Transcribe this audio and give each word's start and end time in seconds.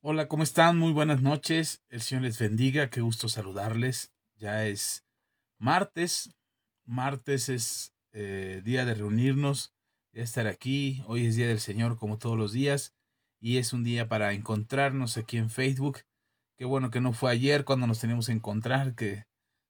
Hola, 0.00 0.28
¿cómo 0.28 0.44
están? 0.44 0.78
Muy 0.78 0.92
buenas 0.92 1.22
noches. 1.22 1.82
El 1.88 2.00
Señor 2.00 2.22
les 2.22 2.38
bendiga. 2.38 2.88
Qué 2.88 3.00
gusto 3.00 3.28
saludarles. 3.28 4.12
Ya 4.36 4.64
es 4.64 5.04
martes. 5.58 6.30
Martes 6.84 7.48
es 7.48 7.92
eh, 8.12 8.62
día 8.64 8.84
de 8.84 8.94
reunirnos, 8.94 9.74
de 10.12 10.22
estar 10.22 10.46
aquí. 10.46 11.02
Hoy 11.08 11.26
es 11.26 11.34
día 11.34 11.48
del 11.48 11.58
Señor 11.58 11.98
como 11.98 12.16
todos 12.16 12.38
los 12.38 12.52
días. 12.52 12.94
Y 13.40 13.56
es 13.56 13.72
un 13.72 13.82
día 13.82 14.08
para 14.08 14.34
encontrarnos 14.34 15.16
aquí 15.16 15.36
en 15.36 15.50
Facebook. 15.50 16.02
Qué 16.56 16.64
bueno 16.64 16.92
que 16.92 17.00
no 17.00 17.12
fue 17.12 17.32
ayer 17.32 17.64
cuando 17.64 17.88
nos 17.88 17.98
teníamos 17.98 18.26
que 18.26 18.32
encontrar, 18.32 18.94
que 18.94 19.24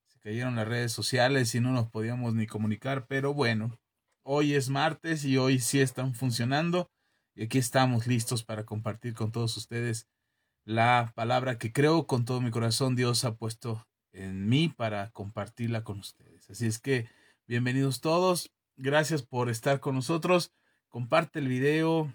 se 0.08 0.20
cayeron 0.20 0.56
las 0.56 0.68
redes 0.68 0.92
sociales 0.92 1.54
y 1.54 1.60
no 1.60 1.72
nos 1.72 1.88
podíamos 1.88 2.34
ni 2.34 2.46
comunicar. 2.46 3.06
Pero 3.06 3.32
bueno, 3.32 3.80
hoy 4.24 4.52
es 4.52 4.68
martes 4.68 5.24
y 5.24 5.38
hoy 5.38 5.58
sí 5.58 5.80
están 5.80 6.12
funcionando. 6.14 6.90
Y 7.34 7.44
aquí 7.44 7.56
estamos 7.56 8.06
listos 8.06 8.44
para 8.44 8.66
compartir 8.66 9.14
con 9.14 9.32
todos 9.32 9.56
ustedes 9.56 10.06
la 10.68 11.12
palabra 11.14 11.56
que 11.56 11.72
creo 11.72 12.06
con 12.06 12.26
todo 12.26 12.42
mi 12.42 12.50
corazón 12.50 12.94
Dios 12.94 13.24
ha 13.24 13.36
puesto 13.36 13.88
en 14.12 14.50
mí 14.50 14.68
para 14.68 15.10
compartirla 15.12 15.82
con 15.82 15.98
ustedes. 15.98 16.50
Así 16.50 16.66
es 16.66 16.78
que 16.78 17.08
bienvenidos 17.46 18.02
todos, 18.02 18.52
gracias 18.76 19.22
por 19.22 19.48
estar 19.48 19.80
con 19.80 19.94
nosotros, 19.94 20.52
comparte 20.88 21.38
el 21.38 21.48
video, 21.48 22.14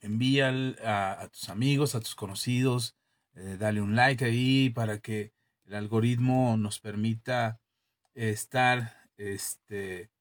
envía 0.00 0.52
a, 0.84 1.28
tus 1.32 1.48
amigos, 1.48 1.96
a 1.96 2.00
tus 2.00 2.14
conocidos, 2.14 2.94
eh, 3.34 3.56
dale 3.58 3.80
un 3.80 3.96
like 3.96 4.24
ahí 4.24 4.70
para 4.70 5.00
que 5.00 5.32
el 5.64 5.74
algoritmo 5.74 6.56
nos 6.56 6.78
permita 6.78 7.60
estar 8.14 9.10
este, 9.16 10.12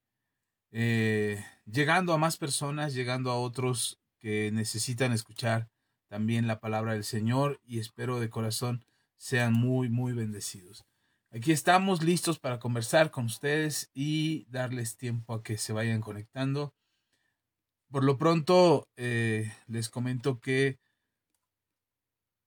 eh, 0.71 1.45
llegando 1.67 2.13
a 2.13 2.17
más 2.17 2.37
personas, 2.37 2.95
llegando 2.95 3.29
a 3.29 3.37
otros 3.37 3.99
que 4.17 4.49
necesitan 4.51 5.11
escuchar 5.11 5.69
también 6.07 6.47
la 6.47 6.59
palabra 6.59 6.93
del 6.93 7.03
Señor 7.03 7.59
y 7.65 7.79
espero 7.79 8.19
de 8.19 8.29
corazón 8.29 8.85
sean 9.17 9.53
muy, 9.53 9.89
muy 9.89 10.13
bendecidos. 10.13 10.85
Aquí 11.31 11.51
estamos 11.51 12.03
listos 12.03 12.39
para 12.39 12.59
conversar 12.59 13.11
con 13.11 13.25
ustedes 13.25 13.91
y 13.93 14.45
darles 14.49 14.97
tiempo 14.97 15.33
a 15.33 15.43
que 15.43 15.57
se 15.57 15.73
vayan 15.73 16.01
conectando. 16.01 16.73
Por 17.91 18.03
lo 18.03 18.17
pronto, 18.17 18.87
eh, 18.95 19.53
les 19.67 19.89
comento 19.89 20.39
que 20.39 20.79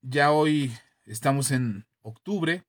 ya 0.02 0.32
hoy 0.32 0.72
estamos 1.04 1.50
en 1.50 1.86
octubre 2.02 2.64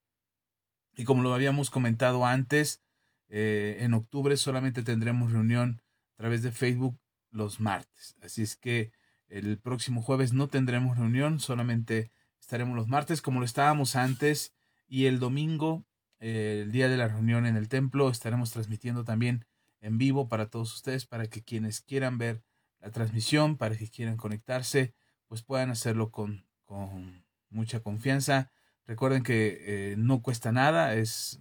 y 0.96 1.06
como 1.06 1.24
lo 1.24 1.34
habíamos 1.34 1.70
comentado 1.70 2.26
antes, 2.26 2.82
eh, 3.30 3.78
en 3.80 3.94
octubre 3.94 4.36
solamente 4.36 4.84
tendremos 4.84 5.32
reunión 5.32 5.82
a 6.14 6.18
través 6.18 6.44
de 6.44 6.52
Facebook 6.52 7.00
los 7.32 7.62
martes. 7.62 8.16
Así 8.22 8.42
es 8.42 8.58
que 8.58 8.92
el 9.32 9.58
próximo 9.58 10.02
jueves 10.02 10.34
no 10.34 10.50
tendremos 10.50 10.98
reunión, 10.98 11.40
solamente 11.40 12.12
estaremos 12.40 12.76
los 12.76 12.88
martes 12.88 13.22
como 13.22 13.40
lo 13.40 13.46
estábamos 13.46 13.96
antes 13.96 14.54
y 14.88 15.06
el 15.06 15.20
domingo, 15.20 15.86
eh, 16.20 16.62
el 16.64 16.72
día 16.72 16.90
de 16.90 16.98
la 16.98 17.08
reunión 17.08 17.46
en 17.46 17.56
el 17.56 17.70
templo, 17.70 18.10
estaremos 18.10 18.52
transmitiendo 18.52 19.06
también 19.06 19.46
en 19.80 19.98
vivo 19.98 20.28
para 20.28 20.50
todos 20.50 20.76
ustedes, 20.76 21.06
para 21.06 21.28
que 21.28 21.44
quienes 21.44 21.82
quieran 21.82 22.18
ver 22.18 22.44
la 22.80 22.92
transmisión, 22.92 23.58
para 23.58 23.78
que 23.78 23.90
quieran 23.90 24.18
conectarse, 24.18 24.94
pues 25.28 25.44
puedan 25.44 25.70
hacerlo 25.70 26.12
con, 26.12 26.46
con 26.66 27.26
mucha 27.50 27.80
confianza. 27.80 28.52
Recuerden 28.86 29.24
que 29.24 29.58
eh, 29.62 29.96
no 29.98 30.22
cuesta 30.22 30.52
nada, 30.52 30.96
es, 30.96 31.40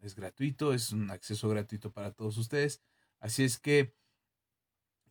es 0.00 0.14
gratuito, 0.14 0.72
es 0.72 0.92
un 0.92 1.10
acceso 1.10 1.48
gratuito 1.48 1.92
para 1.92 2.12
todos 2.12 2.36
ustedes. 2.36 2.82
Así 3.18 3.42
es 3.42 3.58
que 3.58 3.94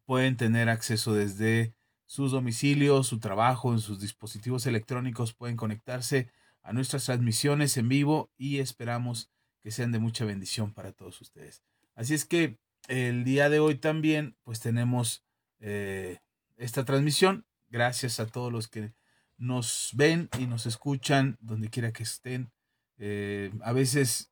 pueden 0.05 0.38
tener 0.38 0.69
acceso 0.69 1.13
desde 1.13 1.75
sus 2.05 2.31
domicilios, 2.31 3.07
su 3.07 3.19
trabajo, 3.19 3.73
en 3.73 3.79
sus 3.79 3.99
dispositivos 3.99 4.65
electrónicos 4.65 5.33
pueden 5.33 5.57
conectarse 5.57 6.29
a 6.61 6.73
nuestras 6.73 7.05
transmisiones 7.05 7.77
en 7.77 7.89
vivo 7.89 8.31
y 8.37 8.59
esperamos 8.59 9.31
que 9.61 9.71
sean 9.71 9.91
de 9.91 9.99
mucha 9.99 10.25
bendición 10.25 10.73
para 10.73 10.91
todos 10.91 11.19
ustedes. 11.21 11.63
Así 11.95 12.13
es 12.13 12.25
que 12.25 12.59
el 12.88 13.23
día 13.23 13.49
de 13.49 13.59
hoy 13.59 13.75
también 13.75 14.35
pues 14.44 14.59
tenemos 14.59 15.23
eh, 15.59 16.19
esta 16.57 16.85
transmisión. 16.85 17.45
Gracias 17.69 18.19
a 18.19 18.27
todos 18.27 18.51
los 18.51 18.67
que 18.67 18.94
nos 19.38 19.91
ven 19.94 20.29
y 20.39 20.45
nos 20.45 20.65
escuchan 20.65 21.38
donde 21.39 21.69
quiera 21.69 21.91
que 21.91 22.03
estén. 22.03 22.51
Eh, 22.97 23.51
a 23.63 23.73
veces 23.73 24.31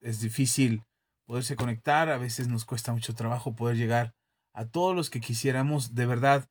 es 0.00 0.20
difícil 0.20 0.84
poderse 1.24 1.56
conectar, 1.56 2.08
a 2.08 2.18
veces 2.18 2.48
nos 2.48 2.64
cuesta 2.64 2.92
mucho 2.92 3.14
trabajo 3.14 3.54
poder 3.54 3.76
llegar 3.76 4.14
a 4.52 4.66
todos 4.66 4.94
los 4.96 5.10
que 5.10 5.20
quisiéramos. 5.20 5.94
De 5.94 6.06
verdad, 6.06 6.48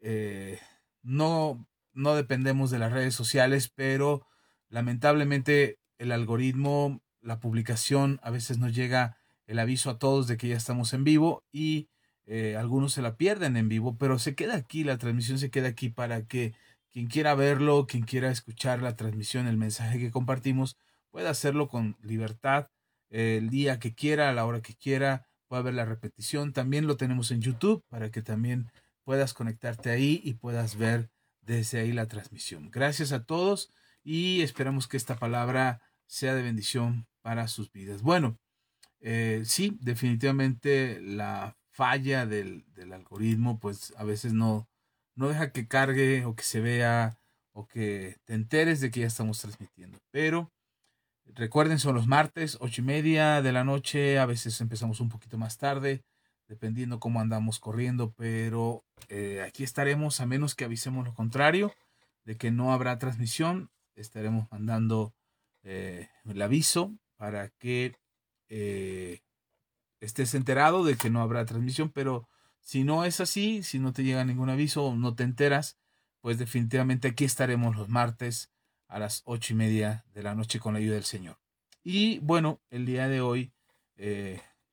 eh, 0.00 0.60
no, 1.02 1.66
no 1.92 2.14
dependemos 2.14 2.70
de 2.70 2.78
las 2.78 2.92
redes 2.92 3.14
sociales, 3.14 3.70
pero 3.74 4.26
lamentablemente 4.68 5.78
el 5.98 6.12
algoritmo, 6.12 7.02
la 7.20 7.40
publicación, 7.40 8.20
a 8.22 8.30
veces 8.30 8.58
nos 8.58 8.74
llega 8.74 9.16
el 9.46 9.58
aviso 9.58 9.90
a 9.90 9.98
todos 9.98 10.26
de 10.26 10.36
que 10.36 10.48
ya 10.48 10.56
estamos 10.56 10.92
en 10.92 11.04
vivo 11.04 11.44
y 11.52 11.88
eh, 12.26 12.56
algunos 12.56 12.92
se 12.92 13.02
la 13.02 13.16
pierden 13.16 13.56
en 13.56 13.68
vivo, 13.68 13.96
pero 13.96 14.18
se 14.18 14.34
queda 14.34 14.56
aquí, 14.56 14.84
la 14.84 14.98
transmisión 14.98 15.38
se 15.38 15.50
queda 15.50 15.68
aquí 15.68 15.88
para 15.88 16.26
que 16.26 16.54
quien 16.90 17.06
quiera 17.06 17.34
verlo, 17.34 17.86
quien 17.86 18.04
quiera 18.04 18.30
escuchar 18.30 18.82
la 18.82 18.96
transmisión, 18.96 19.46
el 19.46 19.56
mensaje 19.56 19.98
que 19.98 20.10
compartimos, 20.10 20.76
pueda 21.10 21.30
hacerlo 21.30 21.68
con 21.68 21.96
libertad 22.02 22.68
el 23.10 23.50
día 23.50 23.78
que 23.78 23.94
quiera, 23.94 24.28
a 24.28 24.32
la 24.32 24.44
hora 24.44 24.60
que 24.60 24.74
quiera, 24.74 25.26
pueda 25.48 25.62
ver 25.62 25.74
la 25.74 25.84
repetición. 25.84 26.52
También 26.52 26.86
lo 26.86 26.96
tenemos 26.96 27.30
en 27.30 27.40
YouTube 27.40 27.84
para 27.88 28.10
que 28.10 28.22
también 28.22 28.70
puedas 29.06 29.34
conectarte 29.34 29.90
ahí 29.90 30.20
y 30.24 30.34
puedas 30.34 30.76
ver 30.76 31.10
desde 31.40 31.78
ahí 31.78 31.92
la 31.92 32.08
transmisión. 32.08 32.72
Gracias 32.72 33.12
a 33.12 33.24
todos 33.24 33.72
y 34.02 34.42
esperamos 34.42 34.88
que 34.88 34.96
esta 34.96 35.16
palabra 35.16 35.80
sea 36.06 36.34
de 36.34 36.42
bendición 36.42 37.06
para 37.22 37.46
sus 37.46 37.70
vidas. 37.70 38.02
Bueno, 38.02 38.36
eh, 38.98 39.42
sí, 39.44 39.78
definitivamente 39.80 41.00
la 41.00 41.56
falla 41.70 42.26
del, 42.26 42.64
del, 42.74 42.92
algoritmo, 42.92 43.60
pues 43.60 43.94
a 43.96 44.02
veces 44.02 44.32
no, 44.32 44.68
no 45.14 45.28
deja 45.28 45.52
que 45.52 45.68
cargue 45.68 46.24
o 46.24 46.34
que 46.34 46.42
se 46.42 46.60
vea 46.60 47.16
o 47.52 47.68
que 47.68 48.16
te 48.24 48.34
enteres 48.34 48.80
de 48.80 48.90
que 48.90 49.00
ya 49.00 49.06
estamos 49.06 49.40
transmitiendo. 49.40 49.98
Pero 50.10 50.50
recuerden, 51.26 51.78
son 51.78 51.94
los 51.94 52.08
martes, 52.08 52.58
ocho 52.60 52.80
y 52.80 52.84
media 52.84 53.40
de 53.40 53.52
la 53.52 53.62
noche, 53.62 54.18
a 54.18 54.26
veces 54.26 54.60
empezamos 54.60 54.98
un 54.98 55.10
poquito 55.10 55.38
más 55.38 55.58
tarde 55.58 56.02
dependiendo 56.48 57.00
cómo 57.00 57.20
andamos 57.20 57.58
corriendo, 57.58 58.12
pero 58.12 58.84
eh, 59.08 59.42
aquí 59.46 59.64
estaremos 59.64 60.20
a 60.20 60.26
menos 60.26 60.54
que 60.54 60.64
avisemos 60.64 61.04
lo 61.04 61.14
contrario, 61.14 61.72
de 62.24 62.36
que 62.36 62.50
no 62.50 62.72
habrá 62.72 62.98
transmisión, 62.98 63.70
estaremos 63.94 64.50
mandando 64.50 65.14
eh, 65.62 66.08
el 66.24 66.42
aviso 66.42 66.92
para 67.16 67.48
que 67.50 67.96
eh, 68.48 69.22
estés 70.00 70.34
enterado 70.34 70.84
de 70.84 70.96
que 70.96 71.10
no 71.10 71.20
habrá 71.20 71.44
transmisión, 71.44 71.90
pero 71.90 72.28
si 72.60 72.84
no 72.84 73.04
es 73.04 73.20
así, 73.20 73.62
si 73.62 73.78
no 73.78 73.92
te 73.92 74.04
llega 74.04 74.24
ningún 74.24 74.50
aviso 74.50 74.84
o 74.84 74.96
no 74.96 75.14
te 75.14 75.22
enteras, 75.22 75.78
pues 76.20 76.38
definitivamente 76.38 77.08
aquí 77.08 77.24
estaremos 77.24 77.76
los 77.76 77.88
martes 77.88 78.50
a 78.88 78.98
las 78.98 79.22
ocho 79.24 79.52
y 79.52 79.56
media 79.56 80.04
de 80.12 80.22
la 80.22 80.34
noche 80.34 80.58
con 80.58 80.74
la 80.74 80.78
ayuda 80.80 80.94
del 80.94 81.04
Señor. 81.04 81.38
Y 81.82 82.18
bueno, 82.20 82.60
el 82.70 82.86
día 82.86 83.08
de 83.08 83.20
hoy 83.20 83.52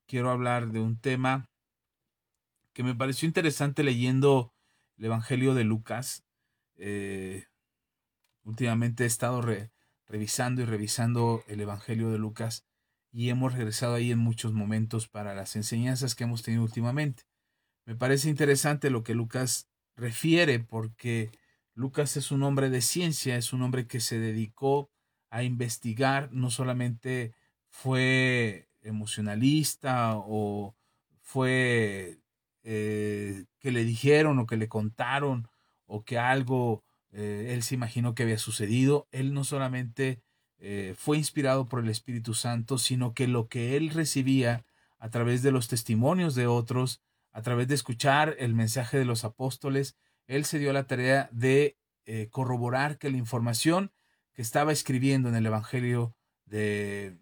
quiero 0.08 0.32
hablar 0.32 0.72
de 0.72 0.80
un 0.80 0.98
tema 0.98 1.48
que 2.74 2.84
me 2.84 2.96
pareció 2.96 3.28
interesante 3.28 3.84
leyendo 3.84 4.54
el 4.98 5.06
Evangelio 5.06 5.54
de 5.54 5.64
Lucas. 5.64 6.24
Eh, 6.76 7.46
últimamente 8.44 9.04
he 9.04 9.08
estado 9.08 9.42
revisando 10.08 10.62
y 10.62 10.66
revisando 10.66 11.44
el 11.48 11.62
Evangelio 11.62 12.10
de 12.10 12.18
Lucas 12.18 12.66
y 13.12 13.30
hemos 13.30 13.54
regresado 13.54 13.94
ahí 13.94 14.12
en 14.12 14.20
muchos 14.20 14.54
momentos 14.54 15.08
para 15.08 15.36
las 15.36 15.56
enseñanzas 15.56 16.16
que 16.16 16.24
hemos 16.24 16.42
tenido 16.42 16.64
últimamente. 16.64 17.24
Me 17.86 17.96
parece 17.96 18.30
interesante 18.30 18.90
lo 18.90 19.04
que 19.04 19.14
Lucas 19.14 19.70
refiere 19.96 20.60
porque 20.60 21.30
Lucas 21.76 22.18
es 22.18 22.32
un 22.32 22.44
hombre 22.44 22.70
de 22.70 22.82
ciencia, 22.82 23.38
es 23.38 23.54
un 23.54 23.62
hombre 23.62 23.88
que 23.88 24.00
se 24.00 24.18
dedicó 24.20 24.90
a 25.30 25.44
investigar, 25.44 26.32
no 26.32 26.50
solamente 26.50 27.34
fue 27.70 28.70
emocionalista 28.82 30.14
o 30.16 30.76
fue 31.22 32.23
eh, 32.64 33.46
que 33.60 33.72
le 33.72 33.84
dijeron 33.84 34.40
o 34.40 34.46
que 34.46 34.58
le 34.58 34.70
contaron 34.70 35.50
o 35.86 36.04
que 36.04 36.18
algo 36.18 36.84
eh, 37.12 37.52
él 37.54 37.62
se 37.64 37.76
imaginó 37.76 38.16
que 38.16 38.24
había 38.24 38.38
sucedido. 38.38 39.08
Él 39.12 39.34
no 39.34 39.44
solamente 39.44 40.22
eh, 40.60 40.96
fue 40.98 41.18
inspirado 41.18 41.68
por 41.68 41.84
el 41.84 41.90
Espíritu 41.90 42.34
Santo, 42.34 42.78
sino 42.78 43.14
que 43.14 43.28
lo 43.28 43.48
que 43.48 43.76
él 43.76 43.90
recibía 43.90 44.66
a 44.98 45.10
través 45.10 45.44
de 45.44 45.52
los 45.52 45.68
testimonios 45.68 46.36
de 46.36 46.48
otros, 46.48 47.02
a 47.32 47.42
través 47.42 47.68
de 47.68 47.76
escuchar 47.76 48.36
el 48.40 48.54
mensaje 48.54 48.98
de 48.98 49.06
los 49.06 49.26
apóstoles, 49.26 49.98
él 50.28 50.46
se 50.46 50.58
dio 50.60 50.72
la 50.72 50.88
tarea 50.88 51.30
de 51.32 51.78
corroborar 52.32 52.98
que 52.98 53.10
la 53.10 53.18
información 53.18 53.92
que 54.34 54.42
estaba 54.42 54.74
escribiendo 54.74 55.30
en 55.30 55.36
el 55.36 55.46
Evangelio 55.46 56.16
de 56.46 57.18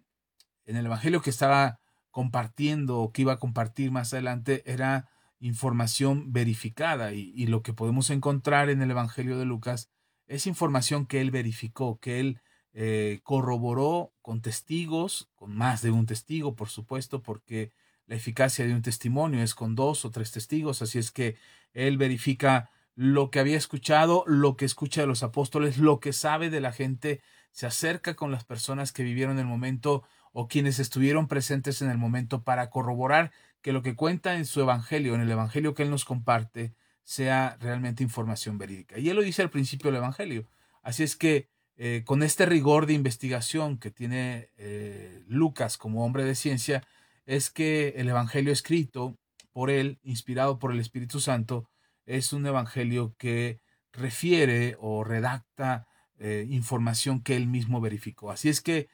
en 0.66 0.76
el 0.76 0.86
Evangelio 0.86 1.22
que 1.22 1.30
estaba 1.30 1.80
compartiendo 2.12 3.00
o 3.00 3.12
que 3.12 3.24
iba 3.24 3.34
a 3.34 3.40
compartir 3.40 3.92
más 3.92 4.14
adelante 4.14 4.64
era 4.66 5.10
información 5.42 6.32
verificada 6.32 7.14
y, 7.14 7.48
lo 7.48 7.64
que 7.64 7.74
podemos 7.74 8.10
encontrar 8.12 8.70
en 8.70 8.82
el 8.82 8.92
Evangelio 8.92 9.38
de 9.38 9.46
Lucas 9.46 9.90
es 10.28 10.48
información 10.48 11.06
que 11.08 11.20
él 11.20 11.32
verificó, 11.32 12.00
que 12.00 12.20
él 12.20 12.40
eh, 12.74 13.20
corroboró 13.24 14.14
con 14.22 14.42
testigos, 14.42 15.30
con 15.36 15.56
más 15.56 15.82
de 15.82 15.92
un 15.92 16.06
testigo, 16.06 16.56
por 16.56 16.70
supuesto, 16.70 17.22
porque 17.24 17.74
la 18.06 18.16
eficacia 18.16 18.66
de 18.66 18.74
un 18.74 18.84
testimonio 18.84 19.42
es 19.42 19.56
con 19.56 19.76
dos 19.76 20.06
o 20.06 20.12
tres 20.12 20.32
testigos, 20.32 20.82
así 20.82 21.00
es 21.00 21.12
que 21.12 21.36
él 21.74 21.98
verifica 21.98 22.70
lo 22.96 23.32
que 23.32 23.40
había 23.40 23.58
escuchado, 23.58 24.24
lo 24.28 24.56
que 24.56 24.66
escucha 24.66 25.02
de 25.02 25.08
los 25.08 25.24
apóstoles, 25.24 25.80
lo 25.80 26.00
que 26.00 26.14
sabe 26.14 26.50
de 26.50 26.62
la 26.62 26.72
gente, 26.72 27.22
se 27.52 27.66
acerca 27.66 28.16
con 28.16 28.32
las 28.32 28.44
personas 28.44 28.92
que 28.92 29.04
vivieron 29.04 29.40
el 29.40 29.46
momento 29.46 30.04
o 30.34 30.48
quienes 30.48 30.80
estuvieron 30.80 31.28
presentes 31.28 31.82
en 31.82 31.90
el 31.90 31.98
momento 31.98 32.44
para 32.44 32.70
corroborar 32.70 33.32
que 33.62 33.74
lo 33.74 33.82
que 33.82 33.96
cuenta 33.96 34.36
en 34.36 34.46
su 34.46 34.62
evangelio, 34.62 35.16
en 35.16 35.22
el 35.22 35.32
evangelio 35.32 35.74
que 35.74 35.84
él 35.84 35.90
nos 35.90 36.06
comparte, 36.06 36.74
sea 37.04 37.58
realmente 37.60 38.04
información 38.04 38.58
verídica. 38.58 38.98
Y 38.98 39.10
él 39.10 39.16
lo 39.16 39.22
dice 39.22 39.42
al 39.42 39.50
principio 39.50 39.92
del 39.92 39.98
evangelio. 39.98 40.48
Así 40.82 41.04
es 41.04 41.16
que 41.16 41.50
eh, 41.78 42.04
con 42.06 42.22
este 42.24 42.46
rigor 42.46 42.86
de 42.86 42.94
investigación 42.94 43.78
que 43.78 43.92
tiene 43.92 44.50
eh, 44.58 45.24
Lucas 45.28 45.78
como 45.78 46.06
hombre 46.06 46.24
de 46.24 46.36
ciencia, 46.36 46.84
es 47.26 47.50
que 47.50 47.94
el 47.98 48.10
evangelio 48.10 48.52
escrito 48.52 49.18
por 49.52 49.70
él, 49.70 50.00
inspirado 50.04 50.60
por 50.60 50.72
el 50.72 50.80
Espíritu 50.80 51.20
Santo, 51.20 51.68
es 52.06 52.34
un 52.34 52.46
evangelio 52.46 53.16
que 53.18 53.60
refiere 53.92 54.76
o 54.80 55.04
redacta 55.04 55.88
eh, 56.20 56.46
información 56.50 57.22
que 57.22 57.36
él 57.36 57.48
mismo 57.48 57.82
verificó. 57.82 58.32
Así 58.32 58.50
es 58.50 58.62
que 58.62 58.88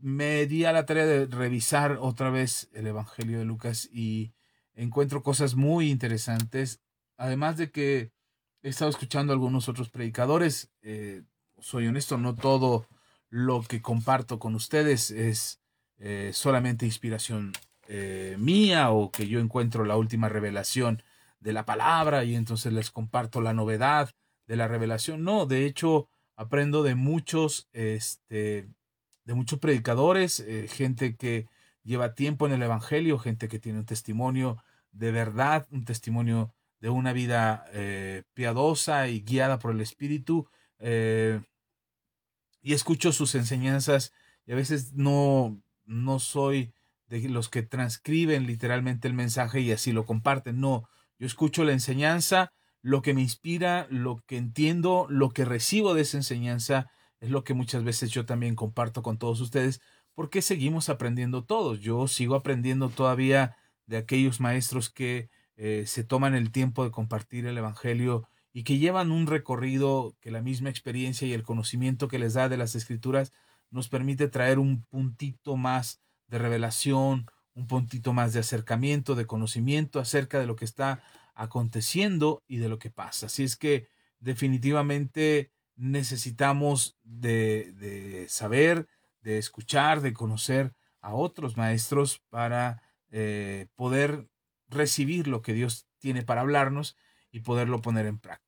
me 0.00 0.46
di 0.46 0.64
a 0.64 0.72
la 0.72 0.86
tarea 0.86 1.06
de 1.06 1.26
revisar 1.26 1.98
otra 2.00 2.30
vez 2.30 2.68
el 2.72 2.86
Evangelio 2.86 3.38
de 3.38 3.44
Lucas 3.44 3.88
y 3.92 4.32
encuentro 4.74 5.22
cosas 5.22 5.54
muy 5.54 5.90
interesantes. 5.90 6.80
Además 7.16 7.56
de 7.56 7.70
que 7.70 8.12
he 8.62 8.68
estado 8.68 8.90
escuchando 8.90 9.32
a 9.32 9.34
algunos 9.34 9.68
otros 9.68 9.90
predicadores, 9.90 10.70
eh, 10.82 11.22
soy 11.58 11.86
honesto, 11.86 12.18
no 12.18 12.34
todo 12.34 12.86
lo 13.28 13.62
que 13.62 13.82
comparto 13.82 14.38
con 14.38 14.54
ustedes 14.54 15.10
es 15.10 15.60
eh, 15.98 16.30
solamente 16.32 16.86
inspiración 16.86 17.52
mía 18.38 18.90
o 18.92 19.10
que 19.10 19.26
yo 19.26 19.40
encuentro 19.40 19.84
la 19.84 19.96
última 19.96 20.28
revelación 20.28 21.02
de 21.40 21.52
la 21.52 21.64
palabra 21.64 22.24
y 22.24 22.36
entonces 22.36 22.72
les 22.72 22.90
comparto 22.90 23.40
la 23.40 23.52
novedad 23.52 24.10
de 24.46 24.56
la 24.56 24.68
revelación. 24.68 25.24
No, 25.24 25.46
de 25.46 25.66
hecho, 25.66 26.08
aprendo 26.36 26.82
de 26.82 26.94
muchos, 26.94 27.68
este, 27.72 28.68
de 29.30 29.36
muchos 29.36 29.60
predicadores, 29.60 30.40
eh, 30.40 30.66
gente 30.66 31.14
que 31.14 31.46
lleva 31.84 32.14
tiempo 32.14 32.48
en 32.48 32.52
el 32.52 32.64
Evangelio, 32.64 33.16
gente 33.16 33.46
que 33.46 33.60
tiene 33.60 33.78
un 33.78 33.86
testimonio 33.86 34.60
de 34.90 35.12
verdad, 35.12 35.68
un 35.70 35.84
testimonio 35.84 36.52
de 36.80 36.88
una 36.88 37.12
vida 37.12 37.64
eh, 37.72 38.24
piadosa 38.34 39.06
y 39.06 39.20
guiada 39.20 39.60
por 39.60 39.70
el 39.70 39.80
Espíritu. 39.82 40.48
Eh, 40.80 41.40
y 42.60 42.72
escucho 42.72 43.12
sus 43.12 43.36
enseñanzas 43.36 44.12
y 44.46 44.52
a 44.52 44.56
veces 44.56 44.94
no, 44.94 45.62
no 45.84 46.18
soy 46.18 46.72
de 47.06 47.28
los 47.28 47.48
que 47.48 47.62
transcriben 47.62 48.48
literalmente 48.48 49.06
el 49.06 49.14
mensaje 49.14 49.60
y 49.60 49.70
así 49.70 49.92
lo 49.92 50.06
comparten. 50.06 50.58
No, 50.58 50.88
yo 51.20 51.28
escucho 51.28 51.62
la 51.62 51.70
enseñanza, 51.70 52.52
lo 52.82 53.00
que 53.00 53.14
me 53.14 53.20
inspira, 53.20 53.86
lo 53.90 54.24
que 54.26 54.38
entiendo, 54.38 55.06
lo 55.08 55.30
que 55.30 55.44
recibo 55.44 55.94
de 55.94 56.02
esa 56.02 56.16
enseñanza, 56.16 56.90
es 57.20 57.30
lo 57.30 57.44
que 57.44 57.54
muchas 57.54 57.84
veces 57.84 58.10
yo 58.10 58.26
también 58.26 58.54
comparto 58.54 59.02
con 59.02 59.18
todos 59.18 59.40
ustedes, 59.40 59.80
porque 60.14 60.42
seguimos 60.42 60.88
aprendiendo 60.88 61.44
todos. 61.44 61.80
Yo 61.80 62.08
sigo 62.08 62.34
aprendiendo 62.34 62.88
todavía 62.88 63.56
de 63.86 63.98
aquellos 63.98 64.40
maestros 64.40 64.90
que 64.90 65.30
eh, 65.56 65.84
se 65.86 66.04
toman 66.04 66.34
el 66.34 66.50
tiempo 66.52 66.84
de 66.84 66.90
compartir 66.90 67.46
el 67.46 67.58
Evangelio 67.58 68.26
y 68.52 68.64
que 68.64 68.78
llevan 68.78 69.12
un 69.12 69.26
recorrido 69.26 70.16
que 70.20 70.30
la 70.30 70.42
misma 70.42 70.70
experiencia 70.70 71.28
y 71.28 71.32
el 71.32 71.42
conocimiento 71.42 72.08
que 72.08 72.18
les 72.18 72.34
da 72.34 72.48
de 72.48 72.56
las 72.56 72.74
escrituras 72.74 73.32
nos 73.70 73.88
permite 73.88 74.28
traer 74.28 74.58
un 74.58 74.84
puntito 74.84 75.56
más 75.56 76.00
de 76.26 76.38
revelación, 76.38 77.26
un 77.54 77.66
puntito 77.66 78.12
más 78.12 78.32
de 78.32 78.40
acercamiento, 78.40 79.14
de 79.14 79.26
conocimiento 79.26 80.00
acerca 80.00 80.38
de 80.40 80.46
lo 80.46 80.56
que 80.56 80.64
está 80.64 81.02
aconteciendo 81.34 82.42
y 82.46 82.56
de 82.56 82.68
lo 82.68 82.78
que 82.78 82.90
pasa. 82.90 83.26
Así 83.26 83.44
es 83.44 83.56
que 83.56 83.88
definitivamente 84.18 85.52
necesitamos 85.80 86.98
de, 87.02 88.26
saber, 88.28 88.86
de 89.22 89.38
escuchar, 89.38 90.02
de 90.02 90.12
conocer 90.12 90.74
a 91.00 91.14
otros 91.14 91.56
maestros 91.56 92.22
para 92.28 92.82
eh, 93.10 93.66
poder 93.74 94.28
recibir 94.68 95.26
lo 95.26 95.40
que 95.40 95.54
Dios 95.54 95.86
tiene 95.98 96.22
para 96.22 96.42
hablarnos 96.42 96.96
y 97.32 97.40
poderlo 97.40 97.80
poner 97.80 98.06
en 98.06 98.18
práctica. 98.18 98.46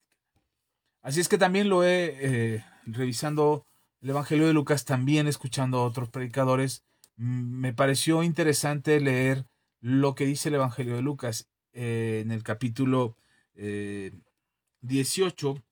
Así 1.01 1.21
es 1.21 1.29
que 1.29 1.39
también 1.39 1.69
lo 1.69 1.85
he, 1.85 2.17
eh, 2.21 2.65
revisando 2.85 3.67
el 4.03 4.11
Evangelio 4.11 4.47
de 4.47 4.53
Lucas, 4.53 4.85
también 4.85 5.27
escuchando 5.27 5.79
a 5.79 5.85
otros 5.85 6.11
predicadores, 6.11 6.85
me 7.17 7.73
pareció 7.73 8.23
interesante 8.23 9.01
leer 9.01 9.47
lo 9.81 10.15
que 10.15 10.27
dice 10.27 10.51
el 10.51 10.57
Evangelio 10.57 10.97
de 10.97 11.03
Lucas 11.03 11.49
eh, 11.73 12.21
en 12.23 12.31
el 12.31 12.43
capítulo 12.43 13.17
18, 13.55 15.55
eh, 15.57 15.63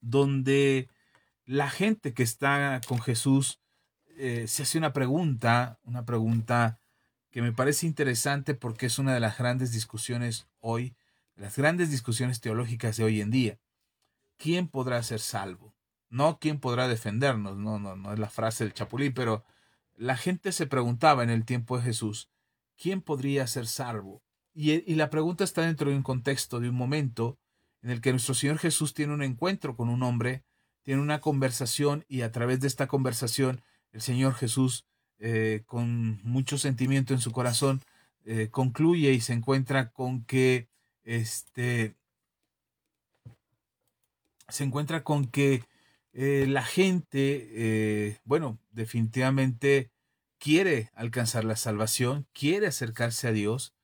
donde 0.00 0.88
la 1.44 1.70
gente 1.70 2.14
que 2.14 2.22
está 2.22 2.80
con 2.86 3.00
Jesús 3.00 3.60
eh, 4.16 4.46
se 4.48 4.62
hace 4.62 4.78
una 4.78 4.92
pregunta, 4.92 5.78
una 5.82 6.04
pregunta 6.04 6.80
que 7.30 7.42
me 7.42 7.52
parece 7.52 7.86
interesante 7.86 8.54
porque 8.54 8.86
es 8.86 8.98
una 8.98 9.14
de 9.14 9.20
las 9.20 9.38
grandes 9.38 9.72
discusiones 9.72 10.48
hoy, 10.58 10.96
las 11.36 11.56
grandes 11.56 11.90
discusiones 11.90 12.40
teológicas 12.40 12.96
de 12.96 13.04
hoy 13.04 13.20
en 13.20 13.30
día. 13.30 13.58
¿Quién 14.36 14.68
podrá 14.68 15.02
ser 15.02 15.20
salvo? 15.20 15.74
No 16.08 16.38
quién 16.40 16.58
podrá 16.58 16.88
defendernos, 16.88 17.56
no, 17.56 17.78
no, 17.78 17.96
no 17.96 18.12
es 18.12 18.18
la 18.18 18.30
frase 18.30 18.64
del 18.64 18.74
chapulín, 18.74 19.14
pero 19.14 19.44
la 19.96 20.16
gente 20.16 20.52
se 20.52 20.66
preguntaba 20.66 21.22
en 21.22 21.30
el 21.30 21.44
tiempo 21.44 21.76
de 21.76 21.84
Jesús, 21.84 22.30
¿quién 22.76 23.02
podría 23.02 23.46
ser 23.46 23.66
salvo? 23.66 24.22
Y, 24.54 24.94
la 24.94 25.10
pregunta 25.10 25.44
está 25.44 25.62
dentro 25.62 25.90
de 25.90 25.96
un 25.96 26.02
contexto, 26.02 26.58
de 26.58 26.68
un 26.68 26.74
momento 26.74 27.38
en 27.82 27.90
el 27.90 28.00
que 28.00 28.10
nuestro 28.10 28.34
Señor 28.34 28.58
Jesús 28.58 28.94
tiene 28.94 29.14
un 29.14 29.22
encuentro 29.22 29.76
con 29.76 29.88
un 29.88 30.02
hombre, 30.02 30.44
tiene 30.82 31.00
una 31.00 31.20
conversación 31.20 32.04
y 32.08 32.22
a 32.22 32.32
través 32.32 32.60
de 32.60 32.66
esta 32.66 32.86
conversación 32.86 33.62
el 33.92 34.00
Señor 34.00 34.34
Jesús, 34.34 34.86
eh, 35.18 35.62
con 35.66 36.20
mucho 36.22 36.58
sentimiento 36.58 37.12
en 37.14 37.20
su 37.20 37.32
corazón, 37.32 37.82
eh, 38.24 38.48
concluye 38.50 39.12
y 39.12 39.20
se 39.20 39.32
encuentra 39.32 39.90
con 39.90 40.24
que 40.24 40.68
este 41.04 41.96
se 44.48 44.64
encuentra 44.64 45.04
con 45.04 45.26
que 45.26 45.64
eh, 46.12 46.46
la 46.48 46.64
gente, 46.64 48.18
bueno, 48.24 48.58
definitivamente 48.72 49.90
quiere 50.38 50.90
alcanzar 50.94 51.44
la 51.44 51.54
salvación, 51.54 52.26
quiere 52.32 52.66
acercarse 52.66 53.28
a 53.28 53.32
Dios, 53.32 53.74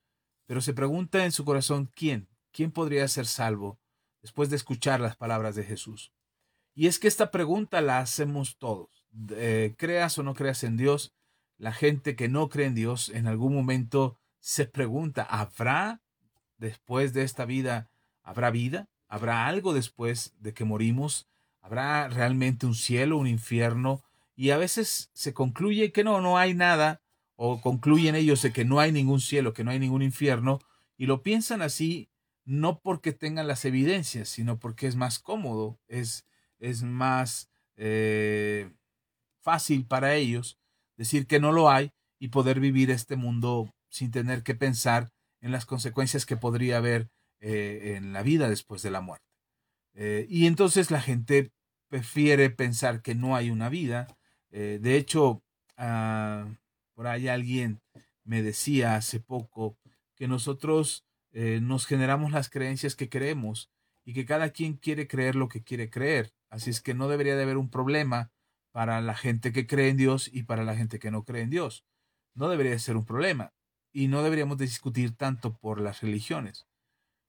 pero 0.47 0.61
se 0.61 0.75
pregunta 0.75 1.25
en 1.25 1.33
su 1.33 1.45
corazón, 1.45 1.88
¿quién? 1.95 2.29
¿Quién 2.50 2.73
podría 2.73 3.07
ser 3.07 3.26
salvo 3.26 3.79
después 4.26 4.50
de 4.50 4.56
escuchar 4.56 4.99
las 4.99 5.16
palabras 5.16 5.54
de 5.54 5.62
Jesús? 5.62 6.12
Y 6.75 6.88
es 6.88 6.99
que 6.99 7.06
esta 7.06 7.30
pregunta 7.30 7.80
la 7.80 8.00
hacemos 8.00 8.59
todos. 8.59 9.06
Eh, 9.30 9.76
creas 9.78 10.18
o 10.18 10.25
no 10.25 10.35
creas 10.35 10.64
en 10.64 10.76
Dios, 10.76 11.14
la 11.59 11.73
gente 11.73 12.16
que 12.16 12.28
no 12.28 12.49
cree 12.49 12.66
en 12.66 12.75
Dios 12.75 13.09
en 13.09 13.28
algún 13.28 13.54
momento 13.54 14.18
se 14.40 14.66
pregunta, 14.66 15.23
¿habrá 15.23 16.02
después 16.59 17.12
de 17.12 17.23
esta 17.23 17.45
vida, 17.45 17.88
habrá 18.25 18.50
vida? 18.50 18.88
¿Habrá 19.06 19.47
algo 19.47 19.73
después 19.73 20.35
de 20.40 20.52
que 20.52 20.64
morimos? 20.64 21.28
¿Habrá 21.61 22.09
realmente 22.09 22.66
un 22.66 22.75
cielo, 22.75 23.18
un 23.18 23.28
infierno? 23.28 24.02
Y 24.35 24.50
a 24.50 24.56
veces 24.56 25.11
se 25.14 25.33
concluye 25.35 25.92
que 25.92 26.02
no, 26.02 26.21
no 26.21 26.37
hay 26.37 26.52
nada, 26.52 27.00
o 27.37 27.61
concluyen 27.61 28.16
ellos 28.16 28.42
de 28.42 28.52
que 28.52 28.64
no 28.64 28.80
hay 28.80 28.90
ningún 28.90 29.21
cielo, 29.21 29.52
que 29.52 29.62
no 29.62 29.71
hay 29.71 29.78
ningún 29.78 30.02
infierno, 30.02 30.59
y 30.97 31.06
lo 31.06 31.23
piensan 31.23 31.62
así 31.62 32.11
no 32.47 32.81
porque 32.81 33.12
tengan 33.12 33.49
las 33.49 33.65
evidencias, 33.65 34.29
sino 34.29 34.59
porque 34.59 34.87
es 34.87 34.97
más 34.97 35.19
cómodo, 35.19 35.79
es, 35.88 36.25
es 36.59 36.85
más 36.85 37.50
eh, 37.76 38.73
fácil 39.41 39.85
para 39.85 40.15
ellos 40.15 40.59
decir 40.97 41.26
que 41.26 41.41
no 41.41 41.53
lo 41.53 41.69
hay 41.69 41.93
y 42.19 42.29
poder 42.29 42.61
vivir 42.61 42.91
este 42.91 43.17
mundo 43.17 43.75
sin 43.91 44.12
tener 44.12 44.45
que 44.45 44.55
pensar 44.55 45.11
en 45.41 45.50
las 45.53 45.67
consecuencias 45.67 46.25
que 46.25 46.37
podría 46.37 46.79
haber 46.79 47.11
eh, 47.41 47.95
en 47.97 48.12
la 48.12 48.23
vida 48.23 48.49
después 48.49 48.81
de 48.81 48.93
la 48.93 49.00
muerte. 49.00 49.26
Eh, 49.95 50.26
y 50.31 50.47
entonces 50.47 50.91
la 50.91 51.00
gente 51.00 51.53
prefiere 51.88 52.49
pensar 52.49 53.03
que 53.03 53.15
no 53.15 53.37
hay 53.37 53.50
una 53.50 53.69
vida. 53.69 54.07
De 54.50 54.97
hecho, 54.97 55.43
ah, 55.76 56.49
por 56.95 57.07
ahí 57.07 57.29
alguien 57.29 57.83
me 58.25 58.43
decía 58.43 58.97
hace 58.97 59.21
poco 59.21 59.76
que 60.15 60.29
nosotros 60.29 61.06
eh, 61.38 61.61
nos 61.61 61.85
generamos 61.85 62.33
las 62.33 62.49
creencias 62.49 62.97
que 62.97 63.11
creemos 63.11 63.71
y 64.07 64.14
que 64.14 64.25
cada 64.25 64.49
quien 64.49 64.73
quiere 64.73 65.07
creer 65.07 65.35
lo 65.35 65.49
que 65.49 65.62
quiere 65.62 65.90
creer. 65.90 66.33
Así 66.49 66.71
es 66.71 66.81
que 66.81 66.95
no 66.95 67.09
debería 67.09 67.37
de 67.37 67.43
haber 67.43 67.59
un 67.59 67.69
problema 67.69 68.33
para 68.73 69.02
la 69.02 69.14
gente 69.14 69.52
que 69.52 69.66
cree 69.66 69.90
en 69.90 69.99
Dios 69.99 70.31
y 70.33 70.45
para 70.45 70.64
la 70.64 70.75
gente 70.76 70.99
que 70.99 71.11
no 71.11 71.25
cree 71.25 71.43
en 71.43 71.50
Dios. 71.50 71.85
No 72.33 72.49
debería 72.49 72.78
ser 72.78 72.97
un 72.97 73.05
problema. 73.05 73.52
Y 73.93 74.09
no 74.09 74.23
deberíamos 74.23 74.57
discutir 74.57 75.14
tanto 75.14 75.52
por 75.59 75.78
las 75.78 76.00
religiones 76.00 76.66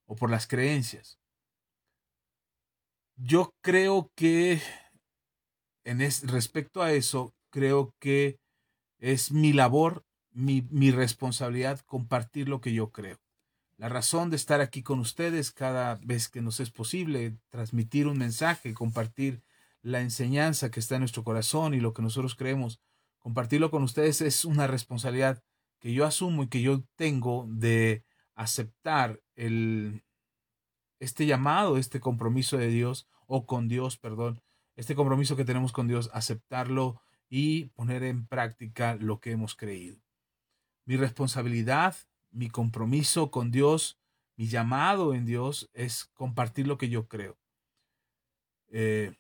o 0.06 0.16
por 0.16 0.32
las 0.32 0.48
creencias. 0.48 1.20
yo 3.18 3.50
creo 3.62 4.10
que 4.16 4.62
en 5.84 6.00
respecto 6.00 6.82
a 6.82 6.94
eso, 6.94 7.34
creo 7.50 7.94
que 8.00 8.38
es 9.00 9.34
mi 9.34 9.52
labor, 9.52 10.06
mi, 10.32 10.62
mi 10.70 10.92
responsabilidad 10.92 11.82
compartir 11.82 12.48
lo 12.48 12.62
que 12.62 12.72
yo 12.72 12.92
creo. 12.94 13.18
La 13.78 13.90
razón 13.90 14.32
de 14.32 14.36
estar 14.36 14.60
aquí 14.60 14.82
con 14.82 15.00
ustedes 15.00 15.52
cada 15.52 16.00
vez 16.04 16.30
que 16.30 16.42
nos 16.42 16.60
es 16.60 16.72
posible, 16.72 17.38
transmitir 17.50 18.08
un 18.08 18.18
mensaje, 18.18 18.74
compartir 18.74 19.44
la 19.84 20.02
enseñanza 20.02 20.72
que 20.72 20.80
está 20.80 20.96
en 20.96 21.02
nuestro 21.02 21.24
corazón 21.24 21.76
y 21.76 21.80
lo 21.80 21.94
que 21.94 22.02
nosotros 22.02 22.34
creemos, 22.36 22.82
compartirlo 23.20 23.70
con 23.70 23.84
ustedes 23.84 24.22
es 24.22 24.46
una 24.46 24.66
responsabilidad 24.66 25.44
que 25.80 25.94
yo 25.94 26.06
asumo 26.06 26.44
y 26.44 26.48
que 26.48 26.64
yo 26.64 26.84
tengo 26.96 27.46
de 27.50 28.04
aceptar 28.34 29.22
el, 29.36 30.04
este 31.00 31.28
llamado, 31.28 31.78
este 31.78 32.00
compromiso 32.00 32.58
de 32.58 32.70
Dios, 32.70 33.08
o 33.28 33.46
con 33.46 33.68
Dios, 33.68 33.98
perdón, 33.98 34.42
este 34.76 34.96
compromiso 34.96 35.36
que 35.36 35.46
tenemos 35.46 35.72
con 35.72 35.88
Dios, 35.88 36.10
aceptarlo 36.14 37.02
y 37.30 37.66
poner 37.76 38.04
en 38.04 38.26
práctica 38.26 38.96
lo 38.96 39.20
que 39.20 39.32
hemos 39.32 39.56
creído. 39.56 40.00
Mi 40.86 40.96
responsabilidad, 40.96 41.96
mi 42.32 42.50
compromiso 42.50 43.32
con 43.32 43.52
Dios, 43.52 44.00
mi 44.36 44.48
llamado 44.48 45.14
en 45.14 45.26
Dios 45.26 45.70
es 45.74 46.06
compartir 46.14 46.68
lo 46.68 46.78
que 46.78 46.90
yo 46.90 47.08
creo. 47.08 47.38
Eh, 48.70 49.16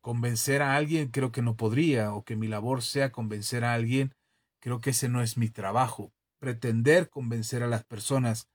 convencer 0.00 0.62
a 0.62 0.76
alguien 0.76 1.08
creo 1.08 1.30
que 1.32 1.42
no 1.42 1.56
podría, 1.56 2.14
o 2.14 2.24
que 2.24 2.36
mi 2.36 2.48
labor 2.48 2.82
sea 2.82 3.12
convencer 3.12 3.64
a 3.64 3.74
alguien, 3.74 4.14
creo 4.60 4.80
que 4.80 4.90
ese 4.90 5.08
no 5.08 5.22
es 5.22 5.36
mi 5.36 5.48
trabajo. 5.48 6.12
Pretender 6.38 7.10
convencer 7.10 7.62
a 7.62 7.66
las 7.66 7.84
personas 7.84 8.48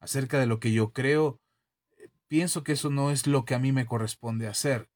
acerca 0.00 0.38
de 0.38 0.46
lo 0.46 0.60
que 0.60 0.72
yo 0.72 0.92
creo, 0.92 1.40
eh, 1.98 2.08
pienso 2.28 2.62
que 2.62 2.72
eso 2.72 2.90
no 2.90 3.10
es 3.10 3.26
lo 3.26 3.44
que 3.44 3.54
a 3.54 3.58
mí 3.58 3.72
me 3.72 3.86
corresponde 3.86 4.46
hacer. 4.46 4.88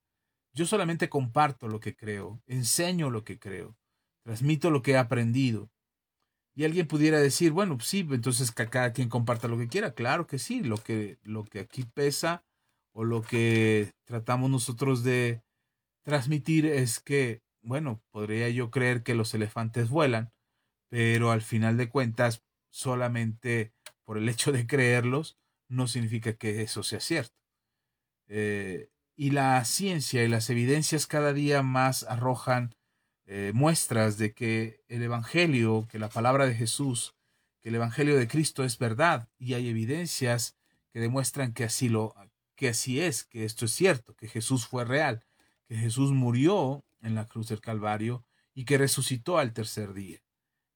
Yo 0.53 0.67
solamente 0.67 1.09
comparto 1.09 1.69
lo 1.69 1.81
que 1.81 1.95
creo, 1.95 2.41
enseño 2.47 3.11
lo 3.11 3.25
que 3.25 3.39
creo, 3.39 3.77
transmito 4.23 4.71
lo 4.71 4.83
que 4.83 4.93
he 4.93 4.97
aprendido. 4.97 5.71
Y 6.57 6.65
alguien 6.65 6.89
pudiera 6.89 7.21
decir, 7.21 7.53
bueno, 7.53 7.79
sí, 7.81 8.07
entonces 8.11 8.51
que 8.51 8.67
cada 8.67 8.95
quien 8.95 9.11
comparta 9.11 9.47
lo 9.47 9.59
que 9.59 9.69
quiera. 9.69 9.93
Claro 9.93 10.27
que 10.27 10.39
sí, 10.39 10.63
lo 10.63 10.79
que, 10.79 11.19
lo 11.23 11.45
que 11.45 11.61
aquí 11.61 11.85
pesa 11.85 12.45
o 12.95 13.05
lo 13.05 13.21
que 13.21 13.93
tratamos 14.07 14.49
nosotros 14.51 15.05
de 15.05 15.43
transmitir 16.03 16.65
es 16.65 16.99
que, 16.99 17.43
bueno, 17.63 18.03
podría 18.11 18.49
yo 18.49 18.71
creer 18.71 19.03
que 19.03 19.15
los 19.15 19.35
elefantes 19.35 19.91
vuelan, 19.91 20.33
pero 20.89 21.31
al 21.31 21.43
final 21.43 21.77
de 21.77 21.91
cuentas 21.91 22.43
solamente 22.71 23.75
por 24.07 24.17
el 24.17 24.29
hecho 24.29 24.51
de 24.51 24.67
creerlos, 24.67 25.37
no 25.69 25.87
significa 25.89 26.33
que 26.35 26.63
eso 26.63 26.83
sea 26.83 27.01
cierto. 27.01 27.35
Eh, 28.29 28.89
y 29.15 29.31
la 29.31 29.63
ciencia 29.65 30.25
y 30.25 30.29
las 30.29 30.49
evidencias 30.49 31.07
cada 31.07 31.35
día 31.35 31.63
más 31.63 32.05
arrojan 32.05 32.75
eh, 33.27 33.51
muestras 33.55 34.19
de 34.19 34.33
que 34.33 34.85
el 34.89 35.03
Evangelio, 35.03 35.87
que 35.91 35.99
la 35.99 36.09
palabra 36.09 36.47
de 36.47 36.55
Jesús, 36.55 37.15
que 37.61 37.71
el 37.71 37.75
Evangelio 37.75 38.17
de 38.17 38.29
Cristo 38.29 38.65
es 38.65 38.79
verdad, 38.79 39.29
y 39.39 39.55
hay 39.55 39.69
evidencias 39.69 40.57
que 40.93 41.01
demuestran 41.01 41.53
que 41.53 41.65
así 41.65 41.89
lo, 41.89 42.15
que 42.55 42.69
así 42.69 43.01
es, 43.01 43.25
que 43.25 43.45
esto 43.45 43.65
es 43.65 43.73
cierto, 43.73 44.15
que 44.15 44.29
Jesús 44.29 44.67
fue 44.67 44.85
real, 44.85 45.25
que 45.69 45.77
Jesús 45.77 46.13
murió 46.13 46.85
en 47.03 47.15
la 47.15 47.29
cruz 47.29 47.49
del 47.49 47.61
Calvario 47.61 48.25
y 48.55 48.65
que 48.65 48.79
resucitó 48.79 49.39
al 49.39 49.53
tercer 49.53 49.93
día. 49.93 50.21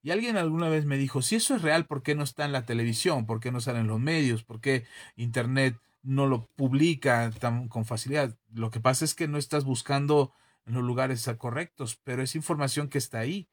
Y 0.03 0.11
alguien 0.11 0.37
alguna 0.37 0.69
vez 0.69 0.87
me 0.87 0.97
dijo, 0.97 1.23
si 1.23 1.37
eso 1.37 1.55
es 1.55 1.63
real, 1.63 1.87
¿por 1.87 2.03
qué 2.03 2.15
no 2.15 2.25
está 2.25 2.45
en 2.45 2.53
la 2.53 2.65
televisión? 2.65 3.27
¿Por 3.27 3.41
qué 3.41 3.53
no 3.53 3.61
sale 3.61 3.81
en 3.81 3.87
los 3.87 4.01
medios? 4.01 4.45
¿Por 4.45 4.61
qué 4.61 4.85
Internet 5.17 5.79
no 6.03 6.27
lo 6.27 6.47
publica 6.57 7.31
tan 7.39 7.69
con 7.69 7.85
facilidad? 7.85 8.37
Lo 8.53 8.71
que 8.71 8.81
pasa 8.81 9.05
es 9.05 9.15
que 9.15 9.29
no 9.29 9.37
estás 9.37 9.65
buscando 9.65 10.33
en 10.67 10.75
los 10.75 10.85
lugares 10.85 11.29
correctos, 11.39 12.01
pero 12.05 12.23
es 12.23 12.35
información 12.35 12.89
que 12.89 12.99
está 12.99 13.21
ahí. 13.21 13.49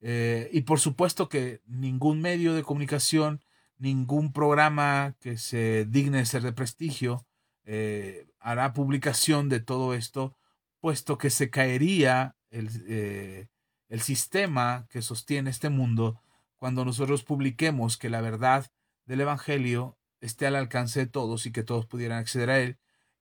Eh, 0.00 0.50
y 0.52 0.62
por 0.62 0.80
supuesto 0.80 1.28
que 1.28 1.62
ningún 1.66 2.20
medio 2.20 2.54
de 2.54 2.62
comunicación, 2.62 3.42
ningún 3.78 4.32
programa 4.32 5.16
que 5.20 5.38
se 5.38 5.86
digne 5.86 6.18
de 6.18 6.26
ser 6.26 6.42
de 6.42 6.52
prestigio, 6.52 7.26
eh, 7.64 8.26
hará 8.38 8.72
publicación 8.72 9.48
de 9.48 9.60
todo 9.60 9.94
esto, 9.94 10.36
puesto 10.80 11.18
que 11.18 11.30
se 11.30 11.50
caería 11.50 12.36
el, 12.50 12.68
eh, 12.88 13.48
el 13.88 14.00
sistema 14.00 14.86
que 14.90 15.02
sostiene 15.02 15.50
este 15.50 15.70
mundo 15.70 16.20
cuando 16.56 16.84
nosotros 16.84 17.22
publiquemos 17.22 17.96
que 17.96 18.10
la 18.10 18.20
verdad 18.20 18.70
del 19.04 19.22
Evangelio 19.22 19.98
esté 20.20 20.46
al 20.46 20.56
alcance 20.56 21.00
de 21.00 21.06
todos 21.06 21.46
y 21.46 21.52
que 21.52 21.62
todos 21.62 21.86
pudieran 21.86 22.18
acceder 22.18 22.50
a 22.50 22.60
él, 22.60 22.78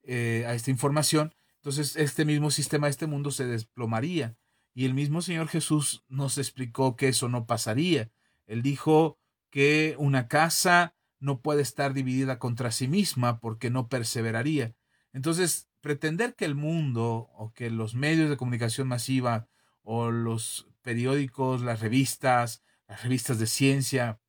a 0.07 0.53
esta 0.53 0.69
información, 0.69 1.33
entonces 1.65 1.95
este 1.95 2.25
mismo 2.25 2.51
sistema 2.51 2.87
este 2.87 3.07
mundo 3.07 3.31
se 3.31 3.47
desplomaría. 3.47 4.37
Y 4.75 4.85
el 4.85 4.93
mismo 4.93 5.23
Señor 5.23 5.47
Jesús 5.47 6.03
nos 6.07 6.37
explicó 6.37 6.95
que 6.95 7.07
eso 7.07 7.27
no 7.27 7.47
pasaría. 7.47 8.11
Él 8.45 8.61
dijo 8.61 9.17
que 9.49 9.95
una 9.97 10.27
casa 10.27 10.93
no 11.19 11.41
puede 11.41 11.63
estar 11.63 11.95
dividida 11.95 12.37
contra 12.37 12.69
sí 12.69 12.87
misma 12.87 13.39
porque 13.39 13.71
no 13.71 13.89
perseveraría. 13.89 14.75
Entonces, 15.11 15.67
pretender 15.81 16.35
que 16.35 16.45
el 16.45 16.53
mundo 16.53 17.31
o 17.33 17.51
que 17.51 17.71
los 17.71 17.95
medios 17.95 18.29
de 18.29 18.37
comunicación 18.37 18.87
masiva 18.87 19.47
o 19.81 20.11
los 20.11 20.67
periódicos, 20.83 21.63
las 21.63 21.79
revistas, 21.79 22.61
las 22.87 23.01
revistas 23.01 23.39
de 23.39 23.47
ciencia, 23.47 24.21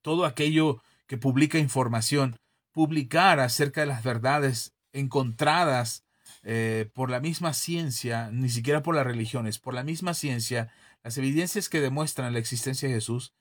todo 0.00 0.24
aquello 0.24 0.82
que 1.06 1.18
publica 1.18 1.58
información, 1.58 2.40
publicar 2.72 3.38
acerca 3.38 3.82
de 3.82 3.86
las 3.86 4.02
verdades 4.02 4.74
encontradas 4.92 6.04
eh, 6.42 6.90
por 6.92 7.10
la 7.10 7.20
misma 7.20 7.54
ciencia, 7.54 8.30
ni 8.32 8.48
siquiera 8.48 8.82
por 8.82 8.94
las 8.94 9.06
religiones, 9.06 9.58
por 9.58 9.74
la 9.74 9.84
misma 9.84 10.14
ciencia, 10.14 10.72
las 11.02 11.16
evidencias 11.18 11.68
que 11.68 11.80
demuestran 11.80 12.32
la 12.32 12.38
existencia 12.38 12.88
de 12.88 12.94
Jesús, 12.94 13.34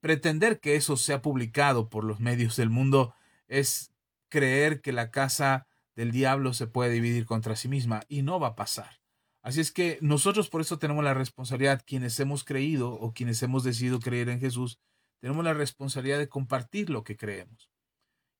pretender 0.00 0.60
que 0.60 0.76
eso 0.76 0.96
sea 0.96 1.22
publicado 1.22 1.88
por 1.88 2.04
los 2.04 2.20
medios 2.20 2.56
del 2.56 2.70
mundo 2.70 3.14
es 3.48 3.92
creer 4.28 4.80
que 4.80 4.92
la 4.92 5.10
casa 5.10 5.66
del 5.96 6.10
diablo 6.10 6.52
se 6.52 6.66
puede 6.66 6.90
dividir 6.90 7.24
contra 7.24 7.56
sí 7.56 7.68
misma 7.68 8.02
y 8.08 8.22
no 8.22 8.38
va 8.38 8.48
a 8.48 8.56
pasar. 8.56 9.00
Así 9.42 9.60
es 9.60 9.72
que 9.72 9.98
nosotros 10.00 10.48
por 10.48 10.60
eso 10.60 10.78
tenemos 10.78 11.04
la 11.04 11.14
responsabilidad, 11.14 11.82
quienes 11.86 12.18
hemos 12.18 12.44
creído 12.44 12.92
o 12.92 13.12
quienes 13.12 13.42
hemos 13.42 13.62
decidido 13.64 14.00
creer 14.00 14.28
en 14.28 14.40
Jesús, 14.40 14.78
tenemos 15.20 15.44
la 15.44 15.54
responsabilidad 15.54 16.18
de 16.18 16.28
compartir 16.28 16.90
lo 16.90 17.04
que 17.04 17.16
creemos 17.16 17.70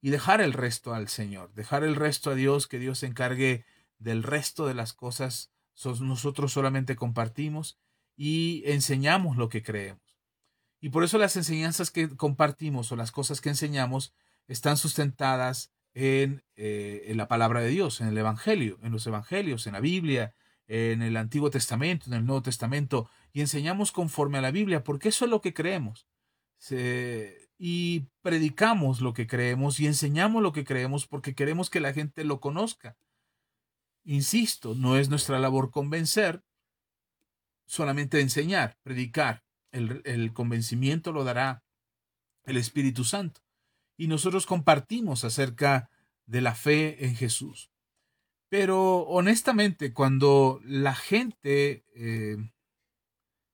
y 0.01 0.11
dejar 0.11 0.41
el 0.41 0.53
resto 0.53 0.95
al 0.95 1.09
Señor, 1.09 1.53
dejar 1.55 1.83
el 1.83 1.97
resto 1.97 2.31
a 2.31 2.35
Dios, 2.35 2.67
que 2.67 2.79
Dios 2.79 2.99
se 2.99 3.07
encargue 3.07 3.65
del 4.05 4.23
resto 4.23 4.67
de 4.67 4.75
las 4.75 4.93
cosas. 4.93 5.51
Nosotros 6.01 6.53
solamente 6.53 6.95
compartimos 6.95 7.79
y 8.17 8.63
enseñamos 8.67 9.37
lo 9.37 9.49
que 9.49 9.63
creemos. 9.63 10.21
Y 10.81 10.91
por 10.91 11.03
eso 11.03 11.19
las 11.19 11.37
enseñanzas 11.37 11.91
que 11.91 12.15
compartimos 12.15 12.93
o 12.93 12.97
las 12.97 13.11
cosas 13.11 13.41
que 13.41 13.49
enseñamos 13.49 14.15
están 14.47 14.77
sustentadas 14.77 15.73
en, 15.95 16.45
eh, 16.57 17.05
en 17.07 17.17
la 17.17 17.27
palabra 17.27 17.61
de 17.61 17.71
Dios, 17.71 18.01
en 18.01 18.09
el 18.09 18.19
Evangelio, 18.19 18.79
en 18.83 18.93
los 18.93 19.07
Evangelios, 19.07 19.67
en 19.67 19.73
la 19.73 19.81
Biblia, 19.81 20.35
en 20.67 21.03
el 21.03 21.17
Antiguo 21.17 21.51
Testamento, 21.51 22.07
en 22.07 22.15
el 22.15 22.27
Nuevo 22.27 22.43
Testamento, 22.43 23.09
y 23.33 23.41
enseñamos 23.41 23.93
conforme 23.93 24.39
a 24.39 24.43
la 24.43 24.51
Biblia, 24.51 24.85
porque 24.85 25.09
eso 25.09 25.25
es 25.25 25.31
lo 25.31 25.41
que 25.41 25.55
creemos. 25.55 26.07
y 27.59 28.09
predicamos 28.21 29.01
lo 29.01 29.15
que 29.15 29.27
creemos 29.27 29.79
y 29.81 29.87
enseñamos 29.87 30.43
lo 30.43 30.53
que 30.53 30.65
creemos 30.65 31.07
porque 31.07 31.35
queremos 31.35 31.71
que 31.71 31.81
la 31.81 31.93
gente 31.93 32.25
lo 32.25 32.41
conozca. 32.41 32.97
Insisto, 34.05 34.75
no 34.75 34.97
es 34.97 35.09
nuestra 35.09 35.39
labor 35.39 35.71
convencer, 35.71 36.43
solamente 37.67 38.21
enseñar, 38.21 38.77
predicar. 38.83 39.43
El, 39.73 40.03
el 40.05 40.33
convencimiento 40.33 41.11
lo 41.11 41.25
dará 41.25 41.65
el 42.45 42.57
Espíritu 42.57 43.05
Santo. 43.05 43.41
Y 43.97 44.07
nosotros 44.07 44.47
compartimos 44.47 45.25
acerca 45.25 45.91
de 46.27 46.41
la 46.41 46.55
fe 46.55 47.05
en 47.07 47.17
Jesús. 47.17 47.71
Pero 48.49 49.01
honestamente, 49.07 49.93
cuando 49.93 50.61
la 50.65 50.95
gente 50.95 51.85
eh, 51.95 52.37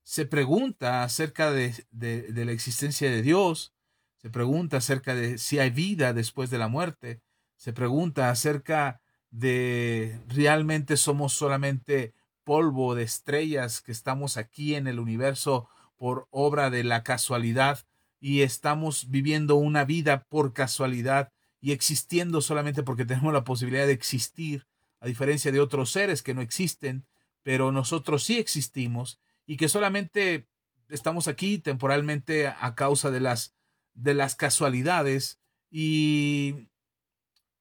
se 0.03 0.27
pregunta 0.27 1.05
acerca 1.05 1.53
de, 1.53 1.87
de, 1.91 2.45
la 2.45 2.53
existencia 2.53 3.11
de 3.11 3.23
Dios, 3.23 3.73
se 4.19 4.29
pregunta 4.29 4.79
acerca 4.79 5.15
de 5.15 5.39
si 5.39 5.59
hay 5.59 5.71
vida 5.71 6.13
después 6.13 6.51
de 6.51 6.59
la 6.59 6.69
muerte, 6.69 7.23
se 7.57 7.73
pregunta 7.73 8.29
acerca 8.29 9.01
de 9.31 10.21
realmente 10.29 10.97
somos 10.97 11.33
solamente 11.33 12.15
polvo 12.45 12.95
de 12.95 13.05
estrellas 13.05 13.81
que 13.81 13.93
estamos 13.93 14.37
aquí 14.37 14.75
en 14.75 14.87
el 14.87 14.99
universo 14.99 15.69
por 15.97 16.27
obra 16.31 16.71
de 16.71 16.83
la 16.83 17.03
casualidad 17.03 17.87
y 18.21 18.43
estamos 18.43 19.11
viviendo 19.11 19.57
una 19.57 19.85
vida 19.85 20.25
por 20.29 20.53
casualidad 20.53 21.33
y 21.61 21.73
existiendo 21.73 22.41
solamente 22.41 22.83
porque 22.83 23.05
tenemos 23.07 23.33
la 23.33 23.45
posibilidad 23.45 23.87
de 23.87 23.93
existir 23.93 24.67
a 25.01 25.07
diferencia 25.07 25.53
de 25.53 25.61
otros 25.61 25.91
seres 25.91 26.23
que 26.23 26.35
no 26.35 26.43
existen, 26.43 27.07
pero 27.43 27.73
nosotros 27.73 28.25
sí 28.25 28.39
existimos 28.39 29.19
y 29.47 29.57
que 29.57 29.69
solamente 29.69 30.49
estamos 30.89 31.29
aquí 31.29 31.59
temporalmente 31.59 32.49
a 32.49 32.75
causa 32.75 33.11
de 33.11 33.21
las, 33.21 33.55
de 33.95 34.15
las 34.15 34.35
casualidades 34.35 35.39
y 35.71 36.70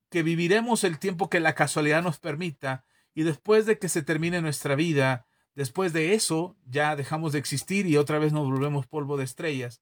que 0.10 0.24
viviremos 0.24 0.84
el 0.84 1.00
tiempo 1.00 1.30
que 1.30 1.40
la 1.40 1.56
casualidad 1.56 2.04
nos 2.04 2.20
permita 2.20 2.84
y 3.14 3.24
después 3.24 3.66
de 3.66 3.80
que 3.80 3.90
se 3.90 4.02
termine 4.02 4.42
nuestra 4.42 4.76
vida, 4.76 5.26
después 5.56 5.94
de 5.94 6.14
eso 6.14 6.58
ya 6.66 6.96
dejamos 6.96 7.34
de 7.34 7.40
existir 7.40 7.86
y 7.86 7.98
otra 7.98 8.20
vez 8.20 8.34
nos 8.34 8.46
volvemos 8.46 8.88
polvo 8.88 9.18
de 9.18 9.26
estrellas. 9.26 9.82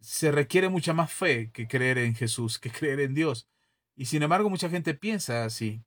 Se 0.00 0.30
requiere 0.30 0.68
mucha 0.68 0.92
más 0.92 1.12
fe 1.12 1.50
que 1.52 1.68
creer 1.68 1.98
en 1.98 2.14
Jesús, 2.14 2.58
que 2.58 2.70
creer 2.70 3.00
en 3.00 3.14
Dios. 3.14 3.48
Y 3.96 4.06
sin 4.06 4.22
embargo 4.22 4.50
mucha 4.50 4.70
gente 4.70 4.94
piensa 4.94 5.44
así. 5.44 5.82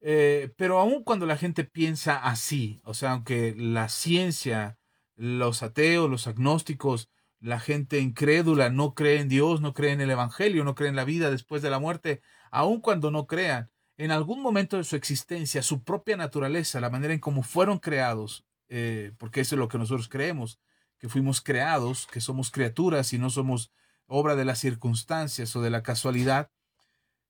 Eh, 0.00 0.52
pero 0.56 0.78
aun 0.78 1.02
cuando 1.02 1.26
la 1.26 1.36
gente 1.36 1.64
piensa 1.64 2.18
así, 2.18 2.80
o 2.84 2.94
sea, 2.94 3.12
aunque 3.12 3.54
la 3.56 3.88
ciencia, 3.88 4.78
los 5.16 5.64
ateos, 5.64 6.08
los 6.08 6.28
agnósticos, 6.28 7.10
la 7.40 7.60
gente 7.60 8.00
incrédula 8.00 8.70
no 8.70 8.94
cree 8.94 9.20
en 9.20 9.28
Dios, 9.28 9.60
no 9.60 9.74
cree 9.74 9.92
en 9.92 10.00
el 10.00 10.10
Evangelio, 10.10 10.64
no 10.64 10.74
cree 10.74 10.88
en 10.88 10.96
la 10.96 11.04
vida 11.04 11.30
después 11.30 11.62
de 11.62 11.70
la 11.70 11.78
muerte, 11.78 12.20
aun 12.50 12.80
cuando 12.80 13.10
no 13.10 13.26
crean, 13.26 13.70
en 13.96 14.12
algún 14.12 14.42
momento 14.42 14.76
de 14.76 14.84
su 14.84 14.96
existencia, 14.96 15.62
su 15.62 15.82
propia 15.82 16.16
naturaleza, 16.16 16.80
la 16.80 16.90
manera 16.90 17.12
en 17.12 17.20
cómo 17.20 17.42
fueron 17.42 17.78
creados, 17.78 18.46
eh, 18.68 19.12
porque 19.18 19.40
eso 19.40 19.56
es 19.56 19.58
lo 19.58 19.68
que 19.68 19.78
nosotros 19.78 20.08
creemos, 20.08 20.60
que 20.98 21.08
fuimos 21.08 21.40
creados, 21.40 22.06
que 22.06 22.20
somos 22.20 22.50
criaturas 22.50 23.12
y 23.12 23.18
no 23.18 23.30
somos 23.30 23.72
obra 24.06 24.36
de 24.36 24.44
las 24.44 24.58
circunstancias 24.58 25.54
o 25.56 25.62
de 25.62 25.70
la 25.70 25.82
casualidad, 25.82 26.50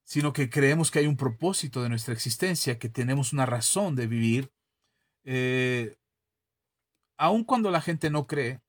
sino 0.04 0.32
que 0.32 0.48
creemos 0.48 0.90
que 0.90 1.00
hay 1.00 1.06
un 1.06 1.16
propósito 1.16 1.82
de 1.82 1.88
nuestra 1.88 2.14
existencia, 2.14 2.78
que 2.78 2.88
tenemos 2.88 3.32
una 3.32 3.46
razón 3.46 3.96
de 3.96 4.06
vivir, 4.06 4.52
eh, 5.24 5.96
aun 7.16 7.44
cuando 7.44 7.70
la 7.70 7.80
gente 7.80 8.10
no 8.10 8.26
cree, 8.26 8.60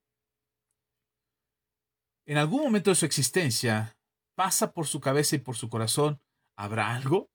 en 2.26 2.38
algún 2.38 2.62
momento 2.62 2.92
de 2.92 2.96
su 2.96 3.06
existencia 3.06 3.98
pasa 4.36 4.72
por 4.72 4.86
su 4.86 5.00
cabeza 5.00 5.36
y 5.36 5.40
por 5.40 5.56
su 5.56 5.70
corazón, 5.70 6.22
¿habrá 6.60 6.94
algo? 6.94 7.32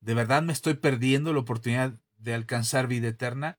¿De 0.00 0.14
verdad 0.14 0.42
me 0.42 0.52
estoy 0.52 0.74
perdiendo 0.74 1.32
la 1.32 1.40
oportunidad 1.40 1.98
de 2.16 2.34
alcanzar 2.34 2.86
vida 2.86 3.08
eterna? 3.08 3.58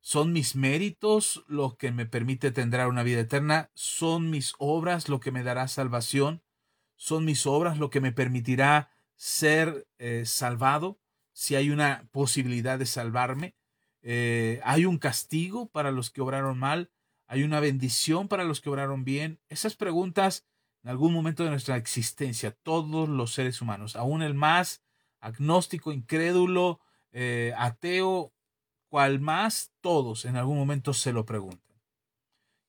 ¿Son 0.00 0.32
mis 0.32 0.56
méritos 0.56 1.44
lo 1.48 1.76
que 1.76 1.92
me 1.92 2.06
permite 2.06 2.52
tener 2.52 2.86
una 2.86 3.02
vida 3.02 3.20
eterna? 3.20 3.70
¿Son 3.74 4.30
mis 4.30 4.54
obras 4.58 5.08
lo 5.08 5.20
que 5.20 5.32
me 5.32 5.42
dará 5.42 5.68
salvación? 5.68 6.42
¿Son 6.96 7.24
mis 7.24 7.46
obras 7.46 7.78
lo 7.78 7.90
que 7.90 8.00
me 8.00 8.12
permitirá 8.12 8.90
ser 9.22 9.86
eh, 9.98 10.24
salvado, 10.26 11.00
si 11.32 11.54
hay 11.54 11.70
una 11.70 12.08
posibilidad 12.10 12.76
de 12.76 12.86
salvarme. 12.86 13.54
Eh, 14.02 14.60
hay 14.64 14.84
un 14.84 14.98
castigo 14.98 15.70
para 15.70 15.92
los 15.92 16.10
que 16.10 16.20
obraron 16.20 16.58
mal, 16.58 16.90
hay 17.28 17.44
una 17.44 17.60
bendición 17.60 18.26
para 18.26 18.42
los 18.42 18.60
que 18.60 18.68
obraron 18.68 19.04
bien. 19.04 19.40
Esas 19.48 19.76
preguntas 19.76 20.44
en 20.82 20.90
algún 20.90 21.12
momento 21.12 21.44
de 21.44 21.50
nuestra 21.50 21.76
existencia, 21.76 22.50
todos 22.62 23.08
los 23.08 23.32
seres 23.32 23.60
humanos, 23.60 23.96
aún 23.96 24.22
el 24.22 24.34
más 24.34 24.82
agnóstico, 25.20 25.92
incrédulo, 25.92 26.80
eh, 27.12 27.52
ateo, 27.56 28.32
cual 28.88 29.20
más, 29.20 29.72
todos 29.80 30.24
en 30.24 30.36
algún 30.36 30.58
momento 30.58 30.92
se 30.92 31.12
lo 31.12 31.24
preguntan. 31.24 31.80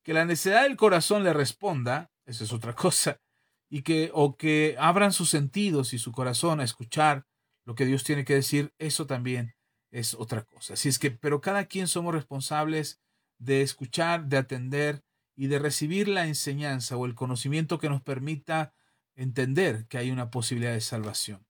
Que 0.02 0.14
la 0.14 0.24
necesidad 0.24 0.62
del 0.62 0.76
corazón 0.76 1.24
le 1.24 1.32
responda, 1.32 2.12
esa 2.24 2.44
es 2.44 2.52
otra 2.52 2.72
cosa, 2.74 3.20
y 3.68 3.82
que 3.82 4.10
o 4.14 4.36
que 4.36 4.76
abran 4.78 5.12
sus 5.12 5.30
sentidos 5.30 5.92
y 5.92 5.98
su 5.98 6.12
corazón 6.12 6.60
a 6.60 6.64
escuchar 6.64 7.26
lo 7.64 7.74
que 7.74 7.86
Dios 7.86 8.04
tiene 8.04 8.24
que 8.24 8.34
decir, 8.34 8.72
eso 8.78 9.06
también 9.06 9.56
es 9.90 10.14
otra 10.14 10.44
cosa. 10.44 10.74
Así 10.74 10.88
es 10.88 10.98
que, 10.98 11.10
pero 11.10 11.40
cada 11.40 11.64
quien 11.64 11.88
somos 11.88 12.14
responsables 12.14 13.00
de 13.38 13.62
escuchar, 13.62 14.26
de 14.26 14.36
atender 14.36 15.02
y 15.36 15.48
de 15.48 15.58
recibir 15.58 16.08
la 16.08 16.26
enseñanza 16.26 16.96
o 16.96 17.06
el 17.06 17.14
conocimiento 17.14 17.78
que 17.78 17.88
nos 17.88 18.02
permita 18.02 18.72
entender 19.16 19.86
que 19.86 19.98
hay 19.98 20.10
una 20.10 20.30
posibilidad 20.30 20.72
de 20.72 20.80
salvación. 20.80 21.44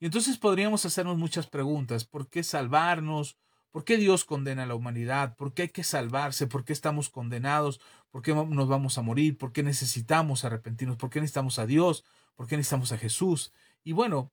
Y 0.00 0.06
entonces 0.06 0.38
podríamos 0.38 0.84
hacernos 0.84 1.16
muchas 1.16 1.46
preguntas. 1.46 2.04
¿Por 2.04 2.28
qué 2.28 2.42
salvarnos? 2.42 3.36
¿Por 3.70 3.84
qué 3.84 3.96
Dios 3.96 4.24
condena 4.24 4.64
a 4.64 4.66
la 4.66 4.74
humanidad? 4.74 5.36
¿Por 5.36 5.52
qué 5.52 5.62
hay 5.62 5.68
que 5.68 5.82
salvarse? 5.82 6.46
¿Por 6.46 6.64
qué 6.64 6.72
estamos 6.72 7.08
condenados? 7.08 7.80
¿Por 8.10 8.22
qué 8.22 8.34
nos 8.34 8.68
vamos 8.68 8.98
a 8.98 9.02
morir? 9.02 9.36
¿Por 9.36 9.52
qué 9.52 9.62
necesitamos 9.62 10.44
arrepentirnos? 10.44 10.96
¿Por 10.96 11.10
qué 11.10 11.20
necesitamos 11.20 11.58
a 11.58 11.66
Dios? 11.66 12.04
¿Por 12.36 12.46
qué 12.46 12.56
necesitamos 12.56 12.92
a 12.92 12.98
Jesús? 12.98 13.52
Y 13.82 13.92
bueno, 13.92 14.30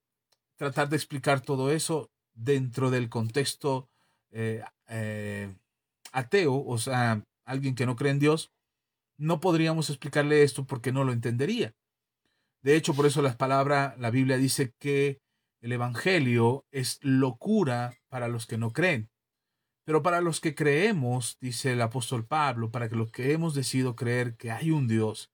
tratar 0.58 0.90
de 0.90 0.96
explicar 0.96 1.42
todo 1.42 1.72
eso 1.72 2.12
dentro 2.34 2.92
del 2.92 3.10
contexto 3.10 3.90
eh, 4.32 4.64
eh, 4.88 5.54
ateo, 6.12 6.64
o 6.64 6.78
sea, 6.78 7.24
alguien 7.46 7.76
que 7.76 7.86
no 7.86 7.96
cree 7.96 8.12
en 8.12 8.20
Dios, 8.20 8.52
no 9.22 9.40
podríamos 9.40 9.90
explicarle 9.90 10.42
esto 10.42 10.66
porque 10.66 10.92
no 10.92 11.04
lo 11.04 11.12
entendería. 11.14 11.76
De 12.64 12.76
hecho, 12.76 12.96
por 12.96 13.06
eso 13.06 13.22
la 13.22 13.38
palabra, 13.38 13.96
la 14.00 14.10
Biblia 14.10 14.38
dice 14.38 14.74
que 14.80 15.22
el 15.62 15.72
Evangelio 15.72 16.66
es 16.72 16.98
locura 17.02 17.94
para 18.10 18.28
los 18.28 18.48
que 18.48 18.58
no 18.58 18.74
creen. 18.74 19.10
Pero 19.84 20.02
para 20.02 20.22
los 20.22 20.40
que 20.40 20.56
creemos, 20.56 21.38
dice 21.40 21.74
el 21.74 21.82
apóstol 21.82 22.26
Pablo, 22.26 22.72
para 22.72 22.90
que 22.90 22.96
los 22.96 23.12
que 23.12 23.32
hemos 23.32 23.54
decidido 23.54 23.96
creer 23.96 24.36
que 24.38 24.52
hay 24.52 24.72
un 24.72 24.88
Dios 24.88 25.32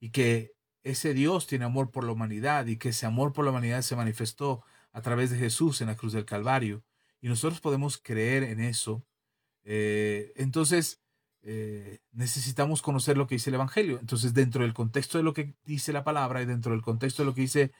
y 0.00 0.10
que 0.10 0.52
ese 0.82 1.14
Dios 1.14 1.46
tiene 1.46 1.64
amor 1.64 1.92
por 1.92 2.04
la 2.04 2.12
humanidad 2.12 2.66
y 2.66 2.76
que 2.76 2.88
ese 2.88 3.06
amor 3.06 3.32
por 3.32 3.44
la 3.44 3.52
humanidad 3.52 3.82
se 3.82 3.96
manifestó 3.96 4.64
a 4.92 5.00
través 5.00 5.30
de 5.30 5.38
Jesús 5.38 5.80
en 5.80 5.88
la 5.88 5.96
cruz 5.96 6.12
del 6.12 6.24
Calvario 6.24 6.82
y 7.20 7.28
nosotros 7.28 7.60
podemos 7.60 7.98
creer 7.98 8.42
en 8.42 8.60
eso, 8.60 9.04
eh, 9.64 10.32
entonces 10.36 11.00
eh, 11.42 12.00
necesitamos 12.12 12.82
conocer 12.82 13.16
lo 13.16 13.26
que 13.26 13.36
dice 13.36 13.50
el 13.50 13.54
Evangelio. 13.54 13.98
Entonces 14.00 14.34
dentro 14.34 14.62
del 14.62 14.74
contexto 14.74 15.18
de 15.18 15.24
lo 15.24 15.32
que 15.32 15.54
dice 15.64 15.92
la 15.92 16.04
palabra 16.04 16.42
y 16.42 16.46
dentro 16.46 16.72
del 16.72 16.82
contexto 16.82 17.22
de 17.22 17.26
lo 17.26 17.34
que 17.34 17.42
dice 17.42 17.72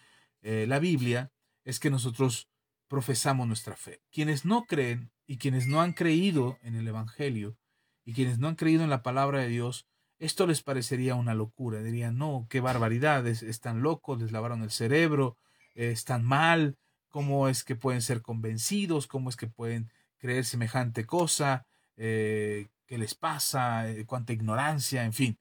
eh, 0.43 0.67
la 0.69 0.79
Biblia, 0.79 1.31
es 1.65 1.81
que 1.81 1.91
nosotros 1.91 2.49
profesamos 2.89 3.47
nuestra 3.47 3.77
fe. 3.77 4.01
Quienes 4.11 4.45
no 4.45 4.65
creen 4.65 5.11
y 5.27 5.37
quienes 5.39 5.67
no 5.67 5.81
han 5.81 5.93
creído 5.93 6.59
en 6.63 6.75
el 6.75 6.89
Evangelio 6.89 7.57
y 8.05 8.15
quienes 8.15 8.39
no 8.39 8.49
han 8.49 8.55
creído 8.55 8.85
en 8.85 8.91
la 8.91 9.03
palabra 9.03 9.41
de 9.41 9.49
Dios, 9.49 9.87
esto 10.19 10.47
les 10.47 10.63
parecería 10.63 11.15
una 11.15 11.35
locura. 11.35 11.83
Dirían, 11.83 12.17
no, 12.17 12.47
qué 12.49 12.61
barbaridad, 12.61 13.27
están 13.27 13.83
locos, 13.83 14.21
les 14.21 14.33
lavaron 14.33 14.63
el 14.63 14.71
cerebro, 14.71 15.37
eh, 15.75 15.91
están 15.91 16.25
mal, 16.25 16.77
cómo 17.09 17.49
es 17.49 17.65
que 17.65 17.77
pueden 17.77 18.03
ser 18.03 18.23
convencidos, 18.23 19.07
cómo 19.07 19.29
es 19.29 19.37
que 19.37 19.47
pueden 19.47 19.91
creer 20.19 20.45
semejante 20.45 21.05
cosa, 21.05 21.67
eh, 21.97 22.69
qué 22.89 22.99
les 22.99 23.15
pasa, 23.15 23.89
eh, 23.89 24.05
cuánta 24.07 24.33
ignorancia, 24.33 25.05
en 25.05 25.13
fin. 25.13 25.39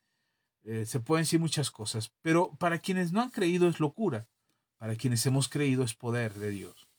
se 0.86 1.00
pueden 1.00 1.24
decir 1.24 1.40
muchas 1.40 1.72
cosas, 1.72 2.12
pero 2.22 2.54
para 2.58 2.80
quienes 2.80 3.14
no 3.14 3.22
han 3.22 3.30
creído 3.30 3.70
es 3.70 3.80
locura, 3.80 4.28
para 4.78 4.98
quienes 4.98 5.26
hemos 5.26 5.48
creído 5.48 5.84
es 5.84 5.94
poder 5.94 6.34
de 6.34 6.50
Dios. 6.50 6.90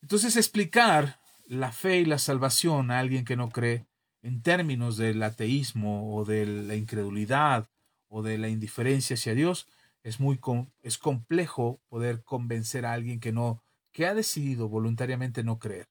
Entonces 0.00 0.36
explicar 0.36 1.20
la 1.46 1.70
fe 1.70 1.98
y 1.98 2.06
la 2.06 2.18
salvación 2.18 2.90
a 2.90 2.98
alguien 2.98 3.26
que 3.26 3.36
no 3.36 3.50
cree 3.50 3.86
en 4.22 4.42
términos 4.42 4.96
del 4.96 5.22
ateísmo 5.22 6.16
o 6.16 6.24
de 6.24 6.46
la 6.46 6.74
incredulidad 6.74 7.68
o 8.08 8.22
de 8.22 8.38
la 8.38 8.48
indiferencia 8.48 9.14
hacia 9.14 9.34
Dios, 9.34 9.68
es 10.02 10.20
muy 10.20 10.40
es 10.82 10.98
complejo 10.98 11.80
poder 11.88 12.22
convencer 12.22 12.86
a 12.86 12.92
alguien 12.92 13.20
que 13.20 13.32
no 13.32 13.62
que 13.92 14.06
ha 14.06 14.14
decidido 14.14 14.68
voluntariamente 14.68 15.42
no 15.42 15.58
creer. 15.58 15.88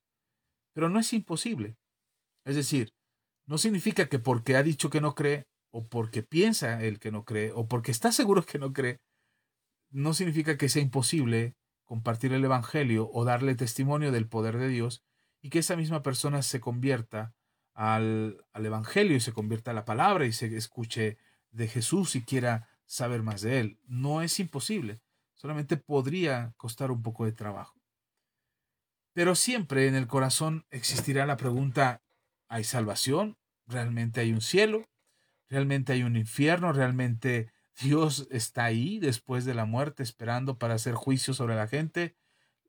Pero 0.72 0.88
no 0.88 1.00
es 1.00 1.12
imposible. 1.12 1.76
Es 2.44 2.54
decir, 2.54 2.92
no 3.46 3.58
significa 3.58 4.08
que 4.08 4.18
porque 4.18 4.56
ha 4.56 4.62
dicho 4.62 4.90
que 4.90 5.00
no 5.00 5.14
cree 5.14 5.46
o 5.70 5.88
porque 5.88 6.22
piensa 6.22 6.82
el 6.82 6.98
que 6.98 7.10
no 7.10 7.24
cree 7.24 7.52
o 7.54 7.68
porque 7.68 7.90
está 7.90 8.12
seguro 8.12 8.44
que 8.44 8.58
no 8.58 8.72
cree, 8.72 9.00
no 9.90 10.14
significa 10.14 10.56
que 10.56 10.68
sea 10.68 10.82
imposible 10.82 11.54
compartir 11.84 12.32
el 12.32 12.44
evangelio 12.44 13.08
o 13.12 13.24
darle 13.24 13.54
testimonio 13.54 14.12
del 14.12 14.28
poder 14.28 14.58
de 14.58 14.68
Dios 14.68 15.04
y 15.40 15.50
que 15.50 15.60
esa 15.60 15.76
misma 15.76 16.02
persona 16.02 16.42
se 16.42 16.60
convierta 16.60 17.34
al, 17.72 18.44
al, 18.52 18.66
Evangelio 18.66 19.16
y 19.16 19.20
se 19.20 19.32
convierta 19.32 19.70
a 19.70 19.74
la 19.74 19.84
palabra 19.84 20.24
y 20.24 20.32
se 20.32 20.54
escuche 20.56 21.18
de 21.50 21.68
Jesús 21.68 22.16
y 22.16 22.24
quiera 22.24 22.68
saber 22.86 23.22
más 23.22 23.42
de 23.42 23.60
él. 23.60 23.78
No 23.84 24.22
es 24.22 24.40
imposible, 24.40 25.00
solamente 25.34 25.76
podría 25.76 26.54
costar 26.56 26.90
un 26.90 27.02
poco 27.02 27.26
de 27.26 27.32
trabajo. 27.32 27.78
Pero 29.12 29.34
siempre 29.34 29.86
en 29.86 29.94
el 29.94 30.06
corazón 30.06 30.66
existirá 30.70 31.26
la 31.26 31.36
pregunta, 31.36 32.02
¿hay 32.48 32.64
salvación? 32.64 33.36
¿Realmente 33.66 34.20
hay 34.20 34.32
un 34.32 34.40
cielo? 34.40 34.88
¿Realmente 35.48 35.92
hay 35.92 36.02
un 36.02 36.16
infierno? 36.16 36.72
¿Realmente 36.72 37.50
Dios 37.80 38.28
está 38.30 38.64
ahí 38.64 38.98
después 38.98 39.44
de 39.44 39.54
la 39.54 39.64
muerte 39.64 40.02
esperando 40.02 40.58
para 40.58 40.74
hacer 40.74 40.94
juicio 40.94 41.34
sobre 41.34 41.56
la 41.56 41.68
gente? 41.68 42.16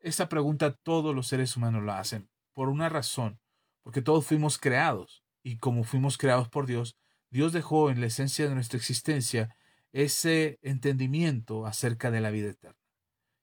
Esa 0.01 0.29
pregunta 0.29 0.73
todos 0.73 1.15
los 1.15 1.27
seres 1.27 1.55
humanos 1.57 1.83
la 1.83 1.99
hacen 1.99 2.29
por 2.53 2.69
una 2.69 2.89
razón, 2.89 3.39
porque 3.83 4.01
todos 4.01 4.25
fuimos 4.25 4.57
creados 4.57 5.23
y 5.43 5.57
como 5.57 5.83
fuimos 5.83 6.17
creados 6.17 6.49
por 6.49 6.65
Dios, 6.65 6.97
Dios 7.29 7.53
dejó 7.53 7.89
en 7.89 8.01
la 8.01 8.07
esencia 8.07 8.47
de 8.47 8.55
nuestra 8.55 8.77
existencia 8.77 9.55
ese 9.91 10.59
entendimiento 10.61 11.65
acerca 11.65 12.11
de 12.11 12.21
la 12.21 12.31
vida 12.31 12.49
eterna. 12.49 12.79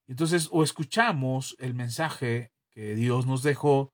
Entonces, 0.07 0.49
o 0.53 0.62
escuchamos 0.62 1.57
el 1.59 1.75
mensaje 1.75 2.53
que 2.70 2.94
Dios 2.94 3.27
nos 3.27 3.42
dejó 3.42 3.93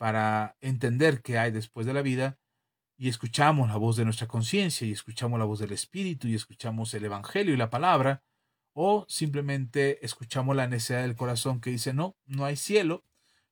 para 0.00 0.56
entender 0.62 1.20
qué 1.20 1.36
hay 1.36 1.50
después 1.50 1.84
de 1.84 1.92
la 1.92 2.00
vida, 2.00 2.38
y 2.96 3.10
escuchamos 3.10 3.68
la 3.68 3.76
voz 3.76 3.96
de 3.96 4.06
nuestra 4.06 4.28
conciencia, 4.28 4.86
y 4.86 4.92
escuchamos 4.92 5.38
la 5.38 5.44
voz 5.44 5.58
del 5.58 5.72
Espíritu, 5.72 6.26
y 6.26 6.34
escuchamos 6.34 6.94
el 6.94 7.04
Evangelio 7.04 7.52
y 7.52 7.58
la 7.58 7.68
palabra, 7.68 8.24
o 8.72 9.04
simplemente 9.10 10.02
escuchamos 10.02 10.56
la 10.56 10.66
necesidad 10.66 11.02
del 11.02 11.16
corazón 11.16 11.60
que 11.60 11.68
dice, 11.68 11.92
no, 11.92 12.16
no 12.24 12.46
hay 12.46 12.56
cielo, 12.56 13.04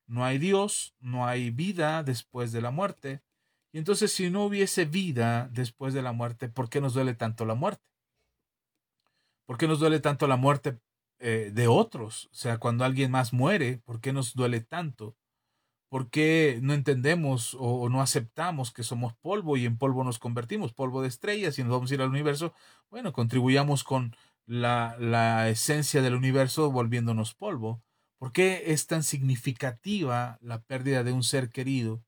no 0.06 0.24
hay 0.24 0.38
Dios, 0.38 0.94
no 1.00 1.26
hay 1.26 1.50
vida 1.50 2.02
después 2.02 2.50
de 2.50 2.62
la 2.62 2.70
muerte. 2.70 3.20
Y 3.70 3.76
entonces 3.76 4.10
si 4.10 4.30
no 4.30 4.46
hubiese 4.46 4.86
vida 4.86 5.50
después 5.52 5.92
de 5.92 6.00
la 6.00 6.12
muerte, 6.12 6.48
¿por 6.48 6.70
qué 6.70 6.80
nos 6.80 6.94
duele 6.94 7.12
tanto 7.12 7.44
la 7.44 7.56
muerte? 7.56 7.84
¿Por 9.44 9.58
qué 9.58 9.68
nos 9.68 9.80
duele 9.80 10.00
tanto 10.00 10.26
la 10.26 10.36
muerte 10.36 10.78
eh, 11.18 11.50
de 11.52 11.68
otros? 11.68 12.30
O 12.32 12.36
sea, 12.36 12.56
cuando 12.56 12.86
alguien 12.86 13.10
más 13.10 13.34
muere, 13.34 13.82
¿por 13.84 14.00
qué 14.00 14.14
nos 14.14 14.32
duele 14.32 14.62
tanto? 14.62 15.14
¿Por 15.88 16.10
qué 16.10 16.58
no 16.62 16.74
entendemos 16.74 17.56
o, 17.58 17.88
no 17.88 18.02
aceptamos 18.02 18.72
que 18.72 18.82
somos 18.82 19.14
polvo 19.14 19.56
y 19.56 19.64
en 19.64 19.78
polvo 19.78 20.04
nos 20.04 20.18
convertimos, 20.18 20.74
polvo 20.74 21.00
de 21.00 21.08
estrellas 21.08 21.58
y 21.58 21.62
nos 21.62 21.72
vamos 21.72 21.90
a 21.90 21.94
ir 21.94 22.02
al 22.02 22.10
universo? 22.10 22.52
Bueno, 22.90 23.12
contribuyamos 23.12 23.84
con 23.84 24.14
la, 24.46 24.96
la 24.98 25.48
esencia 25.48 26.02
del 26.02 26.14
universo 26.14 26.70
volviéndonos 26.70 27.34
polvo. 27.34 27.82
¿Por 28.18 28.32
qué 28.32 28.64
es 28.66 28.86
tan 28.86 29.02
significativa 29.02 30.38
la 30.42 30.60
pérdida 30.62 31.04
de 31.04 31.12
un 31.12 31.22
ser 31.22 31.50
querido 31.50 32.02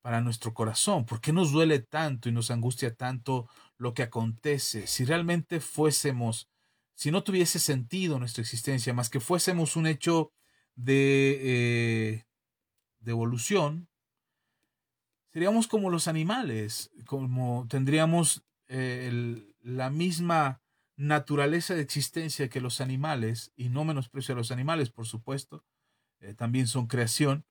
para 0.00 0.20
nuestro 0.20 0.52
corazón? 0.54 1.06
¿Por 1.06 1.20
qué 1.20 1.32
nos 1.32 1.52
duele 1.52 1.78
tanto 1.78 2.28
y 2.28 2.32
nos 2.32 2.50
angustia 2.50 2.94
tanto 2.94 3.48
lo 3.78 3.94
que 3.94 4.02
acontece? 4.02 4.86
Si 4.88 5.04
realmente 5.04 5.60
fuésemos, 5.60 6.48
si 6.94 7.10
no 7.12 7.22
tuviese 7.22 7.58
sentido 7.60 8.18
nuestra 8.18 8.42
existencia, 8.42 8.94
más 8.94 9.10
que 9.10 9.20
fuésemos 9.20 9.76
un 9.76 9.86
hecho 9.86 10.32
de, 10.74 11.38
eh, 11.42 12.24
de 13.02 13.12
evolución, 13.12 13.88
seríamos 15.32 15.66
como 15.66 15.90
los 15.90 16.08
animales, 16.08 16.90
como 17.06 17.66
tendríamos 17.68 18.44
eh, 18.68 19.54
la 19.60 19.90
misma 19.90 20.62
naturaleza 20.96 21.74
de 21.74 21.82
existencia 21.82 22.48
que 22.48 22.60
los 22.60 22.80
animales, 22.80 23.52
y 23.56 23.68
no 23.68 23.84
menosprecio 23.84 24.34
a 24.34 24.38
los 24.38 24.50
animales, 24.50 24.90
por 24.90 25.06
supuesto, 25.06 25.64
eh, 26.20 26.34
también 26.34 26.66
son 26.66 26.86
creación, 26.86 27.44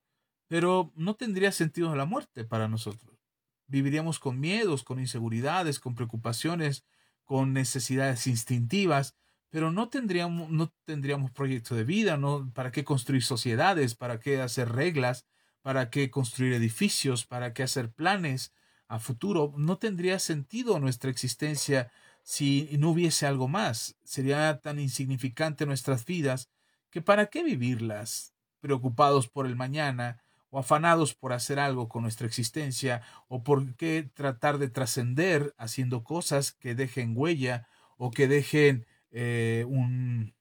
pero 0.47 0.91
no 0.95 1.15
tendría 1.15 1.51
sentido 1.51 1.95
la 1.95 2.05
muerte 2.05 2.43
para 2.45 2.67
nosotros. 2.67 3.19
Viviríamos 3.67 4.19
con 4.19 4.39
miedos, 4.39 4.83
con 4.83 4.99
inseguridades, 4.99 5.79
con 5.79 5.95
preocupaciones, 5.95 6.85
con 7.23 7.53
necesidades 7.53 8.27
instintivas, 8.27 9.15
pero 9.49 9.71
no 9.71 9.89
tendríamos, 9.89 10.49
no 10.49 10.73
tendríamos 10.85 11.31
proyecto 11.31 11.75
de 11.75 11.83
vida, 11.83 12.17
¿no? 12.17 12.51
¿Para 12.53 12.71
qué 12.71 12.83
construir 12.83 13.23
sociedades? 13.23 13.95
¿Para 13.95 14.19
qué 14.19 14.41
hacer 14.41 14.71
reglas? 14.71 15.25
¿Para 15.61 15.89
qué 15.89 16.09
construir 16.09 16.53
edificios? 16.53 17.25
¿Para 17.25 17.53
qué 17.53 17.63
hacer 17.63 17.91
planes 17.91 18.53
a 18.87 18.99
futuro? 18.99 19.53
No 19.57 19.77
tendría 19.77 20.19
sentido 20.19 20.79
nuestra 20.79 21.11
existencia 21.11 21.91
si 22.23 22.69
no 22.79 22.89
hubiese 22.91 23.27
algo 23.27 23.47
más. 23.47 23.95
Sería 24.03 24.59
tan 24.61 24.79
insignificante 24.79 25.65
nuestras 25.65 26.05
vidas 26.05 26.49
que 26.89 27.01
para 27.01 27.27
qué 27.27 27.43
vivirlas, 27.43 28.33
preocupados 28.59 29.27
por 29.27 29.45
el 29.45 29.55
mañana 29.55 30.23
o 30.49 30.59
afanados 30.59 31.13
por 31.13 31.31
hacer 31.31 31.59
algo 31.59 31.87
con 31.87 32.03
nuestra 32.03 32.27
existencia 32.27 33.01
o 33.27 33.43
por 33.43 33.75
qué 33.75 34.09
tratar 34.13 34.57
de 34.57 34.69
trascender 34.69 35.53
haciendo 35.57 36.03
cosas 36.03 36.51
que 36.51 36.75
dejen 36.75 37.13
huella 37.15 37.67
o 37.97 38.11
que 38.11 38.27
dejen 38.27 38.85
eh, 39.11 39.63
un, 39.67 40.35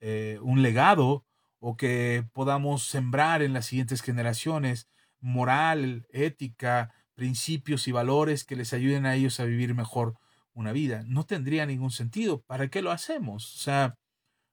eh, 0.00 0.38
un 0.42 0.62
legado 0.62 1.24
o 1.66 1.78
que 1.78 2.26
podamos 2.34 2.82
sembrar 2.86 3.40
en 3.40 3.54
las 3.54 3.64
siguientes 3.64 4.02
generaciones 4.02 4.86
moral, 5.18 6.06
ética, 6.10 6.92
principios 7.14 7.88
y 7.88 7.92
valores 7.92 8.44
que 8.44 8.54
les 8.54 8.74
ayuden 8.74 9.06
a 9.06 9.14
ellos 9.14 9.40
a 9.40 9.46
vivir 9.46 9.74
mejor 9.74 10.18
una 10.52 10.72
vida. 10.72 11.04
No 11.06 11.24
tendría 11.24 11.64
ningún 11.64 11.90
sentido. 11.90 12.42
¿Para 12.42 12.68
qué 12.68 12.82
lo 12.82 12.90
hacemos? 12.90 13.56
O 13.56 13.58
sea, 13.60 13.96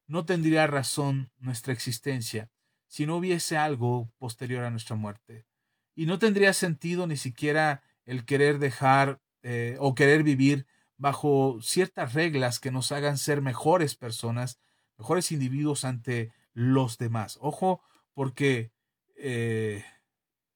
no 0.07 0.23
tendría 0.23 0.67
razón 0.67 1.29
nuestra 1.37 1.73
existencia 1.73 2.49
si 2.87 3.05
no 3.05 3.17
hubiese 3.17 3.57
algo 3.57 4.09
posterior 4.17 4.63
a 4.63 4.69
nuestra 4.69 4.95
muerte. 4.95 5.45
Y 5.93 6.05
no 6.05 6.17
tendría 6.17 6.53
sentido 6.53 7.07
ni 7.07 7.17
siquiera 7.17 7.83
el 8.05 8.23
querer 8.23 8.57
dejar 8.57 9.19
eh, 9.43 9.75
o 9.81 9.95
querer 9.95 10.23
vivir 10.23 10.65
bajo 10.95 11.59
ciertas 11.61 12.13
reglas 12.13 12.61
que 12.61 12.71
nos 12.71 12.93
hagan 12.93 13.17
ser 13.17 13.41
mejores 13.41 13.95
personas, 13.95 14.61
mejores 14.97 15.33
individuos 15.33 15.83
ante 15.83 16.31
los 16.53 16.97
demás. 16.97 17.37
Ojo, 17.41 17.81
porque 18.13 18.71
eh, 19.15 19.83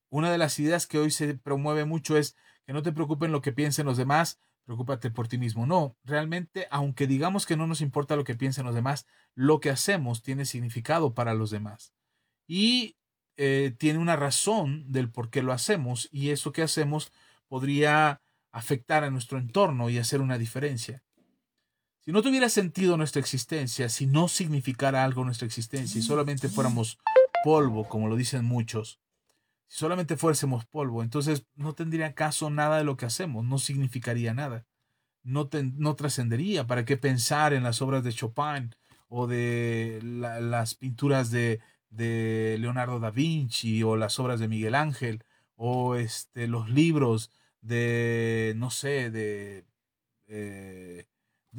una 0.09 0.31
de 0.31 0.37
las 0.37 0.59
ideas 0.59 0.87
que 0.87 0.97
hoy 0.97 1.11
se 1.11 1.35
promueve 1.37 1.85
mucho 1.85 2.17
es 2.17 2.35
que 2.65 2.73
no 2.73 2.81
te 2.81 2.91
preocupen 2.91 3.31
lo 3.31 3.41
que 3.41 3.53
piensen 3.53 3.85
los 3.85 3.97
demás, 3.97 4.39
preocúpate 4.65 5.11
por 5.11 5.27
ti 5.27 5.37
mismo. 5.37 5.65
No, 5.65 5.97
realmente, 6.03 6.67
aunque 6.71 7.07
digamos 7.07 7.45
que 7.45 7.57
no 7.57 7.67
nos 7.67 7.81
importa 7.81 8.15
lo 8.15 8.23
que 8.23 8.35
piensen 8.35 8.65
los 8.65 8.75
demás, 8.75 9.05
lo 9.35 9.59
que 9.59 9.69
hacemos 9.69 10.23
tiene 10.23 10.45
significado 10.45 11.13
para 11.13 11.33
los 11.33 11.51
demás. 11.51 11.93
Y 12.47 12.97
eh, 13.37 13.75
tiene 13.77 13.99
una 13.99 14.15
razón 14.15 14.91
del 14.91 15.11
por 15.11 15.29
qué 15.29 15.43
lo 15.43 15.51
hacemos 15.51 16.07
y 16.11 16.29
eso 16.29 16.51
que 16.51 16.61
hacemos 16.61 17.11
podría 17.47 18.21
afectar 18.51 19.03
a 19.03 19.11
nuestro 19.11 19.37
entorno 19.37 19.89
y 19.89 19.97
hacer 19.97 20.21
una 20.21 20.37
diferencia. 20.37 21.03
Si 22.05 22.11
no 22.11 22.21
tuviera 22.21 22.49
sentido 22.49 22.97
nuestra 22.97 23.19
existencia, 23.19 23.89
si 23.89 24.05
no 24.05 24.27
significara 24.27 25.03
algo 25.03 25.25
nuestra 25.25 25.47
existencia 25.47 25.97
y 25.97 26.03
solamente 26.03 26.49
fuéramos 26.49 26.99
polvo, 27.43 27.89
como 27.89 28.07
lo 28.07 28.15
dicen 28.15 28.45
muchos, 28.45 28.99
si 29.67 29.79
solamente 29.79 30.15
fuésemos 30.15 30.67
polvo, 30.67 31.01
entonces 31.01 31.47
no 31.55 31.73
tendría 31.73 32.13
caso 32.13 32.51
nada 32.51 32.77
de 32.77 32.83
lo 32.83 32.95
que 32.95 33.07
hacemos, 33.07 33.43
no 33.43 33.57
significaría 33.57 34.35
nada, 34.35 34.67
no, 35.23 35.49
no 35.77 35.95
trascendería. 35.95 36.67
¿Para 36.67 36.85
qué 36.85 36.95
pensar 36.95 37.53
en 37.53 37.63
las 37.63 37.81
obras 37.81 38.03
de 38.03 38.13
Chopin 38.13 38.75
o 39.09 39.25
de 39.25 39.99
las 40.03 40.75
pinturas 40.75 41.31
de, 41.31 41.59
Leonardo 41.89 42.99
da 42.99 43.09
Vinci 43.09 43.81
o 43.81 43.95
las 43.95 44.19
obras 44.19 44.39
de 44.39 44.47
Miguel 44.47 44.75
Ángel 44.75 45.23
o 45.55 45.95
este, 45.95 46.47
los 46.47 46.69
libros 46.69 47.31
de, 47.61 48.53
no 48.57 48.69
sé, 48.69 49.09
de... 49.09 49.65
Eh, 50.27 51.07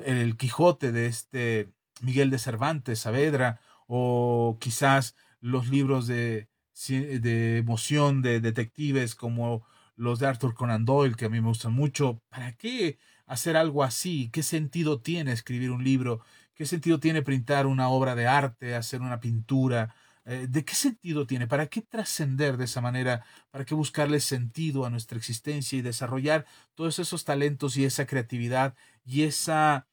el 0.05 0.37
Quijote 0.37 0.93
de 0.93 1.07
este 1.07 1.73
Miguel 2.03 2.31
de 2.31 2.39
Cervantes 2.39 3.01
Saavedra 3.01 3.61
o 3.87 4.59
quizás 4.61 5.17
los 5.41 5.69
libros 5.69 6.07
de, 6.07 6.49
de 6.89 7.59
emoción 7.59 8.23
de 8.23 8.41
detectives 8.41 9.15
como 9.15 9.65
los 9.97 10.19
de 10.19 10.27
Arthur 10.27 10.55
Conan 10.55 10.85
Doyle 10.85 11.15
que 11.17 11.27
a 11.27 11.29
mí 11.31 11.41
me 11.41 11.49
gustan 11.49 11.73
mucho. 11.73 12.23
¿Para 12.29 12.53
qué 12.57 12.99
hacer 13.27 13.57
algo 13.57 13.83
así? 13.83 14.31
¿Qué 14.33 14.43
sentido 14.43 15.01
tiene 15.01 15.33
escribir 15.33 15.71
un 15.71 15.85
libro? 15.85 16.21
¿Qué 16.55 16.67
sentido 16.67 17.01
tiene 17.01 17.23
printar 17.23 17.67
una 17.67 17.89
obra 17.89 18.15
de 18.15 18.27
arte, 18.27 18.75
hacer 18.75 19.01
una 19.01 19.21
pintura? 19.21 19.95
Eh, 20.27 20.49
¿De 20.49 20.65
qué 20.65 20.75
sentido 20.75 21.25
tiene? 21.25 21.47
¿Para 21.47 21.69
qué 21.69 21.83
trascender 21.83 22.57
de 22.57 22.65
esa 22.65 22.81
manera? 22.81 23.25
¿Para 23.51 23.65
qué 23.65 23.75
buscarle 23.75 24.19
sentido 24.19 24.85
a 24.85 24.91
nuestra 24.91 25.17
existencia 25.17 25.79
y 25.79 25.83
desarrollar 25.83 26.47
todos 26.75 26.99
esos 26.99 27.25
talentos 27.25 27.77
y 27.77 27.85
esa 27.85 28.07
creatividad 28.07 28.75
y 29.05 29.23
esa, 29.23 29.87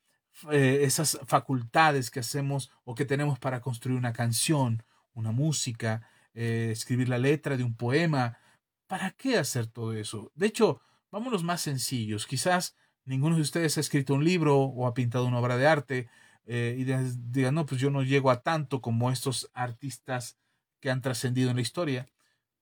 eh, 0.51 0.79
esas 0.81 1.19
facultades 1.27 2.09
que 2.09 2.19
hacemos 2.19 2.71
o 2.83 2.95
que 2.95 3.05
tenemos 3.05 3.37
para 3.37 3.61
construir 3.61 3.95
una 3.97 4.11
canción, 4.11 4.83
una 5.13 5.31
música, 5.31 6.01
eh, 6.33 6.69
escribir 6.71 7.09
la 7.09 7.19
letra 7.19 7.55
de 7.55 7.63
un 7.63 7.75
poema? 7.75 8.39
¿Para 8.87 9.11
qué 9.11 9.37
hacer 9.37 9.67
todo 9.67 9.93
eso? 9.93 10.31
De 10.33 10.47
hecho, 10.47 10.81
vámonos 11.11 11.43
más 11.43 11.61
sencillos. 11.61 12.25
Quizás 12.25 12.75
ninguno 13.05 13.35
de 13.35 13.43
ustedes 13.43 13.77
ha 13.77 13.81
escrito 13.81 14.15
un 14.15 14.23
libro 14.25 14.57
o 14.57 14.87
ha 14.87 14.95
pintado 14.95 15.27
una 15.27 15.39
obra 15.39 15.57
de 15.57 15.67
arte, 15.67 16.09
eh, 16.45 16.75
y 16.77 16.83
digan, 16.83 17.55
no, 17.55 17.65
pues 17.65 17.79
yo 17.79 17.89
no 17.89 18.03
llego 18.03 18.29
a 18.29 18.41
tanto 18.41 18.81
como 18.81 19.11
estos 19.11 19.49
artistas 19.53 20.37
que 20.79 20.89
han 20.89 21.01
trascendido 21.01 21.49
en 21.49 21.55
la 21.55 21.61
historia. 21.61 22.07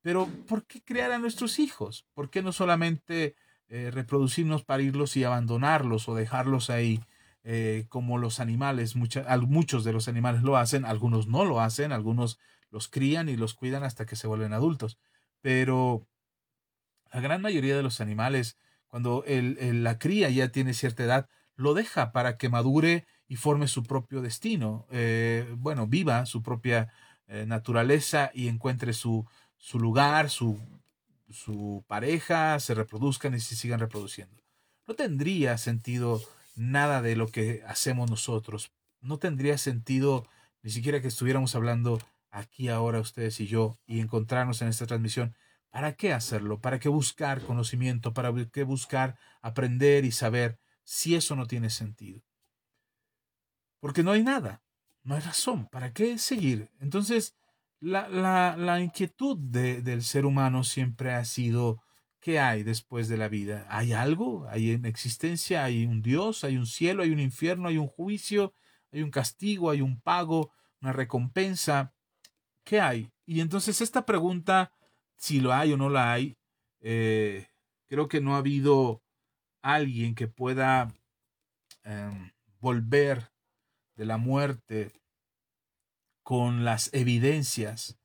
Pero, 0.02 0.28
¿por 0.48 0.66
qué 0.66 0.84
crear 0.84 1.12
a 1.12 1.20
nuestros 1.20 1.60
hijos? 1.60 2.06
¿Por 2.14 2.30
qué 2.30 2.42
no 2.42 2.52
solamente 2.52 3.36
eh, 3.68 3.92
reproducirnos, 3.92 4.64
parirlos 4.64 5.16
y 5.18 5.24
abandonarlos 5.24 6.10
o 6.10 6.16
dejarlos 6.16 6.70
ahí 6.70 7.02
eh, 7.44 7.86
como 7.90 8.18
los 8.18 8.40
animales? 8.40 8.96
muchos 8.96 9.84
de 9.84 9.94
los 9.94 10.08
animales 10.08 10.44
lo 10.44 10.58
hacen, 10.58 10.86
algunos 10.86 11.28
no 11.28 11.46
lo 11.46 11.62
hacen, 11.62 11.92
algunos 11.92 12.40
los 12.70 12.88
crían 12.88 13.30
y 13.30 13.38
los 13.38 13.54
cuidan 13.54 13.84
hasta 13.84 14.06
que 14.06 14.16
se 14.16 14.28
vuelven 14.28 14.54
adultos. 14.54 14.98
Pero 15.42 16.08
la 17.12 17.20
gran 17.20 17.42
mayoría 17.42 17.76
de 17.76 17.84
los 17.84 18.02
animales, 18.02 18.58
cuando 18.88 19.24
el, 19.26 19.84
la 19.84 20.00
cría 20.00 20.30
ya 20.30 20.50
tiene 20.50 20.74
cierta 20.74 21.04
edad, 21.04 21.30
lo 21.56 21.74
deja 21.74 22.12
para 22.12 22.38
que 22.38 22.50
madure 22.50 23.06
y 23.32 23.38
forme 23.38 23.70
su 23.70 23.84
propio 23.84 24.22
destino, 24.22 24.86
eh, 24.92 25.48
bueno, 25.58 25.88
viva 25.88 26.26
su 26.26 26.44
propia 26.44 26.92
eh, 27.28 27.46
naturaleza 27.48 28.30
y 28.34 28.50
encuentre 28.50 28.92
su, 28.92 29.26
su 29.56 29.80
lugar, 29.80 30.30
su, 30.30 30.60
su 31.30 31.86
pareja, 31.88 32.60
se 32.60 32.74
reproduzcan 32.74 33.34
y 33.34 33.40
se 33.40 33.56
sigan 33.56 33.80
reproduciendo. 33.80 34.44
No 34.86 34.96
tendría 34.96 35.58
sentido 35.58 36.22
nada 36.58 37.02
de 37.02 37.16
lo 37.16 37.28
que 37.28 37.64
hacemos 37.66 38.10
nosotros. 38.10 38.74
No 39.00 39.18
tendría 39.18 39.58
sentido 39.58 40.28
ni 40.62 40.70
siquiera 40.70 41.02
que 41.02 41.08
estuviéramos 41.08 41.56
hablando 41.56 42.02
aquí 42.32 42.68
ahora 42.68 43.00
ustedes 43.00 43.40
y 43.40 43.48
yo 43.48 43.80
y 43.86 44.02
encontrarnos 44.02 44.62
en 44.62 44.68
esta 44.68 44.88
transmisión. 44.88 45.38
¿Para 45.70 45.94
qué 45.94 46.12
hacerlo? 46.12 46.60
¿Para 46.60 46.82
qué 46.82 46.90
buscar 46.90 47.40
conocimiento? 47.46 48.14
¿Para 48.14 48.34
qué 48.52 48.64
buscar 48.64 49.18
aprender 49.42 50.04
y 50.04 50.12
saber 50.12 50.60
si 50.84 51.16
eso 51.16 51.38
no 51.38 51.48
tiene 51.48 51.70
sentido? 51.70 52.22
Porque 53.82 54.04
no 54.04 54.12
hay 54.12 54.24
nada. 54.24 54.62
no 55.04 55.16
hay 55.16 55.22
razón. 55.22 55.68
¿Para 55.68 55.92
qué 55.92 56.18
seguir? 56.20 56.70
Entonces, 56.80 57.36
la, 57.82 58.08
la, 58.08 58.56
la 58.56 58.80
inquietud 58.80 59.38
de, 59.38 59.82
del 59.82 60.04
ser 60.04 60.26
humano 60.26 60.64
siempre 60.64 61.12
ha 61.14 61.26
sido, 61.26 61.82
¿qué 62.22 62.40
hay 62.40 62.64
después 62.64 63.10
de 63.10 63.18
la 63.18 63.28
vida? 63.28 63.66
¿Hay 63.70 63.92
algo? 63.94 64.48
¿Hay 64.48 64.72
en 64.72 64.86
existencia? 64.86 65.66
¿Hay 65.66 65.86
un 65.86 66.04
Dios? 66.04 66.44
¿Hay 66.44 66.56
un 66.58 66.68
cielo? 66.68 67.02
¿Hay 67.04 67.10
un 67.10 67.20
infierno? 67.20 67.68
¿Hay 67.68 67.78
un 67.78 67.88
juicio? 67.88 68.54
¿Hay 68.92 69.02
un 69.02 69.10
castigo? 69.10 69.72
¿Hay 69.72 69.82
un 69.82 70.00
pago? 70.00 70.54
¿Una 70.80 70.94
recompensa? 70.94 71.94
¿Qué 72.64 72.80
hay? 72.80 73.12
Y 73.26 73.42
entonces 73.42 73.82
esta 73.82 74.06
pregunta, 74.06 74.72
si 75.18 75.40
lo 75.40 75.52
hay 75.52 75.74
o 75.74 75.78
no 75.78 75.90
la 75.90 76.14
hay, 76.14 76.38
eh, 76.82 77.48
creo 77.88 78.08
que 78.08 78.22
no 78.22 78.36
ha 78.36 78.40
habido 78.40 79.02
alguien 79.64 80.14
que 80.14 80.28
pueda 80.28 80.94
em, 81.84 82.32
volver 82.60 83.31
de 83.96 84.06
la 84.06 84.18
muerte 84.18 84.92
con 86.24 86.64
las 86.64 86.94
evidencias 86.94 87.98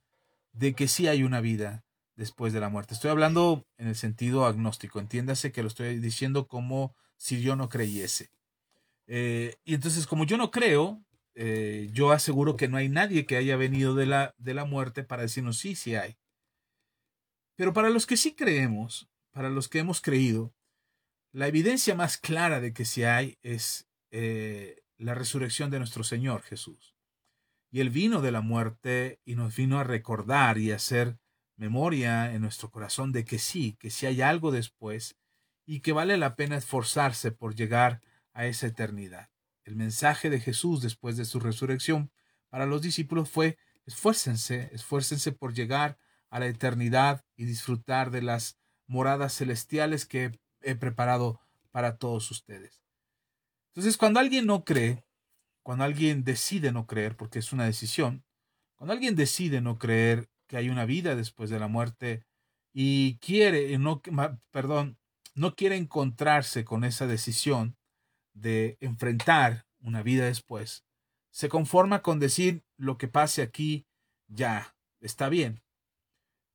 de 0.53 0.75
que 0.75 0.88
sí 0.88 1.07
hay 1.07 1.22
una 1.22 1.40
vida 1.40 1.85
después 2.16 2.53
de 2.53 2.61
la 2.61 2.68
muerte. 2.68 2.94
Estoy 2.94 3.11
hablando 3.11 3.66
en 3.77 3.88
el 3.88 3.94
sentido 3.94 4.46
agnóstico, 4.46 5.01
entiéndase 5.01 5.53
que 5.53 5.62
lo 5.62 5.68
estoy 5.68 5.99
diciendo 5.99 6.46
como 6.46 6.94
si 7.16 7.42
yo 7.42 7.57
no 7.57 7.68
creyese. 7.68 8.31
Eh, 9.07 9.57
y 9.64 9.75
entonces, 9.75 10.07
como 10.07 10.25
yo 10.25 10.37
no 10.37 10.51
creo, 10.51 11.05
eh, 11.35 11.88
yo 11.92 12.12
aseguro 12.12 12.57
que 12.57 12.68
no 12.68 12.79
hay 12.79 12.88
nadie 12.88 13.27
que 13.27 13.37
haya 13.37 13.57
venido 13.57 13.94
de 13.94 14.07
la, 14.07 14.35
de 14.38 14.55
la 14.55 14.64
muerte 14.64 15.05
para 15.05 15.22
decirnos 15.22 15.59
sí, 15.59 15.75
sí 15.75 15.94
hay. 15.94 16.16
Pero 17.57 17.72
para 17.72 17.90
los 17.90 18.07
que 18.07 18.16
sí 18.16 18.35
creemos, 18.35 19.09
para 19.33 19.51
los 19.51 19.68
que 19.68 19.79
hemos 19.79 20.01
creído, 20.01 20.55
la 21.33 21.49
evidencia 21.49 21.94
más 21.94 22.16
clara 22.16 22.61
de 22.61 22.72
que 22.72 22.87
sí 22.87 23.05
hay 23.05 23.38
es 23.42 23.87
eh, 24.11 24.83
la 25.04 25.14
resurrección 25.14 25.70
de 25.70 25.78
nuestro 25.78 26.04
Señor 26.04 26.42
Jesús. 26.42 26.96
Y 27.70 27.80
Él 27.80 27.90
vino 27.90 28.22
de 28.22 28.32
la 28.32 28.40
muerte 28.40 29.20
y 29.24 29.35
nos 29.35 29.54
vino 29.56 29.78
a 29.78 29.85
recordar 29.85 30.59
y 30.59 30.72
a 30.72 30.76
hacer 30.76 31.18
memoria 31.56 32.32
en 32.32 32.42
nuestro 32.42 32.70
corazón 32.70 33.12
de 33.12 33.24
que 33.24 33.38
sí, 33.38 33.76
que 33.78 33.90
sí 33.90 34.06
hay 34.06 34.22
algo 34.22 34.52
después 34.52 35.16
y 35.64 35.80
que 35.80 35.92
vale 35.92 36.16
la 36.16 36.37
pena 36.37 36.56
esforzarse 36.56 37.32
por 37.32 37.54
llegar 37.54 38.00
a 38.32 38.46
esa 38.46 38.66
eternidad. 38.66 39.30
El 39.64 39.76
mensaje 39.76 40.30
de 40.30 40.40
Jesús 40.40 40.80
después 40.80 41.16
de 41.16 41.24
su 41.24 41.40
resurrección 41.40 42.12
para 42.48 42.66
los 42.66 42.82
discípulos 42.82 43.28
fue 43.28 43.59
esfuércense, 43.85 44.70
esfuércense 44.72 45.32
por 45.32 45.54
llegar 45.54 45.98
a 46.30 46.38
la 46.38 46.46
eternidad 46.46 47.24
y 47.37 47.44
disfrutar 47.44 48.11
de 48.11 48.22
las 48.22 48.59
moradas 48.87 49.35
celestiales 49.35 50.06
que 50.06 50.38
he 50.61 50.74
preparado 50.74 51.40
para 51.70 51.96
todos 51.96 52.30
ustedes. 52.30 52.86
Entonces, 53.77 53.99
cuando 53.99 54.21
alguien 54.21 54.47
no 54.47 54.65
cree, 54.65 55.05
cuando 55.62 55.85
alguien 55.85 56.25
decide 56.25 56.73
no 56.73 56.87
creer, 56.87 57.15
porque 57.15 57.41
es 57.41 57.53
una 57.53 57.67
decisión, 57.67 58.25
cuando 58.75 58.95
alguien 58.95 59.17
decide 59.17 59.61
no 59.61 59.79
creer 59.79 60.31
que 60.47 60.57
hay 60.57 60.71
una 60.71 60.87
vida 60.87 61.15
después 61.15 61.51
de 61.51 61.59
la 61.59 61.69
muerte 61.69 62.25
y 62.73 63.19
quiere, 63.19 63.77
no, 63.77 64.01
perdón, 64.51 64.97
no 65.35 65.55
quiere 65.55 65.77
encontrarse 65.77 66.65
con 66.65 66.85
esa 66.85 67.07
decisión 67.07 67.77
de 68.33 68.79
enfrentar 68.81 69.67
una 69.81 70.03
vida 70.03 70.25
después, 70.25 70.87
se 71.31 71.51
conforma 71.51 72.01
con 72.01 72.19
decir 72.19 72.65
lo 72.79 72.97
que 72.97 73.09
pase 73.09 73.43
aquí 73.43 73.87
ya 74.27 74.75
está 75.01 75.29
bien. 75.29 75.61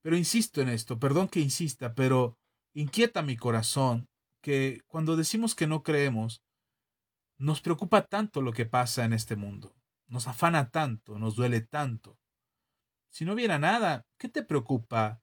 Pero 0.02 0.18
insisto 0.18 0.60
en 0.60 0.70
esto, 0.70 0.98
perdón 0.98 1.28
que 1.28 1.40
insista, 1.40 1.94
pero 1.94 2.40
inquieta 2.74 3.22
mi 3.22 3.38
corazón 3.38 4.10
que 4.42 4.82
cuando 4.88 5.16
decimos 5.16 5.54
que 5.54 5.68
no 5.68 5.84
creemos, 5.84 6.42
nos 7.42 7.60
preocupa 7.60 8.06
tanto 8.06 8.42
lo 8.42 8.54
que 8.54 8.68
pasa 8.68 9.04
en 9.04 9.14
este 9.14 9.36
mundo, 9.36 9.76
nos 10.08 10.28
afana 10.28 10.70
tanto, 10.70 11.18
nos 11.18 11.36
duele 11.36 11.62
tanto. 11.62 12.20
Si 13.10 13.26
no 13.26 13.34
hubiera 13.34 13.58
nada, 13.58 14.06
¿qué 14.18 14.30
te 14.30 14.44
preocupa 14.44 15.22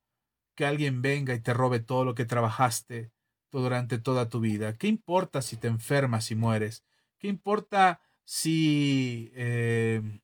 que 0.56 0.66
alguien 0.66 1.00
venga 1.00 1.32
y 1.34 1.40
te 1.40 1.54
robe 1.54 1.78
todo 1.78 2.04
lo 2.04 2.16
que 2.16 2.24
trabajaste 2.24 3.12
durante 3.52 3.98
toda 3.98 4.28
tu 4.28 4.40
vida? 4.40 4.76
¿Qué 4.76 4.88
importa 4.88 5.42
si 5.42 5.56
te 5.56 5.68
enfermas 5.68 6.32
y 6.32 6.34
mueres? 6.34 6.84
¿Qué 7.18 7.28
importa 7.28 8.00
si 8.24 9.30
eh, 9.34 10.20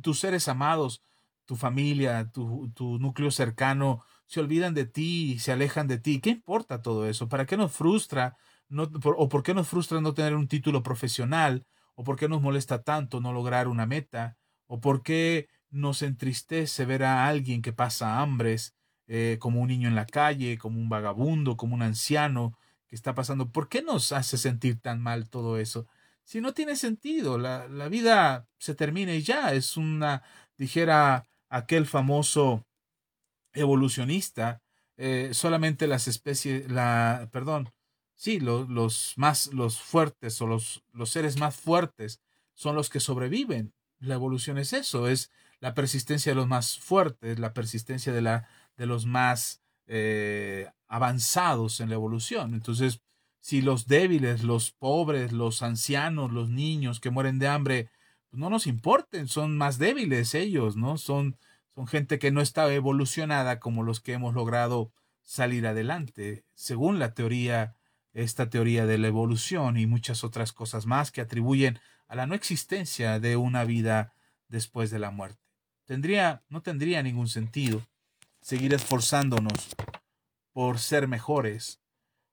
tus 0.00 0.20
seres 0.20 0.46
amados, 0.46 1.02
tu 1.44 1.56
familia, 1.56 2.30
tu, 2.30 2.70
tu 2.72 3.00
núcleo 3.00 3.32
cercano, 3.32 4.04
se 4.26 4.38
olvidan 4.38 4.74
de 4.74 4.86
ti 4.86 5.32
y 5.32 5.38
se 5.40 5.50
alejan 5.50 5.88
de 5.88 5.98
ti? 5.98 6.20
¿Qué 6.20 6.30
importa 6.30 6.82
todo 6.82 7.08
eso? 7.08 7.28
¿Para 7.28 7.46
qué 7.46 7.56
nos 7.56 7.72
frustra 7.72 8.36
o 8.70 9.28
por 9.28 9.42
qué 9.42 9.54
nos 9.54 9.68
frustra 9.68 10.00
no 10.00 10.14
tener 10.14 10.34
un 10.34 10.48
título 10.48 10.82
profesional, 10.82 11.64
o 11.94 12.04
por 12.04 12.16
qué 12.16 12.28
nos 12.28 12.42
molesta 12.42 12.82
tanto 12.82 13.20
no 13.20 13.32
lograr 13.32 13.68
una 13.68 13.86
meta, 13.86 14.36
o 14.66 14.80
por 14.80 15.02
qué 15.02 15.48
nos 15.70 16.02
entristece 16.02 16.84
ver 16.84 17.04
a 17.04 17.26
alguien 17.26 17.62
que 17.62 17.72
pasa 17.72 18.20
hambres, 18.20 18.74
eh, 19.08 19.36
como 19.40 19.60
un 19.60 19.68
niño 19.68 19.88
en 19.88 19.94
la 19.94 20.06
calle, 20.06 20.58
como 20.58 20.80
un 20.80 20.88
vagabundo, 20.88 21.56
como 21.56 21.74
un 21.74 21.82
anciano 21.82 22.58
que 22.88 22.96
está 22.96 23.14
pasando. 23.14 23.50
¿Por 23.50 23.68
qué 23.68 23.82
nos 23.82 24.12
hace 24.12 24.36
sentir 24.36 24.80
tan 24.80 25.00
mal 25.00 25.28
todo 25.28 25.58
eso? 25.58 25.86
Si 26.24 26.40
no 26.40 26.54
tiene 26.54 26.76
sentido, 26.76 27.38
la, 27.38 27.68
la 27.68 27.88
vida 27.88 28.48
se 28.58 28.74
termina 28.74 29.14
y 29.14 29.22
ya, 29.22 29.52
es 29.52 29.76
una, 29.76 30.22
dijera 30.58 31.24
aquel 31.48 31.86
famoso 31.86 32.66
evolucionista, 33.52 34.60
eh, 34.96 35.30
solamente 35.32 35.86
las 35.86 36.08
especies, 36.08 36.70
la, 36.70 37.28
perdón, 37.32 37.70
Sí, 38.16 38.40
los 38.40 39.12
más, 39.16 39.48
los 39.52 39.78
fuertes 39.78 40.40
o 40.40 40.46
los, 40.46 40.82
los 40.92 41.10
seres 41.10 41.38
más 41.38 41.54
fuertes 41.54 42.22
son 42.54 42.74
los 42.74 42.88
que 42.88 42.98
sobreviven. 42.98 43.74
La 44.00 44.14
evolución 44.14 44.56
es 44.56 44.72
eso, 44.72 45.06
es 45.06 45.30
la 45.60 45.74
persistencia 45.74 46.32
de 46.32 46.36
los 46.36 46.48
más 46.48 46.78
fuertes, 46.78 47.38
la 47.38 47.52
persistencia 47.52 48.12
de, 48.14 48.22
la, 48.22 48.48
de 48.76 48.86
los 48.86 49.04
más 49.04 49.62
eh, 49.86 50.70
avanzados 50.88 51.80
en 51.80 51.90
la 51.90 51.94
evolución. 51.94 52.54
Entonces, 52.54 53.02
si 53.40 53.60
los 53.60 53.86
débiles, 53.86 54.42
los 54.42 54.72
pobres, 54.72 55.32
los 55.32 55.62
ancianos, 55.62 56.32
los 56.32 56.48
niños 56.48 57.00
que 57.00 57.10
mueren 57.10 57.38
de 57.38 57.48
hambre, 57.48 57.90
pues 58.30 58.40
no 58.40 58.48
nos 58.48 58.66
importen, 58.66 59.28
son 59.28 59.58
más 59.58 59.78
débiles 59.78 60.34
ellos, 60.34 60.76
¿no? 60.76 60.96
Son, 60.96 61.36
son 61.74 61.86
gente 61.86 62.18
que 62.18 62.30
no 62.30 62.40
está 62.40 62.72
evolucionada 62.72 63.60
como 63.60 63.82
los 63.82 64.00
que 64.00 64.14
hemos 64.14 64.34
logrado 64.34 64.90
salir 65.22 65.66
adelante, 65.66 66.44
según 66.54 66.98
la 66.98 67.12
teoría 67.14 67.75
esta 68.16 68.48
teoría 68.48 68.86
de 68.86 68.96
la 68.96 69.08
evolución 69.08 69.76
y 69.76 69.86
muchas 69.86 70.24
otras 70.24 70.54
cosas 70.54 70.86
más 70.86 71.12
que 71.12 71.20
atribuyen 71.20 71.78
a 72.08 72.16
la 72.16 72.26
no 72.26 72.34
existencia 72.34 73.20
de 73.20 73.36
una 73.36 73.64
vida 73.64 74.14
después 74.48 74.90
de 74.90 74.98
la 74.98 75.10
muerte. 75.10 75.42
Tendría, 75.84 76.42
no 76.48 76.62
tendría 76.62 77.02
ningún 77.02 77.28
sentido 77.28 77.86
seguir 78.40 78.72
esforzándonos 78.72 79.76
por 80.52 80.78
ser 80.78 81.08
mejores 81.08 81.82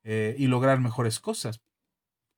eh, 0.03 0.35
y 0.39 0.47
lograr 0.47 0.79
mejores 0.79 1.19
cosas. 1.19 1.61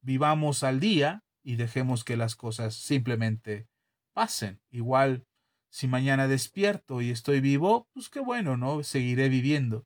Vivamos 0.02 0.64
al 0.64 0.80
día 0.80 1.24
y 1.44 1.56
dejemos 1.56 2.04
que 2.04 2.18
las 2.18 2.36
cosas 2.36 2.74
simplemente 2.74 3.68
pasen. 4.14 4.60
Igual, 4.72 5.28
si 5.70 5.88
mañana 5.88 6.28
despierto 6.28 7.00
y 7.02 7.12
estoy 7.12 7.42
vivo, 7.42 7.90
pues 7.94 8.10
qué 8.10 8.22
bueno, 8.22 8.58
¿no? 8.58 8.82
Seguiré 8.82 9.30
viviendo 9.30 9.86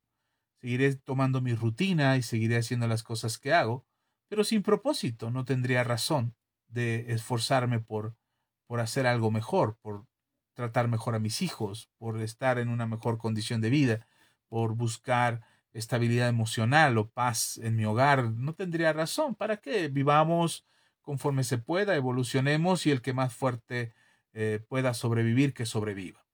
seguiré 0.61 0.95
tomando 0.95 1.41
mi 1.41 1.53
rutina 1.53 2.17
y 2.17 2.21
seguiré 2.21 2.57
haciendo 2.57 2.87
las 2.87 3.03
cosas 3.03 3.37
que 3.37 3.53
hago, 3.53 3.85
pero 4.27 4.43
sin 4.43 4.61
propósito, 4.61 5.31
no 5.31 5.45
tendría 5.45 5.83
razón 5.83 6.35
de 6.67 7.11
esforzarme 7.13 7.79
por, 7.79 8.15
por 8.67 8.79
hacer 8.79 9.07
algo 9.07 9.31
mejor, 9.31 9.77
por 9.81 10.05
tratar 10.53 10.87
mejor 10.87 11.15
a 11.15 11.19
mis 11.19 11.41
hijos, 11.41 11.89
por 11.97 12.21
estar 12.21 12.59
en 12.59 12.69
una 12.69 12.85
mejor 12.85 13.17
condición 13.17 13.61
de 13.61 13.69
vida, 13.69 14.07
por 14.47 14.75
buscar 14.75 15.41
estabilidad 15.71 16.27
emocional 16.27 16.97
o 16.97 17.09
paz 17.09 17.57
en 17.63 17.75
mi 17.75 17.85
hogar. 17.85 18.31
No 18.31 18.53
tendría 18.53 18.93
razón. 18.93 19.35
¿Para 19.35 19.57
qué? 19.57 19.87
Vivamos 19.87 20.65
conforme 21.01 21.43
se 21.43 21.57
pueda, 21.57 21.95
evolucionemos 21.95 22.85
y 22.85 22.91
el 22.91 23.01
que 23.01 23.13
más 23.13 23.33
fuerte 23.33 23.93
eh, 24.33 24.63
pueda 24.67 24.93
sobrevivir, 24.93 25.53
que 25.53 25.65
sobreviva. 25.65 26.25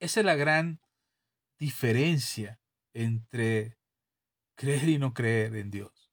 Esa 0.00 0.20
es 0.20 0.26
la 0.26 0.34
gran 0.34 0.80
diferencia 1.62 2.58
entre 2.92 3.78
creer 4.56 4.88
y 4.88 4.98
no 4.98 5.14
creer 5.14 5.54
en 5.54 5.70
Dios. 5.70 6.12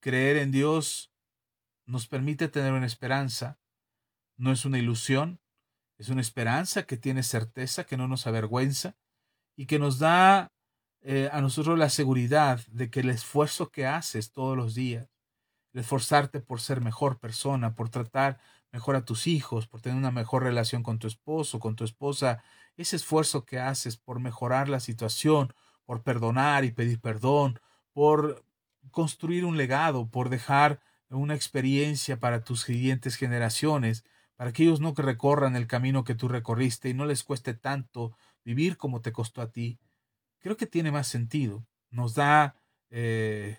Creer 0.00 0.36
en 0.36 0.52
Dios 0.52 1.12
nos 1.84 2.06
permite 2.06 2.46
tener 2.46 2.72
una 2.72 2.86
esperanza, 2.86 3.58
no 4.36 4.52
es 4.52 4.64
una 4.64 4.78
ilusión, 4.78 5.40
es 5.98 6.10
una 6.10 6.20
esperanza 6.20 6.84
que 6.84 6.96
tiene 6.96 7.24
certeza, 7.24 7.86
que 7.86 7.96
no 7.96 8.06
nos 8.06 8.28
avergüenza 8.28 8.96
y 9.56 9.66
que 9.66 9.80
nos 9.80 9.98
da 9.98 10.52
eh, 11.00 11.28
a 11.32 11.40
nosotros 11.40 11.76
la 11.76 11.90
seguridad 11.90 12.64
de 12.68 12.88
que 12.88 13.00
el 13.00 13.10
esfuerzo 13.10 13.72
que 13.72 13.86
haces 13.86 14.30
todos 14.30 14.56
los 14.56 14.76
días, 14.76 15.10
el 15.72 15.80
esforzarte 15.80 16.38
por 16.38 16.60
ser 16.60 16.80
mejor 16.80 17.18
persona, 17.18 17.74
por 17.74 17.88
tratar 17.88 18.38
mejor 18.72 18.96
a 18.96 19.04
tus 19.04 19.26
hijos, 19.26 19.66
por 19.66 19.80
tener 19.80 19.96
una 19.96 20.10
mejor 20.10 20.42
relación 20.42 20.82
con 20.82 20.98
tu 20.98 21.06
esposo, 21.06 21.58
con 21.58 21.76
tu 21.76 21.84
esposa, 21.84 22.42
ese 22.76 22.96
esfuerzo 22.96 23.44
que 23.44 23.58
haces 23.58 23.96
por 23.96 24.20
mejorar 24.20 24.68
la 24.68 24.80
situación, 24.80 25.54
por 25.84 26.02
perdonar 26.02 26.64
y 26.64 26.72
pedir 26.72 27.00
perdón, 27.00 27.60
por 27.92 28.44
construir 28.90 29.44
un 29.44 29.56
legado, 29.56 30.08
por 30.10 30.28
dejar 30.28 30.80
una 31.08 31.34
experiencia 31.34 32.18
para 32.18 32.42
tus 32.42 32.62
siguientes 32.62 33.16
generaciones, 33.16 34.04
para 34.36 34.52
que 34.52 34.64
ellos 34.64 34.80
no 34.80 34.92
recorran 34.96 35.56
el 35.56 35.66
camino 35.66 36.04
que 36.04 36.14
tú 36.14 36.28
recorriste 36.28 36.88
y 36.88 36.94
no 36.94 37.06
les 37.06 37.24
cueste 37.24 37.54
tanto 37.54 38.16
vivir 38.44 38.76
como 38.76 39.00
te 39.00 39.12
costó 39.12 39.40
a 39.40 39.50
ti, 39.50 39.78
creo 40.38 40.56
que 40.56 40.66
tiene 40.66 40.92
más 40.92 41.08
sentido. 41.08 41.66
Nos 41.90 42.14
da 42.14 42.56
eh, 42.90 43.58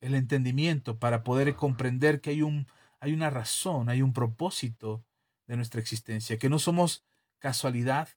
el 0.00 0.14
entendimiento 0.14 0.98
para 0.98 1.22
poder 1.22 1.54
comprender 1.54 2.20
que 2.20 2.30
hay, 2.30 2.42
un, 2.42 2.66
hay 3.00 3.12
una 3.12 3.30
razón, 3.30 3.88
hay 3.88 4.02
un 4.02 4.12
propósito 4.12 5.04
de 5.46 5.56
nuestra 5.56 5.80
existencia, 5.80 6.38
que 6.38 6.48
no 6.48 6.58
somos 6.58 7.04
casualidad, 7.38 8.08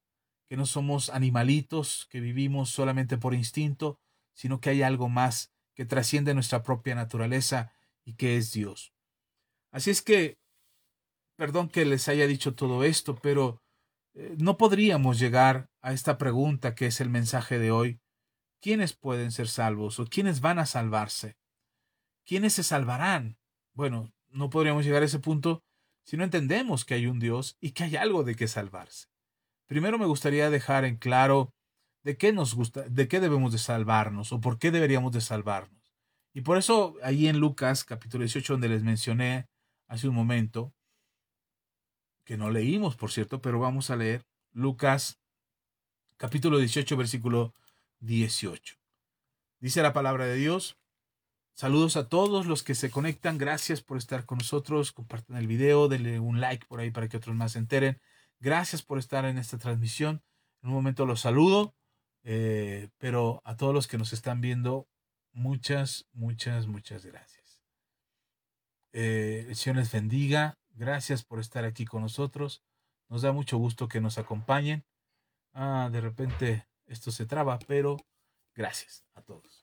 que 0.48 0.58
no 0.58 0.66
somos 0.66 1.10
animalitos 1.10 2.08
que 2.10 2.20
vivimos 2.20 2.70
solamente 2.70 3.18
por 3.18 3.34
instinto, 3.34 4.00
sino 4.34 4.60
que 4.60 4.70
hay 4.70 4.82
algo 4.84 5.10
más 5.10 5.52
que 5.74 5.86
trasciende 5.86 6.34
nuestra 6.34 6.64
propia 6.64 6.96
naturaleza 6.96 7.74
y 8.06 8.14
que 8.16 8.38
es 8.38 8.52
Dios. 8.52 8.94
Así 9.72 9.90
es 9.90 10.02
que, 10.02 10.38
perdón 11.36 11.70
que 11.70 11.86
les 11.86 12.08
haya 12.08 12.28
dicho 12.28 12.54
todo 12.54 12.84
esto, 12.84 13.16
pero 13.16 13.62
eh, 14.14 14.36
no 14.38 14.58
podríamos 14.58 15.18
llegar 15.18 15.70
a 15.82 15.94
esta 15.94 16.18
pregunta 16.18 16.76
que 16.76 16.88
es 16.88 17.02
el 17.02 17.10
mensaje 17.10 17.58
de 17.58 17.72
hoy. 17.72 18.00
¿Quiénes 18.62 18.94
pueden 18.94 19.32
ser 19.32 19.48
salvos 19.48 20.00
o 20.00 20.06
quiénes 20.06 20.42
van 20.42 20.60
a 20.60 20.66
salvarse? 20.66 21.38
¿quiénes 22.26 22.54
se 22.54 22.64
salvarán? 22.64 23.38
Bueno, 23.74 24.13
no 24.34 24.50
podríamos 24.50 24.84
llegar 24.84 25.04
a 25.04 25.06
ese 25.06 25.20
punto 25.20 25.64
si 26.04 26.18
no 26.18 26.24
entendemos 26.24 26.84
que 26.84 26.96
hay 26.96 27.08
un 27.08 27.20
Dios 27.20 27.58
y 27.62 27.72
que 27.72 27.86
hay 27.86 27.96
algo 27.96 28.24
de 28.24 28.36
qué 28.36 28.48
salvarse. 28.48 29.08
Primero 29.68 29.98
me 29.98 30.06
gustaría 30.06 30.50
dejar 30.50 30.84
en 30.86 30.98
claro 30.98 31.54
de 32.04 32.18
qué 32.18 32.34
nos 32.34 32.54
gusta, 32.54 32.82
de 32.82 33.08
qué 33.08 33.20
debemos 33.20 33.54
de 33.54 33.58
salvarnos 33.58 34.34
o 34.34 34.42
por 34.42 34.60
qué 34.60 34.72
deberíamos 34.72 35.14
de 35.14 35.22
salvarnos. 35.22 35.94
Y 36.34 36.42
por 36.42 36.58
eso 36.58 36.96
ahí 37.04 37.28
en 37.28 37.40
Lucas 37.40 37.86
capítulo 37.86 38.24
18 38.24 38.54
donde 38.54 38.70
les 38.70 38.84
mencioné 38.84 39.48
hace 39.88 40.08
un 40.08 40.16
momento 40.16 40.74
que 42.26 42.38
no 42.38 42.50
leímos, 42.50 42.96
por 42.96 43.12
cierto, 43.12 43.42
pero 43.42 43.60
vamos 43.60 43.90
a 43.90 43.96
leer 43.96 44.26
Lucas 44.52 45.20
capítulo 46.18 46.58
18 46.58 46.98
versículo 46.98 47.54
18. 48.00 48.76
Dice 49.60 49.82
la 49.82 49.94
palabra 49.94 50.26
de 50.26 50.36
Dios, 50.36 50.78
Saludos 51.56 51.98
a 51.98 52.10
todos 52.10 52.48
los 52.48 52.64
que 52.64 52.74
se 52.74 52.90
conectan. 52.90 53.38
Gracias 53.38 53.82
por 53.82 53.98
estar 53.98 54.26
con 54.26 54.40
nosotros. 54.40 54.92
Compartan 54.92 55.38
el 55.38 55.46
video, 55.46 55.88
denle 55.88 56.20
un 56.20 56.42
like 56.42 56.66
por 56.66 56.80
ahí 56.80 56.90
para 56.90 57.08
que 57.08 57.18
otros 57.18 57.36
más 57.36 57.52
se 57.52 57.60
enteren. 57.60 58.02
Gracias 58.40 58.82
por 58.82 58.98
estar 58.98 59.26
en 59.26 59.38
esta 59.38 59.60
transmisión. 59.60 60.24
En 60.64 60.70
un 60.70 60.76
momento 60.76 61.06
los 61.06 61.22
saludo, 61.22 61.76
eh, 62.24 62.90
pero 62.98 63.42
a 63.46 63.56
todos 63.56 63.74
los 63.74 63.88
que 63.88 64.00
nos 64.00 64.14
están 64.14 64.42
viendo, 64.42 64.88
muchas, 65.32 66.08
muchas, 66.12 66.66
muchas 66.66 67.06
gracias. 67.06 67.62
Eh, 68.92 69.54
les 69.76 69.92
bendiga. 69.92 70.58
Gracias 70.72 71.24
por 71.24 71.40
estar 71.40 71.66
aquí 71.66 71.86
con 71.86 72.02
nosotros. 72.02 72.64
Nos 73.10 73.22
da 73.22 73.32
mucho 73.32 73.58
gusto 73.58 73.88
que 73.88 74.02
nos 74.02 74.18
acompañen. 74.18 74.86
Ah, 75.54 75.90
de 75.92 76.02
repente 76.02 76.68
esto 76.88 77.12
se 77.12 77.28
traba, 77.28 77.60
pero 77.68 77.98
gracias 78.56 79.06
a 79.14 79.22
todos. 79.22 79.63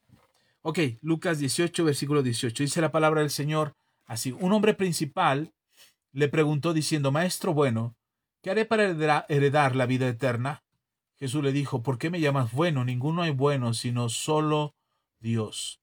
Ok, 0.62 0.79
Lucas 1.01 1.38
18, 1.38 1.85
versículo 1.85 2.23
18. 2.23 2.62
Dice 2.62 2.81
la 2.83 2.92
palabra 2.92 3.23
del 3.23 3.31
Señor 3.31 3.77
así. 4.05 4.33
Un 4.33 4.53
hombre 4.53 4.75
principal 4.75 5.55
le 6.12 6.29
preguntó 6.29 6.75
diciendo, 6.75 7.11
Maestro 7.12 7.55
bueno, 7.55 7.96
¿qué 8.42 8.51
haré 8.51 8.66
para 8.66 9.25
heredar 9.29 9.75
la 9.75 9.87
vida 9.87 10.07
eterna? 10.07 10.62
Jesús 11.18 11.42
le 11.42 11.53
dijo, 11.53 11.83
¿por 11.83 11.96
qué 11.96 12.11
me 12.11 12.20
llamas 12.20 12.53
bueno? 12.53 12.85
Ninguno 12.85 13.23
hay 13.23 13.31
bueno, 13.31 13.73
sino 13.73 14.11
solo 14.11 14.75
Dios. 15.18 15.81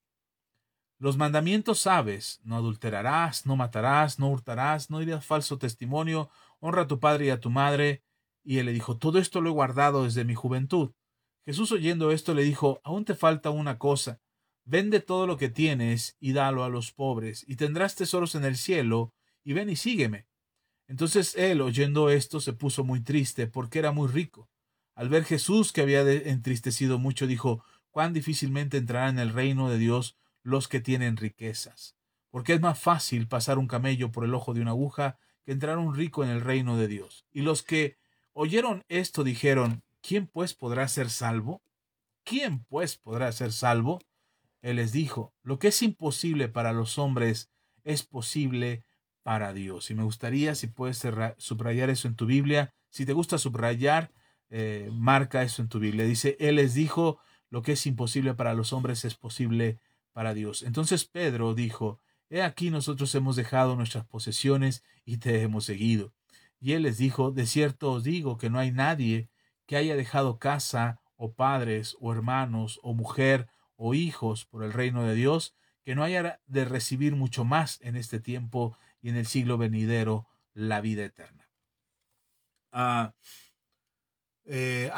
Los 1.00 1.18
mandamientos 1.18 1.80
sabes, 1.80 2.40
no 2.44 2.56
adulterarás, 2.56 3.48
no 3.48 3.56
matarás, 3.56 4.20
no 4.20 4.30
hurtarás, 4.30 4.92
no 4.92 5.00
dirás 5.00 5.26
falso 5.26 5.58
testimonio, 5.58 6.30
honra 6.60 6.84
a 6.84 6.88
tu 6.88 7.00
padre 7.00 7.28
y 7.28 7.30
a 7.32 7.40
tu 7.40 7.50
madre. 7.50 8.04
Y 8.44 8.60
él 8.60 8.68
le 8.68 8.74
dijo, 8.74 8.98
todo 8.98 9.18
esto 9.18 9.42
lo 9.42 9.50
he 9.50 9.54
guardado 9.54 10.04
desde 10.04 10.24
mi 10.24 10.36
juventud. 10.36 10.92
Jesús 11.46 11.72
oyendo 11.72 12.12
esto 12.12 12.36
le 12.36 12.44
dijo, 12.44 12.80
aún 12.84 13.06
te 13.06 13.16
falta 13.16 13.50
una 13.50 13.80
cosa. 13.80 14.20
Vende 14.70 15.00
todo 15.00 15.28
lo 15.28 15.38
que 15.38 15.48
tienes 15.48 16.18
y 16.20 16.34
dalo 16.34 16.66
a 16.66 16.70
los 16.70 16.92
pobres, 16.92 17.46
y 17.48 17.56
tendrás 17.56 17.96
tesoros 17.96 18.36
en 18.36 18.44
el 18.44 18.58
cielo, 18.58 19.14
y 19.46 19.54
ven 19.54 19.70
y 19.70 19.78
sígueme. 19.78 20.28
Entonces 20.88 21.36
él, 21.38 21.62
oyendo 21.62 22.10
esto, 22.10 22.42
se 22.42 22.52
puso 22.52 22.84
muy 22.84 23.00
triste, 23.00 23.48
porque 23.48 23.80
era 23.80 23.94
muy 23.94 24.10
rico. 24.10 24.50
Al 24.94 25.08
ver 25.08 25.24
Jesús 25.24 25.72
que 25.72 25.80
había 25.80 26.02
entristecido 26.02 27.00
mucho, 27.00 27.28
dijo, 27.28 27.64
cuán 27.92 28.12
difícilmente 28.12 28.76
entrarán 28.76 29.20
en 29.20 29.30
el 29.30 29.34
reino 29.34 29.70
de 29.70 29.78
Dios 29.78 30.18
los 30.44 30.68
que 30.68 30.82
tienen 30.82 31.16
riquezas. 31.16 31.96
Porque 32.30 32.52
es 32.52 32.60
más 32.60 32.78
fácil 32.78 33.30
pasar 33.30 33.60
un 33.60 33.68
camello 33.68 34.12
por 34.12 34.26
el 34.26 34.34
ojo 34.34 34.54
de 34.54 34.60
una 34.60 34.72
aguja 34.72 35.18
que 35.46 35.54
entrar 35.54 35.78
un 35.78 35.96
rico 35.96 36.26
en 36.26 36.30
el 36.30 36.42
reino 36.42 36.76
de 36.76 36.90
Dios. 36.90 37.26
Y 37.32 37.44
los 37.44 37.64
que 37.64 37.96
oyeron 38.34 38.84
esto 38.90 39.24
dijeron, 39.24 39.82
¿quién 40.02 40.28
pues 40.28 40.54
podrá 40.54 40.90
ser 40.90 41.10
salvo? 41.10 41.62
¿Quién 42.26 42.66
pues 42.66 42.98
podrá 42.98 43.32
ser 43.32 43.54
salvo? 43.54 44.02
Él 44.68 44.76
les 44.76 44.92
dijo, 44.92 45.34
lo 45.44 45.60
que 45.60 45.70
es 45.70 45.82
imposible 45.82 46.50
para 46.50 46.74
los 46.74 46.98
hombres 46.98 47.50
es 47.86 48.04
posible 48.04 48.84
para 49.24 49.54
Dios. 49.54 49.90
Y 49.90 49.96
me 49.96 50.04
gustaría, 50.04 50.56
si 50.56 50.68
puedes 50.68 51.02
subrayar 51.38 51.90
eso 51.90 52.10
en 52.10 52.16
tu 52.16 52.26
Biblia, 52.26 52.74
si 52.90 53.06
te 53.06 53.14
gusta 53.14 53.38
subrayar, 53.38 54.12
eh, 54.50 54.90
marca 54.92 55.42
eso 55.42 55.62
en 55.62 55.70
tu 55.70 55.80
Biblia. 55.80 56.04
Dice, 56.04 56.36
Él 56.42 56.56
les 56.56 56.74
dijo, 56.74 57.18
lo 57.50 57.62
que 57.62 57.72
es 57.72 57.88
imposible 57.88 58.34
para 58.34 58.54
los 58.54 58.74
hombres 58.74 59.06
es 59.06 59.16
posible 59.16 59.80
para 60.12 60.34
Dios. 60.34 60.64
Entonces 60.64 61.06
Pedro 61.06 61.54
dijo, 61.54 62.02
He 62.30 62.42
aquí 62.42 62.70
nosotros 62.70 63.16
hemos 63.16 63.38
dejado 63.38 63.78
nuestras 63.78 64.06
posesiones 64.06 64.84
y 65.06 65.20
te 65.20 65.44
hemos 65.44 65.64
seguido. 65.64 66.14
Y 66.60 66.74
él 66.74 66.84
les 66.84 66.98
dijo, 66.98 67.32
De 67.32 67.46
cierto 67.46 67.94
os 67.94 68.04
digo 68.04 68.38
que 68.38 68.50
no 68.50 68.60
hay 68.60 68.72
nadie 68.72 69.30
que 69.66 69.78
haya 69.78 69.96
dejado 69.96 70.40
casa, 70.40 71.00
o 71.16 71.32
padres, 71.32 71.96
o 72.02 72.12
hermanos, 72.12 72.82
o 72.84 72.94
mujer, 72.94 73.48
o 73.78 73.94
hijos 73.94 74.46
por 74.46 74.64
el 74.64 74.74
reino 74.74 75.04
de 75.06 75.16
Dios, 75.16 75.56
que 75.84 75.96
no 75.96 76.04
haya 76.04 76.42
de 76.48 76.66
recibir 76.66 77.16
mucho 77.16 77.46
más 77.46 77.80
en 77.82 77.96
este 77.96 78.20
tiempo 78.20 78.78
y 79.02 79.10
en 79.10 79.16
el 79.16 79.26
siglo 79.26 79.58
venidero 79.58 80.28
la 80.54 80.82
vida 80.82 81.06
eterna. 81.06 81.50
Ah, 82.74 83.14
eh, 84.46 84.92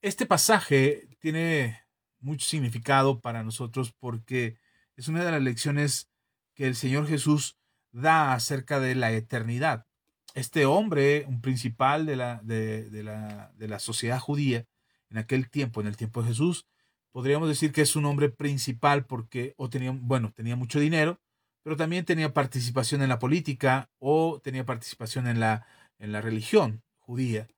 este 0.00 0.26
pasaje 0.26 1.08
tiene 1.18 1.82
mucho 2.20 2.46
significado 2.46 3.20
para 3.20 3.42
nosotros 3.42 3.92
porque 3.92 4.58
es 4.96 5.08
una 5.08 5.24
de 5.24 5.32
las 5.32 5.42
lecciones 5.42 6.10
que 6.54 6.66
el 6.66 6.76
Señor 6.76 7.08
Jesús 7.08 7.58
da 7.90 8.34
acerca 8.34 8.80
de 8.80 8.94
la 8.94 9.12
eternidad. 9.12 9.86
Este 10.34 10.66
hombre, 10.66 11.24
un 11.26 11.40
principal 11.40 12.06
de 12.06 12.16
la, 12.16 12.40
de, 12.42 12.88
la, 13.02 13.52
de 13.56 13.68
la 13.68 13.78
sociedad 13.78 14.18
judía 14.18 14.66
en 15.10 15.18
aquel 15.18 15.50
tiempo, 15.50 15.80
en 15.80 15.86
el 15.86 15.96
tiempo 15.96 16.22
de 16.22 16.28
Jesús, 16.28 16.66
podríamos 17.12 17.48
decir 17.48 17.72
que 17.72 17.82
es 17.82 17.94
un 17.94 18.06
hombre 18.06 18.30
principal 18.30 19.06
porque 19.06 19.54
o 19.56 19.70
tenía, 19.70 19.92
bueno, 19.94 20.32
tenía 20.34 20.56
mucho 20.56 20.80
dinero, 20.80 21.20
pero 21.62 21.76
también 21.76 22.04
tenía 22.04 22.32
participación 22.32 23.02
en 23.02 23.08
la 23.08 23.18
política 23.18 23.90
o 23.98 24.40
tenía 24.42 24.64
participación 24.64 25.26
en 25.26 25.38
la, 25.38 25.66
en 25.98 26.12
la 26.12 26.20
religión 26.20 26.82
judía. 26.98 27.48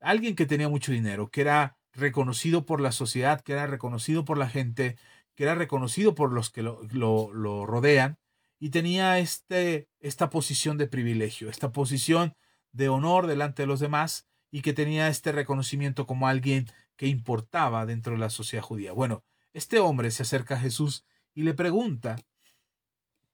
Alguien 0.00 0.34
que 0.34 0.46
tenía 0.46 0.68
mucho 0.68 0.92
dinero, 0.92 1.30
que 1.30 1.42
era 1.42 1.76
reconocido 1.92 2.64
por 2.64 2.80
la 2.80 2.92
sociedad, 2.92 3.40
que 3.42 3.52
era 3.52 3.66
reconocido 3.66 4.24
por 4.24 4.38
la 4.38 4.48
gente, 4.48 4.96
que 5.34 5.42
era 5.44 5.54
reconocido 5.54 6.14
por 6.14 6.32
los 6.32 6.50
que 6.50 6.62
lo, 6.62 6.80
lo, 6.92 7.66
rodean 7.66 8.18
y 8.58 8.70
tenía 8.70 9.18
este, 9.18 9.88
esta 10.00 10.30
posición 10.30 10.78
de 10.78 10.86
privilegio, 10.86 11.50
esta 11.50 11.72
posición 11.72 12.34
de 12.72 12.88
honor 12.88 13.26
delante 13.26 13.62
de 13.62 13.66
los 13.66 13.80
demás 13.80 14.28
y 14.50 14.62
que 14.62 14.72
tenía 14.72 15.08
este 15.08 15.32
reconocimiento 15.32 16.06
como 16.06 16.28
alguien 16.28 16.66
que 17.00 17.06
importaba 17.06 17.86
dentro 17.86 18.12
de 18.12 18.18
la 18.18 18.28
sociedad 18.28 18.62
judía. 18.62 18.92
Bueno, 18.92 19.24
este 19.54 19.78
hombre 19.78 20.10
se 20.10 20.22
acerca 20.22 20.56
a 20.56 20.60
Jesús 20.60 21.06
y 21.32 21.44
le 21.44 21.54
pregunta, 21.54 22.16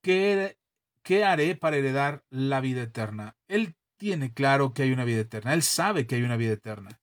¿qué, 0.02 0.56
qué 1.02 1.24
haré 1.24 1.56
para 1.56 1.76
heredar 1.76 2.24
la 2.30 2.60
vida 2.60 2.82
eterna? 2.82 3.36
Él 3.48 3.74
tiene 3.96 4.32
claro 4.32 4.72
que 4.72 4.84
hay 4.84 4.92
una 4.92 5.04
vida 5.04 5.22
eterna, 5.22 5.52
él 5.52 5.64
sabe 5.64 6.06
que 6.06 6.14
hay 6.14 6.22
una 6.22 6.36
vida 6.36 6.52
eterna 6.52 7.00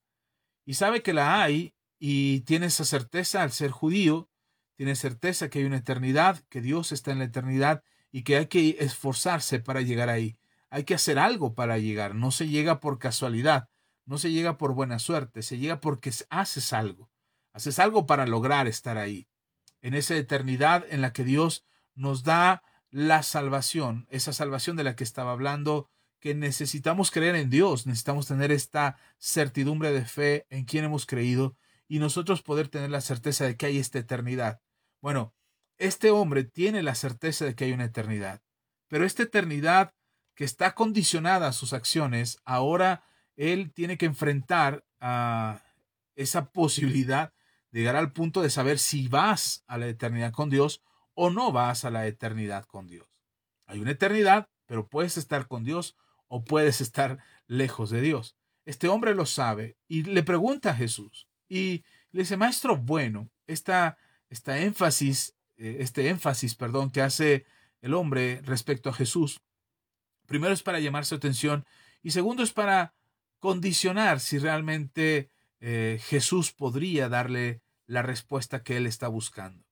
y 0.63 0.75
sabe 0.75 1.03
que 1.03 1.11
la 1.11 1.43
hay 1.43 1.75
y 1.99 2.39
tiene 2.45 2.67
esa 2.67 2.85
certeza 2.85 3.43
al 3.43 3.51
ser 3.51 3.71
judío, 3.71 4.29
tiene 4.77 4.95
certeza 4.95 5.49
que 5.49 5.59
hay 5.59 5.65
una 5.65 5.79
eternidad, 5.79 6.45
que 6.47 6.61
Dios 6.61 6.93
está 6.93 7.11
en 7.11 7.19
la 7.19 7.25
eternidad 7.25 7.83
y 8.09 8.23
que 8.23 8.37
hay 8.37 8.45
que 8.45 8.77
esforzarse 8.79 9.59
para 9.59 9.81
llegar 9.81 10.07
ahí. 10.07 10.37
Hay 10.69 10.85
que 10.85 10.95
hacer 10.95 11.19
algo 11.19 11.55
para 11.55 11.77
llegar, 11.77 12.15
no 12.15 12.31
se 12.31 12.47
llega 12.47 12.79
por 12.79 12.99
casualidad, 12.99 13.67
no 14.05 14.17
se 14.17 14.31
llega 14.31 14.57
por 14.57 14.73
buena 14.73 14.99
suerte, 14.99 15.41
se 15.41 15.57
llega 15.57 15.79
porque 15.79 16.11
haces 16.29 16.73
algo. 16.73 17.09
Haces 17.53 17.79
algo 17.79 18.05
para 18.05 18.25
lograr 18.25 18.67
estar 18.67 18.97
ahí. 18.97 19.27
En 19.81 19.93
esa 19.93 20.15
eternidad 20.15 20.85
en 20.89 21.01
la 21.01 21.13
que 21.13 21.23
Dios 21.23 21.65
nos 21.93 22.23
da 22.23 22.63
la 22.89 23.23
salvación, 23.23 24.07
esa 24.09 24.33
salvación 24.33 24.75
de 24.75 24.83
la 24.83 24.95
que 24.95 25.03
estaba 25.03 25.31
hablando, 25.31 25.89
que 26.19 26.35
necesitamos 26.35 27.11
creer 27.11 27.35
en 27.35 27.49
Dios, 27.49 27.85
necesitamos 27.85 28.27
tener 28.27 28.51
esta 28.51 28.97
certidumbre 29.19 29.91
de 29.91 30.05
fe 30.05 30.45
en 30.49 30.65
quien 30.65 30.85
hemos 30.85 31.05
creído 31.05 31.57
y 31.87 31.99
nosotros 31.99 32.41
poder 32.41 32.69
tener 32.69 32.89
la 32.89 33.01
certeza 33.01 33.45
de 33.45 33.57
que 33.57 33.65
hay 33.65 33.77
esta 33.77 33.99
eternidad. 33.99 34.61
Bueno, 35.01 35.33
este 35.77 36.11
hombre 36.11 36.43
tiene 36.43 36.81
la 36.81 36.95
certeza 36.95 37.45
de 37.45 37.55
que 37.55 37.65
hay 37.65 37.73
una 37.73 37.85
eternidad. 37.85 38.41
pero 38.87 39.05
esta 39.05 39.23
eternidad 39.23 39.93
que 40.35 40.43
está 40.43 40.75
condicionada 40.75 41.47
a 41.47 41.53
sus 41.53 41.73
acciones, 41.73 42.37
ahora 42.45 43.03
él 43.35 43.71
tiene 43.73 43.97
que 43.97 44.05
enfrentar 44.05 44.83
a 44.99 45.63
esa 46.15 46.51
posibilidad 46.51 47.33
de 47.71 47.79
llegar 47.79 47.95
al 47.95 48.13
punto 48.13 48.41
de 48.41 48.49
saber 48.49 48.79
si 48.79 49.07
vas 49.07 49.63
a 49.67 49.77
la 49.77 49.87
eternidad 49.87 50.31
con 50.31 50.49
Dios 50.49 50.83
o 51.15 51.29
no 51.29 51.51
vas 51.51 51.85
a 51.85 51.89
la 51.89 52.07
eternidad 52.07 52.65
con 52.65 52.87
Dios. 52.87 53.07
Hay 53.65 53.79
una 53.79 53.91
eternidad, 53.91 54.49
pero 54.65 54.87
puedes 54.87 55.17
estar 55.17 55.47
con 55.47 55.63
Dios 55.63 55.95
o 56.27 56.43
puedes 56.43 56.81
estar 56.81 57.19
lejos 57.47 57.89
de 57.89 58.01
Dios. 58.01 58.35
Este 58.65 58.87
hombre 58.87 59.15
lo 59.15 59.25
sabe 59.25 59.77
y 59.87 60.03
le 60.03 60.23
pregunta 60.23 60.71
a 60.71 60.75
Jesús 60.75 61.27
y 61.49 61.83
le 62.11 62.21
dice, 62.21 62.37
maestro, 62.37 62.77
bueno, 62.77 63.29
esta, 63.47 63.97
esta 64.29 64.59
énfasis, 64.59 65.35
eh, 65.57 65.77
este 65.79 66.09
énfasis, 66.09 66.55
perdón, 66.55 66.91
que 66.91 67.01
hace 67.01 67.45
el 67.81 67.93
hombre 67.93 68.41
respecto 68.43 68.89
a 68.89 68.93
Jesús, 68.93 69.41
primero 70.25 70.53
es 70.53 70.63
para 70.63 70.79
llamar 70.79 71.05
su 71.05 71.15
atención 71.15 71.65
y 72.01 72.11
segundo 72.11 72.43
es 72.43 72.53
para 72.53 72.93
condicionar 73.43 74.21
si 74.21 74.39
realmente 74.39 75.29
eh, 75.59 75.99
Jesús 76.01 76.53
podría 76.53 77.09
darle 77.09 77.61
la 77.87 78.01
respuesta 78.01 78.63
que 78.63 78.77
él 78.77 78.87
está 78.87 79.09
buscando. 79.09 79.65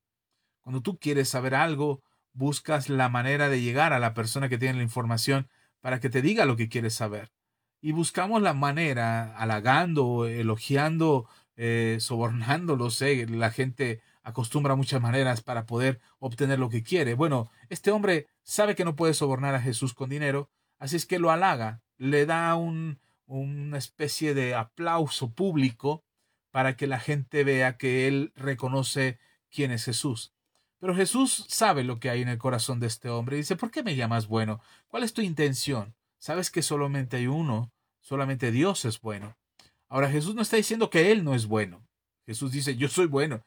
Cuando 0.59 0.82
tú 0.82 0.99
quieres 0.99 1.30
saber 1.30 1.55
algo, 1.55 2.03
buscas 2.34 2.89
la 2.89 3.07
manera 3.07 3.47
de 3.47 3.61
llegar 3.61 3.93
a 3.93 3.99
la 3.99 4.13
persona 4.13 4.49
que 4.49 4.57
tiene 4.57 4.80
la 4.80 4.84
información 4.84 5.47
para 5.80 6.01
que 6.01 6.09
te 6.09 6.22
diga 6.22 6.43
lo 6.43 6.57
que 6.57 6.67
quieres 6.67 6.95
saber. 6.95 7.32
Y 7.80 7.93
buscamos 7.93 8.41
la 8.41 8.53
manera, 8.53 9.38
halagando, 9.38 10.26
elogiando, 10.26 11.30
eh, 11.55 11.95
sobornando, 12.01 12.76
lo 12.76 12.89
sé, 12.89 13.26
la 13.26 13.51
gente 13.51 14.01
acostumbra 14.22 14.76
muchas 14.76 15.01
maneras 15.01 15.39
para 15.39 15.65
poder 15.65 16.01
obtener 16.19 16.59
lo 16.59 16.67
que 16.67 16.84
quiere. 16.84 17.13
Bueno, 17.13 17.49
este 17.69 17.91
hombre 17.91 18.28
sabe 18.43 18.76
que 18.76 18.84
no 18.84 18.97
puede 18.97 19.13
sobornar 19.13 19.55
a 19.55 19.61
Jesús 19.61 19.93
con 19.93 20.09
dinero, 20.09 20.49
así 20.78 20.97
es 20.97 21.05
que 21.05 21.19
lo 21.19 21.32
halaga, 21.32 21.80
le 21.97 22.26
da 22.26 22.55
un, 22.55 22.99
una 23.39 23.77
especie 23.77 24.34
de 24.34 24.55
aplauso 24.55 25.32
público 25.32 26.03
para 26.51 26.75
que 26.75 26.88
la 26.88 26.99
gente 26.99 27.43
vea 27.43 27.77
que 27.77 28.07
él 28.07 28.34
reconoce 28.36 29.19
quién 29.49 29.71
es 29.71 29.86
Jesús. 29.86 30.34
Pero 30.79 30.95
Jesús 30.95 31.45
sabe 31.47 31.84
lo 31.84 31.99
que 31.99 32.09
hay 32.09 32.21
en 32.21 32.27
el 32.27 32.38
corazón 32.38 32.79
de 32.79 32.88
este 32.88 33.09
hombre 33.09 33.38
y 33.38 33.39
dice, 33.39 33.55
¿por 33.55 33.71
qué 33.71 33.84
me 33.84 33.95
llamas 33.95 34.27
bueno? 34.27 34.59
¿Cuál 34.88 35.03
es 35.03 35.13
tu 35.13 35.21
intención? 35.21 35.95
Sabes 36.17 36.51
que 36.51 36.61
solamente 36.61 37.17
hay 37.17 37.27
uno, 37.27 37.71
solamente 38.01 38.51
Dios 38.51 38.84
es 38.86 38.99
bueno. 38.99 39.38
Ahora 39.88 40.09
Jesús 40.09 40.36
no 40.36 40.41
está 40.41 40.57
diciendo 40.57 40.89
que 40.89 41.11
Él 41.11 41.23
no 41.23 41.34
es 41.34 41.45
bueno. 41.45 41.82
Jesús 42.25 42.51
dice, 42.51 42.75
yo 42.75 42.89
soy 42.89 43.05
bueno 43.05 43.43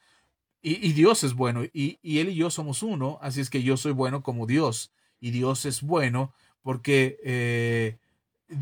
y, 0.62 0.92
Dios 0.92 1.24
es 1.24 1.34
bueno 1.34 1.62
y, 1.72 1.98
Él 2.02 2.30
y 2.30 2.34
yo 2.34 2.48
somos 2.48 2.82
uno, 2.82 3.18
así 3.20 3.40
es 3.40 3.50
que 3.50 3.62
yo 3.62 3.76
soy 3.76 3.92
bueno 3.92 4.22
como 4.22 4.46
Dios 4.46 4.92
y 5.20 5.30
Dios 5.30 5.66
es 5.66 5.82
bueno 5.82 6.32
porque... 6.62 7.18
Eh, 7.22 7.98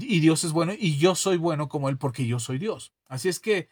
y 0.00 0.20
Dios 0.20 0.44
es 0.44 0.52
bueno 0.52 0.72
y 0.78 0.98
yo 0.98 1.14
soy 1.14 1.36
bueno 1.36 1.68
como 1.68 1.88
Él 1.88 1.98
porque 1.98 2.26
yo 2.26 2.38
soy 2.38 2.58
Dios. 2.58 2.92
Así 3.06 3.28
es 3.28 3.40
que 3.40 3.68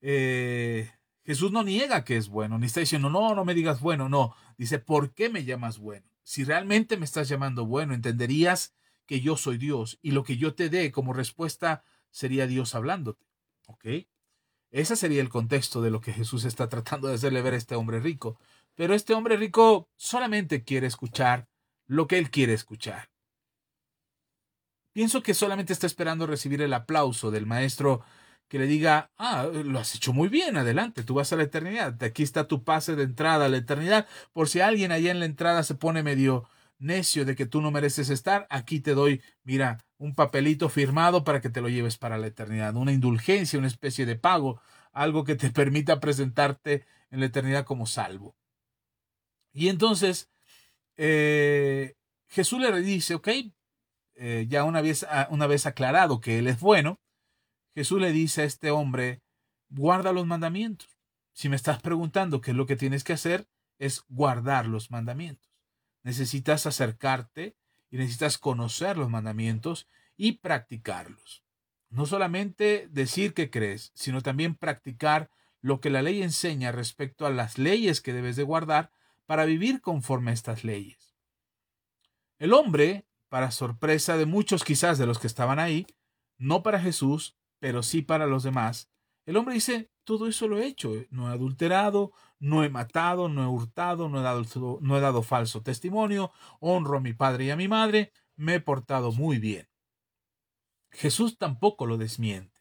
eh, 0.00 0.90
Jesús 1.24 1.52
no 1.52 1.62
niega 1.62 2.04
que 2.04 2.16
es 2.16 2.28
bueno, 2.28 2.58
ni 2.58 2.66
está 2.66 2.80
diciendo, 2.80 3.10
no, 3.10 3.34
no 3.34 3.44
me 3.44 3.54
digas 3.54 3.80
bueno, 3.80 4.08
no. 4.08 4.34
Dice, 4.56 4.78
¿por 4.78 5.12
qué 5.12 5.28
me 5.28 5.44
llamas 5.44 5.78
bueno? 5.78 6.06
Si 6.22 6.44
realmente 6.44 6.96
me 6.96 7.04
estás 7.04 7.28
llamando 7.28 7.66
bueno, 7.66 7.94
entenderías 7.94 8.74
que 9.06 9.20
yo 9.20 9.36
soy 9.36 9.58
Dios 9.58 9.98
y 10.02 10.12
lo 10.12 10.22
que 10.22 10.36
yo 10.36 10.54
te 10.54 10.68
dé 10.68 10.92
como 10.92 11.12
respuesta 11.12 11.82
sería 12.10 12.46
Dios 12.46 12.74
hablándote. 12.74 13.26
¿Ok? 13.66 13.86
Ese 14.70 14.96
sería 14.96 15.20
el 15.20 15.28
contexto 15.28 15.82
de 15.82 15.90
lo 15.90 16.00
que 16.00 16.12
Jesús 16.12 16.44
está 16.44 16.68
tratando 16.68 17.08
de 17.08 17.14
hacerle 17.14 17.42
ver 17.42 17.54
a 17.54 17.56
este 17.56 17.74
hombre 17.74 18.00
rico. 18.00 18.38
Pero 18.74 18.94
este 18.94 19.14
hombre 19.14 19.36
rico 19.36 19.88
solamente 19.96 20.62
quiere 20.62 20.86
escuchar 20.86 21.48
lo 21.86 22.06
que 22.06 22.18
él 22.18 22.30
quiere 22.30 22.54
escuchar. 22.54 23.09
Pienso 24.92 25.22
que 25.22 25.34
solamente 25.34 25.72
está 25.72 25.86
esperando 25.86 26.26
recibir 26.26 26.62
el 26.62 26.72
aplauso 26.72 27.30
del 27.30 27.46
maestro 27.46 28.02
que 28.48 28.58
le 28.58 28.66
diga, 28.66 29.12
ah, 29.16 29.46
lo 29.46 29.78
has 29.78 29.94
hecho 29.94 30.12
muy 30.12 30.28
bien, 30.28 30.56
adelante, 30.56 31.04
tú 31.04 31.14
vas 31.14 31.32
a 31.32 31.36
la 31.36 31.44
eternidad, 31.44 32.02
aquí 32.02 32.24
está 32.24 32.48
tu 32.48 32.64
pase 32.64 32.96
de 32.96 33.04
entrada 33.04 33.46
a 33.46 33.48
la 33.48 33.58
eternidad, 33.58 34.08
por 34.32 34.48
si 34.48 34.60
alguien 34.60 34.90
allá 34.90 35.12
en 35.12 35.20
la 35.20 35.26
entrada 35.26 35.62
se 35.62 35.76
pone 35.76 36.02
medio 36.02 36.48
necio 36.80 37.24
de 37.24 37.36
que 37.36 37.46
tú 37.46 37.60
no 37.60 37.70
mereces 37.70 38.10
estar, 38.10 38.48
aquí 38.50 38.80
te 38.80 38.94
doy, 38.94 39.22
mira, 39.44 39.78
un 39.98 40.16
papelito 40.16 40.68
firmado 40.68 41.22
para 41.22 41.40
que 41.40 41.50
te 41.50 41.60
lo 41.60 41.68
lleves 41.68 41.96
para 41.96 42.18
la 42.18 42.26
eternidad, 42.26 42.74
una 42.74 42.90
indulgencia, 42.90 43.58
una 43.58 43.68
especie 43.68 44.04
de 44.04 44.16
pago, 44.16 44.60
algo 44.92 45.22
que 45.22 45.36
te 45.36 45.50
permita 45.52 46.00
presentarte 46.00 46.84
en 47.10 47.20
la 47.20 47.26
eternidad 47.26 47.64
como 47.64 47.86
salvo. 47.86 48.34
Y 49.52 49.68
entonces, 49.68 50.28
eh, 50.96 51.94
Jesús 52.28 52.60
le 52.60 52.80
dice, 52.80 53.14
ok, 53.14 53.28
eh, 54.22 54.44
ya 54.50 54.64
una 54.64 54.82
vez, 54.82 55.06
una 55.30 55.46
vez 55.46 55.64
aclarado 55.64 56.20
que 56.20 56.38
Él 56.38 56.46
es 56.46 56.60
bueno, 56.60 57.00
Jesús 57.74 58.02
le 58.02 58.12
dice 58.12 58.42
a 58.42 58.44
este 58.44 58.70
hombre, 58.70 59.22
guarda 59.70 60.12
los 60.12 60.26
mandamientos. 60.26 60.98
Si 61.32 61.48
me 61.48 61.56
estás 61.56 61.80
preguntando 61.80 62.42
qué 62.42 62.50
es 62.50 62.56
lo 62.56 62.66
que 62.66 62.76
tienes 62.76 63.02
que 63.02 63.14
hacer, 63.14 63.48
es 63.78 64.04
guardar 64.08 64.66
los 64.66 64.90
mandamientos. 64.90 65.50
Necesitas 66.02 66.66
acercarte 66.66 67.56
y 67.90 67.96
necesitas 67.96 68.36
conocer 68.36 68.98
los 68.98 69.08
mandamientos 69.08 69.88
y 70.18 70.32
practicarlos. 70.32 71.42
No 71.88 72.04
solamente 72.04 72.88
decir 72.90 73.32
que 73.32 73.48
crees, 73.48 73.90
sino 73.94 74.20
también 74.20 74.54
practicar 74.54 75.30
lo 75.62 75.80
que 75.80 75.88
la 75.88 76.02
ley 76.02 76.22
enseña 76.22 76.72
respecto 76.72 77.24
a 77.24 77.30
las 77.30 77.56
leyes 77.56 78.02
que 78.02 78.12
debes 78.12 78.36
de 78.36 78.42
guardar 78.42 78.92
para 79.24 79.46
vivir 79.46 79.80
conforme 79.80 80.30
a 80.30 80.34
estas 80.34 80.62
leyes. 80.62 81.16
El 82.38 82.52
hombre, 82.52 83.06
para 83.30 83.50
sorpresa 83.50 84.18
de 84.18 84.26
muchos 84.26 84.64
quizás 84.64 84.98
de 84.98 85.06
los 85.06 85.18
que 85.18 85.26
estaban 85.26 85.58
ahí, 85.58 85.86
no 86.36 86.62
para 86.62 86.80
Jesús, 86.80 87.38
pero 87.58 87.82
sí 87.82 88.02
para 88.02 88.26
los 88.26 88.42
demás, 88.42 88.90
el 89.24 89.36
hombre 89.36 89.54
dice, 89.54 89.90
todo 90.04 90.26
eso 90.26 90.48
lo 90.48 90.58
he 90.58 90.66
hecho, 90.66 90.92
no 91.10 91.30
he 91.30 91.32
adulterado, 91.32 92.12
no 92.38 92.64
he 92.64 92.68
matado, 92.68 93.28
no 93.28 93.44
he 93.44 93.46
hurtado, 93.46 94.08
no 94.08 94.20
he 94.20 94.22
dado, 94.22 94.44
no 94.80 94.96
he 94.98 95.00
dado 95.00 95.22
falso 95.22 95.62
testimonio, 95.62 96.32
honro 96.58 96.98
a 96.98 97.00
mi 97.00 97.12
padre 97.12 97.44
y 97.44 97.50
a 97.50 97.56
mi 97.56 97.68
madre, 97.68 98.12
me 98.34 98.56
he 98.56 98.60
portado 98.60 99.12
muy 99.12 99.38
bien. 99.38 99.68
Jesús 100.90 101.38
tampoco 101.38 101.86
lo 101.86 101.96
desmiente. 101.96 102.60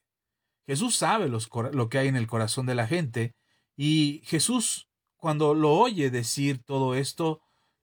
Jesús 0.67 0.95
sabe 0.95 1.29
lo 1.29 1.89
que 1.89 1.97
hay 1.97 2.07
en 2.07 2.15
el 2.15 2.27
corazón 2.27 2.67
de 2.67 2.75
la 2.75 2.85
gente 2.85 3.35
y 3.75 4.21
Jesús, 4.25 4.87
cuando 5.15 5.55
lo 5.55 5.71
oye 5.71 6.11
decir 6.11 6.63
todo 6.63 6.93
esto, 6.93 7.41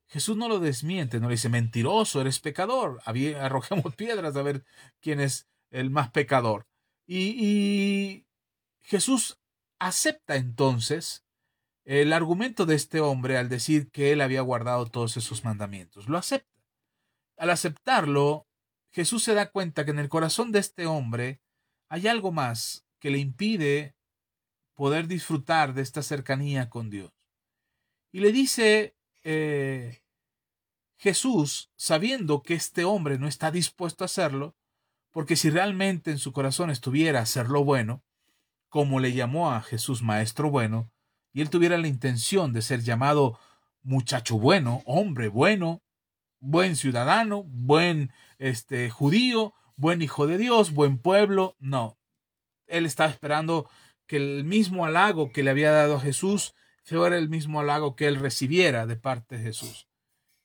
Jesús 0.08 0.36
no 0.36 0.48
lo 0.48 0.60
desmiente, 0.60 1.20
no 1.20 1.28
le 1.28 1.34
dice 1.34 1.48
mentiroso, 1.48 2.20
eres 2.20 2.40
pecador, 2.40 3.00
arrojemos 3.40 3.94
piedras 3.94 4.36
a 4.36 4.42
ver 4.42 4.64
quién 5.00 5.20
es 5.20 5.48
el 5.70 5.90
más 5.90 6.10
pecador. 6.10 6.66
Y, 7.06 8.24
Jesús 8.82 9.40
acepta 9.80 10.36
entonces 10.36 11.24
el 11.84 12.12
argumento 12.12 12.66
de 12.66 12.76
este 12.76 13.00
hombre 13.00 13.36
al 13.36 13.48
decir 13.48 13.90
que 13.90 14.12
él 14.12 14.20
había 14.20 14.42
guardado 14.42 14.86
todos 14.86 15.16
esos 15.16 15.44
mandamientos. 15.44 16.08
Lo 16.08 16.18
acepta. 16.18 16.62
Al 17.36 17.50
aceptarlo, 17.50 18.46
Jesús 18.92 19.24
se 19.24 19.34
da 19.34 19.50
cuenta 19.50 19.84
que 19.84 19.90
en 19.90 19.98
el 19.98 20.08
corazón 20.08 20.52
de 20.52 20.60
este 20.60 20.86
hombre 20.86 21.40
hay 21.88 22.06
algo 22.06 22.30
más 22.32 22.86
que 23.00 23.10
le 23.10 23.18
impide 23.18 23.96
poder 24.74 25.08
disfrutar 25.08 25.74
de 25.74 25.82
esta 25.82 26.02
cercanía 26.02 26.70
con 26.70 26.90
Dios. 26.90 27.12
Y 28.12 28.20
le 28.20 28.32
dice 28.32 28.95
eh, 29.28 30.04
Jesús, 30.98 31.72
sabiendo 31.74 32.42
que 32.42 32.54
este 32.54 32.84
hombre 32.84 33.18
no 33.18 33.26
está 33.26 33.50
dispuesto 33.50 34.04
a 34.04 34.06
hacerlo, 34.06 34.54
porque 35.10 35.34
si 35.34 35.50
realmente 35.50 36.12
en 36.12 36.18
su 36.18 36.32
corazón 36.32 36.70
estuviera 36.70 37.20
hacer 37.22 37.48
lo 37.48 37.64
bueno, 37.64 38.04
como 38.68 39.00
le 39.00 39.12
llamó 39.12 39.50
a 39.50 39.62
Jesús 39.62 40.00
Maestro 40.00 40.48
bueno, 40.48 40.92
y 41.32 41.40
él 41.40 41.50
tuviera 41.50 41.76
la 41.76 41.88
intención 41.88 42.52
de 42.52 42.62
ser 42.62 42.82
llamado 42.82 43.36
muchacho 43.82 44.38
bueno, 44.38 44.82
hombre 44.86 45.26
bueno, 45.26 45.82
buen 46.38 46.76
ciudadano, 46.76 47.42
buen 47.48 48.12
este 48.38 48.90
judío, 48.90 49.54
buen 49.74 50.02
hijo 50.02 50.28
de 50.28 50.38
Dios, 50.38 50.72
buen 50.72 50.98
pueblo, 50.98 51.56
no. 51.58 51.98
Él 52.68 52.86
estaba 52.86 53.10
esperando 53.10 53.68
que 54.06 54.18
el 54.18 54.44
mismo 54.44 54.84
halago 54.84 55.32
que 55.32 55.42
le 55.42 55.50
había 55.50 55.72
dado 55.72 55.96
a 55.96 56.00
Jesús 56.00 56.54
fuera 56.94 57.18
el 57.18 57.28
mismo 57.28 57.60
halago 57.60 57.96
que 57.96 58.06
él 58.06 58.16
recibiera 58.16 58.86
de 58.86 58.96
parte 58.96 59.36
de 59.36 59.42
Jesús. 59.42 59.88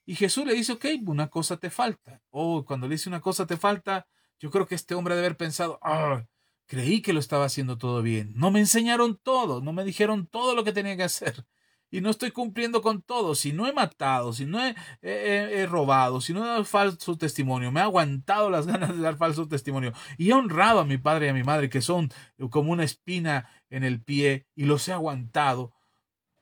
Y 0.05 0.15
Jesús 0.15 0.45
le 0.45 0.53
dice, 0.53 0.73
ok, 0.73 0.85
una 1.05 1.27
cosa 1.29 1.57
te 1.57 1.69
falta. 1.69 2.21
O 2.31 2.57
oh, 2.57 2.65
cuando 2.65 2.87
le 2.87 2.95
dice 2.95 3.09
una 3.09 3.21
cosa 3.21 3.45
te 3.45 3.57
falta, 3.57 4.07
yo 4.39 4.49
creo 4.49 4.67
que 4.67 4.75
este 4.75 4.95
hombre 4.95 5.15
debe 5.15 5.27
haber 5.27 5.37
pensado, 5.37 5.79
ah, 5.83 6.25
creí 6.65 7.01
que 7.01 7.13
lo 7.13 7.19
estaba 7.19 7.45
haciendo 7.45 7.77
todo 7.77 8.01
bien. 8.01 8.33
No 8.35 8.49
me 8.49 8.59
enseñaron 8.59 9.19
todo, 9.21 9.61
no 9.61 9.73
me 9.73 9.83
dijeron 9.83 10.27
todo 10.27 10.55
lo 10.55 10.63
que 10.63 10.73
tenía 10.73 10.97
que 10.97 11.03
hacer. 11.03 11.45
Y 11.91 11.99
no 11.99 12.09
estoy 12.09 12.31
cumpliendo 12.31 12.81
con 12.81 13.01
todo. 13.01 13.35
Si 13.35 13.51
no 13.51 13.67
he 13.67 13.73
matado, 13.73 14.31
si 14.31 14.45
no 14.45 14.59
he, 15.01 15.65
robado, 15.67 16.21
si 16.21 16.33
no 16.33 16.43
he 16.43 16.47
dado 16.47 16.63
falso 16.63 17.17
testimonio, 17.17 17.71
me 17.71 17.81
he 17.81 17.83
aguantado 17.83 18.49
las 18.49 18.65
ganas 18.67 18.95
de 18.95 19.01
dar 19.01 19.17
falso 19.17 19.47
testimonio. 19.47 19.91
Y 20.17 20.29
he 20.29 20.33
honrado 20.33 20.79
a 20.79 20.85
mi 20.85 20.97
padre 20.97 21.27
y 21.27 21.29
a 21.29 21.33
mi 21.33 21.43
madre, 21.43 21.69
que 21.69 21.81
son 21.81 22.09
como 22.49 22.71
una 22.71 22.85
espina 22.85 23.49
en 23.69 23.83
el 23.83 24.01
pie, 24.01 24.47
y 24.55 24.63
los 24.65 24.87
he 24.87 24.93
aguantado. 24.93 25.73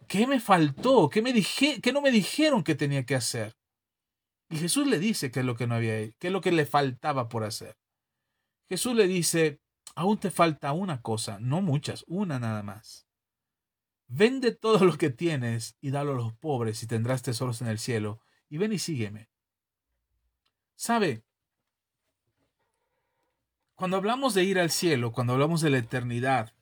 ¿Qué 0.10 0.26
me 0.26 0.40
faltó? 0.40 1.08
¿Qué, 1.08 1.22
me 1.22 1.32
qué 1.34 1.94
no 1.94 2.02
me 2.02 2.10
dijeron 2.12 2.64
que 2.64 2.74
tenía 2.74 3.06
que 3.06 3.14
hacer? 3.14 3.56
Y 4.50 4.58
Jesús 4.58 4.88
le 4.88 4.98
dice 4.98 5.30
qué 5.30 5.42
es 5.42 5.46
lo 5.46 5.56
que 5.56 5.68
no 5.68 5.76
había, 5.76 6.12
qué 6.14 6.28
es 6.28 6.34
lo 6.34 6.42
que 6.42 6.52
le 6.52 6.66
faltaba 6.66 7.30
por 7.30 7.44
hacer. 7.44 7.78
Jesús 8.68 8.96
le 8.96 9.08
dice, 9.08 9.62
aún 9.94 10.18
te 10.20 10.32
falta 10.32 10.74
una 10.74 11.04
cosa, 11.04 11.38
no 11.40 11.62
muchas, 11.62 12.06
una 12.08 12.40
nada 12.40 12.64
más. 12.64 13.08
Vende 14.08 14.52
todo 14.52 14.84
lo 14.84 14.98
que 14.98 15.12
tienes 15.12 15.78
y 15.80 15.92
dalo 15.92 16.14
a 16.14 16.16
los 16.16 16.34
pobres 16.34 16.82
y 16.82 16.88
tendrás 16.88 17.22
tesoros 17.22 17.62
en 17.62 17.68
el 17.68 17.78
cielo. 17.78 18.20
Y 18.50 18.58
ven 18.58 18.74
y 18.74 18.80
sígueme. 18.80 19.30
¿Sabe? 20.76 21.24
Cuando 23.76 23.98
hablamos 23.98 24.34
de 24.34 24.44
ir 24.44 24.58
al 24.58 24.72
cielo, 24.72 25.12
cuando 25.12 25.34
hablamos 25.34 25.62
de 25.62 25.70
la 25.70 25.78
eternidad, 25.78 26.56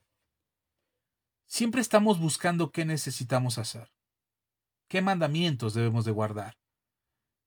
siempre 1.48 1.80
estamos 1.80 2.20
buscando 2.20 2.70
qué 2.70 2.84
necesitamos 2.84 3.58
hacer, 3.58 3.90
qué 4.86 5.02
mandamientos 5.02 5.74
debemos 5.74 6.04
de 6.04 6.12
guardar, 6.12 6.58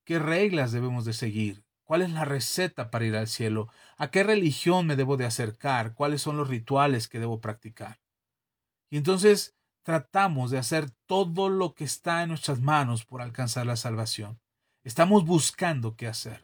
qué 0.04 0.20
reglas 0.20 0.72
debemos 0.72 1.06
de 1.06 1.14
seguir, 1.14 1.64
cuál 1.84 2.02
es 2.02 2.10
la 2.10 2.26
receta 2.26 2.90
para 2.90 3.06
ir 3.06 3.16
al 3.16 3.28
cielo, 3.28 3.70
a 3.98 4.10
qué 4.10 4.24
religión 4.24 4.88
me 4.88 4.96
debo 4.96 5.18
de 5.18 5.26
acercar, 5.26 5.94
cuáles 5.94 6.22
son 6.22 6.36
los 6.36 6.50
rituales 6.50 7.08
que 7.08 7.20
debo 7.20 7.40
practicar. 7.40 8.02
Y 8.90 8.98
entonces 8.98 9.56
tratamos 9.84 10.52
de 10.52 10.58
hacer 10.58 10.90
todo 11.06 11.50
lo 11.50 11.76
que 11.76 11.84
está 11.84 12.24
en 12.24 12.30
nuestras 12.30 12.60
manos 12.60 13.06
por 13.06 13.22
alcanzar 13.22 13.66
la 13.66 13.76
salvación. 13.76 14.40
Estamos 14.84 15.26
buscando 15.26 15.96
qué 15.96 16.08
hacer. 16.08 16.44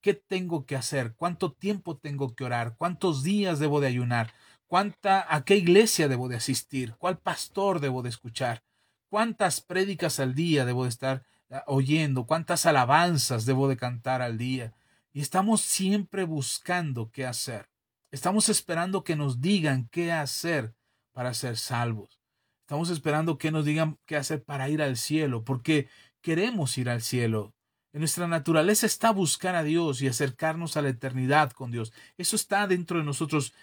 ¿Qué 0.00 0.14
tengo 0.14 0.64
que 0.64 0.76
hacer? 0.76 1.14
¿Cuánto 1.14 1.52
tiempo 1.52 1.96
tengo 1.96 2.34
que 2.34 2.44
orar? 2.44 2.76
¿Cuántos 2.76 3.22
días 3.22 3.58
debo 3.58 3.80
de 3.80 3.88
ayunar? 3.88 4.32
¿Cuánta, 4.68 5.34
¿A 5.34 5.44
qué 5.44 5.56
iglesia 5.56 6.08
debo 6.08 6.28
de 6.28 6.36
asistir? 6.36 6.94
¿Cuál 6.98 7.18
pastor 7.18 7.80
debo 7.80 8.02
de 8.02 8.10
escuchar? 8.10 8.62
¿Cuántas 9.08 9.62
prédicas 9.62 10.20
al 10.20 10.34
día 10.34 10.66
debo 10.66 10.82
de 10.82 10.90
estar 10.90 11.24
ah, 11.50 11.64
oyendo? 11.66 12.26
¿Cuántas 12.26 12.66
alabanzas 12.66 13.46
debo 13.46 13.66
de 13.68 13.78
cantar 13.78 14.20
al 14.20 14.36
día? 14.36 14.74
Y 15.10 15.22
estamos 15.22 15.62
siempre 15.62 16.24
buscando 16.24 17.10
qué 17.10 17.24
hacer. 17.24 17.70
Estamos 18.10 18.50
esperando 18.50 19.04
que 19.04 19.16
nos 19.16 19.40
digan 19.40 19.88
qué 19.90 20.12
hacer 20.12 20.74
para 21.12 21.32
ser 21.32 21.56
salvos. 21.56 22.20
Estamos 22.60 22.90
esperando 22.90 23.38
que 23.38 23.50
nos 23.50 23.64
digan 23.64 23.98
qué 24.04 24.16
hacer 24.16 24.44
para 24.44 24.68
ir 24.68 24.82
al 24.82 24.98
cielo, 24.98 25.44
porque 25.44 25.88
queremos 26.20 26.76
ir 26.76 26.90
al 26.90 27.00
cielo. 27.00 27.54
En 27.94 28.00
nuestra 28.00 28.28
naturaleza 28.28 28.84
está 28.84 29.12
buscar 29.12 29.54
a 29.54 29.62
Dios 29.62 30.02
y 30.02 30.08
acercarnos 30.08 30.76
a 30.76 30.82
la 30.82 30.90
eternidad 30.90 31.52
con 31.52 31.70
Dios. 31.70 31.94
Eso 32.18 32.36
está 32.36 32.66
dentro 32.66 32.98
de 32.98 33.04
nosotros. 33.04 33.54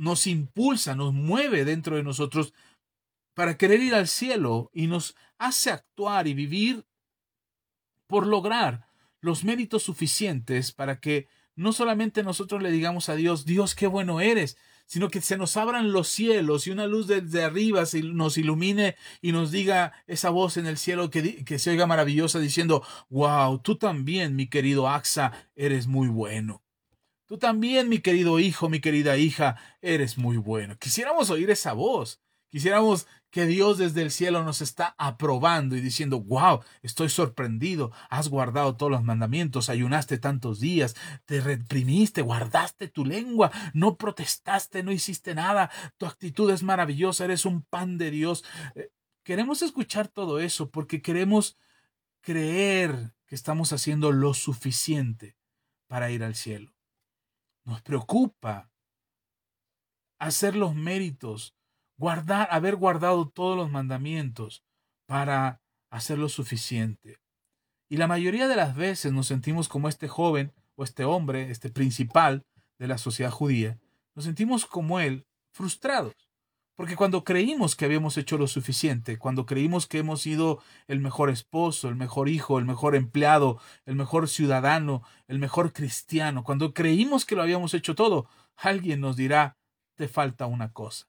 Nos 0.00 0.26
impulsa, 0.26 0.94
nos 0.94 1.12
mueve 1.12 1.66
dentro 1.66 1.96
de 1.96 2.02
nosotros 2.02 2.54
para 3.34 3.58
querer 3.58 3.80
ir 3.80 3.94
al 3.94 4.08
cielo 4.08 4.70
y 4.72 4.86
nos 4.86 5.14
hace 5.38 5.70
actuar 5.70 6.26
y 6.26 6.32
vivir 6.32 6.86
por 8.06 8.26
lograr 8.26 8.86
los 9.20 9.44
méritos 9.44 9.82
suficientes 9.82 10.72
para 10.72 11.00
que 11.00 11.28
no 11.54 11.74
solamente 11.74 12.22
nosotros 12.22 12.62
le 12.62 12.70
digamos 12.70 13.10
a 13.10 13.14
Dios, 13.14 13.44
Dios, 13.44 13.74
qué 13.74 13.86
bueno 13.86 14.22
eres, 14.22 14.56
sino 14.86 15.10
que 15.10 15.20
se 15.20 15.36
nos 15.36 15.58
abran 15.58 15.92
los 15.92 16.08
cielos 16.08 16.66
y 16.66 16.70
una 16.70 16.86
luz 16.86 17.06
desde 17.06 17.44
arriba 17.44 17.84
nos 18.04 18.38
ilumine 18.38 18.96
y 19.20 19.32
nos 19.32 19.50
diga 19.50 19.92
esa 20.06 20.30
voz 20.30 20.56
en 20.56 20.64
el 20.64 20.78
cielo 20.78 21.10
que, 21.10 21.44
que 21.44 21.58
se 21.58 21.70
oiga 21.70 21.86
maravillosa 21.86 22.38
diciendo, 22.38 22.82
wow, 23.10 23.58
tú 23.58 23.76
también, 23.76 24.34
mi 24.34 24.48
querido 24.48 24.88
Axa, 24.88 25.32
eres 25.54 25.86
muy 25.86 26.08
bueno. 26.08 26.62
Tú 27.30 27.38
también, 27.38 27.88
mi 27.88 28.00
querido 28.00 28.40
hijo, 28.40 28.68
mi 28.68 28.80
querida 28.80 29.16
hija, 29.16 29.54
eres 29.82 30.18
muy 30.18 30.36
bueno. 30.36 30.76
Quisiéramos 30.78 31.30
oír 31.30 31.48
esa 31.48 31.74
voz. 31.74 32.20
Quisiéramos 32.48 33.06
que 33.30 33.46
Dios 33.46 33.78
desde 33.78 34.02
el 34.02 34.10
cielo 34.10 34.42
nos 34.42 34.60
está 34.60 34.96
aprobando 34.98 35.76
y 35.76 35.80
diciendo, 35.80 36.20
wow, 36.20 36.64
estoy 36.82 37.08
sorprendido, 37.08 37.92
has 38.08 38.26
guardado 38.26 38.76
todos 38.76 38.90
los 38.90 39.04
mandamientos, 39.04 39.68
ayunaste 39.68 40.18
tantos 40.18 40.58
días, 40.58 40.96
te 41.24 41.40
reprimiste, 41.40 42.22
guardaste 42.22 42.88
tu 42.88 43.04
lengua, 43.04 43.52
no 43.74 43.96
protestaste, 43.96 44.82
no 44.82 44.90
hiciste 44.90 45.36
nada, 45.36 45.70
tu 45.98 46.06
actitud 46.06 46.50
es 46.50 46.64
maravillosa, 46.64 47.26
eres 47.26 47.44
un 47.44 47.62
pan 47.62 47.96
de 47.96 48.10
Dios. 48.10 48.44
Eh, 48.74 48.90
queremos 49.22 49.62
escuchar 49.62 50.08
todo 50.08 50.40
eso 50.40 50.68
porque 50.68 51.00
queremos 51.00 51.56
creer 52.22 53.12
que 53.28 53.36
estamos 53.36 53.72
haciendo 53.72 54.10
lo 54.10 54.34
suficiente 54.34 55.36
para 55.86 56.10
ir 56.10 56.24
al 56.24 56.34
cielo. 56.34 56.72
Nos 57.70 57.82
preocupa 57.82 58.68
hacer 60.18 60.56
los 60.56 60.74
méritos 60.74 61.54
guardar, 61.96 62.48
haber 62.50 62.74
guardado 62.74 63.28
todos 63.28 63.56
los 63.56 63.70
mandamientos 63.70 64.64
para 65.06 65.62
hacer 65.88 66.18
lo 66.18 66.28
suficiente. 66.28 67.20
Y 67.88 67.96
la 67.96 68.08
mayoría 68.08 68.48
de 68.48 68.56
las 68.56 68.74
veces 68.74 69.12
nos 69.12 69.28
sentimos 69.28 69.68
como 69.68 69.88
este 69.88 70.08
joven 70.08 70.52
o 70.74 70.82
este 70.82 71.04
hombre, 71.04 71.52
este 71.52 71.70
principal 71.70 72.44
de 72.80 72.88
la 72.88 72.98
sociedad 72.98 73.30
judía, 73.30 73.78
nos 74.16 74.24
sentimos 74.24 74.66
como 74.66 74.98
él, 74.98 75.28
frustrados. 75.52 76.29
Porque 76.80 76.96
cuando 76.96 77.24
creímos 77.24 77.76
que 77.76 77.84
habíamos 77.84 78.16
hecho 78.16 78.38
lo 78.38 78.46
suficiente, 78.46 79.18
cuando 79.18 79.44
creímos 79.44 79.86
que 79.86 79.98
hemos 79.98 80.22
sido 80.22 80.62
el 80.88 80.98
mejor 80.98 81.28
esposo, 81.28 81.90
el 81.90 81.94
mejor 81.94 82.30
hijo, 82.30 82.58
el 82.58 82.64
mejor 82.64 82.96
empleado, 82.96 83.60
el 83.84 83.96
mejor 83.96 84.30
ciudadano, 84.30 85.02
el 85.28 85.38
mejor 85.38 85.74
cristiano, 85.74 86.42
cuando 86.42 86.72
creímos 86.72 87.26
que 87.26 87.36
lo 87.36 87.42
habíamos 87.42 87.74
hecho 87.74 87.94
todo, 87.94 88.30
alguien 88.56 89.02
nos 89.02 89.16
dirá, 89.16 89.58
te 89.94 90.08
falta 90.08 90.46
una 90.46 90.72
cosa. 90.72 91.06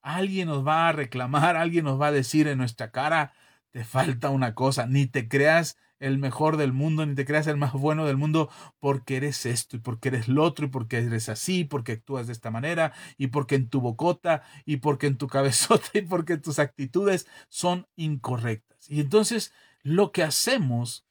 Alguien 0.00 0.48
nos 0.48 0.66
va 0.66 0.88
a 0.88 0.92
reclamar, 0.92 1.56
alguien 1.56 1.84
nos 1.84 2.00
va 2.00 2.06
a 2.06 2.12
decir 2.12 2.48
en 2.48 2.56
nuestra 2.56 2.90
cara, 2.90 3.34
te 3.72 3.84
falta 3.84 4.30
una 4.30 4.54
cosa, 4.54 4.86
ni 4.86 5.06
te 5.06 5.28
creas 5.28 5.76
el 6.00 6.18
mejor 6.18 6.56
del 6.56 6.72
mundo, 6.72 7.06
ni 7.06 7.14
te 7.14 7.24
creas 7.24 7.46
el 7.46 7.56
más 7.56 7.72
bueno 7.72 8.06
del 8.06 8.16
mundo, 8.16 8.50
porque 8.80 9.16
eres 9.16 9.46
esto, 9.46 9.76
y 9.76 9.78
porque 9.78 10.08
eres 10.08 10.28
lo 10.28 10.42
otro, 10.42 10.66
y 10.66 10.68
porque 10.68 10.98
eres 10.98 11.28
así, 11.28 11.64
porque 11.64 11.92
actúas 11.92 12.26
de 12.26 12.32
esta 12.32 12.50
manera, 12.50 12.92
y 13.16 13.28
porque 13.28 13.54
en 13.54 13.68
tu 13.68 13.80
bocota, 13.80 14.42
y 14.64 14.78
porque 14.78 15.06
en 15.06 15.16
tu 15.16 15.28
cabezota, 15.28 15.90
y 15.94 16.02
porque 16.02 16.36
tus 16.38 16.58
actitudes 16.58 17.28
son 17.48 17.86
incorrectas. 17.96 18.90
Y 18.90 19.00
entonces 19.00 19.52
lo 19.82 20.10
que 20.10 20.24
hacemos, 20.24 21.06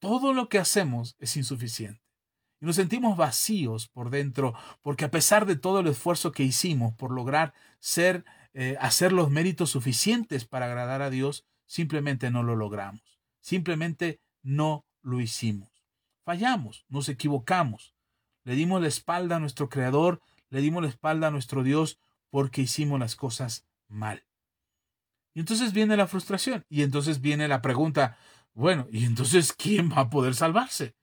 todo 0.00 0.34
lo 0.34 0.48
que 0.48 0.58
hacemos 0.58 1.16
es 1.18 1.36
insuficiente 1.36 2.04
y 2.60 2.66
nos 2.66 2.76
sentimos 2.76 3.16
vacíos 3.16 3.88
por 3.88 4.10
dentro, 4.10 4.54
porque 4.82 5.04
a 5.04 5.10
pesar 5.10 5.46
de 5.46 5.56
todo 5.56 5.80
el 5.80 5.86
esfuerzo 5.88 6.32
que 6.32 6.44
hicimos 6.44 6.94
por 6.94 7.10
lograr 7.10 7.52
ser, 7.78 8.24
eh, 8.54 8.76
hacer 8.80 9.12
los 9.12 9.30
méritos 9.30 9.70
suficientes 9.70 10.44
para 10.44 10.66
agradar 10.66 11.02
a 11.02 11.10
Dios, 11.10 11.44
simplemente 11.66 12.30
no 12.30 12.42
lo 12.42 12.56
logramos, 12.56 13.13
simplemente 13.44 14.20
no 14.42 14.84
lo 15.02 15.20
hicimos. 15.20 15.68
Fallamos, 16.24 16.84
nos 16.88 17.08
equivocamos, 17.08 17.94
le 18.42 18.54
dimos 18.54 18.80
la 18.80 18.88
espalda 18.88 19.36
a 19.36 19.40
nuestro 19.40 19.68
Creador, 19.68 20.20
le 20.48 20.60
dimos 20.60 20.82
la 20.82 20.88
espalda 20.88 21.28
a 21.28 21.30
nuestro 21.30 21.62
Dios 21.62 21.98
porque 22.30 22.62
hicimos 22.62 22.98
las 22.98 23.14
cosas 23.14 23.66
mal. 23.86 24.24
Y 25.34 25.40
entonces 25.40 25.72
viene 25.72 25.96
la 25.96 26.06
frustración 26.06 26.64
y 26.68 26.82
entonces 26.82 27.20
viene 27.20 27.46
la 27.46 27.62
pregunta, 27.62 28.18
bueno, 28.52 28.86
¿y 28.90 29.04
entonces 29.04 29.52
quién 29.52 29.92
va 29.92 30.00
a 30.00 30.10
poder 30.10 30.34
salvarse? 30.34 30.96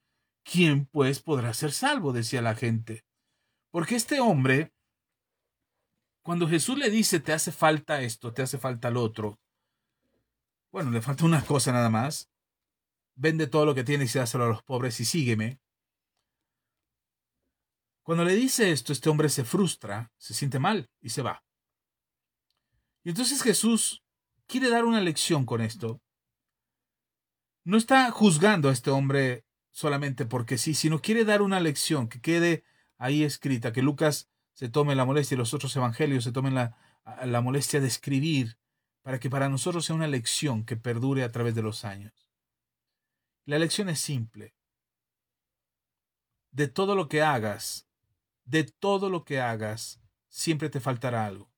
¿quién 0.43 0.85
pues 0.85 1.21
podrá 1.21 1.53
ser 1.53 1.71
salvo? 1.71 2.13
decía 2.13 2.41
la 2.41 2.55
gente. 2.55 3.05
Porque 3.69 3.95
este 3.95 4.19
hombre, 4.19 4.73
cuando 6.23 6.47
Jesús 6.47 6.77
le 6.77 6.89
dice, 6.89 7.19
te 7.19 7.33
hace 7.33 7.51
falta 7.51 8.01
esto, 8.01 8.33
te 8.33 8.41
hace 8.41 8.57
falta 8.57 8.89
lo 8.89 9.01
otro, 9.01 9.39
bueno, 10.71 10.91
le 10.91 11.01
falta 11.01 11.25
una 11.25 11.43
cosa 11.45 11.71
nada 11.71 11.89
más, 11.89 12.30
vende 13.15 13.47
todo 13.47 13.65
lo 13.65 13.75
que 13.75 13.83
tienes 13.83 14.15
y 14.15 14.19
dáselo 14.19 14.45
a 14.45 14.49
los 14.49 14.63
pobres 14.63 14.99
y 14.99 15.05
sígueme. 15.05 15.59
Cuando 18.03 18.23
le 18.23 18.33
dice 18.35 18.71
esto, 18.71 18.93
este 18.93 19.09
hombre 19.09 19.29
se 19.29 19.43
frustra, 19.43 20.11
se 20.17 20.33
siente 20.33 20.59
mal 20.59 20.89
y 21.01 21.09
se 21.09 21.21
va. 21.21 21.43
Y 23.03 23.09
entonces 23.09 23.41
Jesús 23.41 24.03
quiere 24.47 24.69
dar 24.69 24.85
una 24.85 25.01
lección 25.01 25.45
con 25.45 25.61
esto. 25.61 26.01
No 27.63 27.77
está 27.77 28.09
juzgando 28.11 28.69
a 28.69 28.73
este 28.73 28.89
hombre 28.89 29.45
solamente 29.69 30.25
porque 30.25 30.57
sí, 30.57 30.73
sino 30.73 31.01
quiere 31.01 31.25
dar 31.25 31.41
una 31.41 31.59
lección 31.59 32.09
que 32.09 32.21
quede 32.21 32.63
ahí 32.97 33.23
escrita, 33.23 33.71
que 33.71 33.81
Lucas 33.81 34.29
se 34.53 34.69
tome 34.69 34.95
la 34.95 35.05
molestia 35.05 35.35
y 35.35 35.37
los 35.37 35.53
otros 35.53 35.75
evangelios 35.75 36.23
se 36.23 36.31
tomen 36.31 36.55
la, 36.55 36.77
la 37.23 37.41
molestia 37.41 37.79
de 37.79 37.87
escribir 37.87 38.57
para 39.01 39.19
que 39.19 39.29
para 39.29 39.49
nosotros 39.49 39.85
sea 39.85 39.95
una 39.95 40.07
lección 40.07 40.65
que 40.65 40.75
perdure 40.75 41.23
a 41.23 41.31
través 41.31 41.55
de 41.55 41.61
los 41.61 41.85
años. 41.85 42.30
La 43.45 43.59
lección 43.59 43.89
es 43.89 43.99
simple. 43.99 44.55
De 46.51 46.67
todo 46.67 46.95
lo 46.95 47.07
que 47.07 47.21
hagas, 47.21 47.87
de 48.45 48.63
todo 48.63 49.09
lo 49.09 49.23
que 49.23 49.39
hagas, 49.39 50.01
siempre 50.27 50.69
te 50.69 50.79
faltará 50.79 51.25
algo. 51.25 51.51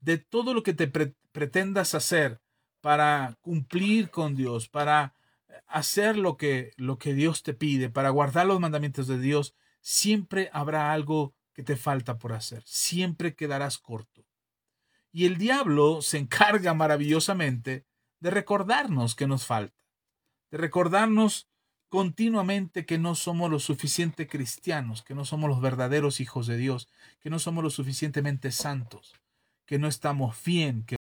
De 0.00 0.18
todo 0.18 0.52
lo 0.52 0.62
que 0.62 0.74
te 0.74 0.88
pretendas 0.88 1.94
hacer 1.94 2.40
para 2.80 3.38
cumplir 3.40 4.10
con 4.10 4.34
Dios, 4.34 4.68
para 4.68 5.14
hacer 5.66 6.18
lo 6.18 6.36
que, 6.36 6.72
lo 6.76 6.98
que 6.98 7.14
Dios 7.14 7.42
te 7.42 7.54
pide, 7.54 7.88
para 7.88 8.10
guardar 8.10 8.46
los 8.46 8.60
mandamientos 8.60 9.06
de 9.06 9.18
Dios, 9.18 9.54
siempre 9.80 10.50
habrá 10.52 10.92
algo 10.92 11.34
que 11.52 11.62
te 11.62 11.76
falta 11.76 12.18
por 12.18 12.32
hacer, 12.32 12.62
siempre 12.66 13.34
quedarás 13.34 13.78
corto. 13.78 14.26
Y 15.12 15.26
el 15.26 15.38
diablo 15.38 16.02
se 16.02 16.18
encarga 16.18 16.74
maravillosamente 16.74 17.86
de 18.20 18.30
recordarnos 18.30 19.14
que 19.14 19.26
nos 19.26 19.46
falta, 19.46 19.83
recordarnos 20.54 21.48
continuamente 21.88 22.86
que 22.86 22.98
no 22.98 23.14
somos 23.14 23.50
lo 23.50 23.58
suficiente 23.58 24.26
cristianos, 24.26 25.02
que 25.02 25.14
no 25.14 25.24
somos 25.24 25.48
los 25.48 25.60
verdaderos 25.60 26.20
hijos 26.20 26.46
de 26.46 26.56
Dios, 26.56 26.88
que 27.20 27.30
no 27.30 27.38
somos 27.38 27.62
lo 27.62 27.70
suficientemente 27.70 28.52
santos, 28.52 29.14
que 29.66 29.78
no 29.78 29.88
estamos 29.88 30.36
bien, 30.44 30.84
que 30.84 30.96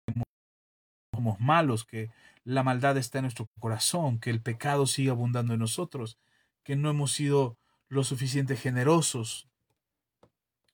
somos 1.14 1.40
malos, 1.40 1.84
que 1.84 2.10
la 2.44 2.62
maldad 2.62 2.96
está 2.96 3.18
en 3.18 3.24
nuestro 3.24 3.46
corazón, 3.58 4.18
que 4.18 4.30
el 4.30 4.40
pecado 4.40 4.86
sigue 4.86 5.10
abundando 5.10 5.54
en 5.54 5.60
nosotros, 5.60 6.18
que 6.62 6.76
no 6.76 6.90
hemos 6.90 7.12
sido 7.12 7.56
lo 7.88 8.04
suficiente 8.04 8.56
generosos, 8.56 9.48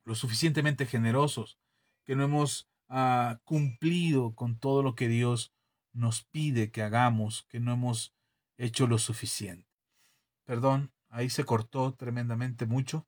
lo 0.04 0.14
suficientemente 0.14 0.86
generosos, 0.86 1.58
que 2.04 2.14
no 2.14 2.24
hemos 2.24 2.68
ah, 2.88 3.38
cumplido 3.44 4.34
con 4.34 4.58
todo 4.58 4.82
lo 4.82 4.94
que 4.94 5.08
Dios 5.08 5.52
nos 5.92 6.22
pide 6.22 6.70
que 6.70 6.82
hagamos, 6.82 7.44
que 7.48 7.60
no 7.60 7.72
hemos 7.72 8.12
hecho 8.56 8.86
lo 8.86 8.98
suficiente. 8.98 9.68
Perdón, 10.44 10.92
ahí 11.08 11.30
se 11.30 11.44
cortó 11.44 11.94
tremendamente 11.94 12.66
mucho. 12.66 13.06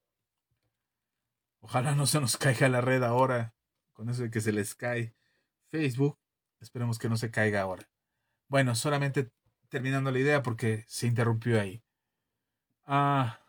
Ojalá 1.60 1.94
no 1.94 2.06
se 2.06 2.20
nos 2.20 2.36
caiga 2.36 2.68
la 2.68 2.80
red 2.80 3.02
ahora, 3.02 3.54
con 3.92 4.08
eso 4.08 4.22
de 4.22 4.30
que 4.30 4.40
se 4.40 4.52
les 4.52 4.74
cae 4.74 5.14
Facebook. 5.68 6.18
Esperemos 6.60 6.98
que 6.98 7.08
no 7.08 7.16
se 7.16 7.30
caiga 7.30 7.60
ahora. 7.60 7.88
Bueno, 8.48 8.74
solamente 8.74 9.30
terminando 9.68 10.10
la 10.10 10.18
idea 10.18 10.42
porque 10.42 10.84
se 10.88 11.06
interrumpió 11.06 11.60
ahí. 11.60 11.82
Ah, 12.84 13.40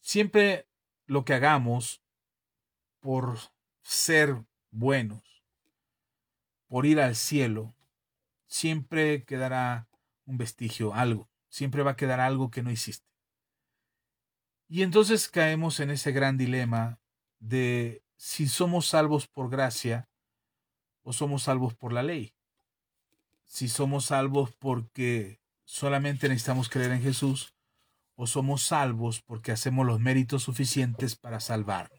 siempre 0.00 0.68
lo 1.06 1.24
que 1.24 1.34
hagamos 1.34 2.02
por 3.00 3.38
ser 3.82 4.44
buenos, 4.70 5.22
por 6.66 6.84
ir 6.84 7.00
al 7.00 7.16
cielo, 7.16 7.74
siempre 8.46 9.24
quedará 9.24 9.87
un 10.28 10.36
vestigio, 10.36 10.94
algo. 10.94 11.28
Siempre 11.48 11.82
va 11.82 11.92
a 11.92 11.96
quedar 11.96 12.20
algo 12.20 12.50
que 12.50 12.62
no 12.62 12.70
hiciste. 12.70 13.08
Y 14.68 14.82
entonces 14.82 15.28
caemos 15.28 15.80
en 15.80 15.90
ese 15.90 16.12
gran 16.12 16.36
dilema 16.36 17.00
de 17.40 18.02
si 18.16 18.46
somos 18.46 18.86
salvos 18.86 19.26
por 19.26 19.48
gracia 19.48 20.08
o 21.02 21.12
somos 21.12 21.44
salvos 21.44 21.74
por 21.74 21.92
la 21.92 22.02
ley. 22.02 22.34
Si 23.44 23.68
somos 23.68 24.06
salvos 24.06 24.52
porque 24.58 25.40
solamente 25.64 26.28
necesitamos 26.28 26.68
creer 26.68 26.92
en 26.92 27.02
Jesús 27.02 27.54
o 28.14 28.26
somos 28.26 28.62
salvos 28.62 29.22
porque 29.22 29.52
hacemos 29.52 29.86
los 29.86 30.00
méritos 30.00 30.42
suficientes 30.42 31.16
para 31.16 31.40
salvarnos. 31.40 31.98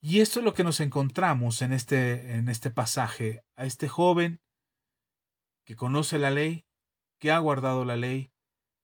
Y 0.00 0.20
esto 0.20 0.38
es 0.38 0.44
lo 0.44 0.54
que 0.54 0.64
nos 0.64 0.78
encontramos 0.80 1.62
en 1.62 1.72
este, 1.72 2.36
en 2.36 2.48
este 2.48 2.70
pasaje, 2.70 3.42
a 3.56 3.64
este 3.64 3.88
joven 3.88 4.38
que 5.64 5.76
conoce 5.76 6.18
la 6.18 6.30
ley, 6.30 6.66
que 7.18 7.30
ha 7.30 7.38
guardado 7.38 7.84
la 7.84 7.96
ley, 7.96 8.32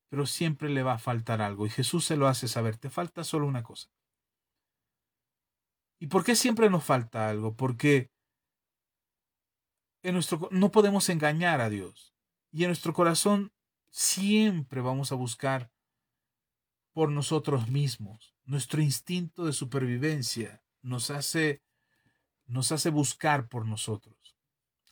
pero 0.09 0.27
siempre 0.27 0.69
le 0.69 0.83
va 0.83 0.95
a 0.95 0.99
faltar 0.99 1.41
algo. 1.41 1.67
Y 1.67 1.71
Jesús 1.71 2.05
se 2.05 2.17
lo 2.17 2.27
hace 2.27 2.49
saber, 2.49 2.77
te 2.77 2.91
falta 2.91 3.25
solo 3.25 3.47
una 3.47 3.63
cosa. 3.63 3.91
¿Y 5.99 6.07
por 6.07 6.25
qué 6.25 6.35
siempre 6.35 6.71
nos 6.71 6.83
falta 6.83 7.29
algo? 7.29 7.55
Porque 7.55 8.11
en 10.03 10.15
nuestro, 10.15 10.49
no 10.51 10.71
podemos 10.71 11.09
engañar 11.09 11.61
a 11.61 11.69
Dios. 11.69 12.15
Y 12.51 12.65
en 12.65 12.71
nuestro 12.71 12.93
corazón 12.93 13.53
siempre 13.91 14.81
vamos 14.81 15.13
a 15.13 15.17
buscar 15.17 15.71
por 16.93 17.11
nosotros 17.11 17.69
mismos. 17.69 18.35
Nuestro 18.45 18.83
instinto 18.83 19.45
de 19.45 19.53
supervivencia 19.53 20.65
nos 20.83 21.11
hace, 21.11 21.63
nos 22.47 22.73
hace 22.73 22.91
buscar 22.91 23.49
por 23.49 23.67
nosotros. 23.67 24.20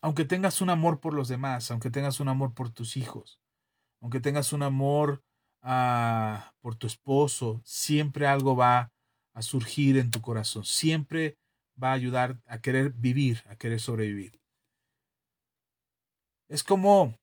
Aunque 0.01 0.25
tengas 0.25 0.61
un 0.61 0.71
amor 0.71 1.01
por 1.01 1.15
los 1.15 1.29
demás, 1.29 1.71
aunque 1.71 1.91
tengas 1.91 2.21
un 2.21 2.29
amor 2.29 2.55
por 2.55 2.71
tus 2.71 2.97
hijos, 2.97 3.41
aunque 4.01 4.21
tengas 4.21 4.53
un 4.53 4.63
amor 4.63 5.25
ah, 5.63 6.55
por 6.61 6.77
tu 6.77 6.87
esposo, 6.87 7.61
siempre 7.65 8.27
algo 8.27 8.57
va 8.57 8.93
a 9.35 9.43
surgir 9.43 9.97
en 9.99 10.11
tu 10.11 10.21
corazón. 10.21 10.65
Siempre 10.65 11.39
va 11.83 11.91
a 11.91 11.95
ayudar 11.95 12.41
a 12.47 12.61
querer 12.61 12.93
vivir, 12.93 13.43
a 13.49 13.57
querer 13.57 13.81
sobrevivir. 13.81 14.41
Es 16.49 16.65
como 16.65 17.19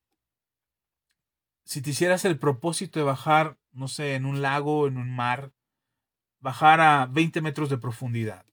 si 1.65 1.81
te 1.81 1.89
hicieras 1.89 2.25
el 2.25 2.37
propósito 2.37 2.99
de 2.99 3.05
bajar, 3.05 3.57
no 3.71 3.87
sé, 3.87 4.15
en 4.15 4.25
un 4.25 4.41
lago, 4.41 4.87
en 4.87 4.97
un 4.97 5.13
mar, 5.13 5.51
bajar 6.39 6.79
a 6.79 7.07
20 7.07 7.41
metros 7.41 7.69
de 7.69 7.77
profundidad. 7.77 8.45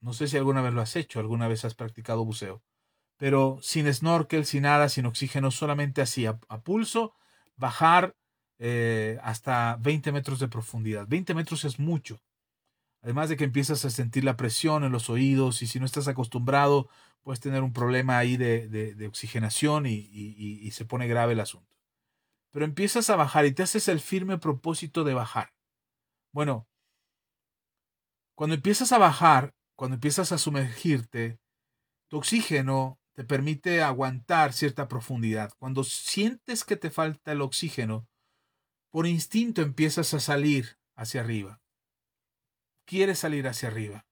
No 0.00 0.12
sé 0.12 0.26
si 0.26 0.36
alguna 0.36 0.60
vez 0.60 0.72
lo 0.72 0.80
has 0.80 0.96
hecho, 0.96 1.20
alguna 1.20 1.48
vez 1.48 1.64
has 1.64 1.74
practicado 1.74 2.24
buceo, 2.24 2.62
pero 3.18 3.58
sin 3.60 3.92
snorkel, 3.92 4.46
sin 4.46 4.62
nada, 4.62 4.88
sin 4.88 5.04
oxígeno, 5.04 5.50
solamente 5.50 6.00
así, 6.00 6.24
a, 6.24 6.38
pulso, 6.64 7.14
bajar 7.56 8.16
eh, 8.58 9.18
hasta 9.22 9.76
20 9.80 10.12
metros 10.12 10.38
de 10.40 10.48
profundidad. 10.48 11.06
20 11.06 11.34
metros 11.34 11.66
es 11.66 11.78
mucho. 11.78 12.22
Además 13.02 13.28
de 13.28 13.36
que 13.36 13.44
empiezas 13.44 13.84
a 13.84 13.90
sentir 13.90 14.24
la 14.24 14.36
presión 14.36 14.84
en 14.84 14.92
los 14.92 15.10
oídos 15.10 15.60
y 15.60 15.66
si 15.66 15.78
no 15.78 15.84
estás 15.84 16.08
acostumbrado, 16.08 16.88
puedes 17.22 17.40
tener 17.40 17.62
un 17.62 17.74
problema 17.74 18.16
ahí 18.16 18.38
de, 18.38 19.06
oxigenación 19.06 19.84
y 19.86 20.70
se 20.72 20.86
pone 20.86 21.06
grave 21.06 21.34
el 21.34 21.40
asunto 21.40 21.78
pero 22.50 22.64
empiezas 22.64 23.10
a 23.10 23.16
bajar 23.16 23.46
y 23.46 23.52
te 23.52 23.62
haces 23.62 23.88
el 23.88 24.00
firme 24.00 24.38
propósito 24.38 25.04
de 25.04 25.14
bajar. 25.14 25.52
Bueno, 26.32 26.66
cuando 28.34 28.54
empiezas 28.54 28.92
a 28.92 28.98
bajar, 28.98 29.54
cuando 29.76 29.94
empiezas 29.94 30.32
a 30.32 30.38
sumergirte, 30.38 31.40
tu 32.08 32.18
oxígeno 32.18 32.97
te 33.18 33.24
permite 33.24 33.82
aguantar 33.82 34.52
cierta 34.52 34.86
profundidad. 34.86 35.52
Cuando 35.58 35.82
sientes 35.82 36.62
que 36.62 36.76
te 36.76 36.88
falta 36.88 37.32
el 37.32 37.40
oxígeno, 37.40 38.06
por 38.92 39.08
instinto 39.08 39.60
empiezas 39.60 40.14
a 40.14 40.20
salir 40.20 40.78
hacia 40.94 41.22
arriba. 41.22 41.60
Quieres 42.86 43.18
salir 43.18 43.48
hacia 43.48 43.70
arriba. 43.70 44.06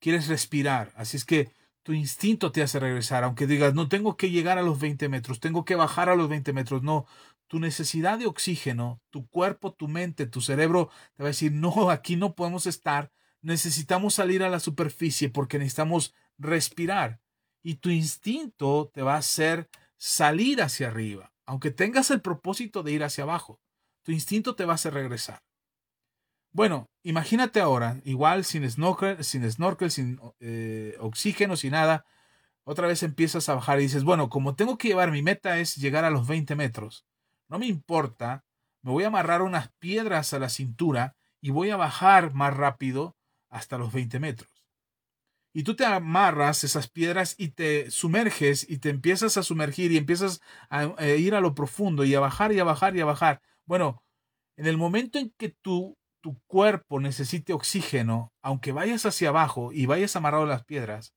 Quieres 0.00 0.28
respirar. 0.28 0.94
Así 0.96 1.18
es 1.18 1.26
que 1.26 1.52
tu 1.82 1.92
instinto 1.92 2.52
te 2.52 2.62
hace 2.62 2.80
regresar, 2.80 3.22
aunque 3.22 3.46
digas, 3.46 3.74
no 3.74 3.90
tengo 3.90 4.16
que 4.16 4.30
llegar 4.30 4.56
a 4.56 4.62
los 4.62 4.80
20 4.80 5.10
metros, 5.10 5.38
tengo 5.38 5.66
que 5.66 5.74
bajar 5.74 6.08
a 6.08 6.16
los 6.16 6.30
20 6.30 6.54
metros. 6.54 6.82
No, 6.82 7.04
tu 7.48 7.60
necesidad 7.60 8.18
de 8.18 8.24
oxígeno, 8.24 9.02
tu 9.10 9.28
cuerpo, 9.28 9.74
tu 9.74 9.88
mente, 9.88 10.24
tu 10.24 10.40
cerebro 10.40 10.88
te 11.16 11.22
va 11.22 11.26
a 11.26 11.36
decir, 11.36 11.52
no, 11.52 11.90
aquí 11.90 12.16
no 12.16 12.34
podemos 12.34 12.64
estar, 12.64 13.12
necesitamos 13.42 14.14
salir 14.14 14.42
a 14.42 14.48
la 14.48 14.58
superficie 14.58 15.28
porque 15.28 15.58
necesitamos 15.58 16.14
respirar. 16.38 17.20
Y 17.62 17.76
tu 17.76 17.90
instinto 17.90 18.90
te 18.92 19.02
va 19.02 19.14
a 19.14 19.18
hacer 19.18 19.68
salir 19.96 20.62
hacia 20.62 20.88
arriba, 20.88 21.32
aunque 21.46 21.70
tengas 21.70 22.10
el 22.10 22.20
propósito 22.20 22.82
de 22.82 22.92
ir 22.92 23.04
hacia 23.04 23.24
abajo. 23.24 23.60
Tu 24.02 24.12
instinto 24.12 24.56
te 24.56 24.64
va 24.64 24.72
a 24.72 24.74
hacer 24.74 24.94
regresar. 24.94 25.42
Bueno, 26.50 26.90
imagínate 27.02 27.60
ahora, 27.60 28.00
igual 28.04 28.44
sin 28.44 28.68
snorkel, 28.68 29.24
sin, 29.24 29.50
snorkel, 29.50 29.90
sin 29.90 30.20
eh, 30.40 30.96
oxígeno, 31.00 31.56
sin 31.56 31.70
nada, 31.70 32.04
otra 32.64 32.86
vez 32.86 33.02
empiezas 33.02 33.48
a 33.48 33.54
bajar 33.54 33.80
y 33.80 33.84
dices, 33.84 34.04
bueno, 34.04 34.28
como 34.28 34.54
tengo 34.54 34.78
que 34.78 34.88
llevar, 34.88 35.10
mi 35.10 35.22
meta 35.22 35.58
es 35.58 35.76
llegar 35.76 36.04
a 36.04 36.10
los 36.10 36.26
20 36.26 36.54
metros. 36.54 37.06
No 37.48 37.58
me 37.58 37.66
importa, 37.66 38.44
me 38.82 38.92
voy 38.92 39.04
a 39.04 39.08
amarrar 39.08 39.42
unas 39.42 39.70
piedras 39.78 40.32
a 40.34 40.38
la 40.38 40.48
cintura 40.48 41.16
y 41.40 41.50
voy 41.50 41.70
a 41.70 41.76
bajar 41.76 42.34
más 42.34 42.56
rápido 42.56 43.16
hasta 43.48 43.78
los 43.78 43.92
20 43.92 44.20
metros. 44.20 44.51
Y 45.52 45.64
tú 45.64 45.76
te 45.76 45.84
amarras 45.84 46.64
esas 46.64 46.88
piedras 46.88 47.34
y 47.36 47.48
te 47.48 47.90
sumerges 47.90 48.68
y 48.68 48.78
te 48.78 48.88
empiezas 48.88 49.36
a 49.36 49.42
sumergir 49.42 49.92
y 49.92 49.98
empiezas 49.98 50.40
a, 50.70 51.06
ir 51.06 51.34
a 51.34 51.40
lo 51.40 51.54
profundo 51.54 52.04
y 52.04 52.14
a 52.14 52.20
bajar 52.20 52.52
y 52.52 52.58
a 52.58 52.64
bajar 52.64 52.96
y 52.96 53.00
a 53.00 53.04
bajar. 53.04 53.42
Bueno, 53.66 54.02
en 54.56 54.66
el 54.66 54.78
momento 54.78 55.18
en 55.18 55.30
que 55.36 55.50
tu, 55.50 55.98
tu 56.20 56.40
cuerpo 56.46 57.00
necesite 57.00 57.52
oxígeno, 57.52 58.32
aunque 58.40 58.72
vayas 58.72 59.04
hacia 59.04 59.28
abajo 59.28 59.72
y 59.72 59.86
vayas 59.86 60.16
amarrado 60.16 60.44
a 60.44 60.48
las 60.48 60.64
piedras, 60.64 61.14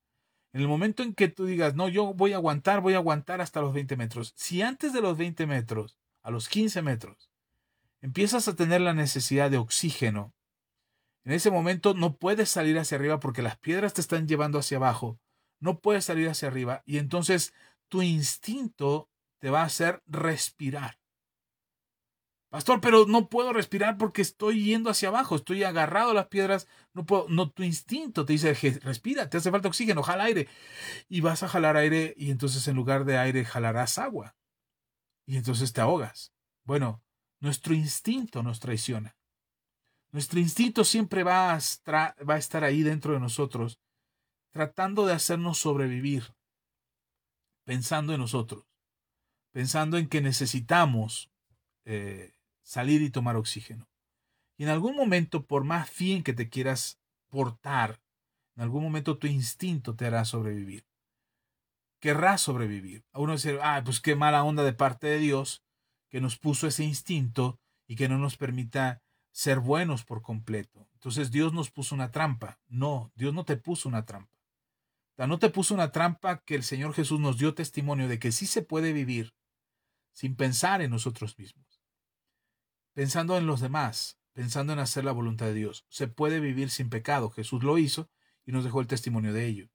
en 0.56 0.62
el 0.62 0.70
momento 0.70 1.04
en 1.04 1.14
que 1.14 1.28
tú 1.28 1.46
digas, 1.46 1.76
no, 1.76 1.90
yo 1.90 2.14
voy 2.14 2.32
a 2.32 2.38
aguantar, 2.38 2.80
voy 2.80 2.94
a 2.94 2.98
aguantar 2.98 3.42
hasta 3.42 3.60
los 3.60 3.74
20 3.74 3.98
metros. 3.98 4.34
Si 4.38 4.62
antes 4.62 4.94
de 4.94 5.02
los 5.02 5.18
20 5.18 5.46
metros 5.48 5.98
a 6.24 6.32
los 6.32 6.48
15 6.48 6.82
metros, 6.82 7.30
empiezas 8.00 8.48
a 8.48 8.56
tener 8.56 8.80
la 8.80 8.94
necesidad 8.94 9.52
de 9.52 9.58
oxígeno. 9.58 10.34
En 11.26 11.34
ese 11.34 11.52
momento 11.52 11.94
no 11.94 12.18
puedes 12.18 12.50
salir 12.50 12.78
hacia 12.78 12.98
arriba 12.98 13.20
porque 13.20 13.42
las 13.42 13.58
piedras 13.58 13.94
te 13.94 14.02
están 14.02 14.28
llevando 14.28 14.60
hacia 14.60 14.78
abajo. 14.78 15.20
No 15.60 15.80
puedes 15.80 16.06
salir 16.06 16.30
hacia 16.30 16.48
arriba 16.48 16.84
y 16.86 17.00
entonces 17.00 17.54
tu 17.90 18.02
instinto 18.02 19.10
te 19.40 19.50
va 19.50 19.62
a 19.62 19.66
hacer 19.66 20.04
respirar. 20.06 21.00
Pastor, 22.50 22.80
pero 22.80 23.06
no 23.06 23.28
puedo 23.28 23.52
respirar 23.52 23.98
porque 23.98 24.22
estoy 24.22 24.64
yendo 24.64 24.90
hacia 24.90 25.10
abajo, 25.10 25.36
estoy 25.36 25.64
agarrado 25.64 26.12
a 26.12 26.14
las 26.14 26.28
piedras, 26.28 26.68
no 26.94 27.06
puedo, 27.06 27.26
no, 27.28 27.52
tu 27.52 27.64
instinto 27.64 28.24
te 28.24 28.34
dice, 28.34 28.54
respira, 28.82 29.30
te 29.30 29.38
hace 29.38 29.52
falta 29.52 29.68
oxígeno, 29.68 30.04
jala 30.04 30.26
aire. 30.26 30.48
Y 31.10 31.22
vas 31.22 31.44
a 31.44 31.50
jalar 31.50 31.76
aire 31.76 32.14
y 32.16 32.32
entonces 32.32 32.66
en 32.68 32.76
lugar 32.76 33.04
de 33.04 33.18
aire 33.18 33.44
jalarás 33.44 33.98
agua 33.98 34.36
y 35.26 35.38
entonces 35.38 35.74
te 35.74 35.82
ahogas. 35.82 36.34
Bueno, 36.64 37.04
nuestro 37.40 37.74
instinto 37.74 38.44
nos 38.44 38.60
traiciona. 38.60 39.16
Nuestro 40.16 40.40
instinto 40.40 40.86
siempre 40.86 41.24
va 41.24 41.52
a, 41.52 41.58
estar 41.58 42.64
ahí 42.64 42.84
dentro 42.84 43.12
de 43.12 43.20
nosotros, 43.20 43.82
tratando 44.50 45.06
de 45.06 45.12
hacernos 45.12 45.58
sobrevivir, 45.58 46.34
pensando 47.66 48.14
en 48.14 48.22
nosotros, 48.22 48.66
pensando 49.52 49.98
en 49.98 50.08
que 50.08 50.22
necesitamos 50.22 51.34
eh, 51.84 52.32
salir 52.62 53.02
y 53.02 53.10
tomar 53.10 53.36
oxígeno. 53.36 53.90
Y 54.58 54.64
en 54.64 54.70
algún 54.70 54.96
momento, 54.96 55.46
por 55.46 55.66
más 55.66 55.92
bien 55.98 56.24
que 56.24 56.32
te 56.32 56.48
quieras 56.48 56.98
portar, 57.28 58.00
en 58.56 58.64
algún 58.64 58.84
momento 58.84 59.18
tu 59.18 59.28
instinto 59.28 59.98
te 59.98 60.06
hará 60.06 60.24
sobrevivir. 60.24 60.86
Querrás 62.00 62.40
sobrevivir. 62.40 63.04
A 63.12 63.20
uno 63.20 63.34
dice, 63.34 63.60
ah, 63.62 63.82
pues 63.84 64.00
qué 64.00 64.16
mala 64.16 64.46
onda 64.46 64.64
de 64.64 64.72
parte 64.72 65.08
de 65.08 65.18
Dios 65.18 65.62
que 66.10 66.22
nos 66.22 66.38
puso 66.38 66.68
ese 66.68 66.86
instinto 66.86 67.60
y 67.86 67.98
que 67.98 68.08
no 68.08 68.18
nos 68.18 68.38
permita 68.38 69.02
ser 69.36 69.60
buenos 69.60 70.06
por 70.06 70.22
completo. 70.22 70.88
Entonces 70.94 71.30
Dios 71.30 71.52
nos 71.52 71.70
puso 71.70 71.94
una 71.94 72.10
trampa. 72.10 72.58
No, 72.70 73.12
Dios 73.16 73.34
no 73.34 73.44
te 73.44 73.58
puso 73.58 73.90
una 73.90 74.06
trampa. 74.06 74.34
no 75.18 75.40
te 75.40 75.50
puso 75.50 75.74
una 75.74 75.92
trampa 75.92 76.42
que 76.46 76.56
el 76.56 76.64
Señor 76.64 76.94
Jesús 76.94 77.20
nos 77.20 77.38
dio 77.38 77.54
testimonio 77.54 78.08
de 78.08 78.18
que 78.18 78.32
sí 78.32 78.48
se 78.48 78.62
puede 78.62 78.94
vivir 78.94 79.36
sin 80.14 80.38
pensar 80.38 80.82
en 80.82 80.92
nosotros 80.92 81.38
mismos, 81.38 81.82
pensando 82.94 83.38
en 83.38 83.46
los 83.46 83.60
demás, 83.60 84.18
pensando 84.32 84.72
en 84.72 84.80
hacer 84.80 85.04
la 85.04 85.12
voluntad 85.12 85.48
de 85.48 85.54
Dios. 85.54 85.86
Se 85.90 86.08
puede 86.08 86.40
vivir 86.40 86.70
sin 86.70 86.90
pecado. 86.90 87.30
Jesús 87.30 87.62
lo 87.62 87.78
hizo 87.78 88.10
y 88.46 88.54
nos 88.54 88.64
dejó 88.64 88.80
el 88.80 88.88
testimonio 88.88 89.34
de 89.34 89.48
ello. 89.48 89.70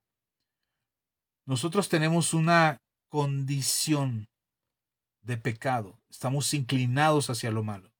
Nosotros 1.45 1.87
tenemos 1.87 2.33
una 2.33 2.81
condición 3.09 4.27
de 5.21 5.37
pecado. 5.37 6.01
Estamos 6.09 6.51
inclinados 6.55 7.29
hacia 7.29 7.51
lo 7.51 7.63
malo. 7.63 7.90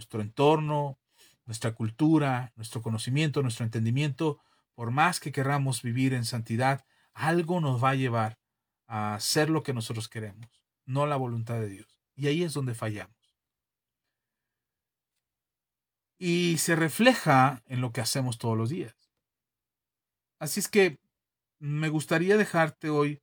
Nuestro 0.00 0.22
entorno, 0.22 0.98
nuestra 1.44 1.72
cultura, 1.74 2.54
nuestro 2.56 2.80
conocimiento, 2.80 3.42
nuestro 3.42 3.66
entendimiento, 3.66 4.40
por 4.74 4.90
más 4.90 5.20
que 5.20 5.30
querramos 5.30 5.82
vivir 5.82 6.14
en 6.14 6.24
santidad, 6.24 6.86
algo 7.12 7.60
nos 7.60 7.84
va 7.84 7.90
a 7.90 7.96
llevar 7.96 8.38
a 8.86 9.14
hacer 9.14 9.50
lo 9.50 9.62
que 9.62 9.74
nosotros 9.74 10.08
queremos, 10.08 10.48
no 10.86 11.04
la 11.04 11.16
voluntad 11.16 11.60
de 11.60 11.68
Dios. 11.68 12.00
Y 12.14 12.28
ahí 12.28 12.42
es 12.42 12.54
donde 12.54 12.74
fallamos. 12.74 13.14
Y 16.18 16.56
se 16.56 16.76
refleja 16.76 17.62
en 17.66 17.82
lo 17.82 17.92
que 17.92 18.00
hacemos 18.00 18.38
todos 18.38 18.56
los 18.56 18.70
días. 18.70 18.96
Así 20.38 20.60
es 20.60 20.68
que 20.68 20.98
me 21.58 21.90
gustaría 21.90 22.38
dejarte 22.38 22.88
hoy 22.88 23.20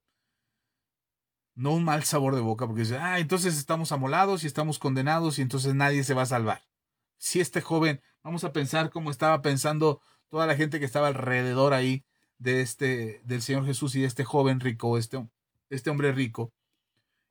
no 1.55 1.73
un 1.73 1.83
mal 1.83 2.03
sabor 2.03 2.35
de 2.35 2.41
boca, 2.41 2.67
porque 2.67 2.81
dice, 2.81 2.99
ah, 2.99 3.17
entonces 3.17 3.57
estamos 3.57 3.91
amolados 3.91 4.43
y 4.43 4.47
estamos 4.47 4.77
condenados 4.77 5.39
y 5.39 5.41
entonces 5.41 5.73
nadie 5.73 6.03
se 6.03 6.13
va 6.13 6.21
a 6.21 6.27
salvar. 6.27 6.66
Si 7.17 7.39
este 7.39 7.61
joven, 7.61 8.01
vamos 8.23 8.43
a 8.43 8.53
pensar 8.53 8.89
cómo 8.89 9.11
estaba 9.11 9.41
pensando 9.41 10.01
toda 10.29 10.45
la 10.45 10.55
gente 10.55 10.79
que 10.79 10.85
estaba 10.85 11.07
alrededor 11.07 11.73
ahí 11.73 12.05
de 12.37 12.61
este, 12.61 13.21
del 13.23 13.41
Señor 13.41 13.65
Jesús 13.65 13.95
y 13.95 14.01
de 14.01 14.07
este 14.07 14.23
joven 14.23 14.59
rico, 14.59 14.97
este, 14.97 15.27
este 15.69 15.89
hombre 15.89 16.11
rico. 16.11 16.53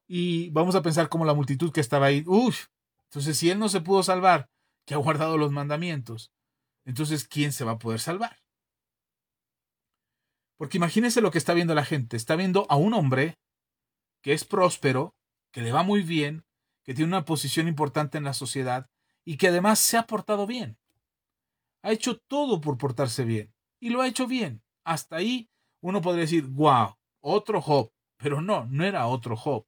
Y 0.07 0.51
vamos 0.51 0.75
a 0.75 0.83
pensar 0.83 1.09
como 1.09 1.25
la 1.25 1.35
multitud 1.35 1.73
que 1.73 1.81
estaba 1.81 2.07
ahí, 2.07 2.25
uff, 2.27 2.67
entonces 3.05 3.37
si 3.39 3.51
él 3.51 3.59
no 3.59 3.69
se 3.69 3.81
pudo 3.81 4.03
salvar, 4.03 4.49
que 4.85 4.95
ha 4.95 4.99
guardado 4.99 5.37
los 5.37 5.51
mandamientos, 5.51 6.33
entonces 6.85 7.27
¿quién 7.27 7.53
se 7.53 7.65
va 7.65 7.73
a 7.73 7.79
poder 7.79 8.01
salvar? 8.01 8.37
Porque 10.57 10.79
imagínense 10.79 11.21
lo 11.21 11.31
que 11.31 11.39
está 11.39 11.55
viendo 11.55 11.75
la 11.75 11.85
gente. 11.85 12.17
Está 12.17 12.37
viendo 12.37 12.67
a 12.71 12.77
un 12.77 12.95
hombre 12.95 13.39
que 14.23 14.33
es 14.33 14.45
próspero, 14.45 15.15
que 15.53 15.61
le 15.61 15.73
va 15.73 15.83
muy 15.83 16.03
bien, 16.03 16.45
que 16.83 16.95
tiene 16.95 17.09
una 17.09 17.25
posición 17.25 17.69
importante 17.69 18.19
en 18.19 18.25
la 18.25 18.33
sociedad 18.33 18.89
y 19.27 19.37
que 19.37 19.49
además 19.49 19.81
se 19.81 19.99
ha 19.99 20.07
portado 20.07 20.47
bien. 20.47 20.79
Ha 21.83 21.93
hecho 21.93 22.19
todo 22.19 22.61
por 22.61 22.79
portarse 22.79 23.25
bien 23.25 23.53
y 23.81 23.91
lo 23.91 24.01
ha 24.01 24.09
hecho 24.09 24.27
bien. 24.27 24.63
Hasta 24.85 25.17
ahí 25.17 25.51
uno 25.81 26.01
podría 26.01 26.23
decir, 26.23 26.47
wow, 26.47 26.97
otro 27.21 27.61
Job. 27.61 27.93
Pero 28.17 28.41
no, 28.41 28.65
no 28.67 28.85
era 28.85 29.07
otro 29.09 29.37
Job. 29.37 29.67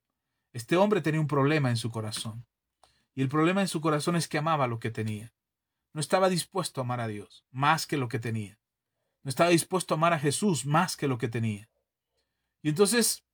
Este 0.53 0.77
hombre 0.77 1.03
tenía 1.03 1.21
un 1.21 1.27
problema 1.27 1.69
en 1.69 1.77
su 1.77 1.91
corazón. 1.91 2.47
Y 3.15 3.21
el 3.21 3.29
problema 3.29 3.61
en 3.61 3.69
su 3.69 3.81
corazón 3.81 4.17
es 4.17 4.29
que 4.29 4.39
amaba 4.39 4.69
lo 4.69 4.79
que 4.79 4.91
tenía. 4.91 5.35
No 5.93 6.01
estaba 6.01 6.29
dispuesto 6.29 6.81
a 6.81 6.85
amar 6.85 7.01
a 7.01 7.09
Dios 7.09 7.45
más 7.51 7.87
que 7.87 7.97
lo 7.97 8.09
que 8.09 8.21
tenía. 8.21 8.59
No 9.25 9.29
estaba 9.29 9.51
dispuesto 9.51 9.93
a 9.93 9.97
amar 9.97 10.13
a 10.13 10.21
Jesús 10.21 10.65
más 10.65 10.97
que 10.97 11.09
lo 11.09 11.19
que 11.19 11.29
tenía. 11.29 11.69
Y 12.63 12.69
entonces 12.69 13.25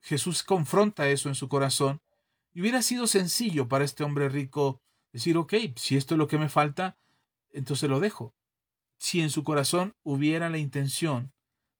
Jesús 0.00 0.42
confronta 0.42 1.08
eso 1.08 1.28
en 1.28 1.34
su 1.34 1.48
corazón 1.48 2.00
y 2.52 2.62
hubiera 2.62 2.80
sido 2.80 3.06
sencillo 3.06 3.68
para 3.68 3.84
este 3.84 4.02
hombre 4.02 4.30
rico 4.30 4.80
decir, 5.14 5.36
ok, 5.36 5.54
si 5.76 5.96
esto 5.96 6.14
es 6.14 6.18
lo 6.18 6.26
que 6.26 6.38
me 6.38 6.48
falta, 6.48 6.98
entonces 7.52 7.88
lo 7.88 8.00
dejo. 8.00 8.34
Si 8.98 9.20
en 9.20 9.30
su 9.30 9.44
corazón 9.44 9.94
hubiera 10.02 10.50
la 10.50 10.58
intención 10.58 11.32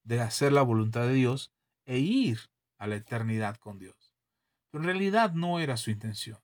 de 0.05 0.21
hacer 0.21 0.53
la 0.53 0.63
voluntad 0.63 1.09
de 1.09 1.15
Dios 1.15 1.53
e 1.85 1.99
ir 1.99 2.39
a 2.79 2.87
la 2.87 2.95
eternidad 2.95 3.57
con 3.57 3.79
Dios. 3.79 4.15
Pero 4.71 4.85
en 4.85 4.89
realidad 4.89 5.33
no 5.33 5.59
era 5.59 5.77
su 5.77 5.91
intención. 5.91 6.39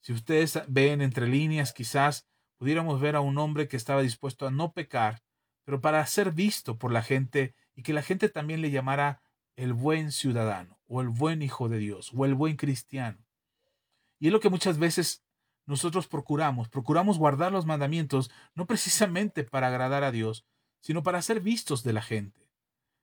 Si 0.00 0.12
ustedes 0.12 0.60
ven 0.68 1.00
entre 1.00 1.26
líneas, 1.26 1.72
quizás 1.72 2.26
pudiéramos 2.58 3.00
ver 3.00 3.16
a 3.16 3.20
un 3.20 3.38
hombre 3.38 3.66
que 3.66 3.78
estaba 3.78 4.02
dispuesto 4.02 4.46
a 4.46 4.50
no 4.50 4.72
pecar, 4.72 5.22
pero 5.64 5.80
para 5.80 6.06
ser 6.06 6.32
visto 6.32 6.78
por 6.78 6.92
la 6.92 7.02
gente 7.02 7.54
y 7.74 7.82
que 7.82 7.94
la 7.94 8.02
gente 8.02 8.28
también 8.28 8.60
le 8.60 8.70
llamara 8.70 9.22
el 9.56 9.72
buen 9.72 10.12
ciudadano 10.12 10.78
o 10.86 11.00
el 11.00 11.08
buen 11.08 11.40
hijo 11.40 11.70
de 11.70 11.78
Dios 11.78 12.10
o 12.14 12.26
el 12.26 12.34
buen 12.34 12.56
cristiano. 12.56 13.24
Y 14.18 14.26
es 14.26 14.32
lo 14.34 14.40
que 14.40 14.50
muchas 14.50 14.78
veces 14.78 15.23
nosotros 15.66 16.06
procuramos, 16.06 16.68
procuramos 16.68 17.18
guardar 17.18 17.52
los 17.52 17.66
mandamientos 17.66 18.30
no 18.54 18.66
precisamente 18.66 19.44
para 19.44 19.68
agradar 19.68 20.04
a 20.04 20.10
Dios, 20.10 20.44
sino 20.80 21.02
para 21.02 21.22
ser 21.22 21.40
vistos 21.40 21.82
de 21.82 21.92
la 21.92 22.02
gente, 22.02 22.50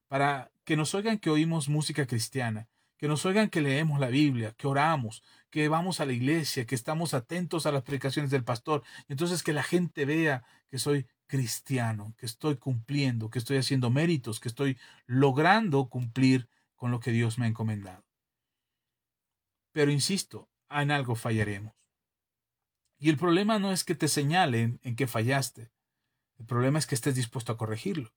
para 0.07 0.51
que 0.63 0.77
nos 0.77 0.93
oigan 0.93 1.17
que 1.17 1.29
oímos 1.29 1.69
música 1.69 2.05
cristiana, 2.05 2.67
que 2.97 3.07
nos 3.07 3.25
oigan 3.25 3.49
que 3.49 3.61
leemos 3.61 3.99
la 3.99 4.09
Biblia, 4.09 4.53
que 4.55 4.67
oramos, 4.67 5.23
que 5.49 5.67
vamos 5.67 5.99
a 5.99 6.05
la 6.05 6.13
iglesia, 6.13 6.67
que 6.67 6.75
estamos 6.75 7.15
atentos 7.15 7.65
a 7.65 7.71
las 7.71 7.81
predicaciones 7.81 8.29
del 8.29 8.43
pastor, 8.43 8.83
entonces 9.07 9.41
que 9.41 9.53
la 9.53 9.63
gente 9.63 10.05
vea 10.05 10.43
que 10.69 10.77
soy 10.77 11.07
cristiano, 11.25 12.13
que 12.17 12.27
estoy 12.27 12.57
cumpliendo, 12.57 13.29
que 13.31 13.39
estoy 13.39 13.57
haciendo 13.57 13.89
méritos, 13.89 14.39
que 14.39 14.49
estoy 14.49 14.77
logrando 15.07 15.89
cumplir 15.89 16.47
con 16.75 16.91
lo 16.91 16.99
que 16.99 17.11
Dios 17.11 17.39
me 17.39 17.45
ha 17.45 17.49
encomendado. 17.49 18.03
Pero 19.71 19.91
insisto, 19.91 20.49
en 20.69 20.91
algo 20.91 21.15
fallaremos. 21.15 21.80
Y 23.01 23.09
el 23.09 23.17
problema 23.17 23.57
no 23.57 23.71
es 23.71 23.83
que 23.83 23.95
te 23.95 24.07
señalen 24.07 24.79
en 24.83 24.95
que 24.95 25.07
fallaste. 25.07 25.71
El 26.37 26.45
problema 26.45 26.77
es 26.77 26.85
que 26.85 26.93
estés 26.93 27.15
dispuesto 27.15 27.51
a 27.51 27.57
corregirlo. 27.57 28.13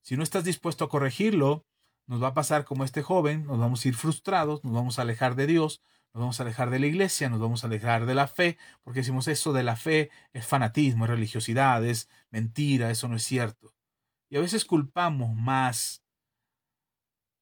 Si 0.00 0.16
no 0.16 0.22
estás 0.22 0.44
dispuesto 0.44 0.86
a 0.86 0.88
corregirlo, 0.88 1.66
nos 2.06 2.22
va 2.22 2.28
a 2.28 2.34
pasar 2.34 2.64
como 2.64 2.84
este 2.84 3.02
joven, 3.02 3.44
nos 3.44 3.58
vamos 3.58 3.84
a 3.84 3.88
ir 3.88 3.94
frustrados, 3.94 4.64
nos 4.64 4.72
vamos 4.72 4.98
a 4.98 5.02
alejar 5.02 5.34
de 5.34 5.46
Dios, 5.46 5.82
nos 6.14 6.22
vamos 6.22 6.40
a 6.40 6.44
alejar 6.44 6.70
de 6.70 6.78
la 6.78 6.86
iglesia, 6.86 7.28
nos 7.28 7.38
vamos 7.38 7.64
a 7.64 7.66
alejar 7.66 8.06
de 8.06 8.14
la 8.14 8.26
fe, 8.26 8.56
porque 8.82 9.00
decimos 9.00 9.28
eso 9.28 9.52
de 9.52 9.62
la 9.62 9.76
fe 9.76 10.10
es 10.32 10.46
fanatismo, 10.46 11.04
es 11.04 11.10
religiosidad, 11.10 11.84
es 11.84 12.08
mentira, 12.30 12.90
eso 12.90 13.08
no 13.08 13.16
es 13.16 13.24
cierto. 13.24 13.74
Y 14.30 14.38
a 14.38 14.40
veces 14.40 14.64
culpamos 14.64 15.36
más 15.36 16.02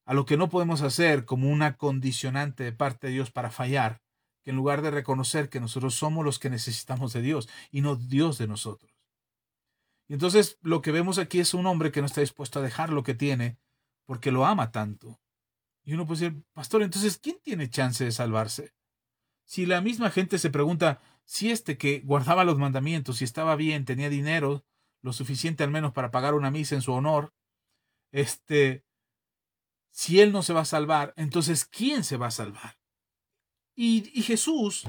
a 0.05 0.13
lo 0.13 0.25
que 0.25 0.35
no 0.35 0.49
podemos 0.49 0.81
hacer 0.81 1.23
como 1.23 1.49
una 1.49 1.77
condicionante 1.77 2.65
de 2.65 2.73
parte 2.73 3.07
de 3.07 3.13
Dios 3.13 3.31
para 3.31 3.51
fallar, 3.51 4.02
que 4.43 4.51
en 4.51 4.57
lugar 4.57 4.81
de 4.81 4.91
reconocer 4.91 5.49
que 5.49 5.59
nosotros 5.59 5.95
somos 5.95 6.23
los 6.23 6.37
que 6.37 6.49
necesitamos 6.49 7.13
de 7.13 7.21
Dios 7.21 7.49
y 7.71 7.81
no 7.81 7.95
Dios 7.95 8.37
de 8.37 8.47
nosotros. 8.47 8.91
Y 10.07 10.13
entonces 10.13 10.57
lo 10.61 10.81
que 10.81 10.91
vemos 10.91 11.17
aquí 11.17 11.39
es 11.39 11.53
un 11.53 11.65
hombre 11.65 11.91
que 11.91 12.01
no 12.01 12.07
está 12.07 12.21
dispuesto 12.21 12.59
a 12.59 12.63
dejar 12.63 12.91
lo 12.91 13.03
que 13.03 13.15
tiene 13.15 13.57
porque 14.05 14.31
lo 14.31 14.45
ama 14.45 14.71
tanto. 14.71 15.19
Y 15.85 15.93
uno 15.93 16.05
puede 16.05 16.21
decir, 16.21 16.43
pastor, 16.53 16.83
entonces, 16.83 17.17
¿quién 17.17 17.37
tiene 17.41 17.69
chance 17.69 18.03
de 18.03 18.11
salvarse? 18.11 18.73
Si 19.45 19.65
la 19.65 19.81
misma 19.81 20.11
gente 20.11 20.37
se 20.37 20.49
pregunta 20.49 21.01
si 21.25 21.51
este 21.51 21.77
que 21.77 21.99
guardaba 22.01 22.43
los 22.43 22.57
mandamientos, 22.57 23.17
si 23.17 23.23
estaba 23.23 23.55
bien, 23.55 23.85
tenía 23.85 24.09
dinero, 24.09 24.65
lo 25.01 25.13
suficiente 25.13 25.63
al 25.63 25.71
menos 25.71 25.93
para 25.93 26.11
pagar 26.11 26.33
una 26.33 26.51
misa 26.51 26.75
en 26.75 26.81
su 26.81 26.93
honor, 26.93 27.33
este, 28.11 28.85
si 29.89 30.21
él 30.21 30.31
no 30.31 30.41
se 30.41 30.53
va 30.53 30.61
a 30.61 30.65
salvar, 30.65 31.13
entonces, 31.17 31.65
¿quién 31.65 32.03
se 32.03 32.17
va 32.17 32.27
a 32.27 32.31
salvar? 32.31 32.77
Y, 33.75 34.21
Jesús 34.21 34.83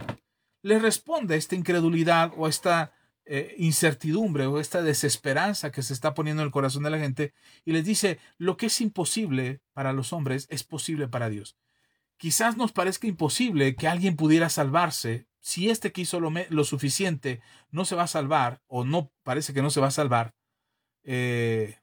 le 0.63 0.79
responde 0.79 1.35
a 1.35 1.39
esta 1.39 1.55
incredulidad 1.55 2.33
o 2.37 2.47
a 2.47 2.51
esta 2.51 2.93
eh, 3.25 3.55
incertidumbre 3.59 4.47
o 4.47 4.61
esta 4.61 4.83
desesperanza 4.83 5.73
que 5.73 5.83
se 5.83 5.95
está 5.95 6.15
poniendo 6.15 6.43
en 6.43 6.47
el 6.47 6.53
corazón 6.53 6.83
de 6.83 6.91
la 6.91 6.99
gente 6.99 7.33
y 7.65 7.73
les 7.73 7.85
dice, 7.85 8.19
lo 8.39 8.57
que 8.57 8.67
es 8.67 8.81
imposible 8.81 9.61
para 9.73 9.93
los 9.93 10.13
hombres 10.13 10.47
es 10.51 10.65
posible 10.65 11.09
para 11.09 11.29
Dios. 11.29 11.57
Quizás 12.17 12.57
nos 12.57 12.73
parezca 12.73 13.07
imposible 13.07 13.77
que 13.77 13.89
alguien 13.89 14.17
pudiera 14.17 14.49
salvarse 14.49 15.27
si 15.41 15.69
este 15.69 15.93
que 15.93 16.03
hizo 16.03 16.21
lo, 16.21 16.65
suficiente 16.65 17.43
no 17.71 17.85
se 17.85 17.97
va 17.97 18.05
a 18.05 18.07
salvar 18.07 18.63
o 18.67 18.85
no 18.85 19.13
parece 19.23 19.53
que 19.53 19.61
no 19.63 19.71
se 19.71 19.81
va 19.81 19.89
a 19.89 19.91
salvar. 19.91 20.35
Eh, 21.03 21.79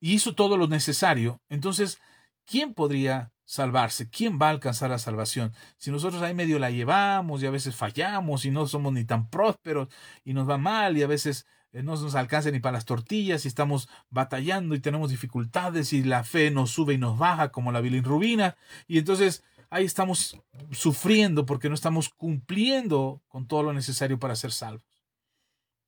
y 0.00 0.12
hizo 0.14 0.34
todo 0.34 0.56
lo 0.56 0.68
necesario. 0.68 1.40
Entonces, 1.48 1.98
¿quién 2.44 2.74
podría 2.74 3.32
salvarse? 3.48 4.10
¿Quién 4.10 4.38
va 4.40 4.48
a 4.48 4.50
alcanzar 4.50 4.90
la 4.90 4.98
salvación? 4.98 5.54
Si 5.78 5.90
nosotros 5.90 6.20
ahí 6.20 6.34
medio 6.34 6.58
la 6.58 6.70
llevamos 6.70 7.42
y 7.42 7.46
a 7.46 7.50
veces 7.50 7.74
fallamos 7.74 8.44
y 8.44 8.50
no 8.50 8.66
somos 8.66 8.92
ni 8.92 9.04
tan 9.06 9.30
prósperos 9.30 9.88
y 10.22 10.34
nos 10.34 10.48
va 10.48 10.58
mal 10.58 10.98
y 10.98 11.02
a 11.02 11.06
veces 11.06 11.46
eh, 11.72 11.82
no 11.82 11.92
nos 11.96 12.14
alcanza 12.14 12.50
ni 12.50 12.60
para 12.60 12.74
las 12.74 12.84
tortillas 12.84 13.46
y 13.46 13.48
estamos 13.48 13.88
batallando 14.10 14.74
y 14.74 14.80
tenemos 14.80 15.10
dificultades 15.10 15.94
y 15.94 16.04
la 16.04 16.24
fe 16.24 16.50
nos 16.50 16.72
sube 16.72 16.92
y 16.92 16.98
nos 16.98 17.16
baja 17.16 17.50
como 17.50 17.72
la 17.72 17.80
bilirrubina 17.80 18.54
y 18.86 18.98
entonces 18.98 19.42
ahí 19.70 19.86
estamos 19.86 20.38
sufriendo 20.70 21.46
porque 21.46 21.70
no 21.70 21.74
estamos 21.74 22.10
cumpliendo 22.10 23.22
con 23.28 23.48
todo 23.48 23.62
lo 23.62 23.72
necesario 23.72 24.18
para 24.18 24.36
ser 24.36 24.52
salvos. 24.52 24.84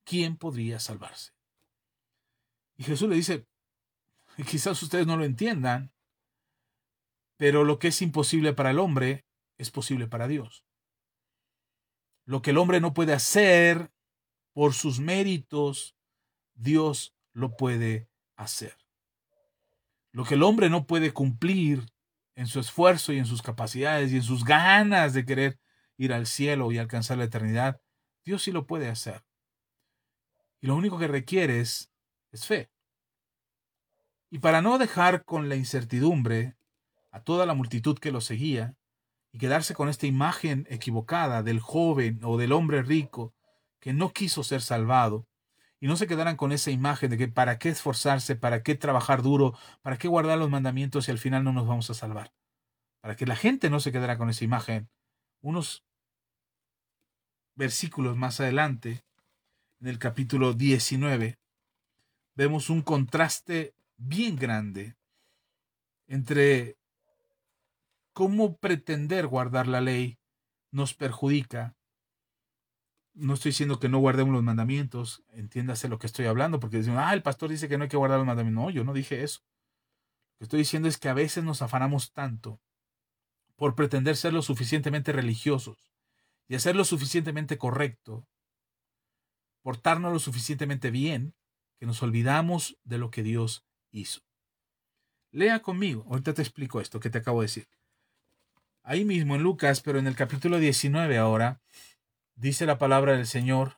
¿Quién 0.05 0.39
podría 0.39 0.81
salvarse? 0.81 1.33
Y 2.79 2.85
Jesús 2.85 3.11
le 3.11 3.17
dice, 3.17 3.45
quizás 4.49 4.83
ustedes 4.83 5.07
no 5.07 5.19
lo 5.19 5.25
entiendan, 5.25 5.93
pero 7.41 7.65
lo 7.65 7.79
que 7.79 7.89
es 7.89 8.03
imposible 8.03 8.53
para 8.53 8.71
el 8.71 8.79
hombre 8.79 9.25
es 9.57 9.71
posible 9.71 10.07
para 10.07 10.29
Dios. 10.29 10.67
Lo 12.27 12.43
que 12.43 12.51
el 12.51 12.59
hombre 12.59 12.83
no 12.83 12.93
puede 12.93 13.15
hacer 13.15 13.91
por 14.53 14.75
sus 14.75 15.01
méritos, 15.01 15.97
Dios 16.53 17.17
lo 17.33 17.57
puede 17.57 18.11
hacer. 18.37 18.77
Lo 20.13 20.27
que 20.27 20.35
el 20.35 20.43
hombre 20.43 20.69
no 20.69 20.87
puede 20.87 21.15
cumplir 21.15 21.87
en 22.35 22.47
su 22.47 22.61
esfuerzo 22.61 23.15
y 23.15 23.19
en 23.19 23.25
sus 23.25 23.41
capacidades 23.41 24.13
y 24.13 24.17
en 24.17 24.23
sus 24.23 24.45
ganas 24.45 25.15
de 25.15 25.25
querer 25.25 25.59
ir 25.97 26.13
al 26.13 26.27
cielo 26.27 26.71
y 26.73 26.77
alcanzar 26.77 27.17
la 27.17 27.25
eternidad, 27.25 27.81
Dios 28.23 28.43
sí 28.43 28.53
lo 28.53 28.67
puede 28.67 28.91
hacer. 28.91 29.25
Y 30.61 30.67
lo 30.67 30.77
único 30.77 30.99
que 30.99 31.09
requiere 31.09 31.61
es, 31.61 31.91
fe. 32.35 32.71
Y 34.29 34.41
para 34.41 34.61
no 34.61 34.77
dejar 34.77 35.25
con 35.25 35.49
la 35.49 35.57
incertidumbre 35.57 36.60
a 37.11 37.21
toda 37.21 37.47
la 37.47 37.55
multitud 37.55 37.99
que 37.99 38.13
lo 38.13 38.21
seguía 38.21 38.77
y 39.33 39.39
quedarse 39.39 39.75
con 39.75 39.89
esta 39.89 40.07
imagen 40.07 40.67
equivocada 40.71 41.43
del 41.43 41.61
joven 41.61 42.21
o 42.23 42.37
del 42.37 42.53
hombre 42.53 42.83
rico 42.83 43.35
que 43.81 43.93
no 43.93 44.13
quiso 44.13 44.43
ser 44.43 44.61
salvado, 44.61 45.27
y 45.81 45.87
no 45.87 45.97
se 45.97 46.07
quedaran 46.07 46.37
con 46.37 46.53
esa 46.53 46.71
imagen 46.71 47.11
de 47.11 47.17
que 47.17 47.29
para 47.29 47.59
qué 47.59 47.71
esforzarse, 47.71 48.37
para 48.37 48.63
qué 48.63 48.75
trabajar 48.75 49.23
duro, 49.23 49.57
para 49.81 49.97
qué 49.97 50.09
guardar 50.09 50.39
los 50.39 50.51
mandamientos 50.51 51.09
y 51.09 51.11
al 51.11 51.19
final 51.19 51.43
no 51.43 51.53
nos 51.53 51.67
vamos 51.67 51.89
a 51.89 51.95
salvar. 51.95 52.35
Para 53.01 53.17
que 53.17 53.25
la 53.25 53.35
gente 53.35 53.71
no 53.71 53.81
se 53.81 53.91
quedara 53.91 54.19
con 54.19 54.29
esa 54.29 54.45
imagen, 54.45 54.91
unos 55.41 55.83
versículos 57.55 58.15
más 58.17 58.41
adelante, 58.41 59.03
en 59.81 59.89
el 59.89 59.99
capítulo 59.99 60.53
19, 60.53 61.39
vemos 62.35 62.69
un 62.69 62.83
contraste 62.83 63.75
bien 63.97 64.37
grande 64.37 64.97
entre 66.07 66.77
cómo 68.13 68.57
pretender 68.59 69.27
guardar 69.27 69.67
la 69.67 69.81
ley 69.81 70.19
nos 70.71 70.95
perjudica 70.95 71.77
no 73.15 73.35
estoy 73.35 73.51
diciendo 73.51 73.81
que 73.81 73.89
no 73.89 73.99
guardemos 73.99 74.33
los 74.33 74.43
mandamientos, 74.43 75.23
entiéndase 75.31 75.89
lo 75.89 75.99
que 75.99 76.07
estoy 76.07 76.27
hablando, 76.27 76.61
porque 76.61 76.79
dicen, 76.79 76.97
ah, 76.97 77.13
el 77.13 77.23
pastor 77.23 77.51
dice 77.51 77.69
que 77.69 77.77
no 77.77 77.85
hay 77.85 77.91
que 77.91 77.97
guardar 77.97 78.19
los 78.19 78.27
mandamientos. 78.27 78.65
No, 78.65 78.71
yo 78.71 78.85
no 78.85 78.93
dije 78.93 79.23
eso. 79.23 79.41
Lo 80.35 80.39
que 80.39 80.45
estoy 80.45 80.59
diciendo 80.61 80.89
es 80.89 80.99
que 80.99 81.09
a 81.09 81.15
veces 81.15 81.45
nos 81.45 81.63
afanamos 81.63 82.13
tanto 82.13 82.61
por 83.57 83.75
pretender 83.75 84.17
ser 84.17 84.33
lo 84.33 84.43
suficientemente 84.43 85.13
religiosos 85.13 85.93
y 86.49 86.55
hacer 86.55 86.77
lo 86.77 86.85
suficientemente 86.85 87.59
correcto, 87.59 88.27
portarnos 89.63 90.13
lo 90.13 90.19
suficientemente 90.19 90.91
bien, 90.91 91.35
que 91.79 91.87
nos 91.87 92.03
olvidamos 92.03 92.79
de 92.85 92.99
lo 92.99 93.11
que 93.11 93.23
Dios 93.23 93.67
hizo. 93.91 94.23
Lea 95.31 95.61
conmigo, 95.61 96.07
ahorita 96.09 96.35
te 96.35 96.43
explico 96.43 96.81
esto 96.81 97.01
que 97.01 97.11
te 97.11 97.19
acabo 97.19 97.41
de 97.41 97.47
decir. 97.47 97.69
Ahí 98.83 99.05
mismo 99.05 99.37
en 99.37 99.43
Lucas, 99.43 99.81
pero 99.81 99.99
en 99.99 100.07
el 100.07 100.17
capítulo 100.17 100.59
19 100.59 101.19
ahora, 101.19 101.61
Dice 102.41 102.65
la 102.65 102.79
palabra 102.79 103.13
del 103.13 103.27
Señor. 103.27 103.77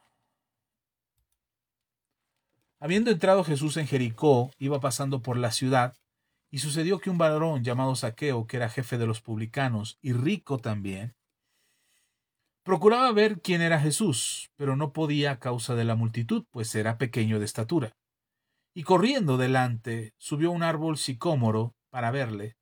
Habiendo 2.79 3.11
entrado 3.11 3.43
Jesús 3.43 3.77
en 3.77 3.89
Jericó, 3.89 4.53
iba 4.57 4.79
pasando 4.79 5.21
por 5.21 5.37
la 5.37 5.51
ciudad, 5.51 5.97
y 6.49 6.61
sucedió 6.61 7.01
que 7.01 7.11
un 7.11 7.19
varón 7.19 7.65
llamado 7.65 7.97
Saqueo, 7.97 8.47
que 8.47 8.59
era 8.59 8.69
jefe 8.69 8.99
de 8.99 9.07
los 9.09 9.21
publicanos 9.21 9.99
y 10.01 10.13
rico 10.13 10.59
también, 10.59 11.17
procuraba 12.63 13.11
ver 13.11 13.41
quién 13.41 13.63
era 13.63 13.81
Jesús, 13.81 14.53
pero 14.55 14.77
no 14.77 14.93
podía 14.93 15.33
a 15.33 15.39
causa 15.41 15.75
de 15.75 15.83
la 15.83 15.97
multitud, 15.97 16.45
pues 16.53 16.73
era 16.77 16.99
pequeño 16.99 17.41
de 17.41 17.47
estatura. 17.47 17.97
Y 18.75 18.85
corriendo 18.85 19.39
delante, 19.39 20.15
subió 20.19 20.51
a 20.51 20.53
un 20.53 20.63
árbol 20.63 20.99
sicómoro 20.99 21.75
para 21.91 22.13
verle, 22.13 22.57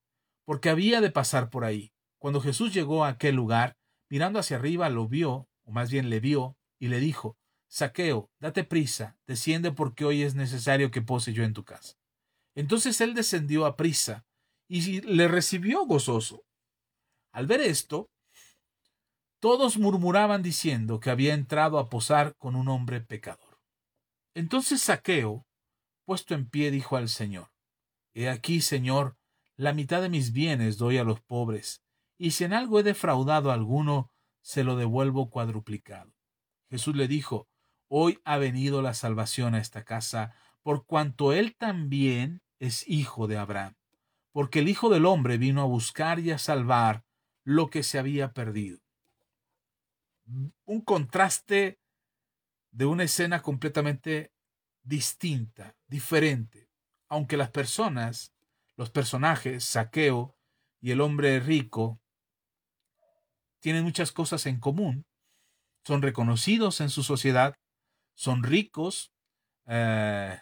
porque 0.46 0.70
había 0.70 1.02
de 1.02 1.10
pasar 1.10 1.50
por 1.50 1.64
ahí. 1.64 1.92
Cuando 2.20 2.40
Jesús 2.40 2.72
llegó 2.72 3.04
a 3.04 3.08
aquel 3.08 3.34
lugar, 3.34 3.76
mirando 4.08 4.38
hacia 4.38 4.58
arriba, 4.58 4.88
lo 4.88 5.08
vio 5.08 5.50
más 5.70 5.90
bien 5.90 6.10
le 6.10 6.20
vio, 6.20 6.56
y 6.78 6.88
le 6.88 7.00
dijo, 7.00 7.36
Saqueo, 7.68 8.30
date 8.40 8.64
prisa, 8.64 9.18
desciende 9.26 9.72
porque 9.72 10.04
hoy 10.04 10.22
es 10.22 10.34
necesario 10.34 10.90
que 10.90 11.02
pose 11.02 11.32
yo 11.32 11.44
en 11.44 11.54
tu 11.54 11.64
casa. 11.64 11.96
Entonces 12.54 13.00
él 13.00 13.14
descendió 13.14 13.64
a 13.64 13.76
prisa 13.76 14.26
y 14.68 15.00
le 15.02 15.28
recibió 15.28 15.84
gozoso. 15.86 16.44
Al 17.32 17.46
ver 17.46 17.60
esto, 17.60 18.10
todos 19.38 19.78
murmuraban 19.78 20.42
diciendo 20.42 20.98
que 20.98 21.10
había 21.10 21.34
entrado 21.34 21.78
a 21.78 21.88
posar 21.88 22.34
con 22.36 22.56
un 22.56 22.68
hombre 22.68 23.00
pecador. 23.00 23.60
Entonces 24.34 24.82
Saqueo, 24.82 25.46
puesto 26.04 26.34
en 26.34 26.48
pie, 26.48 26.70
dijo 26.70 26.96
al 26.96 27.08
Señor, 27.08 27.52
He 28.12 28.28
aquí, 28.28 28.60
Señor, 28.60 29.16
la 29.56 29.72
mitad 29.72 30.02
de 30.02 30.08
mis 30.08 30.32
bienes 30.32 30.76
doy 30.76 30.98
a 30.98 31.04
los 31.04 31.20
pobres, 31.20 31.82
y 32.22 32.32
si 32.32 32.44
en 32.44 32.52
algo 32.52 32.78
he 32.78 32.82
defraudado 32.82 33.50
a 33.50 33.54
alguno, 33.54 34.12
se 34.42 34.62
lo 34.62 34.76
devuelvo 34.76 35.30
cuadruplicado. 35.30 36.12
Jesús 36.68 36.94
le 36.94 37.08
dijo, 37.08 37.48
Hoy 37.88 38.20
ha 38.24 38.36
venido 38.36 38.82
la 38.82 38.92
salvación 38.92 39.54
a 39.54 39.58
esta 39.58 39.84
casa, 39.84 40.34
por 40.62 40.84
cuanto 40.84 41.32
él 41.32 41.56
también 41.56 42.42
es 42.58 42.86
hijo 42.86 43.26
de 43.26 43.38
Abraham, 43.38 43.74
porque 44.32 44.58
el 44.58 44.68
Hijo 44.68 44.90
del 44.90 45.06
Hombre 45.06 45.38
vino 45.38 45.62
a 45.62 45.64
buscar 45.64 46.20
y 46.20 46.30
a 46.30 46.36
salvar 46.36 47.06
lo 47.42 47.70
que 47.70 47.82
se 47.82 47.98
había 47.98 48.34
perdido. 48.34 48.80
Un 50.66 50.82
contraste 50.82 51.80
de 52.70 52.84
una 52.84 53.04
escena 53.04 53.40
completamente 53.40 54.30
distinta, 54.82 55.74
diferente, 55.88 56.68
aunque 57.08 57.38
las 57.38 57.50
personas, 57.50 58.34
los 58.76 58.90
personajes, 58.90 59.64
Saqueo 59.64 60.36
y 60.82 60.90
el 60.90 61.00
hombre 61.00 61.40
rico, 61.40 61.98
tienen 63.60 63.84
muchas 63.84 64.12
cosas 64.12 64.46
en 64.46 64.58
común. 64.58 65.04
Son 65.86 66.02
reconocidos 66.02 66.80
en 66.80 66.90
su 66.90 67.02
sociedad, 67.02 67.54
son 68.14 68.42
ricos, 68.42 69.12
eh, 69.66 70.38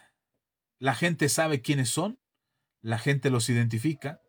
la 0.79 0.95
gente 0.95 1.29
sabe 1.29 1.61
quiénes 1.61 1.89
son, 1.89 2.19
la 2.81 2.97
gente 2.97 3.29
los 3.29 3.49
identifica, 3.49 4.21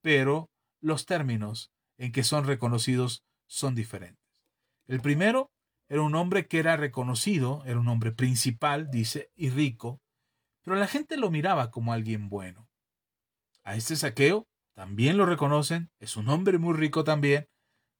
pero 0.00 0.50
los 0.80 1.06
términos 1.06 1.72
en 1.98 2.12
que 2.12 2.24
son 2.24 2.46
reconocidos 2.46 3.24
son 3.48 3.74
diferentes. 3.74 4.24
El 4.86 5.00
primero 5.00 5.50
era 5.88 6.02
un 6.02 6.14
hombre 6.14 6.46
que 6.46 6.58
era 6.58 6.76
reconocido, 6.76 7.62
era 7.64 7.78
un 7.78 7.88
hombre 7.88 8.12
principal, 8.12 8.90
dice, 8.90 9.30
y 9.34 9.50
rico, 9.50 10.00
pero 10.62 10.76
la 10.76 10.86
gente 10.88 11.16
lo 11.16 11.30
miraba 11.30 11.70
como 11.70 11.92
alguien 11.92 12.28
bueno. 12.28 12.68
A 13.62 13.76
este 13.76 13.96
saqueo 13.96 14.46
también 14.74 15.16
lo 15.16 15.26
reconocen, 15.26 15.90
es 16.00 16.16
un 16.16 16.28
hombre 16.28 16.58
muy 16.58 16.74
rico 16.74 17.04
también, 17.04 17.46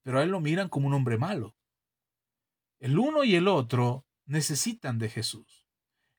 pero 0.06 0.20
a 0.20 0.22
él 0.22 0.30
lo 0.30 0.40
miran 0.40 0.68
como 0.68 0.86
un 0.86 0.94
hombre 0.94 1.18
malo. 1.18 1.56
El 2.78 2.96
uno 2.96 3.24
y 3.24 3.34
el 3.34 3.48
otro 3.48 4.06
necesitan 4.24 5.00
de 5.00 5.08
Jesús. 5.08 5.66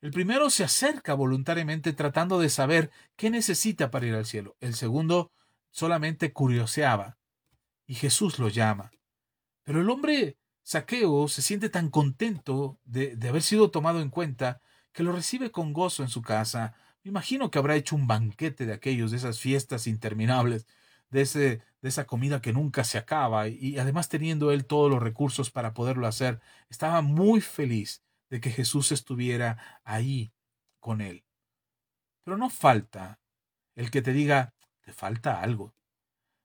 El 0.02 0.12
primero 0.12 0.50
se 0.50 0.66
acerca 0.66 1.14
voluntariamente 1.14 1.94
tratando 1.94 2.38
de 2.38 2.50
saber 2.50 2.92
qué 3.16 3.30
necesita 3.30 3.90
para 3.90 4.06
ir 4.06 4.14
al 4.14 4.26
cielo. 4.26 4.58
El 4.60 4.74
segundo 4.74 5.32
solamente 5.72 6.34
curioseaba 6.34 7.18
y 7.86 7.96
Jesús 7.96 8.40
lo 8.40 8.50
llama. 8.50 8.92
Pero 9.64 9.80
el 9.80 9.90
hombre 9.90 10.38
saqueo 10.64 11.30
se 11.30 11.42
siente 11.42 11.70
tan 11.70 11.90
contento 11.90 12.82
de, 12.84 13.16
de 13.16 13.30
haber 13.30 13.42
sido 13.42 13.72
tomado 13.72 14.02
en 14.02 14.10
cuenta 14.10 14.60
que 14.92 15.04
lo 15.04 15.14
recibe 15.14 15.50
con 15.50 15.72
gozo 15.72 16.04
en 16.04 16.10
su 16.10 16.22
casa. 16.22 16.76
Me 17.04 17.10
imagino 17.10 17.52
que 17.52 17.60
habrá 17.60 17.78
hecho 17.78 17.96
un 17.96 18.06
banquete 18.06 18.66
de 18.66 18.74
aquellos, 18.74 19.12
de 19.12 19.18
esas 19.18 19.40
fiestas 19.40 19.88
interminables, 19.88 20.68
de, 21.10 21.22
ese, 21.22 21.62
de 21.82 21.90
esa 21.90 22.06
comida 22.06 22.42
que 22.42 22.54
nunca 22.54 22.84
se 22.84 22.98
acaba 22.98 23.48
y 23.48 23.78
además 23.80 24.10
teniendo 24.10 24.52
él 24.52 24.66
todos 24.66 24.90
los 24.90 25.02
recursos 25.02 25.52
para 25.52 25.74
poderlo 25.74 26.08
hacer, 26.08 26.40
estaba 26.70 27.02
muy 27.02 27.42
feliz 27.42 28.04
de 28.30 28.42
que 28.42 28.52
Jesús 28.52 28.92
estuviera 28.92 29.82
ahí 29.84 30.34
con 30.80 31.02
él. 31.02 31.24
Pero 32.24 32.38
no 32.38 32.50
falta 32.50 33.20
el 33.76 33.92
que 33.92 34.02
te 34.02 34.12
diga, 34.12 34.54
te 34.82 34.92
falta 34.92 35.42
algo. 35.42 35.74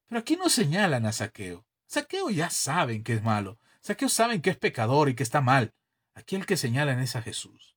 Pero 0.06 0.20
aquí 0.20 0.36
no 0.36 0.48
señalan 0.48 1.06
a 1.06 1.12
Saqueo. 1.12 1.66
Saqueo 1.86 2.30
ya 2.30 2.50
saben 2.50 3.02
que 3.02 3.14
es 3.14 3.22
malo. 3.22 3.58
Saqueo 3.80 4.08
saben 4.08 4.42
que 4.42 4.50
es 4.50 4.56
pecador 4.56 5.08
y 5.08 5.14
que 5.14 5.22
está 5.22 5.40
mal. 5.40 5.74
Aquí 6.14 6.36
el 6.36 6.46
que 6.46 6.56
señalan 6.56 7.00
es 7.00 7.16
a 7.16 7.22
Jesús. 7.22 7.76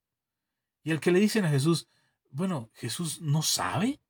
Y 0.84 0.92
el 0.92 1.00
que 1.00 1.12
le 1.12 1.20
dicen 1.20 1.46
a 1.46 1.50
Jesús, 1.50 1.88
bueno, 2.32 2.70
Jesús 2.74 3.22
no 3.22 3.42
sabe. 3.42 4.02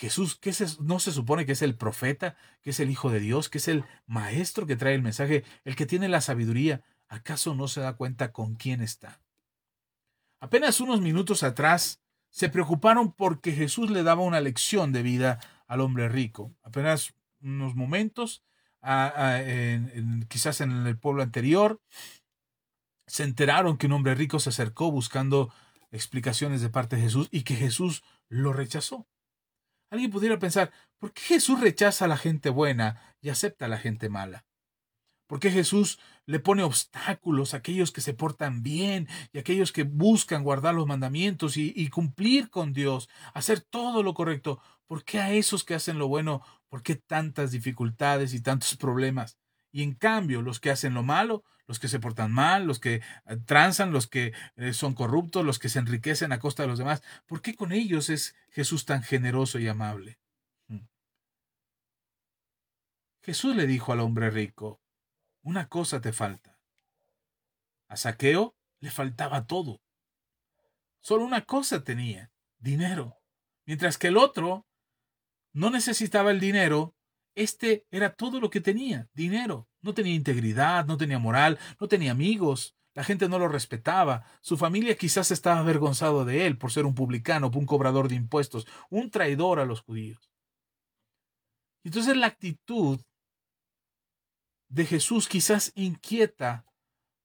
Jesús, 0.00 0.36
¿qué 0.36 0.54
no 0.80 0.98
se 0.98 1.12
supone 1.12 1.44
que 1.44 1.52
es 1.52 1.60
el 1.60 1.76
profeta, 1.76 2.34
que 2.62 2.70
es 2.70 2.80
el 2.80 2.90
Hijo 2.90 3.10
de 3.10 3.20
Dios, 3.20 3.50
que 3.50 3.58
es 3.58 3.68
el 3.68 3.84
maestro 4.06 4.66
que 4.66 4.76
trae 4.76 4.94
el 4.94 5.02
mensaje, 5.02 5.44
el 5.64 5.76
que 5.76 5.84
tiene 5.84 6.08
la 6.08 6.22
sabiduría? 6.22 6.82
¿Acaso 7.06 7.54
no 7.54 7.68
se 7.68 7.80
da 7.80 7.96
cuenta 7.96 8.32
con 8.32 8.54
quién 8.54 8.80
está? 8.80 9.20
Apenas 10.40 10.80
unos 10.80 11.02
minutos 11.02 11.42
atrás 11.42 12.00
se 12.30 12.48
preocuparon 12.48 13.12
porque 13.12 13.52
Jesús 13.52 13.90
le 13.90 14.02
daba 14.02 14.22
una 14.22 14.40
lección 14.40 14.92
de 14.92 15.02
vida 15.02 15.38
al 15.66 15.82
hombre 15.82 16.08
rico. 16.08 16.56
Apenas 16.62 17.12
unos 17.42 17.74
momentos 17.74 18.42
quizás 20.28 20.62
en 20.62 20.86
el 20.86 20.98
pueblo 20.98 21.22
anterior, 21.22 21.82
se 23.06 23.24
enteraron 23.24 23.76
que 23.76 23.86
un 23.86 23.92
hombre 23.92 24.14
rico 24.14 24.40
se 24.40 24.48
acercó 24.48 24.90
buscando 24.90 25.52
explicaciones 25.90 26.62
de 26.62 26.70
parte 26.70 26.96
de 26.96 27.02
Jesús 27.02 27.28
y 27.30 27.42
que 27.42 27.56
Jesús 27.56 28.02
lo 28.28 28.54
rechazó. 28.54 29.06
Alguien 29.90 30.10
pudiera 30.10 30.38
pensar, 30.38 30.72
¿por 30.98 31.12
qué 31.12 31.22
Jesús 31.22 31.60
rechaza 31.60 32.04
a 32.04 32.08
la 32.08 32.16
gente 32.16 32.48
buena 32.48 33.16
y 33.20 33.28
acepta 33.28 33.64
a 33.64 33.68
la 33.68 33.78
gente 33.78 34.08
mala? 34.08 34.46
¿Por 35.26 35.40
qué 35.40 35.50
Jesús 35.50 35.98
le 36.26 36.40
pone 36.40 36.62
obstáculos 36.62 37.54
a 37.54 37.58
aquellos 37.58 37.92
que 37.92 38.00
se 38.00 38.14
portan 38.14 38.62
bien 38.62 39.08
y 39.32 39.38
a 39.38 39.40
aquellos 39.42 39.72
que 39.72 39.84
buscan 39.84 40.42
guardar 40.42 40.74
los 40.74 40.86
mandamientos 40.86 41.56
y, 41.56 41.72
y, 41.76 41.88
cumplir 41.88 42.50
con 42.50 42.72
Dios, 42.72 43.08
hacer 43.34 43.60
todo 43.60 44.02
lo 44.02 44.14
correcto? 44.14 44.60
¿Por 44.86 45.04
qué 45.04 45.20
a 45.20 45.32
esos 45.32 45.62
que 45.64 45.74
hacen 45.74 45.98
lo 45.98 46.08
bueno, 46.08 46.42
por 46.68 46.82
qué 46.82 46.96
tantas 46.96 47.52
dificultades 47.52 48.34
y 48.34 48.42
tantos 48.42 48.76
problemas? 48.76 49.38
Y 49.72 49.82
en 49.82 49.94
cambio, 49.94 50.42
los 50.42 50.60
que 50.60 50.70
hacen 50.70 50.94
lo 50.94 51.02
malo, 51.02 51.44
los 51.66 51.78
que 51.78 51.88
se 51.88 52.00
portan 52.00 52.32
mal, 52.32 52.66
los 52.66 52.80
que 52.80 52.94
eh, 52.96 53.36
transan, 53.46 53.92
los 53.92 54.08
que 54.08 54.32
eh, 54.56 54.72
son 54.72 54.94
corruptos, 54.94 55.44
los 55.44 55.58
que 55.58 55.68
se 55.68 55.78
enriquecen 55.78 56.32
a 56.32 56.40
costa 56.40 56.64
de 56.64 56.68
los 56.68 56.78
demás, 56.78 57.02
¿por 57.26 57.42
qué 57.42 57.54
con 57.54 57.70
ellos 57.70 58.10
es 58.10 58.34
Jesús 58.50 58.84
tan 58.84 59.02
generoso 59.02 59.60
y 59.60 59.68
amable? 59.68 60.18
Mm. 60.66 60.86
Jesús 63.22 63.54
le 63.54 63.68
dijo 63.68 63.92
al 63.92 64.00
hombre 64.00 64.30
rico, 64.30 64.80
una 65.42 65.68
cosa 65.68 66.00
te 66.00 66.12
falta. 66.12 66.58
A 67.86 67.96
Saqueo 67.96 68.56
le 68.80 68.90
faltaba 68.90 69.46
todo. 69.46 69.80
Solo 71.00 71.24
una 71.24 71.44
cosa 71.44 71.84
tenía, 71.84 72.32
dinero. 72.58 73.18
Mientras 73.64 73.96
que 73.96 74.08
el 74.08 74.16
otro 74.16 74.66
no 75.52 75.70
necesitaba 75.70 76.30
el 76.30 76.40
dinero, 76.40 76.94
este 77.34 77.86
era 77.90 78.14
todo 78.14 78.40
lo 78.40 78.50
que 78.50 78.60
tenía, 78.60 79.08
dinero. 79.14 79.68
No 79.82 79.94
tenía 79.94 80.14
integridad, 80.14 80.86
no 80.86 80.96
tenía 80.96 81.18
moral, 81.18 81.58
no 81.80 81.88
tenía 81.88 82.12
amigos. 82.12 82.76
La 82.94 83.04
gente 83.04 83.28
no 83.28 83.38
lo 83.38 83.48
respetaba. 83.48 84.24
Su 84.40 84.56
familia 84.56 84.96
quizás 84.96 85.30
estaba 85.30 85.60
avergonzado 85.60 86.24
de 86.24 86.46
él 86.46 86.58
por 86.58 86.72
ser 86.72 86.86
un 86.86 86.94
publicano, 86.94 87.50
un 87.54 87.66
cobrador 87.66 88.08
de 88.08 88.16
impuestos, 88.16 88.66
un 88.90 89.10
traidor 89.10 89.60
a 89.60 89.64
los 89.64 89.80
judíos. 89.80 90.30
Entonces 91.84 92.16
la 92.16 92.26
actitud 92.26 93.00
de 94.68 94.86
Jesús 94.86 95.28
quizás 95.28 95.72
inquieta, 95.74 96.64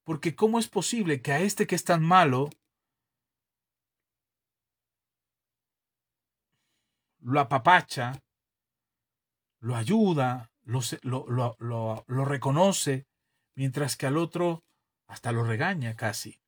porque 0.04 0.36
¿cómo 0.36 0.60
es 0.60 0.68
posible 0.68 1.22
que 1.22 1.32
a 1.32 1.40
este 1.40 1.68
que 1.68 1.76
es 1.76 1.84
tan 1.84 2.04
malo 2.04 2.50
lo 7.20 7.40
apapacha, 7.40 8.22
lo 9.66 9.76
ayuda, 9.76 10.52
lo, 10.62 10.80
lo, 11.02 11.56
lo, 11.58 12.26
reconoce, 12.26 13.08
mientras 13.56 13.98
que 13.98 14.06
al 14.06 14.16
otro 14.16 14.64
hasta 15.08 15.32
lo 15.32 15.44
regaña 15.44 15.96
casi. 15.96 16.40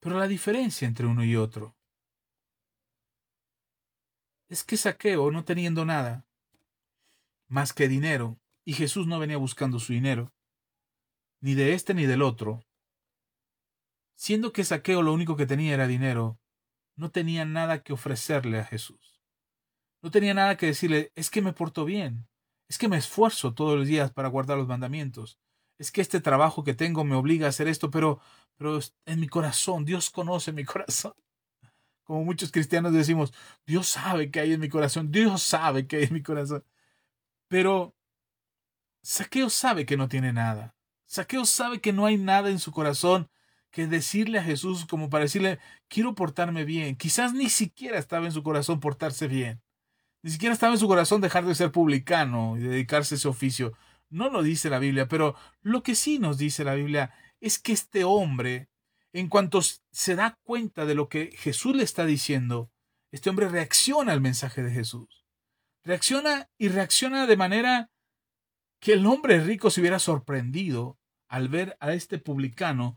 Pero 0.00 0.18
la 0.18 0.26
diferencia 0.26 0.88
entre 0.88 1.06
uno 1.06 1.24
y 1.24 1.36
otro 1.36 1.76
es 4.48 4.64
que 4.64 4.78
Saqueo, 4.78 5.30
no 5.30 5.44
teniendo 5.44 5.84
nada 5.84 6.26
más 7.48 7.74
que 7.74 7.88
dinero, 7.88 8.40
y 8.64 8.72
Jesús 8.72 9.06
no 9.06 9.18
venía 9.18 9.36
buscando 9.36 9.78
su 9.78 9.92
dinero, 9.92 10.32
ni 11.42 11.54
de 11.54 11.74
este 11.74 11.92
ni 11.92 12.06
del 12.06 12.22
otro, 12.22 12.64
siendo 14.14 14.54
que 14.54 14.64
Saqueo 14.64 15.02
lo 15.02 15.12
único 15.12 15.36
que 15.36 15.44
tenía 15.44 15.74
era 15.74 15.86
dinero, 15.86 16.40
no 16.96 17.10
tenía 17.10 17.44
nada 17.44 17.82
que 17.82 17.92
ofrecerle 17.92 18.58
a 18.58 18.64
Jesús. 18.64 19.20
No 20.02 20.10
tenía 20.10 20.34
nada 20.34 20.56
que 20.56 20.66
decirle, 20.66 21.12
es 21.14 21.30
que 21.30 21.42
me 21.42 21.52
porto 21.52 21.84
bien, 21.84 22.26
es 22.68 22.78
que 22.78 22.88
me 22.88 22.96
esfuerzo 22.96 23.54
todos 23.54 23.78
los 23.78 23.86
días 23.86 24.10
para 24.12 24.28
guardar 24.28 24.58
los 24.58 24.66
mandamientos, 24.66 25.38
es 25.78 25.92
que 25.92 26.00
este 26.00 26.20
trabajo 26.20 26.64
que 26.64 26.74
tengo 26.74 27.04
me 27.04 27.14
obliga 27.14 27.46
a 27.46 27.50
hacer 27.50 27.68
esto, 27.68 27.90
pero, 27.90 28.20
pero 28.56 28.78
en 29.04 29.20
mi 29.20 29.28
corazón, 29.28 29.84
Dios 29.84 30.10
conoce 30.10 30.52
mi 30.52 30.64
corazón. 30.64 31.12
Como 32.04 32.24
muchos 32.24 32.52
cristianos 32.52 32.92
decimos, 32.92 33.32
Dios 33.66 33.88
sabe 33.88 34.30
que 34.30 34.40
hay 34.40 34.52
en 34.52 34.60
mi 34.60 34.68
corazón, 34.68 35.10
Dios 35.10 35.42
sabe 35.42 35.86
que 35.86 35.96
hay 35.96 36.04
en 36.04 36.14
mi 36.14 36.22
corazón. 36.22 36.64
Pero 37.48 37.94
Saqueo 39.02 39.50
sabe 39.50 39.86
que 39.86 39.96
no 39.96 40.08
tiene 40.08 40.32
nada. 40.32 40.76
Saqueo 41.06 41.44
sabe 41.44 41.80
que 41.80 41.92
no 41.92 42.06
hay 42.06 42.16
nada 42.16 42.50
en 42.50 42.58
su 42.58 42.72
corazón 42.72 43.28
que 43.76 43.86
decirle 43.86 44.38
a 44.38 44.42
Jesús 44.42 44.86
como 44.86 45.10
para 45.10 45.24
decirle, 45.24 45.58
quiero 45.88 46.14
portarme 46.14 46.64
bien. 46.64 46.96
Quizás 46.96 47.34
ni 47.34 47.50
siquiera 47.50 47.98
estaba 47.98 48.24
en 48.24 48.32
su 48.32 48.42
corazón 48.42 48.80
portarse 48.80 49.28
bien. 49.28 49.60
Ni 50.22 50.30
siquiera 50.30 50.54
estaba 50.54 50.72
en 50.72 50.78
su 50.78 50.88
corazón 50.88 51.20
dejar 51.20 51.44
de 51.44 51.54
ser 51.54 51.72
publicano 51.72 52.56
y 52.56 52.60
dedicarse 52.60 53.14
a 53.14 53.18
ese 53.18 53.28
oficio. 53.28 53.74
No 54.08 54.30
lo 54.30 54.42
dice 54.42 54.70
la 54.70 54.78
Biblia, 54.78 55.08
pero 55.08 55.36
lo 55.60 55.82
que 55.82 55.94
sí 55.94 56.18
nos 56.18 56.38
dice 56.38 56.64
la 56.64 56.72
Biblia 56.72 57.12
es 57.38 57.58
que 57.58 57.72
este 57.72 58.04
hombre, 58.04 58.70
en 59.12 59.28
cuanto 59.28 59.60
se 59.60 60.14
da 60.14 60.38
cuenta 60.42 60.86
de 60.86 60.94
lo 60.94 61.10
que 61.10 61.32
Jesús 61.36 61.76
le 61.76 61.82
está 61.82 62.06
diciendo, 62.06 62.70
este 63.12 63.28
hombre 63.28 63.50
reacciona 63.50 64.12
al 64.12 64.22
mensaje 64.22 64.62
de 64.62 64.72
Jesús. 64.72 65.26
Reacciona 65.84 66.48
y 66.56 66.68
reacciona 66.68 67.26
de 67.26 67.36
manera 67.36 67.90
que 68.80 68.94
el 68.94 69.04
hombre 69.04 69.38
rico 69.40 69.68
se 69.68 69.82
hubiera 69.82 69.98
sorprendido 69.98 70.98
al 71.28 71.50
ver 71.50 71.76
a 71.78 71.92
este 71.92 72.16
publicano 72.16 72.96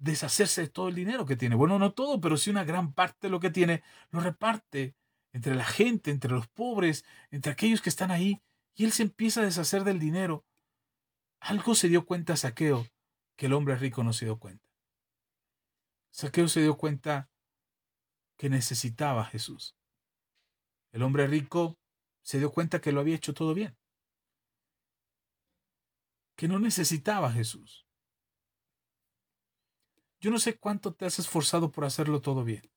deshacerse 0.00 0.62
de 0.62 0.68
todo 0.68 0.88
el 0.88 0.94
dinero 0.94 1.26
que 1.26 1.36
tiene. 1.36 1.54
Bueno, 1.54 1.78
no 1.78 1.92
todo, 1.92 2.20
pero 2.20 2.36
sí 2.36 2.50
una 2.50 2.64
gran 2.64 2.92
parte 2.92 3.28
de 3.28 3.30
lo 3.30 3.38
que 3.38 3.50
tiene, 3.50 3.82
lo 4.10 4.20
reparte 4.20 4.96
entre 5.32 5.54
la 5.54 5.64
gente, 5.64 6.10
entre 6.10 6.32
los 6.32 6.48
pobres, 6.48 7.04
entre 7.30 7.52
aquellos 7.52 7.80
que 7.82 7.90
están 7.90 8.10
ahí, 8.10 8.42
y 8.74 8.84
él 8.84 8.92
se 8.92 9.04
empieza 9.04 9.40
a 9.40 9.44
deshacer 9.44 9.84
del 9.84 10.00
dinero. 10.00 10.44
Algo 11.38 11.74
se 11.74 11.88
dio 11.88 12.04
cuenta 12.04 12.36
Saqueo 12.36 12.86
que 13.36 13.46
el 13.46 13.52
hombre 13.52 13.76
rico 13.76 14.02
no 14.02 14.12
se 14.12 14.24
dio 14.24 14.38
cuenta. 14.38 14.64
Saqueo 16.10 16.48
se 16.48 16.60
dio 16.60 16.76
cuenta 16.76 17.30
que 18.36 18.50
necesitaba 18.50 19.22
a 19.22 19.26
Jesús. 19.26 19.76
El 20.92 21.02
hombre 21.02 21.26
rico 21.26 21.78
se 22.22 22.38
dio 22.38 22.50
cuenta 22.50 22.80
que 22.80 22.90
lo 22.90 23.00
había 23.00 23.16
hecho 23.16 23.34
todo 23.34 23.54
bien, 23.54 23.78
que 26.36 26.48
no 26.48 26.58
necesitaba 26.58 27.28
a 27.28 27.32
Jesús. 27.32 27.86
Yo 30.20 30.30
no 30.30 30.38
sé 30.38 30.58
cuánto 30.58 30.92
te 30.92 31.06
has 31.06 31.18
esforzado 31.18 31.72
por 31.72 31.84
hacerlo 31.84 32.20
todo 32.20 32.44
bien. 32.44 32.70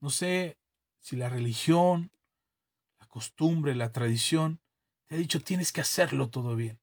No 0.00 0.10
sé 0.10 0.58
si 0.98 1.16
la 1.16 1.28
religión, 1.28 2.12
la 2.98 3.06
costumbre, 3.06 3.74
la 3.74 3.92
tradición 3.92 4.60
te 5.06 5.14
ha 5.14 5.18
dicho 5.18 5.40
tienes 5.40 5.72
que 5.72 5.80
hacerlo 5.80 6.30
todo 6.30 6.56
bien. 6.56 6.80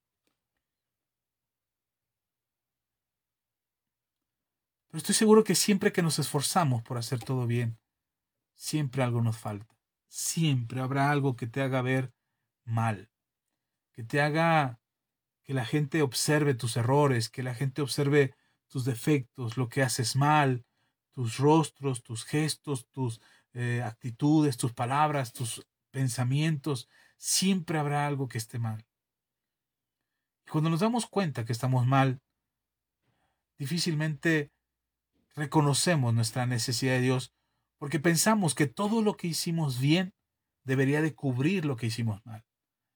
Pero 4.88 4.98
estoy 4.98 5.14
seguro 5.14 5.44
que 5.44 5.54
siempre 5.54 5.92
que 5.92 6.02
nos 6.02 6.18
esforzamos 6.18 6.82
por 6.82 6.98
hacer 6.98 7.18
todo 7.18 7.46
bien, 7.46 7.78
siempre 8.54 9.02
algo 9.02 9.20
nos 9.20 9.36
falta. 9.36 9.76
Siempre 10.08 10.80
habrá 10.80 11.10
algo 11.10 11.36
que 11.36 11.46
te 11.46 11.60
haga 11.60 11.82
ver 11.82 12.12
mal, 12.64 13.10
que 13.92 14.04
te 14.04 14.20
haga 14.20 14.80
que 15.42 15.52
la 15.52 15.66
gente 15.66 16.00
observe 16.00 16.54
tus 16.54 16.76
errores, 16.76 17.28
que 17.28 17.42
la 17.42 17.54
gente 17.54 17.82
observe 17.82 18.34
tus 18.68 18.84
defectos, 18.84 19.56
lo 19.56 19.68
que 19.68 19.82
haces 19.82 20.16
mal, 20.16 20.64
tus 21.12 21.38
rostros, 21.38 22.02
tus 22.02 22.24
gestos, 22.24 22.88
tus 22.90 23.20
eh, 23.52 23.82
actitudes, 23.82 24.56
tus 24.56 24.72
palabras, 24.72 25.32
tus 25.32 25.66
pensamientos, 25.90 26.88
siempre 27.16 27.78
habrá 27.78 28.06
algo 28.06 28.28
que 28.28 28.38
esté 28.38 28.58
mal. 28.58 28.84
Y 30.46 30.50
cuando 30.50 30.70
nos 30.70 30.80
damos 30.80 31.06
cuenta 31.06 31.44
que 31.44 31.52
estamos 31.52 31.86
mal, 31.86 32.20
difícilmente 33.58 34.50
reconocemos 35.34 36.12
nuestra 36.12 36.46
necesidad 36.46 36.94
de 36.94 37.00
Dios 37.00 37.32
porque 37.78 38.00
pensamos 38.00 38.54
que 38.54 38.66
todo 38.66 39.02
lo 39.02 39.16
que 39.16 39.28
hicimos 39.28 39.78
bien 39.78 40.14
debería 40.64 41.02
de 41.02 41.14
cubrir 41.14 41.64
lo 41.64 41.76
que 41.76 41.86
hicimos 41.86 42.24
mal. 42.24 42.44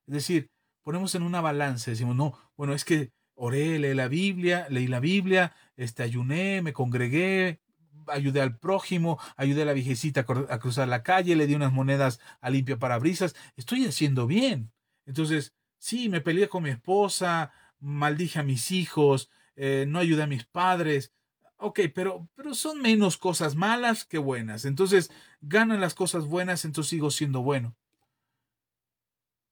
Es 0.06 0.14
decir, 0.14 0.50
ponemos 0.82 1.14
en 1.14 1.22
una 1.22 1.40
balanza, 1.40 1.90
decimos, 1.90 2.16
no, 2.16 2.38
bueno, 2.56 2.72
es 2.72 2.84
que 2.84 3.12
oré, 3.38 3.78
leí 3.78 3.94
la 3.94 4.08
Biblia, 4.08 4.66
leí 4.68 4.88
la 4.88 5.00
Biblia, 5.00 5.54
este, 5.76 6.02
ayuné, 6.02 6.60
me 6.60 6.72
congregué, 6.72 7.60
ayudé 8.08 8.40
al 8.40 8.58
prójimo, 8.58 9.18
ayudé 9.36 9.62
a 9.62 9.66
la 9.66 9.72
viejecita 9.72 10.26
a 10.48 10.58
cruzar 10.58 10.88
la 10.88 11.02
calle, 11.02 11.36
le 11.36 11.46
di 11.46 11.54
unas 11.54 11.72
monedas 11.72 12.20
a 12.40 12.50
limpia 12.50 12.78
parabrisas, 12.78 13.36
estoy 13.56 13.86
haciendo 13.86 14.26
bien. 14.26 14.72
Entonces, 15.06 15.54
sí, 15.78 16.08
me 16.08 16.20
peleé 16.20 16.48
con 16.48 16.64
mi 16.64 16.70
esposa, 16.70 17.52
maldije 17.78 18.40
a 18.40 18.42
mis 18.42 18.72
hijos, 18.72 19.30
eh, 19.54 19.86
no 19.88 20.00
ayudé 20.00 20.24
a 20.24 20.26
mis 20.26 20.44
padres. 20.44 21.12
Ok, 21.58 21.80
pero, 21.94 22.28
pero 22.34 22.54
son 22.54 22.80
menos 22.80 23.16
cosas 23.16 23.54
malas 23.54 24.04
que 24.04 24.18
buenas. 24.18 24.64
Entonces, 24.64 25.10
ganan 25.40 25.80
las 25.80 25.94
cosas 25.94 26.26
buenas, 26.26 26.64
entonces 26.64 26.90
sigo 26.90 27.10
siendo 27.10 27.42
bueno. 27.42 27.76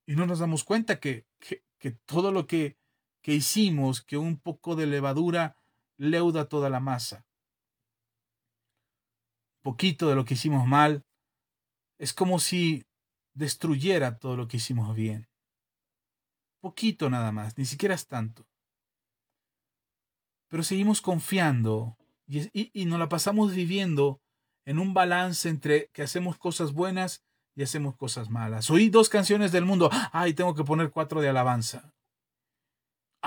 Y 0.06 0.16
no 0.16 0.26
nos 0.26 0.40
damos 0.40 0.64
cuenta 0.64 0.98
que, 0.98 1.24
que, 1.38 1.62
que 1.78 1.92
todo 1.92 2.30
lo 2.32 2.46
que 2.46 2.76
que 3.26 3.34
hicimos 3.34 4.02
que 4.02 4.16
un 4.16 4.38
poco 4.38 4.76
de 4.76 4.86
levadura 4.86 5.56
leuda 5.96 6.48
toda 6.48 6.70
la 6.70 6.78
masa. 6.78 7.26
Poquito 9.62 10.08
de 10.08 10.14
lo 10.14 10.24
que 10.24 10.34
hicimos 10.34 10.64
mal 10.64 11.04
es 11.98 12.12
como 12.12 12.38
si 12.38 12.86
destruyera 13.34 14.20
todo 14.20 14.36
lo 14.36 14.46
que 14.46 14.58
hicimos 14.58 14.94
bien. 14.94 15.28
Poquito 16.60 17.10
nada 17.10 17.32
más, 17.32 17.58
ni 17.58 17.64
siquiera 17.64 17.96
es 17.96 18.06
tanto. 18.06 18.46
Pero 20.46 20.62
seguimos 20.62 21.00
confiando 21.00 21.98
y, 22.28 22.70
y, 22.80 22.84
nos 22.84 23.00
la 23.00 23.08
pasamos 23.08 23.52
viviendo 23.52 24.20
en 24.64 24.78
un 24.78 24.94
balance 24.94 25.48
entre 25.48 25.88
que 25.88 26.02
hacemos 26.02 26.38
cosas 26.38 26.72
buenas 26.72 27.24
y 27.56 27.64
hacemos 27.64 27.96
cosas 27.96 28.30
malas. 28.30 28.70
Oí 28.70 28.88
dos 28.88 29.08
canciones 29.08 29.50
del 29.50 29.64
mundo. 29.64 29.90
Ay, 30.12 30.32
tengo 30.32 30.54
que 30.54 30.62
poner 30.62 30.92
cuatro 30.92 31.20
de 31.20 31.30
alabanza. 31.30 31.95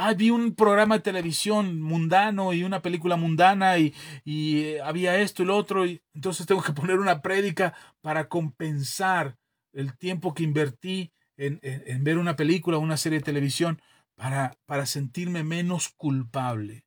Ay, 0.02 0.16
vi 0.16 0.30
un 0.30 0.56
programa 0.56 0.96
de 0.96 1.02
televisión 1.02 1.82
mundano 1.82 2.54
y 2.54 2.64
una 2.64 2.82
película 2.82 3.18
mundana 3.18 3.78
y, 3.78 3.94
y 4.24 4.62
eh, 4.62 4.82
había 4.82 5.18
esto 5.18 5.44
y 5.44 5.46
lo 5.46 5.58
otro. 5.58 5.86
Y 5.86 6.02
entonces 6.14 6.46
tengo 6.46 6.62
que 6.64 6.72
poner 6.80 7.00
una 7.00 7.22
prédica 7.22 7.74
para 8.00 8.30
compensar 8.30 9.38
el 9.74 9.98
tiempo 9.98 10.34
que 10.34 10.44
invertí 10.44 11.12
en, 11.36 11.60
en, 11.62 12.04
ver 12.06 12.18
una 12.18 12.38
película 12.38 12.78
o 12.78 12.80
una 12.80 12.96
serie 12.96 13.20
de 13.20 13.26
televisión 13.26 13.82
para, 14.16 14.58
para 14.66 14.86
sentirme 14.86 15.44
menos 15.44 15.90
culpable, 15.90 16.86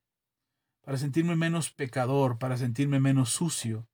para 0.82 0.96
sentirme 0.96 1.36
menos 1.36 1.70
pecador, 1.70 2.38
para 2.38 2.56
sentirme 2.56 2.98
menos 2.98 3.28
sucio. 3.28 3.86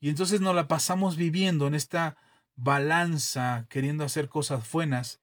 Y 0.00 0.10
entonces 0.10 0.40
nos 0.40 0.54
la 0.54 0.68
pasamos 0.68 1.16
viviendo 1.16 1.66
en 1.66 1.74
esta 1.74 2.16
balanza, 2.54 3.66
queriendo 3.68 4.04
hacer 4.04 4.28
cosas 4.28 4.70
buenas, 4.70 5.20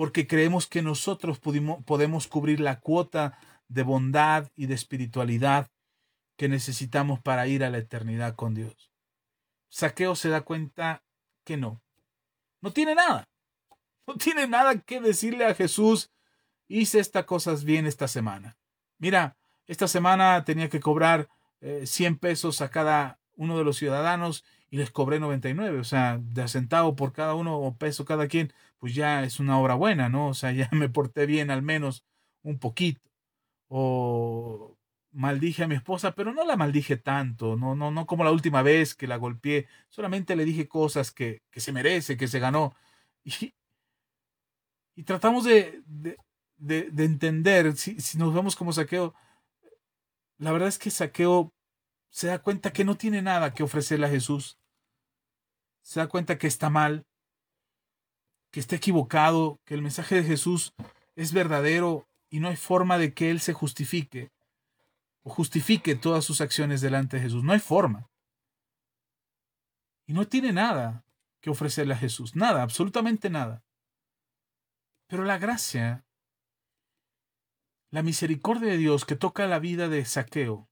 porque 0.00 0.26
creemos 0.26 0.66
que 0.66 0.80
nosotros 0.80 1.38
pudimos, 1.38 1.84
podemos 1.84 2.26
cubrir 2.26 2.58
la 2.58 2.80
cuota 2.80 3.38
de 3.68 3.82
bondad 3.82 4.50
y 4.56 4.64
de 4.64 4.72
espiritualidad 4.72 5.70
que 6.38 6.48
necesitamos 6.48 7.20
para 7.20 7.46
ir 7.46 7.62
a 7.62 7.68
la 7.68 7.76
eternidad 7.76 8.34
con 8.34 8.54
Dios. 8.54 8.90
Saqueo 9.68 10.14
se 10.14 10.30
da 10.30 10.40
cuenta 10.40 11.04
que 11.44 11.58
no. 11.58 11.82
No 12.62 12.72
tiene 12.72 12.94
nada. 12.94 13.28
No 14.06 14.14
tiene 14.14 14.48
nada 14.48 14.80
que 14.80 15.02
decirle 15.02 15.44
a 15.44 15.54
Jesús, 15.54 16.10
hice 16.66 16.98
estas 16.98 17.26
cosas 17.26 17.64
bien 17.64 17.84
esta 17.84 18.08
semana. 18.08 18.56
Mira, 18.96 19.36
esta 19.66 19.86
semana 19.86 20.44
tenía 20.46 20.70
que 20.70 20.80
cobrar 20.80 21.28
100 21.60 22.14
eh, 22.14 22.16
pesos 22.18 22.62
a 22.62 22.70
cada 22.70 23.20
uno 23.36 23.58
de 23.58 23.64
los 23.64 23.76
ciudadanos 23.76 24.46
y 24.70 24.78
les 24.78 24.90
cobré 24.90 25.20
99, 25.20 25.78
o 25.78 25.84
sea, 25.84 26.18
de 26.22 26.48
centavo 26.48 26.96
por 26.96 27.12
cada 27.12 27.34
uno 27.34 27.58
o 27.58 27.76
peso 27.76 28.06
cada 28.06 28.28
quien, 28.28 28.50
pues 28.80 28.94
ya 28.94 29.22
es 29.24 29.40
una 29.40 29.58
obra 29.60 29.74
buena, 29.74 30.08
¿no? 30.08 30.28
O 30.28 30.34
sea, 30.34 30.52
ya 30.52 30.68
me 30.72 30.88
porté 30.88 31.26
bien 31.26 31.50
al 31.50 31.62
menos 31.62 32.04
un 32.42 32.58
poquito. 32.58 33.00
O 33.68 34.76
maldije 35.12 35.64
a 35.64 35.68
mi 35.68 35.74
esposa, 35.76 36.14
pero 36.14 36.32
no 36.32 36.44
la 36.44 36.56
maldije 36.56 36.96
tanto, 36.96 37.56
no, 37.56 37.74
no, 37.74 37.90
no 37.90 38.06
como 38.06 38.24
la 38.24 38.32
última 38.32 38.62
vez 38.62 38.94
que 38.94 39.06
la 39.08 39.16
golpeé, 39.16 39.66
solamente 39.88 40.36
le 40.36 40.44
dije 40.44 40.68
cosas 40.68 41.10
que, 41.12 41.42
que 41.50 41.60
se 41.60 41.72
merece, 41.72 42.16
que 42.16 42.28
se 42.28 42.40
ganó. 42.40 42.74
Y, 44.96 45.04
tratamos 45.04 45.44
de, 45.44 45.82
de, 45.86 46.90
de, 46.90 47.04
entender, 47.04 47.74
si, 47.76 47.98
si 48.00 48.18
nos 48.18 48.34
vemos 48.34 48.54
como 48.54 48.72
saqueo, 48.72 49.14
la 50.36 50.52
verdad 50.52 50.68
es 50.68 50.78
que 50.78 50.90
saqueo 50.90 51.54
se 52.10 52.26
da 52.26 52.40
cuenta 52.40 52.72
que 52.72 52.84
no 52.84 52.96
tiene 52.96 53.22
nada 53.22 53.54
que 53.54 53.62
ofrecerle 53.62 54.06
a 54.06 54.10
Jesús. 54.10 54.58
Se 55.82 56.00
da 56.00 56.08
cuenta 56.08 56.36
que 56.36 56.48
está 56.48 56.68
mal, 56.68 57.06
que 58.50 58.60
está 58.60 58.76
equivocado, 58.76 59.60
que 59.64 59.74
el 59.74 59.82
mensaje 59.82 60.16
de 60.16 60.24
Jesús 60.24 60.74
es 61.16 61.32
verdadero 61.32 62.08
y 62.30 62.40
no 62.40 62.48
hay 62.48 62.56
forma 62.56 62.98
de 62.98 63.12
que 63.14 63.30
Él 63.30 63.40
se 63.40 63.52
justifique 63.52 64.30
o 65.22 65.30
justifique 65.30 65.94
todas 65.94 66.24
sus 66.24 66.40
acciones 66.40 66.80
delante 66.80 67.16
de 67.16 67.22
Jesús. 67.22 67.44
No 67.44 67.52
hay 67.52 67.58
forma. 67.58 68.08
Y 70.06 70.12
no 70.12 70.26
tiene 70.26 70.52
nada 70.52 71.04
que 71.40 71.50
ofrecerle 71.50 71.94
a 71.94 71.98
Jesús. 71.98 72.34
Nada, 72.34 72.62
absolutamente 72.62 73.30
nada. 73.30 73.62
Pero 75.06 75.24
la 75.24 75.38
gracia, 75.38 76.04
la 77.90 78.02
misericordia 78.02 78.70
de 78.70 78.76
Dios 78.76 79.04
que 79.04 79.16
toca 79.16 79.46
la 79.46 79.58
vida 79.58 79.88
de 79.88 80.04
Saqueo, 80.04 80.68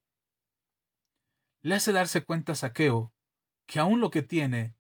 le 1.62 1.74
hace 1.74 1.92
darse 1.92 2.22
cuenta 2.24 2.52
a 2.52 2.56
Saqueo 2.56 3.12
que 3.66 3.80
aún 3.80 4.00
lo 4.00 4.10
que 4.10 4.22
tiene 4.22 4.74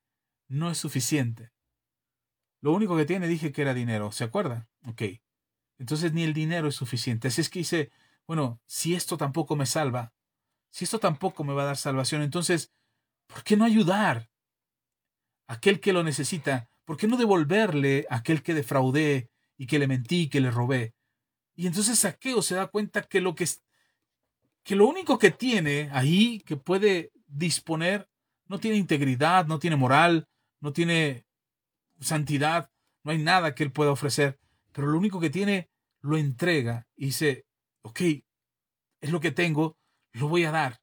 no 0.48 0.70
es 0.70 0.78
suficiente. 0.78 1.52
Lo 2.60 2.72
único 2.72 2.96
que 2.96 3.04
tiene 3.04 3.28
dije 3.28 3.52
que 3.52 3.62
era 3.62 3.74
dinero, 3.74 4.12
¿se 4.12 4.24
acuerda? 4.24 4.68
Ok. 4.86 5.02
Entonces 5.78 6.12
ni 6.12 6.24
el 6.24 6.34
dinero 6.34 6.68
es 6.68 6.74
suficiente. 6.74 7.28
Así 7.28 7.40
es 7.40 7.48
que 7.48 7.60
dice, 7.60 7.90
bueno, 8.26 8.60
si 8.66 8.94
esto 8.94 9.16
tampoco 9.16 9.56
me 9.56 9.66
salva, 9.66 10.12
si 10.70 10.84
esto 10.84 10.98
tampoco 10.98 11.44
me 11.44 11.54
va 11.54 11.62
a 11.62 11.66
dar 11.66 11.76
salvación, 11.76 12.22
entonces, 12.22 12.72
¿por 13.26 13.44
qué 13.44 13.56
no 13.56 13.64
ayudar 13.64 14.28
a 15.46 15.54
aquel 15.54 15.80
que 15.80 15.92
lo 15.92 16.02
necesita? 16.02 16.68
¿Por 16.84 16.96
qué 16.96 17.06
no 17.06 17.16
devolverle 17.16 18.06
a 18.10 18.16
aquel 18.16 18.42
que 18.42 18.54
defraudé 18.54 19.30
y 19.56 19.66
que 19.66 19.78
le 19.78 19.86
mentí 19.86 20.22
y 20.22 20.28
que 20.28 20.40
le 20.40 20.50
robé? 20.50 20.94
Y 21.54 21.66
entonces 21.66 21.98
Saqueo 21.98 22.42
se 22.42 22.54
da 22.54 22.66
cuenta 22.66 23.02
que 23.02 23.20
lo 23.20 23.34
que 23.34 23.46
que 24.62 24.76
lo 24.76 24.86
único 24.86 25.18
que 25.18 25.30
tiene 25.30 25.88
ahí, 25.92 26.40
que 26.40 26.56
puede 26.56 27.10
disponer, 27.26 28.08
no 28.48 28.58
tiene 28.58 28.76
integridad, 28.76 29.46
no 29.46 29.58
tiene 29.58 29.76
moral, 29.76 30.28
no 30.60 30.72
tiene 30.72 31.24
santidad, 32.00 32.70
no 33.04 33.12
hay 33.12 33.18
nada 33.18 33.54
que 33.54 33.64
él 33.64 33.72
pueda 33.72 33.90
ofrecer, 33.90 34.38
pero 34.72 34.86
lo 34.86 34.98
único 34.98 35.20
que 35.20 35.30
tiene 35.30 35.70
lo 36.00 36.16
entrega 36.16 36.86
y 36.96 37.06
dice, 37.06 37.46
ok, 37.82 38.00
es 39.00 39.10
lo 39.10 39.20
que 39.20 39.30
tengo, 39.30 39.76
lo 40.12 40.28
voy 40.28 40.44
a 40.44 40.50
dar. 40.50 40.80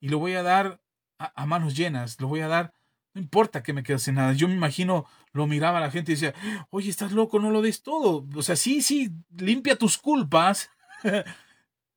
Y 0.00 0.08
lo 0.08 0.18
voy 0.18 0.34
a 0.34 0.42
dar 0.42 0.80
a, 1.18 1.46
manos 1.46 1.76
llenas, 1.76 2.20
lo 2.20 2.26
voy 2.26 2.40
a 2.40 2.48
dar, 2.48 2.74
no 3.14 3.20
importa 3.20 3.62
que 3.62 3.72
me 3.72 3.82
quede 3.82 3.98
sin 3.98 4.16
nada. 4.16 4.32
Yo 4.32 4.48
me 4.48 4.54
imagino, 4.54 5.06
lo 5.32 5.46
miraba 5.46 5.78
a 5.78 5.82
la 5.82 5.90
gente 5.90 6.12
y 6.12 6.14
decía, 6.16 6.34
oye, 6.70 6.90
estás 6.90 7.12
loco, 7.12 7.38
no 7.38 7.50
lo 7.50 7.62
des 7.62 7.82
todo. 7.82 8.26
O 8.34 8.42
sea, 8.42 8.56
sí, 8.56 8.82
sí, 8.82 9.12
limpia 9.36 9.76
tus 9.76 9.98
culpas, 9.98 10.70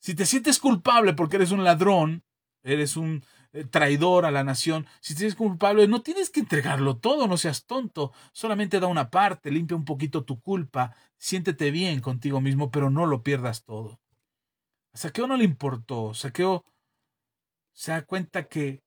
Si 0.05 0.13
te 0.13 0.27
sientes 0.27 0.59
culpable 0.59 1.13
porque 1.13 1.37
eres 1.37 1.49
un 1.49 1.63
ladrón, 1.63 2.23
eres 2.61 2.95
un 2.95 3.23
traidor 3.63 4.25
a 4.25 4.31
la 4.31 4.43
nación, 4.43 4.85
si 4.99 5.13
sientes 5.13 5.35
culpable, 5.35 5.87
no 5.87 6.01
tienes 6.01 6.29
que 6.29 6.41
entregarlo 6.41 6.97
todo, 6.97 7.27
no 7.27 7.37
seas 7.37 7.65
tonto, 7.65 8.11
solamente 8.33 8.79
da 8.79 8.87
una 8.87 9.09
parte, 9.09 9.51
limpia 9.51 9.77
un 9.77 9.85
poquito 9.85 10.25
tu 10.25 10.41
culpa, 10.41 10.95
siéntete 11.17 11.71
bien 11.71 12.01
contigo 12.01 12.41
mismo, 12.41 12.69
pero 12.71 12.89
no 12.89 13.05
lo 13.05 13.23
pierdas 13.23 13.63
todo. 13.63 13.99
A 14.93 14.97
Saqueo 14.97 15.27
no 15.27 15.37
le 15.37 15.45
importó, 15.45 16.13
Saqueo 16.13 16.65
se 17.73 17.91
da 17.91 18.01
cuenta 18.03 18.47
que 18.47 18.81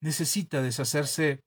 necesita 0.00 0.62
deshacerse 0.62 1.42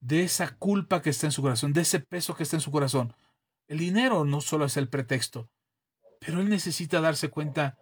de 0.00 0.22
esa 0.22 0.56
culpa 0.56 1.02
que 1.02 1.10
está 1.10 1.26
en 1.26 1.32
su 1.32 1.42
corazón, 1.42 1.72
de 1.72 1.82
ese 1.82 2.00
peso 2.00 2.34
que 2.34 2.42
está 2.42 2.56
en 2.56 2.62
su 2.62 2.70
corazón. 2.70 3.14
El 3.68 3.78
dinero 3.78 4.24
no 4.24 4.40
solo 4.40 4.64
es 4.64 4.76
el 4.76 4.88
pretexto, 4.88 5.50
pero 6.18 6.40
él 6.40 6.48
necesita 6.48 7.00
darse 7.00 7.28
cuenta 7.28 7.78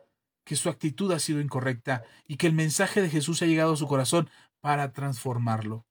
que 0.49 0.57
su 0.57 0.71
actitud 0.71 1.13
ha 1.13 1.19
sido 1.19 1.43
incorrecta 1.43 2.05
y 2.27 2.39
que 2.39 2.47
el 2.47 2.55
mensaje 2.55 3.03
de 3.03 3.11
Jesús 3.11 3.43
ha 3.43 3.45
llegado 3.45 3.75
a 3.75 3.77
su 3.77 3.87
corazón 3.87 4.31
para 4.61 4.95
transformarlo. 4.95 5.87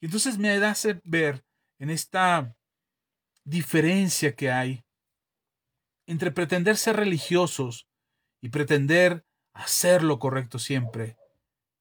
Y 0.00 0.06
entonces 0.06 0.38
me 0.38 0.48
hace 0.64 1.02
ver 1.04 1.44
en 1.78 1.90
esta 1.90 2.56
diferencia 3.44 4.34
que 4.34 4.50
hay 4.50 4.82
entre 6.06 6.30
pretender 6.30 6.78
ser 6.78 6.96
religiosos 6.96 7.86
y 8.40 8.48
pretender 8.48 9.26
hacer 9.52 10.02
lo 10.02 10.18
correcto 10.18 10.58
siempre 10.58 11.18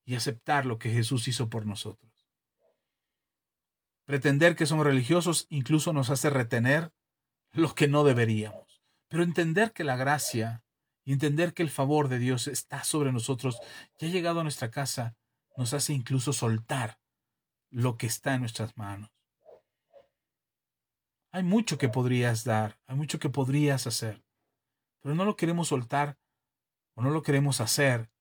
y 0.04 0.16
aceptar 0.16 0.66
lo 0.66 0.80
que 0.80 0.90
Jesús 0.90 1.30
hizo 1.30 1.50
por 1.50 1.66
nosotros. 1.66 2.28
Pretender 4.04 4.58
que 4.58 4.66
somos 4.66 4.86
religiosos 4.86 5.48
incluso 5.50 5.94
nos 5.94 6.10
hace 6.10 6.30
retener 6.30 6.92
lo 7.54 7.74
que 7.74 7.88
no 7.88 8.04
deberíamos. 8.04 8.82
Pero 9.08 9.24
entender 9.24 9.72
que 9.72 9.86
la 9.86 9.96
gracia 9.96 10.66
y 11.08 11.14
entender 11.14 11.54
que 11.54 11.64
el 11.64 11.70
favor 11.70 12.10
de 12.10 12.20
Dios 12.20 12.48
está 12.48 12.84
sobre 12.84 13.14
nosotros, 13.14 13.62
ya 13.98 14.10
llegado 14.10 14.42
a 14.42 14.44
nuestra 14.44 14.70
casa, 14.70 15.16
nos 15.56 15.74
hace 15.74 15.94
incluso 15.94 16.34
soltar 16.34 17.00
lo 17.70 17.98
que 17.98 18.08
está 18.08 18.34
en 18.34 18.42
nuestras 18.42 18.76
manos. 18.76 19.10
Hay 21.32 21.44
mucho 21.44 21.78
que 21.78 21.88
podrías 21.88 22.44
dar, 22.44 22.78
hay 22.88 22.98
mucho 22.98 23.20
que 23.20 23.30
podrías 23.30 23.88
hacer, 23.88 24.22
pero 25.00 25.16
no 25.16 25.24
lo 25.24 25.38
queremos 25.38 25.70
soltar 25.70 26.20
o 26.94 27.02
no 27.02 27.10
lo 27.10 27.22
queremos 27.22 27.62
hacer 27.62 28.12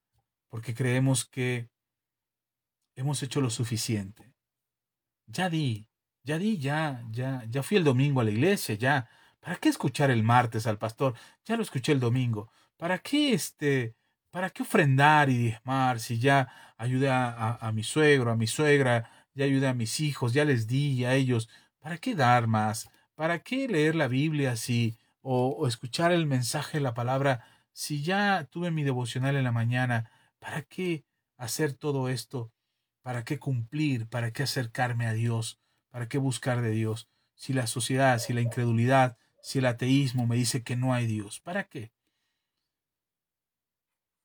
porque 0.48 0.72
creemos 0.72 1.24
que 1.24 1.68
hemos 2.94 3.20
hecho 3.20 3.40
lo 3.40 3.50
suficiente. 3.50 4.32
Ya 5.26 5.50
di, 5.50 5.88
ya 6.22 6.38
di, 6.38 6.58
ya, 6.58 7.04
ya, 7.10 7.42
ya 7.48 7.64
fui 7.64 7.78
el 7.78 7.84
domingo 7.84 8.20
a 8.20 8.24
la 8.24 8.30
iglesia, 8.30 8.76
ya, 8.76 9.08
¿Para 9.46 9.58
qué 9.58 9.68
escuchar 9.68 10.10
el 10.10 10.24
martes 10.24 10.66
al 10.66 10.76
pastor? 10.76 11.14
Ya 11.44 11.56
lo 11.56 11.62
escuché 11.62 11.92
el 11.92 12.00
domingo. 12.00 12.50
¿Para 12.76 12.98
qué 12.98 13.32
este, 13.32 13.94
para 14.30 14.50
qué 14.50 14.62
ofrendar 14.62 15.30
y 15.30 15.38
diezmar 15.38 15.98
si 15.98 16.18
ya 16.18 16.48
ayudé 16.76 17.08
a, 17.10 17.70
mi 17.74 17.82
suegro, 17.82 18.30
a 18.30 18.36
mi 18.36 18.46
suegra, 18.46 19.10
ya 19.34 19.44
ayudé 19.46 19.68
a 19.68 19.74
mis 19.74 20.00
hijos, 20.00 20.34
ya 20.34 20.44
les 20.44 20.66
di 20.66 21.04
a 21.04 21.14
ellos? 21.14 21.48
¿Para 21.78 21.98
qué 21.98 22.14
dar 22.14 22.46
más? 22.46 22.90
¿Para 23.14 23.42
qué 23.42 23.66
leer 23.66 23.94
la 23.94 24.08
Biblia 24.08 24.56
si 24.56 24.98
o, 25.22 25.48
o 25.58 25.66
escuchar 25.66 26.12
el 26.12 26.26
mensaje 26.26 26.78
de 26.78 26.82
la 26.82 26.94
palabra 26.94 27.44
si 27.72 28.02
ya 28.02 28.44
tuve 28.50 28.70
mi 28.70 28.84
devocional 28.84 29.36
en 29.36 29.44
la 29.44 29.52
mañana? 29.52 30.10
¿Para 30.38 30.62
qué 30.62 31.04
hacer 31.38 31.72
todo 31.72 32.10
esto? 32.10 32.52
¿Para 33.02 33.24
qué 33.24 33.38
cumplir? 33.38 34.06
¿Para 34.08 34.32
qué 34.32 34.42
acercarme 34.42 35.06
a 35.06 35.14
Dios? 35.14 35.60
¿Para 35.90 36.08
qué 36.08 36.18
buscar 36.18 36.60
de 36.60 36.72
Dios? 36.72 37.08
Si 37.34 37.54
la 37.54 37.66
sociedad, 37.66 38.18
si 38.18 38.34
la 38.34 38.42
incredulidad, 38.42 39.16
si 39.40 39.60
el 39.60 39.66
ateísmo 39.66 40.26
me 40.26 40.36
dice 40.36 40.62
que 40.62 40.76
no 40.76 40.92
hay 40.92 41.06
Dios, 41.06 41.40
¿para 41.40 41.64
qué? 41.64 41.95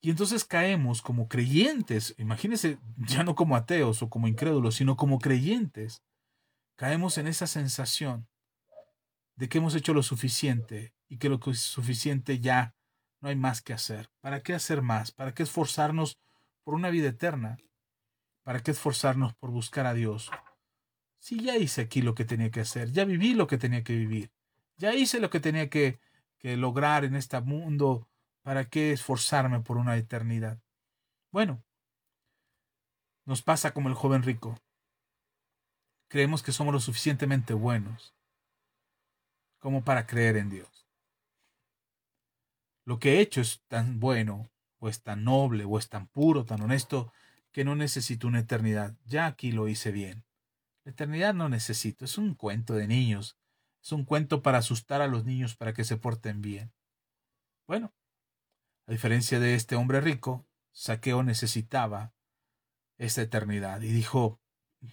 Y 0.01 0.09
entonces 0.09 0.45
caemos 0.45 1.03
como 1.03 1.27
creyentes, 1.27 2.15
imagínense, 2.17 2.79
ya 2.97 3.23
no 3.23 3.35
como 3.35 3.55
ateos 3.55 4.01
o 4.01 4.09
como 4.09 4.27
incrédulos, 4.27 4.75
sino 4.75 4.97
como 4.97 5.19
creyentes, 5.19 6.01
caemos 6.75 7.19
en 7.19 7.27
esa 7.27 7.45
sensación 7.45 8.27
de 9.35 9.47
que 9.47 9.59
hemos 9.59 9.75
hecho 9.75 9.93
lo 9.93 10.01
suficiente 10.01 10.95
y 11.07 11.17
que 11.17 11.29
lo 11.29 11.39
es 11.51 11.59
suficiente 11.59 12.39
ya 12.39 12.75
no 13.19 13.29
hay 13.29 13.35
más 13.35 13.61
que 13.61 13.73
hacer. 13.73 14.09
¿Para 14.19 14.41
qué 14.41 14.55
hacer 14.55 14.81
más? 14.81 15.11
¿Para 15.11 15.33
qué 15.33 15.43
esforzarnos 15.43 16.19
por 16.63 16.73
una 16.73 16.89
vida 16.89 17.09
eterna? 17.09 17.57
¿Para 18.43 18.61
qué 18.61 18.71
esforzarnos 18.71 19.35
por 19.35 19.51
buscar 19.51 19.85
a 19.85 19.93
Dios? 19.93 20.31
Si 21.19 21.39
ya 21.39 21.57
hice 21.57 21.81
aquí 21.81 22.01
lo 22.01 22.15
que 22.15 22.25
tenía 22.25 22.49
que 22.49 22.61
hacer, 22.61 22.91
ya 22.91 23.05
viví 23.05 23.35
lo 23.35 23.45
que 23.45 23.59
tenía 23.59 23.83
que 23.83 23.95
vivir, 23.95 24.31
ya 24.77 24.95
hice 24.95 25.19
lo 25.19 25.29
que 25.29 25.39
tenía 25.39 25.69
que, 25.69 25.99
que 26.39 26.57
lograr 26.57 27.05
en 27.05 27.15
este 27.15 27.39
mundo, 27.41 28.07
¿para 28.41 28.65
qué 28.65 28.91
esforzarme 28.91 29.59
por 29.61 29.77
una 29.77 29.97
eternidad? 29.97 30.59
Bueno, 31.31 31.63
nos 33.25 33.41
pasa 33.41 33.73
como 33.73 33.89
el 33.89 33.95
joven 33.95 34.23
rico. 34.23 34.59
Creemos 36.07 36.43
que 36.43 36.51
somos 36.51 36.73
lo 36.73 36.79
suficientemente 36.79 37.53
buenos 37.53 38.13
como 39.59 39.83
para 39.83 40.07
creer 40.07 40.37
en 40.37 40.49
Dios. 40.49 40.87
Lo 42.83 42.99
que 42.99 43.13
he 43.13 43.21
hecho 43.21 43.41
es 43.41 43.61
tan 43.67 43.99
bueno, 43.99 44.49
o 44.79 44.89
es 44.89 45.03
tan 45.03 45.23
noble, 45.23 45.65
o 45.65 45.77
es 45.77 45.87
tan 45.87 46.07
puro, 46.07 46.45
tan 46.45 46.61
honesto, 46.61 47.13
que 47.51 47.63
no 47.63 47.75
necesito 47.75 48.27
una 48.27 48.39
eternidad. 48.39 48.95
Ya 49.05 49.27
aquí 49.27 49.51
lo 49.51 49.67
hice 49.67 49.91
bien. 49.91 50.25
La 50.83 50.91
eternidad 50.91 51.35
no 51.35 51.47
necesito, 51.47 52.05
es 52.05 52.17
un 52.17 52.33
cuento 52.33 52.73
de 52.73 52.87
niños, 52.87 53.37
es 53.83 53.91
un 53.91 54.03
cuento 54.03 54.41
para 54.41 54.57
asustar 54.57 55.01
a 55.01 55.07
los 55.07 55.25
niños 55.25 55.55
para 55.55 55.73
que 55.73 55.83
se 55.83 55.95
porten 55.95 56.41
bien. 56.41 56.73
Bueno, 57.67 57.93
a 58.87 58.91
diferencia 58.91 59.39
de 59.39 59.55
este 59.55 59.75
hombre 59.75 60.01
rico, 60.01 60.47
Saqueo 60.71 61.23
necesitaba 61.23 62.13
esta 62.97 63.21
eternidad 63.21 63.81
y 63.81 63.87
dijo, 63.87 64.39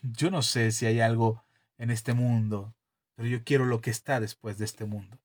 yo 0.02 0.31
no 0.31 0.43
sé 0.43 0.73
si 0.73 0.86
hay 0.86 1.01
algo 1.01 1.44
en 1.77 1.90
este 1.90 2.15
mundo, 2.15 2.74
pero 3.15 3.28
yo 3.28 3.44
quiero 3.44 3.65
lo 3.65 3.81
que 3.81 3.90
está 3.90 4.20
después 4.20 4.59
de 4.59 4.65
este 4.65 4.85
mundo. 4.85 5.19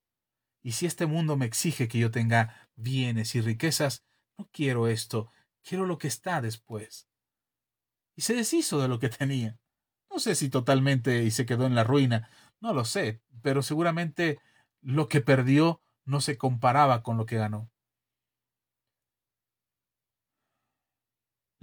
Y 0.62 0.72
si 0.72 0.86
este 0.86 1.06
mundo 1.06 1.36
me 1.36 1.46
exige 1.46 1.88
que 1.88 1.98
yo 1.98 2.10
tenga 2.10 2.68
bienes 2.74 3.34
y 3.34 3.40
riquezas, 3.40 4.04
no 4.38 4.48
quiero 4.50 4.88
esto, 4.88 5.30
quiero 5.62 5.86
lo 5.86 5.98
que 5.98 6.08
está 6.08 6.40
después. 6.40 7.08
Y 8.16 8.22
se 8.22 8.34
deshizo 8.34 8.80
de 8.80 8.88
lo 8.88 8.98
que 8.98 9.08
tenía. 9.08 9.58
No 10.10 10.18
sé 10.18 10.34
si 10.34 10.48
totalmente 10.48 11.24
y 11.24 11.30
se 11.30 11.44
quedó 11.44 11.66
en 11.66 11.74
la 11.74 11.84
ruina, 11.84 12.30
no 12.60 12.72
lo 12.72 12.84
sé, 12.84 13.20
pero 13.42 13.62
seguramente 13.62 14.38
lo 14.80 15.08
que 15.08 15.20
perdió 15.20 15.82
no 16.04 16.20
se 16.20 16.38
comparaba 16.38 17.02
con 17.02 17.16
lo 17.16 17.26
que 17.26 17.36
ganó. 17.36 17.70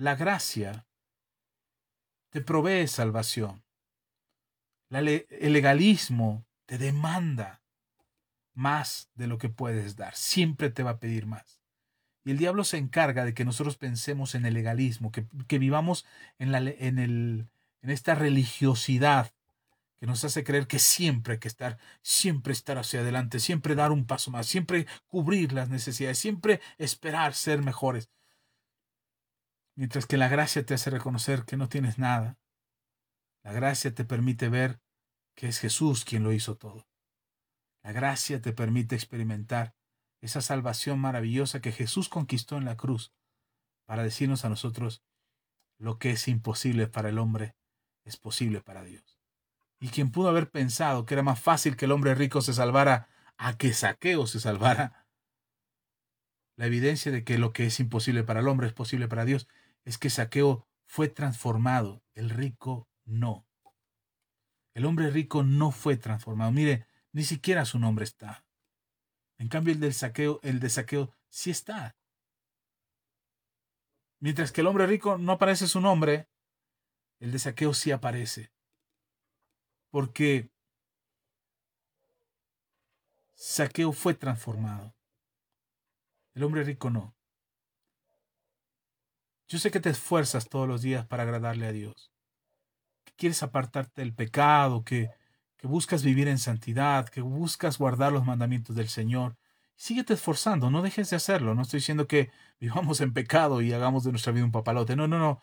La 0.02 0.16
gracia 0.16 0.88
te 2.32 2.42
provee 2.42 2.88
salvación. 2.88 3.64
el 4.90 5.54
legalismo 5.54 6.44
te 6.66 6.80
demanda 6.80 7.62
más 8.56 9.12
de 9.14 9.28
lo 9.28 9.38
que 9.38 9.50
puedes 9.50 9.96
dar. 9.98 10.16
Siempre 10.16 10.72
te 10.72 10.82
va 10.82 10.90
a 10.90 11.00
pedir 11.00 11.28
más. 11.28 11.62
Y 12.26 12.32
el 12.32 12.40
diablo 12.40 12.64
se 12.64 12.78
encarga 12.78 13.26
de 13.26 13.36
que 13.36 13.46
nosotros 13.46 13.78
pensemos 13.78 14.34
en 14.34 14.48
el 14.48 14.56
legalismo, 14.56 15.12
que, 15.12 15.60
vivamos 15.60 16.08
en, 16.40 16.52
la, 16.52 16.58
en, 16.62 16.98
el, 16.98 17.48
en 17.84 17.90
esta 17.92 18.16
religiosidad 18.16 19.32
que 20.00 20.08
nos 20.08 20.24
hace 20.24 20.44
creer 20.44 20.66
que 20.66 20.80
siempre 20.80 21.34
hay 21.34 21.40
que 21.40 21.48
estar, 21.48 21.78
siempre 22.02 22.54
estar 22.54 22.80
hacia 22.80 23.02
adelante, 23.02 23.40
siempre 23.40 23.76
dar 23.76 23.92
un 23.92 24.08
paso 24.08 24.32
más, 24.32 24.48
siempre 24.48 24.88
cubrir 25.06 25.54
las 25.54 25.70
necesidades, 25.70 26.18
siempre 26.18 26.60
esperar 26.80 27.36
ser 27.36 27.62
mejores. 27.62 28.10
Mientras 29.82 30.06
que 30.06 30.18
la 30.18 30.28
gracia 30.28 30.64
te 30.64 30.76
hace 30.76 30.92
reconocer 30.92 31.44
que 31.44 31.58
no 31.58 31.68
tienes 31.68 31.98
nada. 31.98 32.38
La 33.42 33.52
gracia 33.52 33.92
te 33.96 34.06
permite 34.06 34.48
ver 34.48 34.80
que 35.34 35.48
es 35.48 35.58
Jesús 35.58 36.06
quien 36.06 36.22
lo 36.22 36.32
hizo 36.34 36.56
todo. 36.56 36.88
La 37.82 37.92
gracia 37.92 38.40
te 38.44 38.54
permite 38.54 38.94
experimentar 38.94 39.74
esa 40.22 40.42
salvación 40.42 41.00
maravillosa 41.00 41.62
que 41.62 41.72
Jesús 41.72 42.10
conquistó 42.10 42.58
en 42.58 42.66
la 42.66 42.78
cruz 42.78 43.12
para 43.88 44.04
decirnos 44.04 44.46
a 44.46 44.50
nosotros 44.50 45.04
lo 45.80 45.98
que 45.98 46.12
es 46.12 46.28
imposible 46.28 46.86
para 46.86 47.10
el 47.10 47.18
hombre 47.18 47.56
es 48.06 48.18
posible 48.18 48.62
para 48.62 48.84
Dios. 48.84 49.18
Y 49.80 49.88
quien 49.88 50.12
pudo 50.12 50.30
haber 50.30 50.52
pensado 50.52 51.08
que 51.08 51.16
era 51.16 51.24
más 51.24 51.40
fácil 51.40 51.76
que 51.76 51.86
el 51.86 51.92
hombre 51.92 52.14
rico 52.14 52.42
se 52.42 52.54
salvara 52.54 53.10
a 53.36 53.58
que 53.58 53.74
Saqueo 53.74 54.28
se 54.28 54.40
salvara. 54.40 55.08
La 56.56 56.68
evidencia 56.68 57.12
de 57.12 57.24
que 57.24 57.40
lo 57.40 57.52
que 57.52 57.66
es 57.66 57.80
imposible 57.80 58.24
para 58.24 58.42
el 58.42 58.48
hombre 58.48 58.68
es 58.68 58.74
posible 58.74 59.08
para 59.08 59.26
Dios 59.26 59.48
es 59.84 59.98
que 59.98 60.10
Saqueo 60.10 60.68
fue 60.86 61.08
transformado, 61.08 62.04
el 62.14 62.30
rico 62.30 62.90
no. 63.06 63.48
El 64.74 64.86
hombre 64.86 65.10
rico 65.10 65.44
no 65.44 65.72
fue 65.72 65.98
transformado. 65.98 66.52
Mire, 66.52 66.86
ni 67.12 67.24
siquiera 67.24 67.66
su 67.66 67.80
nombre 67.80 68.06
está. 68.06 68.46
En 69.38 69.50
cambio, 69.50 69.74
el 69.74 69.80
del 69.80 69.94
saqueo, 69.94 70.40
el 70.44 70.60
de 70.60 70.70
saqueo 70.70 71.16
sí 71.30 71.50
está. 71.52 71.96
Mientras 74.20 74.52
que 74.52 74.62
el 74.62 74.68
hombre 74.68 74.86
rico 74.86 75.18
no 75.18 75.34
aparece 75.34 75.68
su 75.68 75.82
nombre, 75.82 76.30
el 77.20 77.32
de 77.32 77.40
saqueo 77.40 77.74
sí 77.74 77.92
aparece. 77.92 78.52
Porque 79.90 80.52
saqueo 83.34 83.92
fue 83.92 84.14
transformado. 84.14 84.96
El 86.34 86.44
hombre 86.44 86.64
rico 86.64 86.90
no. 86.90 87.16
Yo 89.52 89.60
sé 89.60 89.70
que 89.72 89.80
te 89.80 89.90
esfuerzas 89.90 90.48
todos 90.48 90.68
los 90.68 90.82
días 90.82 91.06
para 91.06 91.24
agradarle 91.24 91.68
a 91.68 91.72
Dios. 91.72 92.12
Que 93.04 93.14
quieres 93.18 93.44
apartarte 93.44 94.02
del 94.02 94.14
pecado, 94.14 94.84
que 94.84 95.12
que 95.62 95.68
buscas 95.68 96.04
vivir 96.04 96.28
en 96.28 96.40
santidad, 96.40 97.08
que 97.08 97.22
buscas 97.22 97.78
guardar 97.78 98.12
los 98.12 98.26
mandamientos 98.26 98.76
del 98.76 98.90
Señor. 98.90 99.38
Síguete 99.76 100.16
esforzando, 100.16 100.72
no 100.72 100.82
dejes 100.82 101.12
de 101.12 101.18
hacerlo. 101.18 101.54
No 101.54 101.62
estoy 101.62 101.78
diciendo 101.78 102.08
que 102.08 102.32
vivamos 102.60 103.00
en 103.00 103.14
pecado 103.14 103.62
y 103.62 103.72
hagamos 103.72 104.04
de 104.04 104.10
nuestra 104.10 104.34
vida 104.34 104.44
un 104.44 104.52
papalote. 104.52 104.96
No, 104.96 105.08
no, 105.08 105.20
no. 105.20 105.40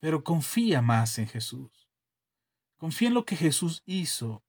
Pero 0.00 0.22
confía 0.22 0.82
más 0.82 1.18
en 1.18 1.28
Jesús. 1.28 1.88
Confía 2.76 3.08
en 3.08 3.14
lo 3.14 3.24
que 3.24 3.36
Jesús 3.36 3.82
hizo. 3.86 4.44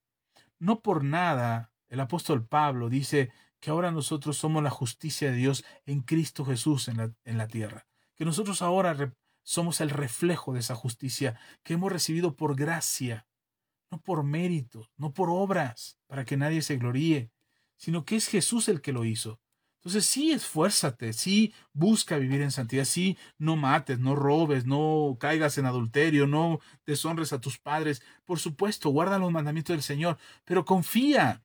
No 0.59 0.81
por 0.81 1.05
nada 1.05 1.71
el 1.87 2.01
apóstol 2.01 2.45
Pablo 2.45 2.89
dice 2.89 3.31
que 3.61 3.69
ahora 3.69 3.89
nosotros 3.89 4.35
somos 4.35 4.61
la 4.63 4.69
justicia 4.69 5.31
de 5.31 5.37
Dios 5.37 5.63
en 5.85 6.01
Cristo 6.01 6.43
Jesús 6.43 6.89
en 6.89 6.97
la, 6.97 7.13
en 7.23 7.37
la 7.37 7.47
tierra. 7.47 7.87
Que 8.15 8.25
nosotros 8.25 8.61
ahora 8.61 9.13
somos 9.43 9.81
el 9.81 9.89
reflejo 9.89 10.53
de 10.53 10.59
esa 10.59 10.75
justicia 10.75 11.39
que 11.63 11.73
hemos 11.73 11.91
recibido 11.91 12.35
por 12.35 12.55
gracia 12.55 13.27
no 13.93 14.01
por 14.01 14.23
mérito, 14.23 14.89
no 14.97 15.13
por 15.13 15.29
obras, 15.29 15.99
para 16.07 16.25
que 16.25 16.35
nadie 16.35 16.63
se 16.63 16.77
gloríe, 16.77 17.29
sino 17.77 18.05
que 18.05 18.15
es 18.15 18.27
Jesús 18.27 18.67
el 18.67 18.81
que 18.81 18.91
lo 18.91 19.05
hizo. 19.05 19.39
Entonces 19.75 20.07
sí, 20.07 20.31
esfuérzate, 20.31 21.13
sí, 21.13 21.53
busca 21.73 22.17
vivir 22.17 22.41
en 22.41 22.49
santidad, 22.49 22.85
sí, 22.85 23.19
no 23.37 23.55
mates, 23.55 23.99
no 23.99 24.15
robes, 24.15 24.65
no 24.65 25.15
caigas 25.19 25.59
en 25.59 25.67
adulterio, 25.67 26.25
no 26.25 26.59
deshonres 26.87 27.33
a 27.33 27.41
tus 27.41 27.59
padres. 27.59 28.01
Por 28.25 28.39
supuesto, 28.39 28.89
guarda 28.89 29.19
los 29.19 29.31
mandamientos 29.31 29.75
del 29.75 29.83
Señor, 29.83 30.17
pero 30.43 30.65
confía, 30.65 31.43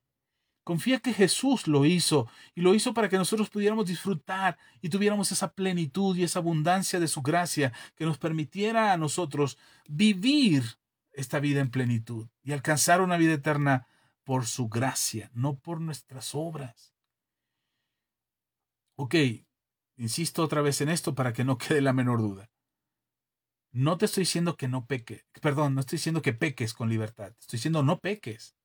confía 0.63 0.99
que 0.99 1.13
Jesús 1.13 1.67
lo 1.67 1.85
hizo 1.85 2.27
y 2.55 2.61
lo 2.61 2.75
hizo 2.75 2.93
para 2.93 3.09
que 3.09 3.17
nosotros 3.17 3.49
pudiéramos 3.49 3.85
disfrutar 3.85 4.57
y 4.81 4.89
tuviéramos 4.89 5.31
esa 5.31 5.53
plenitud 5.53 6.15
y 6.15 6.23
esa 6.23 6.39
abundancia 6.39 6.99
de 6.99 7.07
su 7.07 7.21
gracia 7.21 7.73
que 7.95 8.05
nos 8.05 8.17
permitiera 8.17 8.93
a 8.93 8.97
nosotros 8.97 9.57
vivir 9.87 10.63
esta 11.11 11.39
vida 11.39 11.59
en 11.59 11.71
plenitud 11.71 12.27
y 12.43 12.51
alcanzar 12.51 13.01
una 13.01 13.17
vida 13.17 13.33
eterna 13.33 13.87
por 14.23 14.45
su 14.45 14.69
gracia, 14.69 15.31
no 15.33 15.57
por 15.57 15.81
nuestras 15.81 16.35
obras. 16.35 16.93
Ok, 18.95 19.15
insisto 19.97 20.43
otra 20.43 20.61
vez 20.61 20.81
en 20.81 20.89
esto 20.89 21.15
para 21.15 21.33
que 21.33 21.43
no 21.43 21.57
quede 21.57 21.81
la 21.81 21.93
menor 21.93 22.19
duda. 22.19 22.51
No 23.71 23.97
te 23.97 24.05
estoy 24.05 24.21
diciendo 24.21 24.55
que 24.55 24.67
no 24.67 24.85
peques, 24.85 25.25
perdón, 25.41 25.75
no 25.75 25.81
estoy 25.81 25.97
diciendo 25.97 26.21
que 26.21 26.33
peques 26.33 26.73
con 26.73 26.89
libertad, 26.89 27.33
estoy 27.39 27.57
diciendo 27.57 27.83
no 27.83 27.99
peques, 27.99 28.55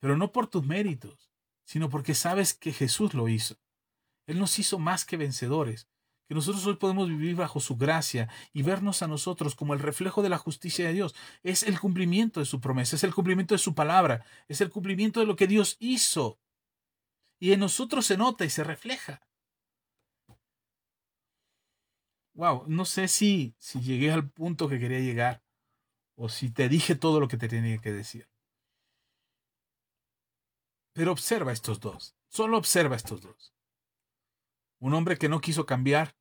pero 0.00 0.16
no 0.16 0.32
por 0.32 0.48
tus 0.48 0.66
méritos, 0.66 1.30
sino 1.64 1.88
porque 1.88 2.14
sabes 2.14 2.52
que 2.54 2.72
Jesús 2.72 3.14
lo 3.14 3.28
hizo. 3.28 3.56
Él 4.26 4.38
nos 4.38 4.58
hizo 4.58 4.78
más 4.78 5.04
que 5.04 5.16
vencedores 5.16 5.88
que 6.30 6.34
nosotros 6.36 6.64
hoy 6.64 6.76
podemos 6.76 7.08
vivir 7.08 7.34
bajo 7.34 7.58
su 7.58 7.76
gracia 7.76 8.28
y 8.52 8.62
vernos 8.62 9.02
a 9.02 9.08
nosotros 9.08 9.56
como 9.56 9.74
el 9.74 9.80
reflejo 9.80 10.22
de 10.22 10.28
la 10.28 10.38
justicia 10.38 10.86
de 10.86 10.92
Dios. 10.92 11.12
Es 11.42 11.64
el 11.64 11.80
cumplimiento 11.80 12.38
de 12.38 12.46
su 12.46 12.60
promesa, 12.60 12.94
es 12.94 13.02
el 13.02 13.12
cumplimiento 13.12 13.52
de 13.52 13.58
su 13.58 13.74
palabra, 13.74 14.24
es 14.46 14.60
el 14.60 14.70
cumplimiento 14.70 15.18
de 15.18 15.26
lo 15.26 15.34
que 15.34 15.48
Dios 15.48 15.76
hizo. 15.80 16.38
Y 17.40 17.50
en 17.50 17.58
nosotros 17.58 18.06
se 18.06 18.16
nota 18.16 18.44
y 18.44 18.50
se 18.50 18.62
refleja. 18.62 19.26
Wow, 22.34 22.62
no 22.68 22.84
sé 22.84 23.08
si, 23.08 23.56
si 23.58 23.80
llegué 23.80 24.12
al 24.12 24.30
punto 24.30 24.68
que 24.68 24.78
quería 24.78 25.00
llegar 25.00 25.42
o 26.14 26.28
si 26.28 26.48
te 26.48 26.68
dije 26.68 26.94
todo 26.94 27.18
lo 27.18 27.26
que 27.26 27.38
te 27.38 27.48
tenía 27.48 27.78
que 27.78 27.90
decir. 27.90 28.29
Pero 31.00 31.12
observa 31.12 31.50
estos 31.50 31.80
dos, 31.80 32.14
solo 32.28 32.58
observa 32.58 32.94
estos 32.94 33.22
dos. 33.22 33.54
Un 34.80 34.92
hombre 34.92 35.16
que 35.16 35.30
no 35.30 35.40
quiso 35.40 35.64
cambiar, 35.64 36.14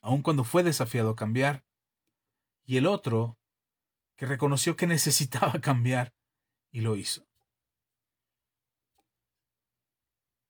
aun 0.00 0.22
cuando 0.22 0.42
fue 0.42 0.64
desafiado 0.64 1.10
a 1.10 1.14
cambiar, 1.14 1.64
y 2.64 2.78
el 2.78 2.88
otro 2.88 3.38
que 4.16 4.26
reconoció 4.26 4.74
que 4.74 4.88
necesitaba 4.88 5.52
cambiar 5.60 6.12
y 6.72 6.80
lo 6.80 6.96
hizo. 6.96 7.24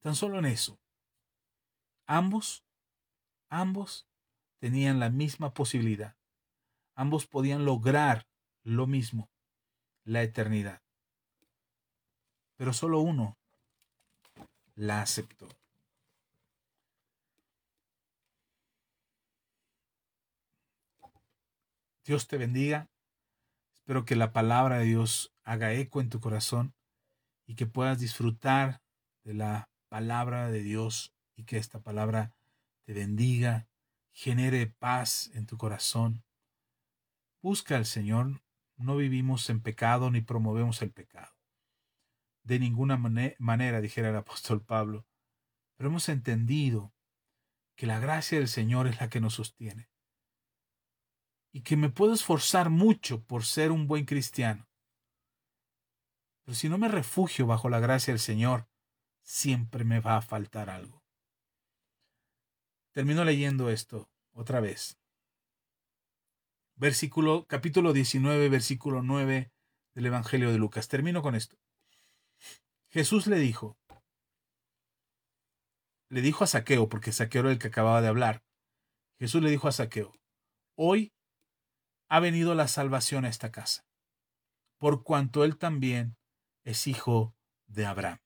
Tan 0.01 0.15
solo 0.15 0.39
en 0.39 0.47
eso. 0.47 0.81
Ambos, 2.07 2.65
ambos 3.51 4.09
tenían 4.61 4.99
la 4.99 5.11
misma 5.11 5.53
posibilidad. 5.53 6.16
Ambos 6.94 7.27
podían 7.27 7.66
lograr 7.66 8.27
lo 8.62 8.86
mismo, 8.86 9.31
la 10.05 10.23
eternidad. 10.23 10.82
Pero 12.62 12.72
solo 12.72 13.01
uno 13.01 13.36
la 14.76 15.02
aceptó. 15.02 15.48
Dios 22.05 22.28
te 22.28 22.36
bendiga. 22.36 22.89
Espero 23.74 24.05
que 24.05 24.14
la 24.14 24.32
palabra 24.32 24.78
de 24.78 24.84
Dios 24.84 25.34
haga 25.43 25.72
eco 25.72 26.01
en 26.01 26.09
tu 26.09 26.20
corazón 26.20 26.72
y 27.48 27.56
que 27.56 27.66
puedas 27.66 27.98
disfrutar 27.98 28.80
de 29.24 29.34
la 29.34 29.68
palabra 29.89 30.48
de 30.48 30.62
Dios 30.62 31.12
y 31.34 31.43
que 31.43 31.59
esta 31.59 31.80
palabra 31.80 32.32
te 32.84 32.93
bendiga, 32.93 33.66
genere 34.12 34.68
paz 34.68 35.32
en 35.34 35.47
tu 35.47 35.59
corazón. 35.59 36.22
Busca 37.40 37.74
al 37.74 37.86
Señor, 37.86 38.40
no 38.76 38.94
vivimos 38.94 39.51
en 39.51 39.60
pecado 39.62 40.12
ni 40.12 40.20
promovemos 40.20 40.80
el 40.80 40.93
pecado. 40.93 41.32
De 42.44 42.59
ninguna 42.59 42.97
manera, 42.97 43.81
dijera 43.81 44.10
el 44.10 44.16
apóstol 44.16 44.64
Pablo, 44.64 45.06
pero 45.77 45.90
hemos 45.90 46.09
entendido 46.09 46.93
que 47.77 47.86
la 47.86 48.01
gracia 48.01 48.39
del 48.39 48.48
Señor 48.48 48.86
es 48.89 49.01
la 49.01 49.09
que 49.09 49.20
nos 49.20 49.35
sostiene 49.35 49.89
y 51.52 51.62
que 51.62 51.77
me 51.77 51.90
puedo 51.90 52.14
esforzar 52.14 52.70
mucho 52.70 53.23
por 53.24 53.44
ser 53.44 53.70
un 53.70 53.86
buen 53.86 54.05
cristiano. 54.05 54.69
Pero 56.44 56.55
si 56.56 56.69
no 56.69 56.78
me 56.78 56.89
refugio 56.89 57.47
bajo 57.47 57.69
la 57.69 57.78
gracia 57.78 58.12
del 58.12 58.20
Señor, 58.20 58.69
siempre 59.23 59.85
me 59.85 60.01
va 60.01 60.16
a 60.16 60.23
faltar 60.23 60.70
algo. 60.70 61.05
Termino 62.93 63.24
leyendo 63.24 63.70
esto 63.70 64.10
otra 64.32 64.60
vez. 64.60 64.98
Versículo, 66.74 67.47
capítulo 67.47 67.93
19, 67.93 68.48
versículo 68.48 69.02
9 69.02 69.52
del 69.94 70.06
Evangelio 70.06 70.51
de 70.51 70.59
Lucas. 70.59 70.89
Termino 70.89 71.23
con 71.23 71.35
esto. 71.35 71.61
Jesús 72.93 73.27
le 73.27 73.39
dijo, 73.39 73.78
le 76.10 76.20
dijo 76.20 76.44
a 76.44 76.47
Saqueo, 76.47 76.90
porque 76.90 77.10
Saqueo 77.10 77.40
era 77.40 77.51
el 77.51 77.59
que 77.59 77.69
acababa 77.69 78.02
de 78.02 78.09
hablar. 78.09 78.44
Jesús 79.19 79.43
le 79.43 79.51
dijo 79.51 79.66
a 79.66 79.73
Saqueo, 79.73 80.12
hoy 80.77 81.14
ha 82.10 82.20
venido 82.20 82.55
la 82.55 82.69
salvación 82.69 83.24
a 83.24 83.31
esta 83.31 83.51
casa, 83.51 83.86
por 84.78 85.05
cuanto 85.05 85.44
él 85.44 85.56
también 85.56 86.19
es 86.64 86.86
hijo 86.86 87.35
de 87.66 87.86
Abraham. 87.86 88.19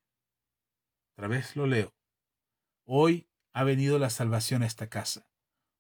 Otra 1.13 1.29
vez 1.29 1.55
lo 1.55 1.69
leo. 1.69 1.95
Hoy 2.85 3.29
ha 3.53 3.63
venido 3.63 4.01
la 4.01 4.11
salvación 4.11 4.65
a 4.65 4.67
esta 4.67 4.89
casa, 4.89 5.29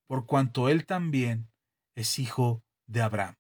por 0.06 0.26
cuanto 0.26 0.68
él 0.68 0.86
también 0.86 1.50
es 1.96 2.20
hijo 2.20 2.62
de 2.86 3.02
Abraham. 3.02 3.34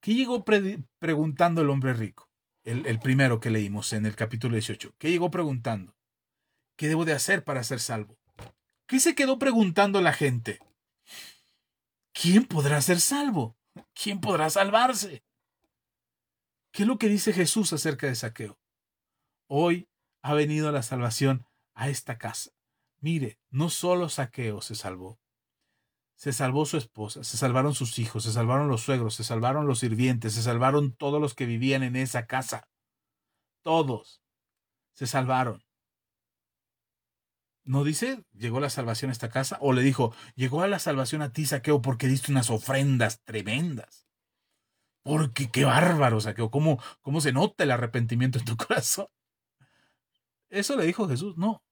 ¿Qué 0.00 0.14
llegó 0.14 0.44
preguntando 0.44 1.62
el 1.62 1.70
hombre 1.70 1.92
rico? 1.94 2.29
El, 2.64 3.00
primero 3.00 3.40
que 3.40 3.50
leímos 3.50 3.92
en 3.92 4.06
el 4.06 4.14
capítulo 4.16 4.54
18. 4.54 4.94
¿Qué 4.98 5.10
llegó 5.10 5.30
preguntando? 5.30 5.96
¿Qué 6.76 6.88
debo 6.88 7.04
de 7.04 7.12
hacer 7.12 7.42
para 7.42 7.64
ser 7.64 7.80
salvo? 7.80 8.18
¿Qué 8.86 9.00
se 9.00 9.14
quedó 9.14 9.38
preguntando 9.38 10.00
la 10.00 10.12
gente? 10.12 10.60
¿Quién 12.12 12.44
podrá 12.44 12.80
ser 12.82 13.00
salvo? 13.00 13.56
¿Quién 13.94 14.20
podrá 14.20 14.50
salvarse? 14.50 15.22
¿Qué 16.72 16.82
es 16.82 16.88
lo 16.88 16.98
que 16.98 17.08
dice 17.08 17.32
Jesús 17.32 17.72
acerca 17.72 18.06
de 18.06 18.14
saqueo? 18.14 18.58
Hoy 19.46 19.88
ha 20.22 20.34
venido 20.34 20.70
la 20.70 20.82
salvación 20.82 21.46
a 21.74 21.88
esta 21.88 22.18
casa. 22.18 22.50
Mire, 23.00 23.38
no 23.48 23.70
solo 23.70 24.08
Saqueo 24.10 24.60
se 24.60 24.74
salvó, 24.74 25.18
se 26.20 26.34
salvó 26.34 26.66
su 26.66 26.76
esposa, 26.76 27.24
se 27.24 27.38
salvaron 27.38 27.74
sus 27.74 27.98
hijos, 27.98 28.24
se 28.24 28.32
salvaron 28.32 28.68
los 28.68 28.82
suegros, 28.82 29.14
se 29.14 29.24
salvaron 29.24 29.66
los 29.66 29.78
sirvientes, 29.78 30.34
se 30.34 30.42
salvaron 30.42 30.92
todos 30.92 31.18
los 31.18 31.32
que 31.32 31.46
vivían 31.46 31.82
en 31.82 31.96
esa 31.96 32.26
casa. 32.26 32.68
Todos 33.62 34.22
se 34.92 35.06
salvaron. 35.06 35.64
¿No 37.64 37.84
dice, 37.84 38.22
llegó 38.34 38.60
la 38.60 38.68
salvación 38.68 39.08
a 39.08 39.12
esta 39.12 39.30
casa? 39.30 39.56
¿O 39.62 39.72
le 39.72 39.80
dijo, 39.80 40.14
llegó 40.34 40.60
a 40.62 40.68
la 40.68 40.78
salvación 40.78 41.22
a 41.22 41.32
ti, 41.32 41.46
Saqueo, 41.46 41.80
porque 41.80 42.06
diste 42.06 42.30
unas 42.30 42.50
ofrendas 42.50 43.22
tremendas? 43.24 44.06
Porque 45.02 45.50
qué 45.50 45.64
bárbaro, 45.64 46.20
Saqueo, 46.20 46.50
¿cómo, 46.50 46.82
cómo 47.00 47.22
se 47.22 47.32
nota 47.32 47.64
el 47.64 47.70
arrepentimiento 47.70 48.38
en 48.38 48.44
tu 48.44 48.56
corazón? 48.58 49.06
Eso 50.50 50.76
le 50.76 50.84
dijo 50.84 51.08
Jesús, 51.08 51.38
no. 51.38 51.64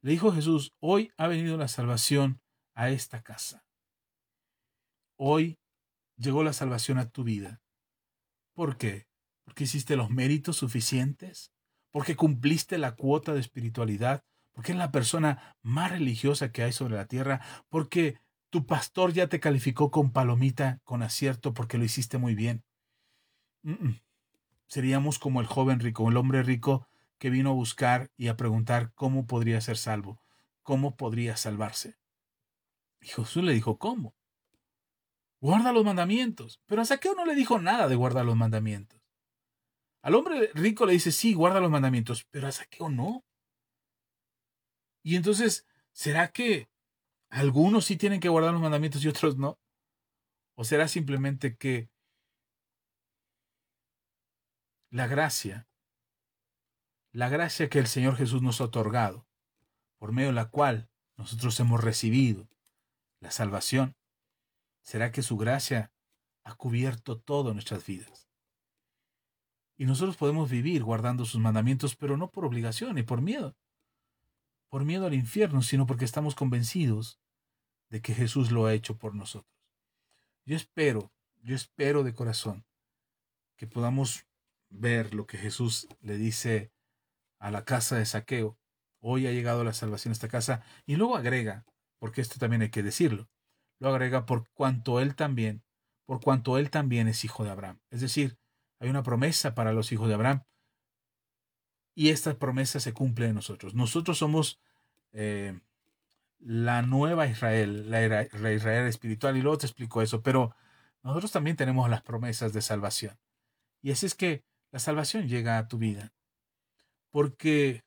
Le 0.00 0.12
dijo 0.12 0.30
Jesús, 0.30 0.76
hoy 0.78 1.10
ha 1.16 1.26
venido 1.26 1.56
la 1.56 1.66
salvación 1.66 2.40
a 2.76 2.90
esta 2.90 3.22
casa. 3.22 3.64
Hoy 5.16 5.58
llegó 6.16 6.44
la 6.44 6.52
salvación 6.52 6.98
a 6.98 7.08
tu 7.08 7.24
vida. 7.24 7.62
¿Por 8.54 8.76
qué? 8.76 9.08
Porque 9.44 9.64
hiciste 9.64 9.96
los 9.96 10.10
méritos 10.10 10.58
suficientes, 10.58 11.52
porque 11.90 12.14
cumpliste 12.14 12.78
la 12.78 12.94
cuota 12.94 13.32
de 13.32 13.40
espiritualidad, 13.40 14.22
porque 14.52 14.72
eres 14.72 14.78
la 14.78 14.92
persona 14.92 15.56
más 15.62 15.90
religiosa 15.90 16.52
que 16.52 16.62
hay 16.62 16.72
sobre 16.72 16.96
la 16.96 17.06
tierra, 17.06 17.40
porque 17.68 18.20
tu 18.50 18.66
pastor 18.66 19.12
ya 19.12 19.26
te 19.28 19.40
calificó 19.40 19.90
con 19.90 20.12
palomita, 20.12 20.80
con 20.84 21.02
acierto, 21.02 21.54
porque 21.54 21.78
lo 21.78 21.84
hiciste 21.84 22.18
muy 22.18 22.34
bien. 22.34 22.62
Seríamos 24.66 25.18
como 25.18 25.40
el 25.40 25.46
joven 25.46 25.80
rico, 25.80 26.08
el 26.08 26.16
hombre 26.16 26.42
rico 26.42 26.86
que 27.18 27.30
vino 27.30 27.50
a 27.50 27.54
buscar 27.54 28.10
y 28.16 28.28
a 28.28 28.36
preguntar 28.36 28.92
cómo 28.94 29.26
podría 29.26 29.60
ser 29.62 29.78
salvo, 29.78 30.20
cómo 30.62 30.96
podría 30.96 31.36
salvarse. 31.36 31.96
Y 33.00 33.06
Jesús 33.06 33.42
le 33.42 33.52
dijo, 33.52 33.78
¿cómo? 33.78 34.14
Guarda 35.40 35.72
los 35.72 35.84
mandamientos. 35.84 36.60
Pero 36.66 36.82
a 36.82 36.84
Saqueo 36.84 37.14
no 37.14 37.24
le 37.24 37.34
dijo 37.34 37.58
nada 37.58 37.88
de 37.88 37.94
guardar 37.94 38.24
los 38.24 38.36
mandamientos. 38.36 39.00
Al 40.02 40.14
hombre 40.14 40.50
rico 40.54 40.86
le 40.86 40.92
dice, 40.92 41.12
sí, 41.12 41.34
guarda 41.34 41.60
los 41.60 41.70
mandamientos, 41.70 42.24
pero 42.30 42.46
a 42.46 42.52
Saqueo 42.52 42.88
no. 42.88 43.24
Y 45.02 45.16
entonces, 45.16 45.66
¿será 45.92 46.32
que 46.32 46.68
algunos 47.28 47.84
sí 47.84 47.96
tienen 47.96 48.20
que 48.20 48.28
guardar 48.28 48.52
los 48.52 48.62
mandamientos 48.62 49.04
y 49.04 49.08
otros 49.08 49.36
no? 49.36 49.58
¿O 50.54 50.64
será 50.64 50.88
simplemente 50.88 51.56
que 51.56 51.90
la 54.90 55.06
gracia 55.06 55.68
la 57.16 57.30
gracia 57.30 57.70
que 57.70 57.78
el 57.78 57.86
Señor 57.86 58.16
Jesús 58.16 58.42
nos 58.42 58.60
ha 58.60 58.64
otorgado, 58.64 59.26
por 59.96 60.12
medio 60.12 60.28
de 60.28 60.34
la 60.34 60.50
cual 60.50 60.90
nosotros 61.16 61.58
hemos 61.60 61.82
recibido 61.82 62.46
la 63.20 63.30
salvación, 63.30 63.96
será 64.82 65.10
que 65.10 65.22
su 65.22 65.36
gracia 65.36 65.92
ha 66.44 66.54
cubierto 66.54 67.18
todo 67.18 67.52
nuestras 67.52 67.84
vidas. 67.84 68.28
Y 69.76 69.84
nosotros 69.84 70.16
podemos 70.16 70.48
vivir 70.48 70.84
guardando 70.84 71.24
sus 71.24 71.40
mandamientos, 71.40 71.96
pero 71.96 72.16
no 72.16 72.30
por 72.30 72.44
obligación 72.44 72.96
y 72.98 73.02
por 73.02 73.20
miedo. 73.20 73.56
Por 74.68 74.84
miedo 74.84 75.06
al 75.06 75.14
infierno, 75.14 75.62
sino 75.62 75.86
porque 75.86 76.04
estamos 76.04 76.34
convencidos 76.34 77.20
de 77.90 78.00
que 78.00 78.14
Jesús 78.14 78.50
lo 78.50 78.66
ha 78.66 78.74
hecho 78.74 78.96
por 78.96 79.14
nosotros. 79.14 79.52
Yo 80.44 80.56
espero, 80.56 81.12
yo 81.42 81.54
espero 81.54 82.04
de 82.04 82.14
corazón 82.14 82.64
que 83.56 83.66
podamos 83.66 84.26
ver 84.68 85.14
lo 85.14 85.26
que 85.26 85.38
Jesús 85.38 85.88
le 86.00 86.16
dice 86.16 86.72
a 87.38 87.50
la 87.50 87.64
casa 87.64 87.96
de 87.96 88.06
saqueo. 88.06 88.58
Hoy 89.00 89.26
ha 89.26 89.32
llegado 89.32 89.64
la 89.64 89.72
salvación 89.72 90.12
a 90.12 90.14
esta 90.14 90.28
casa. 90.28 90.62
Y 90.86 90.96
luego 90.96 91.16
agrega, 91.16 91.64
porque 91.98 92.20
esto 92.20 92.38
también 92.38 92.62
hay 92.62 92.70
que 92.70 92.82
decirlo, 92.82 93.28
lo 93.78 93.88
agrega 93.88 94.26
por 94.26 94.48
cuanto 94.50 95.00
él 95.00 95.14
también, 95.14 95.62
por 96.04 96.20
cuanto 96.20 96.58
él 96.58 96.70
también 96.70 97.08
es 97.08 97.24
hijo 97.24 97.44
de 97.44 97.50
Abraham. 97.50 97.80
Es 97.90 98.00
decir, 98.00 98.38
hay 98.78 98.88
una 98.88 99.02
promesa 99.02 99.54
para 99.54 99.72
los 99.72 99.92
hijos 99.92 100.08
de 100.08 100.14
Abraham. 100.14 100.42
Y 101.94 102.10
esta 102.10 102.34
promesa 102.34 102.78
se 102.78 102.92
cumple 102.92 103.26
en 103.26 103.34
nosotros. 103.34 103.74
Nosotros 103.74 104.18
somos 104.18 104.60
eh, 105.12 105.58
la 106.38 106.82
nueva 106.82 107.26
Israel, 107.26 107.90
la, 107.90 108.28
la 108.32 108.52
Israel 108.52 108.86
espiritual. 108.86 109.36
Y 109.36 109.42
luego 109.42 109.58
te 109.58 109.66
explico 109.66 110.02
eso. 110.02 110.22
Pero 110.22 110.54
nosotros 111.02 111.32
también 111.32 111.56
tenemos 111.56 111.88
las 111.88 112.02
promesas 112.02 112.52
de 112.52 112.60
salvación. 112.60 113.18
Y 113.80 113.92
así 113.92 114.04
es 114.04 114.14
que 114.14 114.44
la 114.72 114.78
salvación 114.78 115.26
llega 115.26 115.56
a 115.56 115.68
tu 115.68 115.78
vida 115.78 116.12
porque 117.10 117.82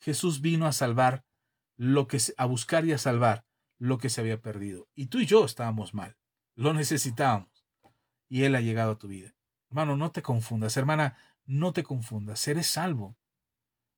Jesús 0.00 0.40
vino 0.40 0.66
a 0.66 0.72
salvar 0.72 1.24
lo 1.76 2.06
que 2.06 2.18
a 2.36 2.46
buscar 2.46 2.84
y 2.84 2.92
a 2.92 2.98
salvar 2.98 3.44
lo 3.78 3.98
que 3.98 4.08
se 4.08 4.20
había 4.20 4.40
perdido. 4.40 4.88
Y 4.94 5.06
tú 5.06 5.20
y 5.20 5.26
yo 5.26 5.44
estábamos 5.44 5.94
mal, 5.94 6.16
lo 6.54 6.72
necesitábamos 6.72 7.56
y 8.28 8.44
él 8.44 8.54
ha 8.54 8.60
llegado 8.60 8.92
a 8.92 8.98
tu 8.98 9.08
vida. 9.08 9.34
Hermano, 9.68 9.96
no 9.96 10.10
te 10.10 10.22
confundas, 10.22 10.76
hermana, 10.76 11.16
no 11.44 11.72
te 11.72 11.82
confundas, 11.82 12.46
eres 12.48 12.66
salvo. 12.66 13.16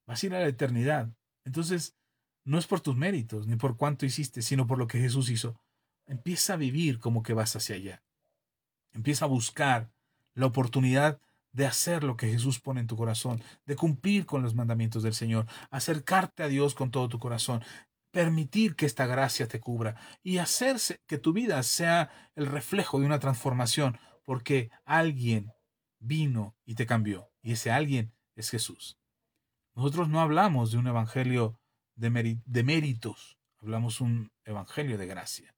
Vas 0.06 0.22
a 0.22 0.26
ir 0.26 0.34
a 0.34 0.40
la 0.40 0.48
eternidad. 0.48 1.12
Entonces, 1.44 1.96
no 2.44 2.58
es 2.58 2.66
por 2.66 2.80
tus 2.80 2.96
méritos, 2.96 3.46
ni 3.46 3.56
por 3.56 3.76
cuánto 3.76 4.06
hiciste, 4.06 4.42
sino 4.42 4.66
por 4.66 4.78
lo 4.78 4.86
que 4.86 4.98
Jesús 4.98 5.30
hizo. 5.30 5.60
Empieza 6.06 6.54
a 6.54 6.56
vivir 6.56 6.98
como 6.98 7.22
que 7.22 7.34
vas 7.34 7.54
hacia 7.56 7.76
allá. 7.76 8.02
Empieza 8.92 9.26
a 9.26 9.28
buscar 9.28 9.90
la 10.34 10.46
oportunidad 10.46 11.20
de 11.52 11.66
hacer 11.66 12.04
lo 12.04 12.16
que 12.16 12.30
Jesús 12.30 12.60
pone 12.60 12.80
en 12.80 12.86
tu 12.86 12.96
corazón, 12.96 13.42
de 13.66 13.76
cumplir 13.76 14.26
con 14.26 14.42
los 14.42 14.54
mandamientos 14.54 15.02
del 15.02 15.14
Señor, 15.14 15.46
acercarte 15.70 16.42
a 16.42 16.48
Dios 16.48 16.74
con 16.74 16.90
todo 16.90 17.08
tu 17.08 17.18
corazón, 17.18 17.62
permitir 18.10 18.74
que 18.76 18.86
esta 18.86 19.06
gracia 19.06 19.48
te 19.48 19.60
cubra 19.60 19.96
y 20.22 20.38
hacerse 20.38 21.00
que 21.06 21.18
tu 21.18 21.32
vida 21.32 21.62
sea 21.62 22.10
el 22.34 22.46
reflejo 22.46 23.00
de 23.00 23.06
una 23.06 23.18
transformación, 23.18 23.98
porque 24.24 24.70
alguien 24.84 25.52
vino 25.98 26.56
y 26.64 26.74
te 26.74 26.86
cambió, 26.86 27.30
y 27.42 27.52
ese 27.52 27.70
alguien 27.70 28.12
es 28.34 28.50
Jesús. 28.50 28.98
Nosotros 29.74 30.08
no 30.08 30.20
hablamos 30.20 30.72
de 30.72 30.78
un 30.78 30.86
evangelio 30.86 31.60
de, 31.94 32.40
de 32.44 32.62
méritos, 32.62 33.38
hablamos 33.60 34.00
un 34.00 34.32
evangelio 34.44 34.98
de 34.98 35.06
gracia. 35.06 35.54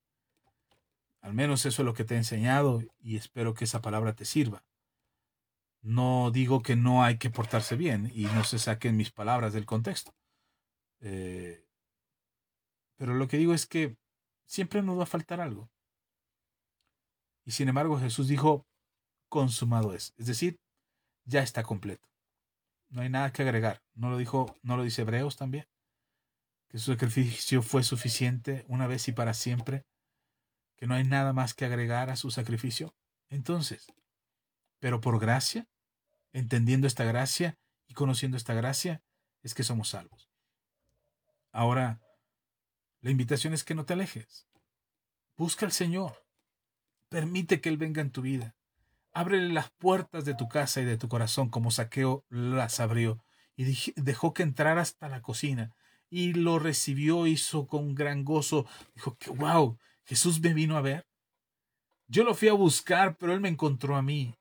Al 1.20 1.34
menos 1.34 1.66
eso 1.66 1.82
es 1.82 1.86
lo 1.86 1.94
que 1.94 2.04
te 2.04 2.14
he 2.14 2.18
enseñado 2.18 2.82
y 2.98 3.16
espero 3.16 3.54
que 3.54 3.64
esa 3.64 3.82
palabra 3.82 4.14
te 4.14 4.24
sirva. 4.24 4.64
No 5.82 6.30
digo 6.30 6.62
que 6.62 6.76
no 6.76 7.02
hay 7.02 7.18
que 7.18 7.30
portarse 7.30 7.76
bien 7.76 8.10
y 8.14 8.24
no 8.26 8.44
se 8.44 8.58
saquen 8.58 8.96
mis 8.96 9.10
palabras 9.10 9.52
del 9.52 9.66
contexto. 9.66 10.14
Eh, 11.00 11.64
pero 12.96 13.14
lo 13.14 13.28
que 13.28 13.38
digo 13.38 13.54
es 13.54 13.66
que 13.66 13.96
siempre 14.44 14.82
nos 14.82 14.98
va 14.98 15.04
a 15.04 15.06
faltar 15.06 15.40
algo. 15.40 15.70
Y 17.46 17.52
sin 17.52 17.68
embargo 17.68 17.98
Jesús 17.98 18.28
dijo, 18.28 18.66
consumado 19.28 19.94
es. 19.94 20.12
Es 20.18 20.26
decir, 20.26 20.60
ya 21.24 21.42
está 21.42 21.62
completo. 21.62 22.08
No 22.90 23.02
hay 23.02 23.08
nada 23.08 23.32
que 23.32 23.42
agregar. 23.42 23.82
¿No 23.94 24.10
lo 24.10 24.18
dijo, 24.18 24.56
no 24.62 24.76
lo 24.76 24.82
dice 24.82 25.02
Hebreos 25.02 25.36
también? 25.36 25.66
Que 26.68 26.78
su 26.78 26.92
sacrificio 26.92 27.62
fue 27.62 27.82
suficiente 27.82 28.64
una 28.68 28.86
vez 28.86 29.08
y 29.08 29.12
para 29.12 29.32
siempre. 29.32 29.86
Que 30.76 30.86
no 30.86 30.94
hay 30.94 31.04
nada 31.04 31.32
más 31.32 31.54
que 31.54 31.64
agregar 31.64 32.10
a 32.10 32.16
su 32.16 32.30
sacrificio. 32.30 32.94
Entonces, 33.28 33.86
pero 34.80 35.00
por 35.00 35.20
gracia, 35.20 35.68
entendiendo 36.32 36.86
esta 36.86 37.04
gracia 37.04 37.58
y 37.86 37.94
conociendo 37.94 38.36
esta 38.36 38.54
gracia, 38.54 39.02
es 39.42 39.54
que 39.54 39.62
somos 39.62 39.90
salvos. 39.90 40.30
Ahora, 41.52 42.00
la 43.00 43.10
invitación 43.10 43.54
es 43.54 43.64
que 43.64 43.74
no 43.74 43.84
te 43.84 43.92
alejes. 43.92 44.46
Busca 45.36 45.64
al 45.64 45.72
Señor. 45.72 46.24
Permite 47.08 47.60
que 47.60 47.68
Él 47.68 47.76
venga 47.76 48.02
en 48.02 48.10
tu 48.10 48.22
vida. 48.22 48.56
Ábrele 49.12 49.52
las 49.52 49.70
puertas 49.70 50.24
de 50.24 50.34
tu 50.34 50.48
casa 50.48 50.80
y 50.80 50.84
de 50.84 50.98
tu 50.98 51.08
corazón 51.08 51.48
como 51.48 51.70
Saqueo 51.70 52.24
las 52.28 52.78
abrió 52.80 53.24
y 53.56 53.92
dejó 53.96 54.32
que 54.32 54.42
entrara 54.42 54.80
hasta 54.80 55.08
la 55.08 55.20
cocina 55.20 55.74
y 56.08 56.32
lo 56.32 56.58
recibió, 56.58 57.26
hizo 57.26 57.66
con 57.66 57.94
gran 57.94 58.24
gozo. 58.24 58.66
Dijo 58.94 59.16
que, 59.16 59.30
wow, 59.30 59.78
Jesús 60.04 60.40
me 60.40 60.54
vino 60.54 60.76
a 60.76 60.80
ver. 60.80 61.06
Yo 62.08 62.24
lo 62.24 62.34
fui 62.34 62.48
a 62.48 62.52
buscar, 62.52 63.16
pero 63.16 63.32
Él 63.32 63.40
me 63.40 63.48
encontró 63.48 63.96
a 63.96 64.02
mí. 64.02 64.34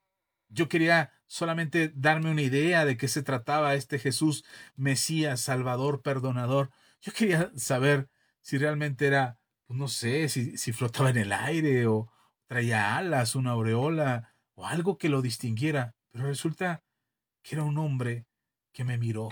Yo 0.49 0.67
quería 0.67 1.11
solamente 1.27 1.91
darme 1.95 2.31
una 2.31 2.41
idea 2.41 2.85
de 2.85 2.97
qué 2.97 3.07
se 3.07 3.23
trataba 3.23 3.75
este 3.75 3.99
Jesús, 3.99 4.43
Mesías, 4.75 5.41
Salvador, 5.41 6.01
Perdonador. 6.01 6.71
Yo 7.01 7.13
quería 7.13 7.51
saber 7.55 8.09
si 8.41 8.57
realmente 8.57 9.07
era, 9.07 9.39
pues 9.65 9.79
no 9.79 9.87
sé, 9.87 10.27
si, 10.27 10.57
si 10.57 10.73
flotaba 10.73 11.11
en 11.11 11.17
el 11.17 11.31
aire 11.31 11.87
o 11.87 12.11
traía 12.47 12.97
alas, 12.97 13.35
una 13.35 13.51
aureola 13.51 14.33
o 14.55 14.65
algo 14.65 14.97
que 14.97 15.09
lo 15.09 15.21
distinguiera. 15.21 15.95
Pero 16.11 16.25
resulta 16.25 16.83
que 17.43 17.55
era 17.55 17.63
un 17.63 17.77
hombre 17.77 18.25
que 18.71 18.83
me 18.83 18.97
miró, 18.97 19.29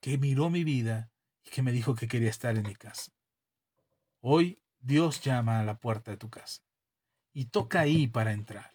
que 0.00 0.18
miró 0.18 0.50
mi 0.50 0.64
vida 0.64 1.12
y 1.44 1.50
que 1.50 1.62
me 1.62 1.72
dijo 1.72 1.94
que 1.94 2.08
quería 2.08 2.30
estar 2.30 2.56
en 2.56 2.66
mi 2.66 2.74
casa. 2.74 3.12
Hoy 4.20 4.62
Dios 4.80 5.20
llama 5.20 5.60
a 5.60 5.64
la 5.64 5.78
puerta 5.78 6.10
de 6.10 6.16
tu 6.16 6.30
casa 6.30 6.62
y 7.32 7.46
toca 7.46 7.80
ahí 7.80 8.06
para 8.06 8.32
entrar. 8.32 8.73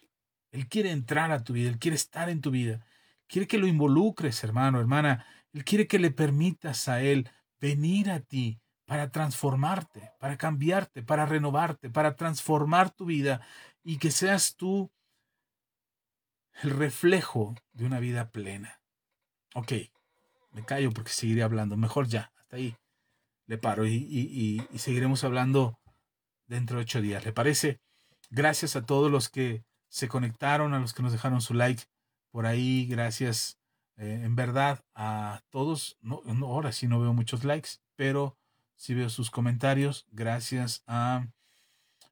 Él 0.52 0.68
quiere 0.68 0.90
entrar 0.90 1.30
a 1.30 1.44
tu 1.44 1.52
vida, 1.52 1.70
Él 1.70 1.78
quiere 1.78 1.96
estar 1.96 2.28
en 2.28 2.40
tu 2.40 2.50
vida. 2.50 2.84
Quiere 3.26 3.46
que 3.46 3.58
lo 3.58 3.66
involucres, 3.66 4.42
hermano, 4.42 4.80
hermana. 4.80 5.24
Él 5.52 5.64
quiere 5.64 5.86
que 5.86 5.98
le 5.98 6.10
permitas 6.10 6.88
a 6.88 7.02
Él 7.02 7.30
venir 7.60 8.10
a 8.10 8.20
ti 8.20 8.60
para 8.84 9.10
transformarte, 9.12 10.10
para 10.18 10.36
cambiarte, 10.36 11.02
para 11.02 11.26
renovarte, 11.26 11.90
para 11.90 12.16
transformar 12.16 12.90
tu 12.90 13.04
vida 13.04 13.40
y 13.84 13.98
que 13.98 14.10
seas 14.10 14.56
tú 14.56 14.90
el 16.62 16.70
reflejo 16.70 17.54
de 17.72 17.84
una 17.84 18.00
vida 18.00 18.30
plena. 18.30 18.80
Ok, 19.54 19.72
me 20.50 20.64
callo 20.64 20.90
porque 20.90 21.12
seguiré 21.12 21.44
hablando. 21.44 21.76
Mejor 21.76 22.08
ya, 22.08 22.32
hasta 22.36 22.56
ahí 22.56 22.76
le 23.46 23.58
paro 23.58 23.86
y, 23.86 23.94
y 24.72 24.78
seguiremos 24.78 25.22
hablando 25.22 25.78
dentro 26.46 26.76
de 26.76 26.82
ocho 26.82 27.00
días. 27.00 27.24
¿Le 27.24 27.32
parece? 27.32 27.80
Gracias 28.30 28.74
a 28.76 28.84
todos 28.84 29.10
los 29.10 29.28
que 29.28 29.64
se 29.90 30.08
conectaron, 30.08 30.72
a 30.72 30.78
los 30.78 30.94
que 30.94 31.02
nos 31.02 31.12
dejaron 31.12 31.42
su 31.42 31.52
like 31.52 31.82
por 32.30 32.46
ahí. 32.46 32.86
Gracias 32.86 33.58
eh, 33.98 34.22
en 34.24 34.34
verdad 34.36 34.82
a 34.94 35.42
todos. 35.50 35.98
No, 36.00 36.22
ahora 36.46 36.72
sí 36.72 36.86
no 36.86 37.00
veo 37.00 37.12
muchos 37.12 37.44
likes, 37.44 37.70
pero 37.96 38.38
sí 38.76 38.94
veo 38.94 39.10
sus 39.10 39.30
comentarios. 39.30 40.06
Gracias 40.12 40.82
a, 40.86 41.26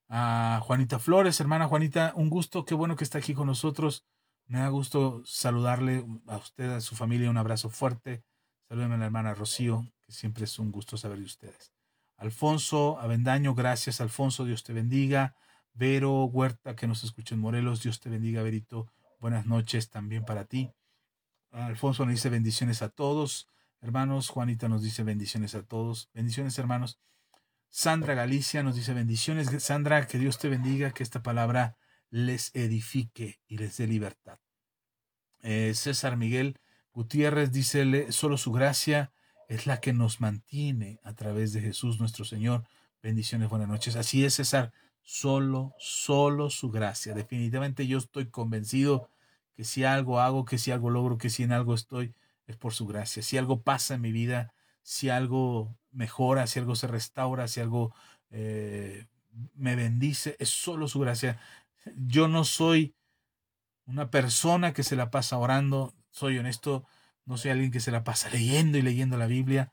a 0.08 0.60
Juanita 0.62 0.98
Flores, 0.98 1.40
hermana 1.40 1.68
Juanita. 1.68 2.12
Un 2.14 2.28
gusto, 2.28 2.66
qué 2.66 2.74
bueno 2.74 2.96
que 2.96 3.04
está 3.04 3.18
aquí 3.18 3.32
con 3.32 3.46
nosotros. 3.46 4.04
Me 4.46 4.58
da 4.58 4.68
gusto 4.68 5.22
saludarle 5.24 6.04
a 6.26 6.36
usted, 6.36 6.70
a 6.70 6.80
su 6.80 6.96
familia. 6.96 7.30
Un 7.30 7.38
abrazo 7.38 7.70
fuerte. 7.70 8.24
Salúdeme 8.68 8.96
a 8.96 8.98
la 8.98 9.06
hermana 9.06 9.34
Rocío, 9.34 9.86
que 10.04 10.12
siempre 10.12 10.44
es 10.44 10.58
un 10.58 10.72
gusto 10.72 10.96
saber 10.96 11.18
de 11.18 11.24
ustedes. 11.24 11.72
Alfonso 12.16 12.98
Avendaño, 12.98 13.54
gracias 13.54 14.00
Alfonso, 14.00 14.44
Dios 14.44 14.64
te 14.64 14.72
bendiga. 14.72 15.36
Vero 15.78 16.24
Huerta, 16.24 16.74
que 16.74 16.88
nos 16.88 17.04
escucha 17.04 17.36
en 17.36 17.40
Morelos. 17.40 17.84
Dios 17.84 18.00
te 18.00 18.10
bendiga, 18.10 18.42
Verito. 18.42 18.88
Buenas 19.20 19.46
noches 19.46 19.90
también 19.90 20.24
para 20.24 20.44
ti. 20.44 20.72
Alfonso 21.52 22.04
nos 22.04 22.16
dice 22.16 22.30
bendiciones 22.30 22.82
a 22.82 22.88
todos. 22.88 23.46
Hermanos, 23.80 24.28
Juanita 24.28 24.68
nos 24.68 24.82
dice 24.82 25.04
bendiciones 25.04 25.54
a 25.54 25.62
todos. 25.62 26.10
Bendiciones, 26.12 26.58
hermanos. 26.58 26.98
Sandra 27.68 28.14
Galicia 28.14 28.64
nos 28.64 28.74
dice 28.74 28.92
bendiciones. 28.92 29.62
Sandra, 29.62 30.08
que 30.08 30.18
Dios 30.18 30.38
te 30.38 30.48
bendiga, 30.48 30.90
que 30.90 31.04
esta 31.04 31.22
palabra 31.22 31.76
les 32.10 32.50
edifique 32.56 33.38
y 33.46 33.58
les 33.58 33.76
dé 33.76 33.86
libertad. 33.86 34.40
Eh, 35.42 35.74
César 35.76 36.16
Miguel 36.16 36.58
Gutiérrez 36.92 37.52
dice, 37.52 38.10
solo 38.10 38.36
su 38.36 38.50
gracia 38.50 39.12
es 39.46 39.68
la 39.68 39.80
que 39.80 39.92
nos 39.92 40.20
mantiene 40.20 40.98
a 41.04 41.14
través 41.14 41.52
de 41.52 41.60
Jesús 41.60 42.00
nuestro 42.00 42.24
Señor. 42.24 42.64
Bendiciones, 43.00 43.48
buenas 43.48 43.68
noches. 43.68 43.94
Así 43.94 44.24
es, 44.24 44.34
César 44.34 44.72
solo, 45.08 45.74
solo 45.78 46.50
su 46.50 46.70
gracia. 46.70 47.14
Definitivamente 47.14 47.86
yo 47.86 47.96
estoy 47.96 48.26
convencido 48.26 49.08
que 49.54 49.64
si 49.64 49.82
algo 49.82 50.20
hago, 50.20 50.44
que 50.44 50.58
si 50.58 50.70
algo 50.70 50.90
logro, 50.90 51.16
que 51.16 51.30
si 51.30 51.44
en 51.44 51.52
algo 51.52 51.72
estoy, 51.72 52.14
es 52.46 52.58
por 52.58 52.74
su 52.74 52.86
gracia. 52.86 53.22
Si 53.22 53.38
algo 53.38 53.62
pasa 53.62 53.94
en 53.94 54.02
mi 54.02 54.12
vida, 54.12 54.52
si 54.82 55.08
algo 55.08 55.74
mejora, 55.92 56.46
si 56.46 56.58
algo 56.58 56.76
se 56.76 56.88
restaura, 56.88 57.48
si 57.48 57.60
algo 57.60 57.94
eh, 58.28 59.06
me 59.54 59.76
bendice, 59.76 60.36
es 60.40 60.50
solo 60.50 60.88
su 60.88 61.00
gracia. 61.00 61.40
Yo 61.96 62.28
no 62.28 62.44
soy 62.44 62.94
una 63.86 64.10
persona 64.10 64.74
que 64.74 64.82
se 64.82 64.94
la 64.94 65.10
pasa 65.10 65.38
orando, 65.38 65.94
soy 66.10 66.36
honesto, 66.36 66.84
no 67.24 67.38
soy 67.38 67.52
alguien 67.52 67.70
que 67.70 67.80
se 67.80 67.92
la 67.92 68.04
pasa 68.04 68.28
leyendo 68.28 68.76
y 68.76 68.82
leyendo 68.82 69.16
la 69.16 69.26
Biblia. 69.26 69.72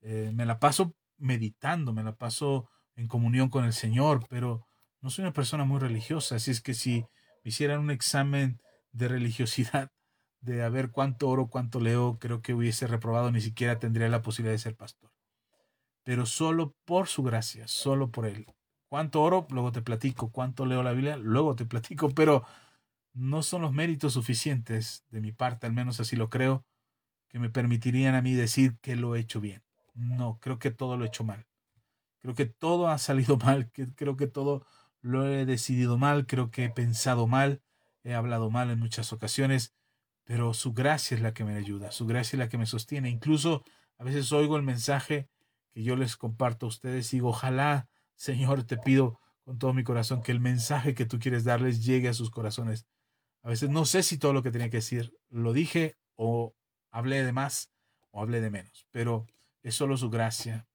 Eh, 0.00 0.30
me 0.32 0.46
la 0.46 0.60
paso 0.60 0.94
meditando, 1.18 1.92
me 1.92 2.04
la 2.04 2.14
paso 2.14 2.68
en 2.94 3.08
comunión 3.08 3.48
con 3.48 3.64
el 3.64 3.72
Señor, 3.72 4.24
pero 4.28 4.65
no 5.06 5.10
soy 5.10 5.22
una 5.22 5.32
persona 5.32 5.64
muy 5.64 5.78
religiosa, 5.78 6.34
así 6.34 6.50
es 6.50 6.60
que 6.60 6.74
si 6.74 7.02
me 7.44 7.50
hicieran 7.50 7.78
un 7.78 7.92
examen 7.92 8.60
de 8.90 9.06
religiosidad, 9.06 9.92
de 10.40 10.64
a 10.64 10.68
ver 10.68 10.90
cuánto 10.90 11.28
oro, 11.28 11.46
cuánto 11.46 11.78
leo, 11.78 12.18
creo 12.18 12.42
que 12.42 12.54
hubiese 12.54 12.88
reprobado, 12.88 13.30
ni 13.30 13.40
siquiera 13.40 13.78
tendría 13.78 14.08
la 14.08 14.22
posibilidad 14.22 14.54
de 14.54 14.58
ser 14.58 14.74
pastor. 14.74 15.12
Pero 16.02 16.26
solo 16.26 16.74
por 16.84 17.06
su 17.06 17.22
gracia, 17.22 17.68
solo 17.68 18.10
por 18.10 18.26
él. 18.26 18.46
¿Cuánto 18.88 19.22
oro? 19.22 19.46
Luego 19.50 19.70
te 19.70 19.80
platico. 19.80 20.32
¿Cuánto 20.32 20.66
leo 20.66 20.82
la 20.82 20.90
Biblia? 20.90 21.16
Luego 21.16 21.54
te 21.54 21.66
platico, 21.66 22.08
pero 22.08 22.44
no 23.12 23.44
son 23.44 23.62
los 23.62 23.72
méritos 23.72 24.14
suficientes 24.14 25.04
de 25.10 25.20
mi 25.20 25.30
parte, 25.30 25.68
al 25.68 25.72
menos 25.72 26.00
así 26.00 26.16
lo 26.16 26.30
creo, 26.30 26.64
que 27.28 27.38
me 27.38 27.48
permitirían 27.48 28.16
a 28.16 28.22
mí 28.22 28.34
decir 28.34 28.76
que 28.80 28.96
lo 28.96 29.14
he 29.14 29.20
hecho 29.20 29.40
bien. 29.40 29.62
No, 29.94 30.40
creo 30.40 30.58
que 30.58 30.72
todo 30.72 30.96
lo 30.96 31.04
he 31.04 31.08
hecho 31.08 31.22
mal. 31.22 31.46
Creo 32.18 32.34
que 32.34 32.46
todo 32.46 32.88
ha 32.88 32.98
salido 32.98 33.36
mal, 33.44 33.70
que 33.70 33.94
creo 33.94 34.16
que 34.16 34.26
todo 34.26 34.66
lo 35.06 35.28
he 35.28 35.46
decidido 35.46 35.98
mal, 35.98 36.26
creo 36.26 36.50
que 36.50 36.64
he 36.64 36.70
pensado 36.70 37.28
mal, 37.28 37.62
he 38.02 38.14
hablado 38.14 38.50
mal 38.50 38.70
en 38.70 38.80
muchas 38.80 39.12
ocasiones, 39.12 39.72
pero 40.24 40.52
su 40.52 40.72
gracia 40.72 41.14
es 41.14 41.20
la 41.20 41.32
que 41.32 41.44
me 41.44 41.54
ayuda, 41.54 41.92
su 41.92 42.06
gracia 42.06 42.36
es 42.36 42.40
la 42.40 42.48
que 42.48 42.58
me 42.58 42.66
sostiene. 42.66 43.08
Incluso 43.08 43.62
a 43.98 44.04
veces 44.04 44.32
oigo 44.32 44.56
el 44.56 44.64
mensaje 44.64 45.28
que 45.72 45.84
yo 45.84 45.94
les 45.94 46.16
comparto 46.16 46.66
a 46.66 46.70
ustedes 46.70 47.12
y 47.12 47.18
digo, 47.18 47.28
ojalá, 47.28 47.88
Señor, 48.16 48.64
te 48.64 48.76
pido 48.76 49.20
con 49.44 49.58
todo 49.58 49.72
mi 49.72 49.84
corazón 49.84 50.22
que 50.22 50.32
el 50.32 50.40
mensaje 50.40 50.94
que 50.94 51.06
tú 51.06 51.20
quieres 51.20 51.44
darles 51.44 51.84
llegue 51.84 52.08
a 52.08 52.14
sus 52.14 52.30
corazones. 52.30 52.86
A 53.42 53.48
veces 53.48 53.70
no 53.70 53.84
sé 53.84 54.02
si 54.02 54.18
todo 54.18 54.32
lo 54.32 54.42
que 54.42 54.50
tenía 54.50 54.70
que 54.70 54.78
decir 54.78 55.14
lo 55.28 55.52
dije 55.52 55.94
o 56.16 56.56
hablé 56.90 57.22
de 57.22 57.32
más 57.32 57.70
o 58.10 58.20
hablé 58.20 58.40
de 58.40 58.50
menos, 58.50 58.88
pero 58.90 59.26
es 59.62 59.76
solo 59.76 59.96
su 59.96 60.10
gracia. 60.10 60.66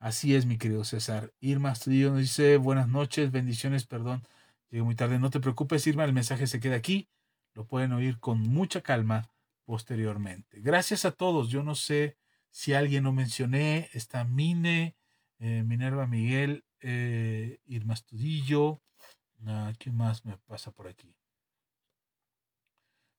Así 0.00 0.34
es, 0.34 0.46
mi 0.46 0.58
querido 0.58 0.84
César. 0.84 1.32
Irma 1.40 1.70
Astudillo 1.72 2.10
nos 2.10 2.20
dice 2.20 2.56
buenas 2.56 2.88
noches, 2.88 3.32
bendiciones, 3.32 3.84
perdón, 3.84 4.22
llegué 4.70 4.84
muy 4.84 4.94
tarde. 4.94 5.18
No 5.18 5.30
te 5.30 5.40
preocupes, 5.40 5.86
Irma, 5.88 6.04
el 6.04 6.12
mensaje 6.12 6.46
se 6.46 6.60
queda 6.60 6.76
aquí. 6.76 7.08
Lo 7.54 7.66
pueden 7.66 7.92
oír 7.92 8.20
con 8.20 8.40
mucha 8.40 8.80
calma 8.80 9.28
posteriormente. 9.64 10.60
Gracias 10.60 11.04
a 11.04 11.10
todos. 11.10 11.48
Yo 11.48 11.64
no 11.64 11.74
sé 11.74 12.16
si 12.50 12.74
alguien 12.74 13.04
lo 13.04 13.12
mencioné. 13.12 13.90
Está 13.92 14.24
Mine, 14.24 14.96
eh, 15.40 15.64
Minerva 15.64 16.06
Miguel, 16.06 16.64
eh, 16.80 17.58
Irma 17.66 17.94
Astudillo. 17.94 18.80
Ah, 19.46 19.72
¿Quién 19.78 19.96
más 19.96 20.24
me 20.24 20.36
pasa 20.38 20.70
por 20.70 20.86
aquí? 20.86 21.16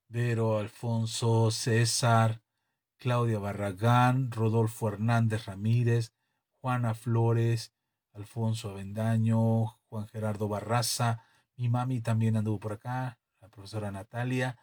Vero, 0.07 0.57
Alfonso, 0.57 1.51
César, 1.51 2.41
Claudia 2.97 3.39
Barragán, 3.39 4.31
Rodolfo 4.31 4.87
Hernández 4.87 5.45
Ramírez, 5.45 6.13
Juana 6.61 6.93
Flores, 6.93 7.73
Alfonso 8.13 8.71
Avendaño, 8.71 9.79
Juan 9.89 10.07
Gerardo 10.07 10.47
Barraza, 10.47 11.23
mi 11.55 11.69
mami 11.69 12.01
también 12.01 12.37
anduvo 12.37 12.59
por 12.59 12.73
acá, 12.73 13.19
la 13.41 13.49
profesora 13.49 13.91
Natalia, 13.91 14.57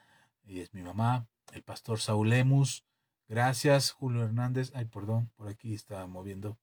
y 0.44 0.60
es 0.60 0.73
mi 0.74 0.82
mamá, 0.82 1.28
el 1.52 1.62
pastor 1.62 2.01
Saúl 2.01 2.31
Lemus, 2.31 2.85
gracias, 3.28 3.90
Julio 3.90 4.24
Hernández, 4.24 4.73
ay, 4.74 4.86
perdón, 4.86 5.31
por 5.36 5.48
aquí 5.48 5.74
estaba 5.74 6.06
moviendo, 6.06 6.59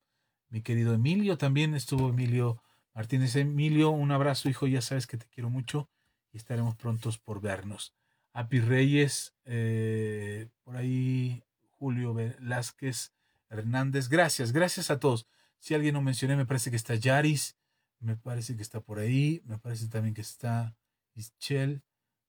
mi 0.49 0.61
querido 0.61 0.93
Emilio, 0.93 1.37
también 1.37 1.73
estuvo 1.73 2.09
Emilio 2.09 2.61
Martínez. 2.93 3.35
Emilio, 3.35 3.89
un 3.89 4.11
abrazo, 4.11 4.49
hijo, 4.49 4.67
ya 4.67 4.81
sabes 4.81 5.07
que 5.07 5.17
te 5.17 5.25
quiero 5.27 5.49
mucho 5.49 5.89
y 6.31 6.37
estaremos 6.37 6.75
prontos 6.75 7.17
por 7.17 7.41
vernos. 7.41 7.93
Api 8.33 8.59
Reyes, 8.59 9.35
eh, 9.45 10.47
por 10.63 10.77
ahí 10.77 11.43
Julio 11.79 12.13
Velázquez 12.13 13.13
Hernández. 13.53 14.09
Gracias, 14.09 14.51
gracias 14.51 14.89
a 14.91 14.99
todos. 14.99 15.27
Si 15.59 15.73
alguien 15.73 15.93
no 15.93 16.01
mencioné, 16.01 16.35
me 16.35 16.45
parece 16.45 16.69
que 16.69 16.75
está 16.75 16.95
Yaris, 16.95 17.55
me 17.99 18.17
parece 18.17 18.55
que 18.55 18.61
está 18.61 18.81
por 18.81 18.99
ahí, 18.99 19.41
me 19.45 19.57
parece 19.57 19.87
también 19.87 20.13
que 20.13 20.21
está 20.21 20.75
Ischel, 21.15 21.83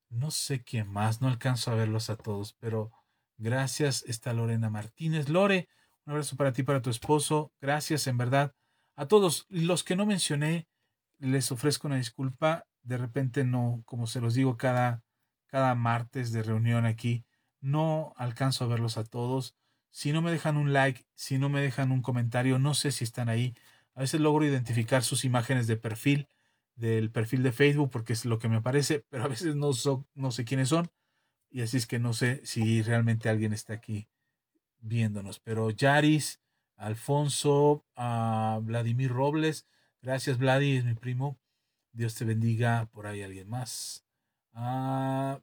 no 0.09 0.31
sé 0.31 0.63
quién 0.63 0.87
más, 0.87 1.21
no 1.21 1.27
alcanzo 1.27 1.71
a 1.71 1.75
verlos 1.75 2.09
a 2.09 2.15
todos, 2.15 2.53
pero 2.59 2.91
gracias. 3.37 4.03
Está 4.07 4.33
Lorena 4.33 4.69
Martínez. 4.69 5.29
Lore, 5.29 5.67
un 6.05 6.11
abrazo 6.11 6.35
para 6.37 6.53
ti, 6.53 6.63
para 6.63 6.81
tu 6.81 6.89
esposo. 6.89 7.51
Gracias, 7.59 8.07
en 8.07 8.17
verdad. 8.17 8.53
A 8.95 9.07
todos 9.07 9.45
los 9.49 9.83
que 9.83 9.95
no 9.95 10.05
mencioné, 10.05 10.67
les 11.17 11.51
ofrezco 11.51 11.87
una 11.87 11.97
disculpa. 11.97 12.65
De 12.83 12.97
repente 12.97 13.43
no, 13.43 13.81
como 13.85 14.07
se 14.07 14.21
los 14.21 14.35
digo 14.35 14.57
cada 14.57 15.05
cada 15.55 15.73
martes 15.73 16.33
de 16.33 16.43
reunión 16.43 16.85
aquí. 16.85 17.23
No 17.61 18.13
alcanzo 18.17 18.65
a 18.65 18.67
verlos 18.67 18.97
a 18.97 19.05
todos. 19.05 19.55
Si 19.95 20.11
no 20.11 20.21
me 20.21 20.29
dejan 20.29 20.57
un 20.57 20.73
like, 20.73 21.05
si 21.13 21.37
no 21.37 21.47
me 21.47 21.61
dejan 21.61 21.93
un 21.93 22.01
comentario, 22.01 22.59
no 22.59 22.73
sé 22.73 22.91
si 22.91 23.05
están 23.05 23.29
ahí. 23.29 23.55
A 23.93 24.01
veces 24.01 24.19
logro 24.19 24.43
identificar 24.45 25.05
sus 25.05 25.23
imágenes 25.23 25.67
de 25.67 25.77
perfil, 25.77 26.27
del 26.75 27.11
perfil 27.11 27.43
de 27.43 27.53
Facebook, 27.53 27.91
porque 27.91 28.11
es 28.11 28.25
lo 28.25 28.37
que 28.37 28.49
me 28.49 28.57
aparece, 28.57 29.05
pero 29.09 29.23
a 29.23 29.29
veces 29.29 29.55
no, 29.55 29.71
no 30.13 30.31
sé 30.31 30.43
quiénes 30.43 30.67
son. 30.67 30.91
Y 31.49 31.61
así 31.61 31.77
es 31.77 31.87
que 31.87 31.97
no 31.97 32.11
sé 32.11 32.41
si 32.43 32.81
realmente 32.81 33.29
alguien 33.29 33.53
está 33.53 33.71
aquí 33.71 34.09
viéndonos. 34.81 35.39
Pero 35.39 35.69
Yaris, 35.69 36.41
Alfonso, 36.75 37.85
a 37.95 38.59
Vladimir 38.63 39.11
Robles, 39.11 39.65
gracias 40.01 40.37
Vladi, 40.37 40.75
es 40.75 40.83
mi 40.83 40.95
primo. 40.95 41.39
Dios 41.93 42.15
te 42.15 42.25
bendiga. 42.25 42.89
Por 42.91 43.07
ahí 43.07 43.23
alguien 43.23 43.47
más 43.47 44.05
a 44.51 45.39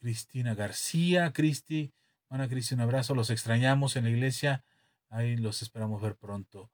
Cristina 0.00 0.54
García, 0.54 1.32
Cristi, 1.32 1.94
Ana 2.28 2.48
Cristi, 2.48 2.74
un 2.74 2.80
abrazo, 2.80 3.14
los 3.14 3.30
extrañamos 3.30 3.96
en 3.96 4.04
la 4.04 4.10
iglesia, 4.10 4.64
ahí 5.10 5.36
los 5.36 5.62
esperamos 5.62 6.02
ver 6.02 6.16
pronto. 6.16 6.70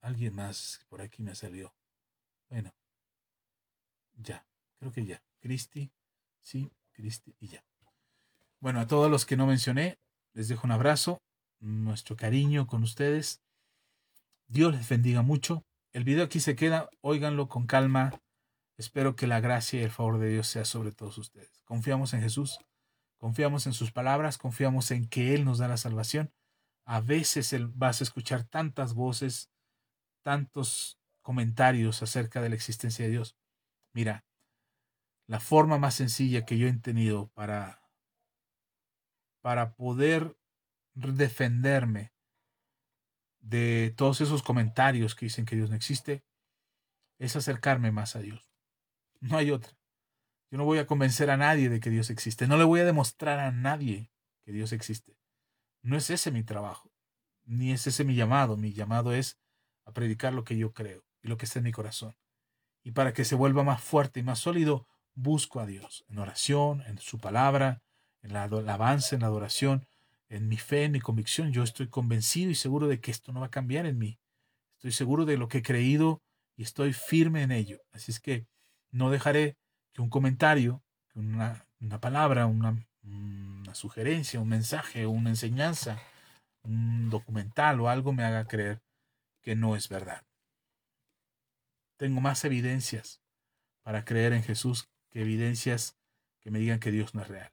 Alguien 0.00 0.34
más 0.34 0.80
por 0.88 1.02
aquí 1.02 1.22
me 1.22 1.34
salió. 1.34 1.74
Bueno, 2.48 2.72
ya, 4.14 4.46
creo 4.78 4.92
que 4.92 5.04
ya. 5.04 5.22
Cristi, 5.40 5.90
sí, 6.40 6.70
Cristi 6.92 7.34
y 7.40 7.48
ya. 7.48 7.64
Bueno, 8.60 8.80
a 8.80 8.86
todos 8.86 9.10
los 9.10 9.26
que 9.26 9.36
no 9.36 9.46
mencioné, 9.46 9.98
les 10.32 10.48
dejo 10.48 10.66
un 10.66 10.72
abrazo, 10.72 11.20
nuestro 11.60 12.16
cariño 12.16 12.66
con 12.66 12.82
ustedes. 12.82 13.40
Dios 14.46 14.72
les 14.74 14.88
bendiga 14.88 15.22
mucho. 15.22 15.64
El 15.92 16.04
video 16.04 16.24
aquí 16.24 16.40
se 16.40 16.56
queda, 16.56 16.88
óiganlo 17.00 17.48
con 17.48 17.66
calma, 17.66 18.12
Espero 18.78 19.16
que 19.16 19.26
la 19.26 19.40
gracia 19.40 19.80
y 19.80 19.82
el 19.82 19.90
favor 19.90 20.18
de 20.18 20.28
Dios 20.28 20.46
sea 20.46 20.64
sobre 20.64 20.92
todos 20.92 21.18
ustedes. 21.18 21.50
Confiamos 21.64 22.14
en 22.14 22.22
Jesús, 22.22 22.60
confiamos 23.18 23.66
en 23.66 23.74
sus 23.74 23.92
palabras, 23.92 24.38
confiamos 24.38 24.90
en 24.90 25.08
que 25.08 25.34
Él 25.34 25.44
nos 25.44 25.58
da 25.58 25.68
la 25.68 25.76
salvación. 25.76 26.32
A 26.84 27.00
veces 27.00 27.54
vas 27.76 28.00
a 28.00 28.04
escuchar 28.04 28.44
tantas 28.44 28.94
voces, 28.94 29.50
tantos 30.22 30.98
comentarios 31.22 32.02
acerca 32.02 32.40
de 32.40 32.48
la 32.48 32.54
existencia 32.54 33.04
de 33.04 33.10
Dios. 33.10 33.36
Mira, 33.92 34.24
la 35.26 35.40
forma 35.40 35.78
más 35.78 35.94
sencilla 35.94 36.46
que 36.46 36.56
yo 36.56 36.66
he 36.66 36.72
tenido 36.78 37.28
para, 37.34 37.82
para 39.42 39.74
poder 39.74 40.38
defenderme 40.94 42.12
de 43.40 43.94
todos 43.96 44.20
esos 44.20 44.42
comentarios 44.42 45.14
que 45.14 45.26
dicen 45.26 45.44
que 45.44 45.56
Dios 45.56 45.70
no 45.70 45.76
existe 45.76 46.24
es 47.18 47.36
acercarme 47.36 47.92
más 47.92 48.16
a 48.16 48.20
Dios. 48.20 48.50
No 49.20 49.36
hay 49.36 49.50
otra. 49.50 49.77
Yo 50.50 50.58
no 50.58 50.64
voy 50.64 50.78
a 50.78 50.86
convencer 50.86 51.30
a 51.30 51.36
nadie 51.36 51.68
de 51.68 51.80
que 51.80 51.90
Dios 51.90 52.10
existe. 52.10 52.46
No 52.46 52.56
le 52.56 52.64
voy 52.64 52.80
a 52.80 52.84
demostrar 52.84 53.38
a 53.38 53.52
nadie 53.52 54.10
que 54.44 54.52
Dios 54.52 54.72
existe. 54.72 55.18
No 55.82 55.96
es 55.96 56.10
ese 56.10 56.30
mi 56.30 56.42
trabajo, 56.42 56.90
ni 57.44 57.72
es 57.72 57.86
ese 57.86 58.04
mi 58.04 58.14
llamado. 58.14 58.56
Mi 58.56 58.72
llamado 58.72 59.12
es 59.12 59.38
a 59.84 59.92
predicar 59.92 60.32
lo 60.32 60.44
que 60.44 60.56
yo 60.56 60.72
creo 60.72 61.04
y 61.22 61.28
lo 61.28 61.36
que 61.36 61.44
está 61.44 61.58
en 61.58 61.66
mi 61.66 61.72
corazón. 61.72 62.16
Y 62.82 62.92
para 62.92 63.12
que 63.12 63.24
se 63.24 63.34
vuelva 63.34 63.62
más 63.62 63.82
fuerte 63.82 64.20
y 64.20 64.22
más 64.22 64.38
sólido, 64.38 64.86
busco 65.14 65.60
a 65.60 65.66
Dios 65.66 66.04
en 66.08 66.18
oración, 66.18 66.82
en 66.86 66.98
su 66.98 67.18
palabra, 67.18 67.82
en 68.22 68.32
la 68.32 68.44
alabanza, 68.44 69.14
en 69.14 69.22
la 69.22 69.26
adoración, 69.26 69.86
en 70.28 70.48
mi 70.48 70.56
fe, 70.56 70.84
en 70.84 70.92
mi 70.92 71.00
convicción. 71.00 71.52
Yo 71.52 71.62
estoy 71.62 71.88
convencido 71.88 72.50
y 72.50 72.54
seguro 72.54 72.88
de 72.88 73.00
que 73.00 73.10
esto 73.10 73.32
no 73.32 73.40
va 73.40 73.46
a 73.46 73.50
cambiar 73.50 73.86
en 73.86 73.98
mí. 73.98 74.18
Estoy 74.76 74.92
seguro 74.92 75.24
de 75.24 75.36
lo 75.36 75.48
que 75.48 75.58
he 75.58 75.62
creído 75.62 76.22
y 76.56 76.62
estoy 76.62 76.92
firme 76.92 77.42
en 77.42 77.52
ello. 77.52 77.80
Así 77.92 78.12
es 78.12 78.20
que 78.20 78.46
no 78.90 79.10
dejaré 79.10 79.56
que 79.98 80.02
un 80.02 80.10
comentario, 80.10 80.80
que 81.08 81.18
una, 81.18 81.66
palabra, 82.00 82.46
una, 82.46 82.86
una 83.02 83.74
sugerencia, 83.74 84.38
un 84.38 84.48
mensaje, 84.48 85.08
una 85.08 85.30
enseñanza, 85.30 86.00
un 86.62 87.10
documental 87.10 87.80
o 87.80 87.88
algo 87.88 88.12
me 88.12 88.22
haga 88.22 88.46
creer 88.46 88.80
que 89.42 89.56
no 89.56 89.74
es 89.74 89.88
verdad. 89.88 90.22
Tengo 91.96 92.20
más 92.20 92.44
evidencias 92.44 93.20
para 93.82 94.04
creer 94.04 94.34
en 94.34 94.44
Jesús 94.44 94.88
que 95.10 95.22
evidencias 95.22 95.98
que 96.38 96.52
me 96.52 96.60
digan 96.60 96.78
que 96.78 96.92
Dios 96.92 97.16
no 97.16 97.22
es 97.22 97.28
real. 97.28 97.50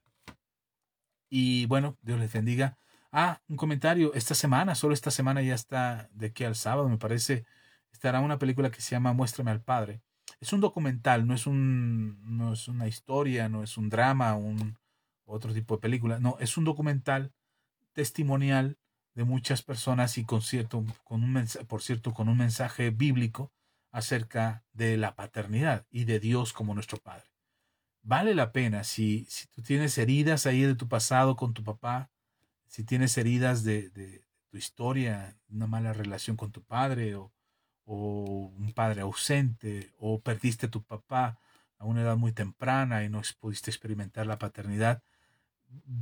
Y 1.32 1.66
bueno, 1.66 1.98
Dios 2.04 2.20
les 2.20 2.32
bendiga. 2.32 2.78
Ah, 3.12 3.42
un 3.48 3.58
comentario. 3.58 4.14
Esta 4.14 4.36
semana, 4.36 4.76
solo 4.76 4.94
esta 4.94 5.10
semana 5.10 5.42
ya 5.42 5.56
está 5.56 6.10
de 6.12 6.28
aquí 6.28 6.44
al 6.44 6.56
sábado, 6.56 6.90
me 6.90 7.00
parece, 7.00 7.44
estará 7.92 8.20
una 8.20 8.38
película 8.38 8.70
que 8.70 8.82
se 8.82 8.92
llama 8.92 9.14
Muéstrame 9.14 9.50
al 9.50 9.64
Padre 9.64 10.05
es 10.46 10.54
un 10.54 10.62
documental, 10.62 11.26
no 11.26 11.34
es, 11.34 11.48
un, 11.48 12.20
no 12.38 12.54
es 12.54 12.68
una 12.68 12.88
historia, 12.88 13.50
no 13.50 13.64
es 13.64 13.78
un 13.78 13.90
drama, 13.90 14.36
un 14.36 14.78
otro 15.26 15.52
tipo 15.56 15.76
de 15.76 15.82
película, 15.82 16.20
no, 16.20 16.38
es 16.40 16.56
un 16.56 16.66
documental 16.66 17.34
testimonial 17.94 18.78
de 19.16 19.24
muchas 19.24 19.64
personas 19.64 20.20
y 20.20 20.24
con 20.24 20.44
cierto, 20.44 20.86
con 21.04 21.24
un 21.24 21.48
por 21.68 21.82
cierto, 21.82 22.14
con 22.14 22.30
un 22.30 22.38
mensaje 22.38 22.92
bíblico 22.92 23.52
acerca 23.92 24.64
de 24.72 24.98
la 24.98 25.16
paternidad 25.16 25.88
y 25.90 26.04
de 26.04 26.20
Dios 26.20 26.54
como 26.54 26.76
nuestro 26.76 27.00
Padre. 27.00 27.26
Vale 28.04 28.36
la 28.36 28.52
pena 28.52 28.84
si, 28.84 29.26
si 29.28 29.48
tú 29.48 29.64
tienes 29.64 29.98
heridas 29.98 30.46
ahí 30.46 30.62
de 30.62 30.76
tu 30.76 30.88
pasado 30.88 31.36
con 31.36 31.56
tu 31.56 31.64
papá, 31.64 32.12
si 32.68 32.84
tienes 32.84 33.18
heridas 33.18 33.64
de, 33.64 33.90
de 33.90 34.24
tu 34.52 34.58
historia, 34.58 35.40
una 35.50 35.66
mala 35.66 35.92
relación 35.92 36.38
con 36.38 36.52
tu 36.52 36.62
padre 36.62 37.16
o, 37.16 37.35
o 37.86 38.52
un 38.58 38.74
padre 38.74 39.02
ausente, 39.02 39.94
o 40.00 40.20
perdiste 40.22 40.66
a 40.68 40.72
tu 40.72 40.84
papá 40.84 41.40
a 41.78 41.86
una 41.86 42.02
edad 42.02 42.18
muy 42.18 42.32
temprana 42.32 43.04
y 43.04 43.10
no 43.10 43.22
pudiste 43.40 43.70
experimentar 43.70 44.26
la 44.26 44.40
paternidad, 44.40 45.04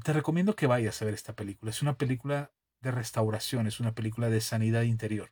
te 0.03 0.13
recomiendo 0.13 0.55
que 0.55 0.67
vayas 0.67 1.01
a 1.01 1.05
ver 1.05 1.13
esta 1.13 1.35
película. 1.35 1.71
Es 1.71 1.81
una 1.81 1.97
película 1.97 2.51
de 2.81 2.91
restauración, 2.91 3.67
es 3.67 3.79
una 3.79 3.93
película 3.93 4.29
de 4.29 4.41
sanidad 4.41 4.83
interior. 4.83 5.31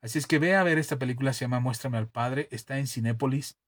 Así 0.00 0.18
es 0.18 0.26
que 0.26 0.38
ve 0.38 0.56
a 0.56 0.62
ver 0.62 0.78
esta 0.78 0.98
película, 0.98 1.32
se 1.32 1.44
llama 1.44 1.60
Muéstrame 1.60 1.98
al 1.98 2.08
Padre, 2.08 2.48
está 2.50 2.78
en 2.78 2.86
Cinépolis. 2.86 3.58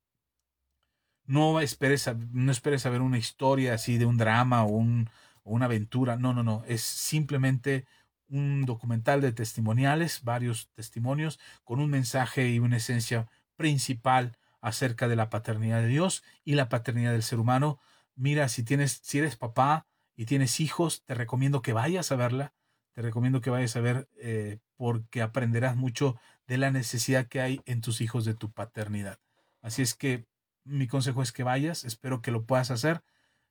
No 1.27 1.61
esperes, 1.61 2.09
a, 2.09 2.15
no 2.33 2.53
esperes 2.53 2.85
a 2.85 2.91
ver 2.91 3.01
una 3.01 3.19
historia 3.19 3.75
así 3.75 3.99
de 3.99 4.05
un 4.05 4.19
drama 4.19 4.65
o, 4.65 4.69
un, 4.69 5.09
o 5.43 5.55
una 5.55 5.67
aventura, 5.67 6.17
no, 6.17 6.35
no, 6.35 6.43
no, 6.43 6.65
es 6.67 6.83
simplemente 6.83 7.87
un 8.29 8.65
documental 8.65 9.21
de 9.21 9.33
testimoniales, 9.33 10.23
varios 10.23 10.71
testimonios, 10.75 11.39
con 11.65 11.81
un 11.81 11.91
mensaje 11.91 12.51
y 12.51 12.59
una 12.59 12.79
esencia 12.79 13.29
principal 13.57 14.37
acerca 14.61 15.09
de 15.09 15.17
la 15.17 15.31
paternidad 15.31 15.83
de 15.83 15.89
Dios 15.89 16.25
y 16.45 16.55
la 16.55 16.69
paternidad 16.69 17.13
del 17.13 17.23
ser 17.23 17.39
humano. 17.39 17.79
Mira, 18.17 18.49
si 18.49 18.63
tienes, 18.63 19.01
si 19.03 19.19
eres 19.19 19.37
papá 19.37 19.87
y 20.17 20.27
tienes 20.27 20.61
hijos, 20.61 21.05
te 21.05 21.15
recomiendo 21.15 21.63
que 21.63 21.73
vayas 21.73 22.11
a 22.13 22.17
verla. 22.17 22.55
Te 22.93 23.03
recomiendo 23.03 23.41
que 23.41 23.51
vayas 23.51 23.75
a 23.77 23.81
ver 23.81 24.09
eh, 24.17 24.59
porque 24.77 25.21
aprenderás 25.21 25.77
mucho 25.77 26.17
de 26.47 26.59
la 26.59 26.71
necesidad 26.71 27.27
que 27.27 27.41
hay 27.41 27.61
en 27.67 27.81
tus 27.81 28.01
hijos 28.01 28.25
de 28.25 28.35
tu 28.35 28.53
paternidad. 28.53 29.19
Así 29.61 29.83
es 29.83 29.95
que 29.95 30.27
mi 30.65 30.87
consejo 30.87 31.23
es 31.23 31.33
que 31.33 31.43
vayas, 31.43 31.85
espero 31.85 32.23
que 32.23 32.31
lo 32.31 32.45
puedas 32.45 32.71
hacer, 32.71 33.03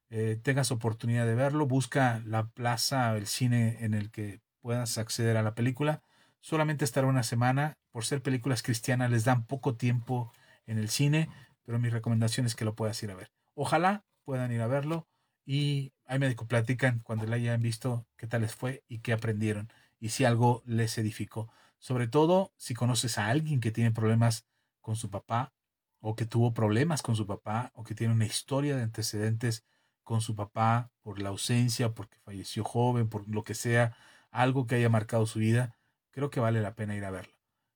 eh, 0.09 0.39
tengas 0.41 0.71
oportunidad 0.71 1.25
de 1.25 1.35
verlo, 1.35 1.65
busca 1.65 2.21
la 2.25 2.47
plaza, 2.47 3.15
el 3.17 3.27
cine 3.27 3.83
en 3.83 3.93
el 3.93 4.11
que 4.11 4.41
puedas 4.63 4.97
acceder 4.97 5.35
a 5.35 5.43
la 5.43 5.53
película. 5.53 6.01
Solamente 6.39 6.85
estará 6.85 7.05
una 7.05 7.23
semana, 7.23 7.77
por 7.91 8.05
ser 8.05 8.21
películas 8.23 8.63
cristianas 8.63 9.11
les 9.11 9.25
dan 9.25 9.45
poco 9.45 9.75
tiempo 9.75 10.31
en 10.65 10.79
el 10.79 10.89
cine, 10.89 11.29
pero 11.63 11.79
mi 11.79 11.89
recomendación 11.89 12.45
es 12.45 12.55
que 12.55 12.65
lo 12.65 12.73
puedas 12.73 13.01
ir 13.03 13.11
a 13.11 13.15
ver. 13.15 13.29
Ojalá 13.55 14.05
puedan 14.23 14.51
ir 14.53 14.61
a 14.61 14.67
verlo 14.67 15.05
y 15.45 15.91
ahí 16.05 16.17
me 16.17 16.33
platican 16.33 16.99
cuando 17.03 17.25
la 17.25 17.35
hayan 17.35 17.61
visto 17.61 18.07
qué 18.15 18.25
tal 18.25 18.41
les 18.41 18.55
fue 18.55 18.83
y 18.87 18.99
qué 18.99 19.11
aprendieron 19.11 19.69
y 19.99 20.09
si 20.09 20.23
algo 20.23 20.63
les 20.65 20.97
edificó. 20.97 21.51
Sobre 21.77 22.07
todo 22.07 22.53
si 22.55 22.73
conoces 22.73 23.17
a 23.17 23.27
alguien 23.27 23.59
que 23.59 23.71
tiene 23.71 23.91
problemas 23.91 24.45
con 24.79 24.95
su 24.95 25.09
papá 25.09 25.53
o 25.99 26.15
que 26.15 26.25
tuvo 26.25 26.53
problemas 26.53 27.01
con 27.01 27.17
su 27.17 27.27
papá 27.27 27.71
o 27.75 27.83
que 27.83 27.95
tiene 27.95 28.13
una 28.13 28.25
historia 28.25 28.77
de 28.77 28.83
antecedentes 28.83 29.65
con 30.03 30.21
su 30.21 30.35
papá 30.35 30.89
por 31.01 31.21
la 31.21 31.29
ausencia, 31.29 31.93
porque 31.93 32.17
falleció 32.19 32.63
joven, 32.63 33.09
por 33.09 33.27
lo 33.27 33.43
que 33.43 33.55
sea, 33.55 33.95
algo 34.33 34.67
que 34.67 34.75
haya 34.75 34.89
marcado 34.89 35.25
su 35.25 35.39
vida, 35.39 35.77
creo 36.11 36.29
que 36.29 36.39
vale 36.39 36.61
la 36.61 36.75
pena 36.75 36.95
ir 36.95 37.05
a 37.05 37.11
verlo. 37.11 37.33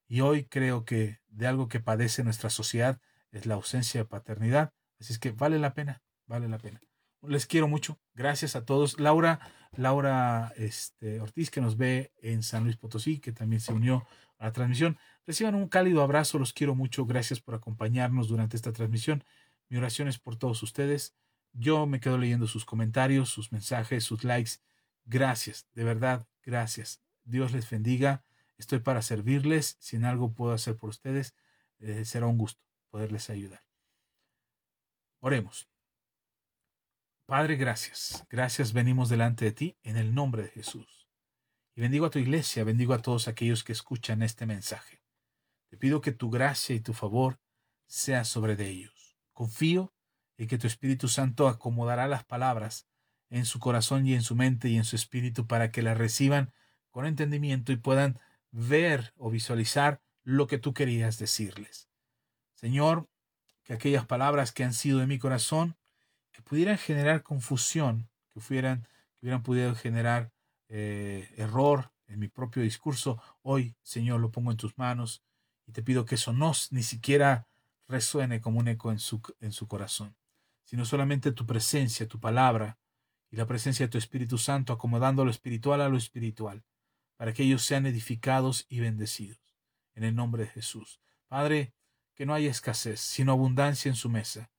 Y 0.08 0.22
hoy 0.22 0.46
creo 0.46 0.84
que 0.84 1.20
de 1.28 1.48
algo 1.48 1.68
que 1.70 1.80
padece 1.80 2.24
nuestra 2.24 2.50
sociedad 2.50 3.00
es 3.32 3.46
la 3.46 3.56
ausencia 3.56 4.02
de 4.02 4.06
paternidad, 4.06 4.74
así 5.00 5.14
es 5.14 5.20
que 5.20 5.32
vale 5.32 5.60
la 5.60 5.74
pena, 5.74 6.02
vale 6.26 6.48
la 6.50 6.58
pena. 6.58 6.82
Les 7.22 7.46
quiero 7.46 7.68
mucho. 7.68 8.00
Gracias 8.14 8.56
a 8.56 8.64
todos. 8.64 9.00
Laura, 9.00 9.40
Laura 9.76 10.54
este, 10.56 11.20
Ortiz, 11.20 11.50
que 11.50 11.62
nos 11.62 11.78
ve 11.78 12.12
en 12.22 12.44
San 12.44 12.64
Luis 12.64 12.78
Potosí, 12.78 13.20
que 13.20 13.32
también 13.32 13.60
se 13.60 13.74
unió 13.74 14.06
a 14.38 14.46
la 14.46 14.52
transmisión. 14.52 14.98
Reciban 15.26 15.56
un 15.56 15.68
cálido 15.68 16.02
abrazo, 16.02 16.40
los 16.40 16.54
quiero 16.54 16.76
mucho. 16.76 17.06
Gracias 17.06 17.40
por 17.40 17.56
acompañarnos 17.56 18.28
durante 18.28 18.56
esta 18.56 18.72
transmisión. 18.72 19.24
Mi 19.70 19.78
oración 19.78 20.08
es 20.08 20.20
por 20.20 20.38
todos 20.38 20.62
ustedes. 20.64 21.16
Yo 21.54 21.88
me 21.88 22.00
quedo 22.00 22.18
leyendo 22.18 22.48
sus 22.48 22.66
comentarios, 22.66 23.30
sus 23.30 23.52
mensajes, 23.52 24.04
sus 24.04 24.24
likes. 24.24 24.60
Gracias, 25.10 25.66
de 25.74 25.86
verdad, 25.86 26.28
gracias. 26.44 27.02
Dios 27.24 27.54
les 27.54 27.70
bendiga. 27.70 28.26
Estoy 28.58 28.80
para 28.80 29.02
servirles. 29.02 29.78
Si 29.80 29.96
en 29.96 30.04
algo 30.04 30.34
puedo 30.34 30.52
hacer 30.52 30.76
por 30.76 30.90
ustedes, 30.90 31.34
eh, 31.80 32.04
será 32.04 32.28
un 32.28 32.38
gusto 32.38 32.62
poderles 32.90 33.30
ayudar. 33.30 33.64
Oremos. 35.22 35.70
Padre, 37.26 37.56
gracias. 37.56 38.26
Gracias 38.30 38.74
venimos 38.74 39.08
delante 39.08 39.46
de 39.46 39.52
ti 39.54 39.78
en 39.82 39.96
el 39.96 40.14
nombre 40.14 40.44
de 40.44 40.50
Jesús. 40.50 41.08
Y 41.74 41.82
bendigo 41.82 42.06
a 42.06 42.10
tu 42.10 42.20
iglesia, 42.20 42.66
bendigo 42.66 42.94
a 42.94 43.02
todos 43.02 43.30
aquellos 43.30 43.64
que 43.64 43.72
escuchan 43.72 44.22
este 44.24 44.46
mensaje. 44.46 45.04
Te 45.70 45.78
pido 45.78 46.02
que 46.02 46.12
tu 46.12 46.30
gracia 46.30 46.76
y 46.76 46.82
tu 46.82 46.94
favor 46.94 47.40
sea 47.86 48.26
sobre 48.26 48.58
de 48.58 48.68
ellos. 48.68 49.18
Confío 49.32 49.94
en 50.38 50.50
que 50.50 50.58
tu 50.58 50.68
Espíritu 50.68 51.08
Santo 51.08 51.48
acomodará 51.48 52.08
las 52.08 52.26
palabras 52.26 52.88
en 53.30 53.46
su 53.46 53.60
corazón 53.60 54.08
y 54.08 54.14
en 54.14 54.22
su 54.22 54.36
mente 54.36 54.70
y 54.70 54.78
en 54.78 54.84
su 54.84 54.96
espíritu 54.96 55.48
para 55.48 55.72
que 55.72 55.82
las 55.82 55.98
reciban 55.98 56.54
con 56.92 57.06
entendimiento 57.06 57.72
y 57.72 57.78
puedan 57.78 58.20
ver 58.52 59.14
o 59.18 59.30
visualizar 59.30 60.02
lo 60.24 60.48
que 60.48 60.58
tú 60.58 60.74
querías 60.74 61.20
decirles. 61.20 61.90
Señor, 62.54 63.08
que 63.64 63.74
aquellas 63.74 64.06
palabras 64.06 64.52
que 64.52 64.64
han 64.64 64.74
sido 64.74 65.00
de 65.00 65.08
mi 65.08 65.20
corazón 65.20 65.78
que 66.32 66.42
pudieran 66.42 66.78
generar 66.78 67.24
confusión, 67.24 68.10
que 68.32 68.40
hubieran, 68.40 68.88
que 69.16 69.26
hubieran 69.26 69.44
podido 69.44 69.76
generar 69.76 70.32
eh, 70.70 71.30
error 71.38 71.92
en 72.08 72.20
mi 72.20 72.30
propio 72.30 72.64
discurso, 72.64 73.22
hoy, 73.42 73.76
Señor, 73.84 74.22
lo 74.22 74.32
pongo 74.32 74.52
en 74.52 74.58
tus 74.58 74.78
manos 74.78 75.24
y 75.66 75.74
te 75.74 75.84
pido 75.84 76.06
que 76.06 76.16
eso 76.16 76.34
no 76.34 76.54
ni 76.72 76.84
siquiera 76.84 77.48
resuene 77.88 78.42
como 78.42 78.60
un 78.60 78.68
eco 78.68 78.92
en 78.92 79.00
su, 79.00 79.22
en 79.40 79.52
su 79.52 79.68
corazón, 79.68 80.16
sino 80.64 80.86
solamente 80.86 81.32
tu 81.32 81.46
presencia, 81.46 82.08
tu 82.08 82.20
palabra 82.20 82.78
la 83.38 83.46
presencia 83.48 83.86
de 83.86 83.92
tu 83.92 83.98
Espíritu 83.98 84.38
Santo 84.38 84.74
acomodando 84.74 85.24
lo 85.24 85.32
espiritual 85.32 85.82
a 85.82 85.90
lo 85.90 85.98
espiritual, 85.98 86.64
para 87.18 87.34
que 87.34 87.44
ellos 87.44 87.64
sean 87.64 87.86
edificados 87.86 88.66
y 88.68 88.80
bendecidos. 88.80 89.56
En 89.94 90.04
el 90.04 90.16
nombre 90.16 90.44
de 90.44 90.50
Jesús. 90.50 91.02
Padre, 91.28 91.74
que 92.16 92.26
no 92.26 92.34
haya 92.34 92.50
escasez, 92.50 93.00
sino 93.00 93.32
abundancia 93.32 93.90
en 93.90 93.96
su 93.96 94.10
mesa, 94.10 94.52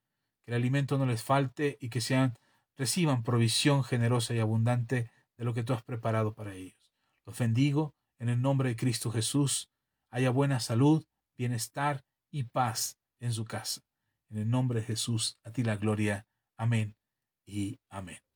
que 0.45 0.53
el 0.53 0.57
alimento 0.57 0.99
no 0.99 1.07
les 1.07 1.23
falte 1.23 1.77
y 1.81 1.89
que 1.89 2.01
sean, 2.01 2.39
reciban 2.77 3.23
provisión 3.23 3.85
generosa 3.85 4.35
y 4.35 4.39
abundante 4.39 5.11
de 5.37 5.45
lo 5.45 5.55
que 5.55 5.63
tú 5.65 5.73
has 5.73 5.83
preparado 5.83 6.35
para 6.35 6.55
ellos. 6.55 6.93
Los 7.25 7.39
bendigo 7.39 7.95
en 8.19 8.29
el 8.29 8.41
nombre 8.41 8.69
de 8.69 8.77
Cristo 8.77 9.11
Jesús. 9.11 9.71
Haya 10.11 10.31
buena 10.31 10.61
salud, 10.61 11.05
bienestar 11.37 12.05
y 12.31 12.45
paz 12.45 12.99
en 13.21 13.33
su 13.33 13.45
casa. 13.45 13.83
En 14.31 14.39
el 14.39 14.51
nombre 14.51 14.81
de 14.81 14.87
Jesús, 14.87 15.39
a 15.45 15.53
ti 15.53 15.63
la 15.63 15.77
gloria. 15.77 16.27
Amén 16.57 16.97
y 17.47 17.81
amén. 17.89 18.28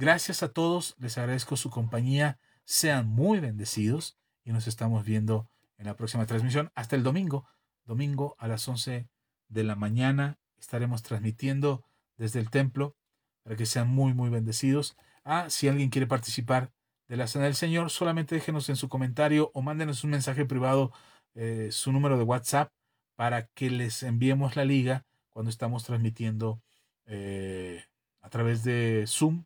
Gracias 0.00 0.42
a 0.42 0.50
todos, 0.50 0.96
les 0.98 1.18
agradezco 1.18 1.58
su 1.58 1.68
compañía. 1.68 2.38
Sean 2.64 3.06
muy 3.06 3.38
bendecidos 3.38 4.18
y 4.42 4.50
nos 4.50 4.66
estamos 4.66 5.04
viendo 5.04 5.50
en 5.76 5.84
la 5.84 5.94
próxima 5.94 6.24
transmisión. 6.24 6.72
Hasta 6.74 6.96
el 6.96 7.02
domingo, 7.02 7.46
domingo 7.84 8.34
a 8.38 8.48
las 8.48 8.66
11 8.66 9.10
de 9.48 9.62
la 9.62 9.76
mañana 9.76 10.38
estaremos 10.58 11.02
transmitiendo 11.02 11.84
desde 12.16 12.40
el 12.40 12.48
templo 12.48 12.96
para 13.42 13.56
que 13.56 13.66
sean 13.66 13.88
muy, 13.88 14.14
muy 14.14 14.30
bendecidos. 14.30 14.96
Ah, 15.22 15.50
si 15.50 15.68
alguien 15.68 15.90
quiere 15.90 16.06
participar 16.06 16.72
de 17.06 17.18
la 17.18 17.26
Cena 17.26 17.44
del 17.44 17.54
Señor, 17.54 17.90
solamente 17.90 18.34
déjenos 18.34 18.70
en 18.70 18.76
su 18.76 18.88
comentario 18.88 19.50
o 19.52 19.60
mándenos 19.60 20.02
un 20.02 20.12
mensaje 20.12 20.46
privado, 20.46 20.92
eh, 21.34 21.68
su 21.72 21.92
número 21.92 22.16
de 22.16 22.24
WhatsApp, 22.24 22.72
para 23.16 23.48
que 23.48 23.68
les 23.68 24.02
enviemos 24.02 24.56
la 24.56 24.64
liga 24.64 25.04
cuando 25.28 25.50
estamos 25.50 25.84
transmitiendo 25.84 26.62
eh, 27.04 27.84
a 28.22 28.30
través 28.30 28.64
de 28.64 29.04
Zoom. 29.06 29.44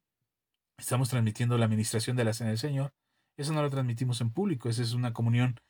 Estamos 0.77 1.09
transmitiendo 1.09 1.57
la 1.57 1.67
administración 1.67 2.17
de 2.17 2.25
la 2.25 2.33
Cena 2.33 2.51
del 2.51 2.59
Señor. 2.59 2.93
Eso 3.37 3.53
no 3.53 3.63
lo 3.63 3.71
transmitimos 3.71 4.21
en 4.21 4.31
público, 4.31 4.69
esa 4.69 4.83
es 4.83 4.93
una 4.93 5.13
comunión 5.13 5.61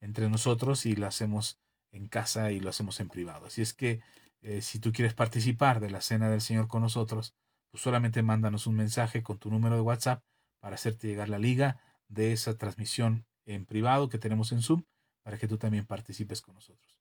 entre 0.00 0.28
nosotros 0.28 0.86
y 0.86 0.96
lo 0.96 1.06
hacemos 1.06 1.58
en 1.92 2.08
casa 2.08 2.50
y 2.50 2.60
lo 2.60 2.70
hacemos 2.70 3.00
en 3.00 3.08
privado. 3.08 3.46
Así 3.46 3.62
es 3.62 3.72
que 3.72 4.00
eh, 4.42 4.60
si 4.62 4.78
tú 4.78 4.92
quieres 4.92 5.14
participar 5.14 5.80
de 5.80 5.90
la 5.90 6.00
cena 6.00 6.28
del 6.28 6.40
Señor 6.40 6.68
con 6.68 6.82
nosotros, 6.82 7.34
pues 7.70 7.82
solamente 7.82 8.22
mándanos 8.22 8.66
un 8.66 8.74
mensaje 8.74 9.22
con 9.22 9.38
tu 9.38 9.50
número 9.50 9.74
de 9.76 9.80
WhatsApp 9.80 10.22
para 10.60 10.74
hacerte 10.74 11.08
llegar 11.08 11.28
la 11.28 11.38
liga 11.38 11.80
de 12.08 12.32
esa 12.32 12.56
transmisión 12.56 13.26
en 13.46 13.64
privado 13.64 14.08
que 14.08 14.18
tenemos 14.18 14.52
en 14.52 14.62
Zoom 14.62 14.84
para 15.22 15.38
que 15.38 15.48
tú 15.48 15.56
también 15.56 15.86
participes 15.86 16.42
con 16.42 16.54
nosotros. 16.54 17.00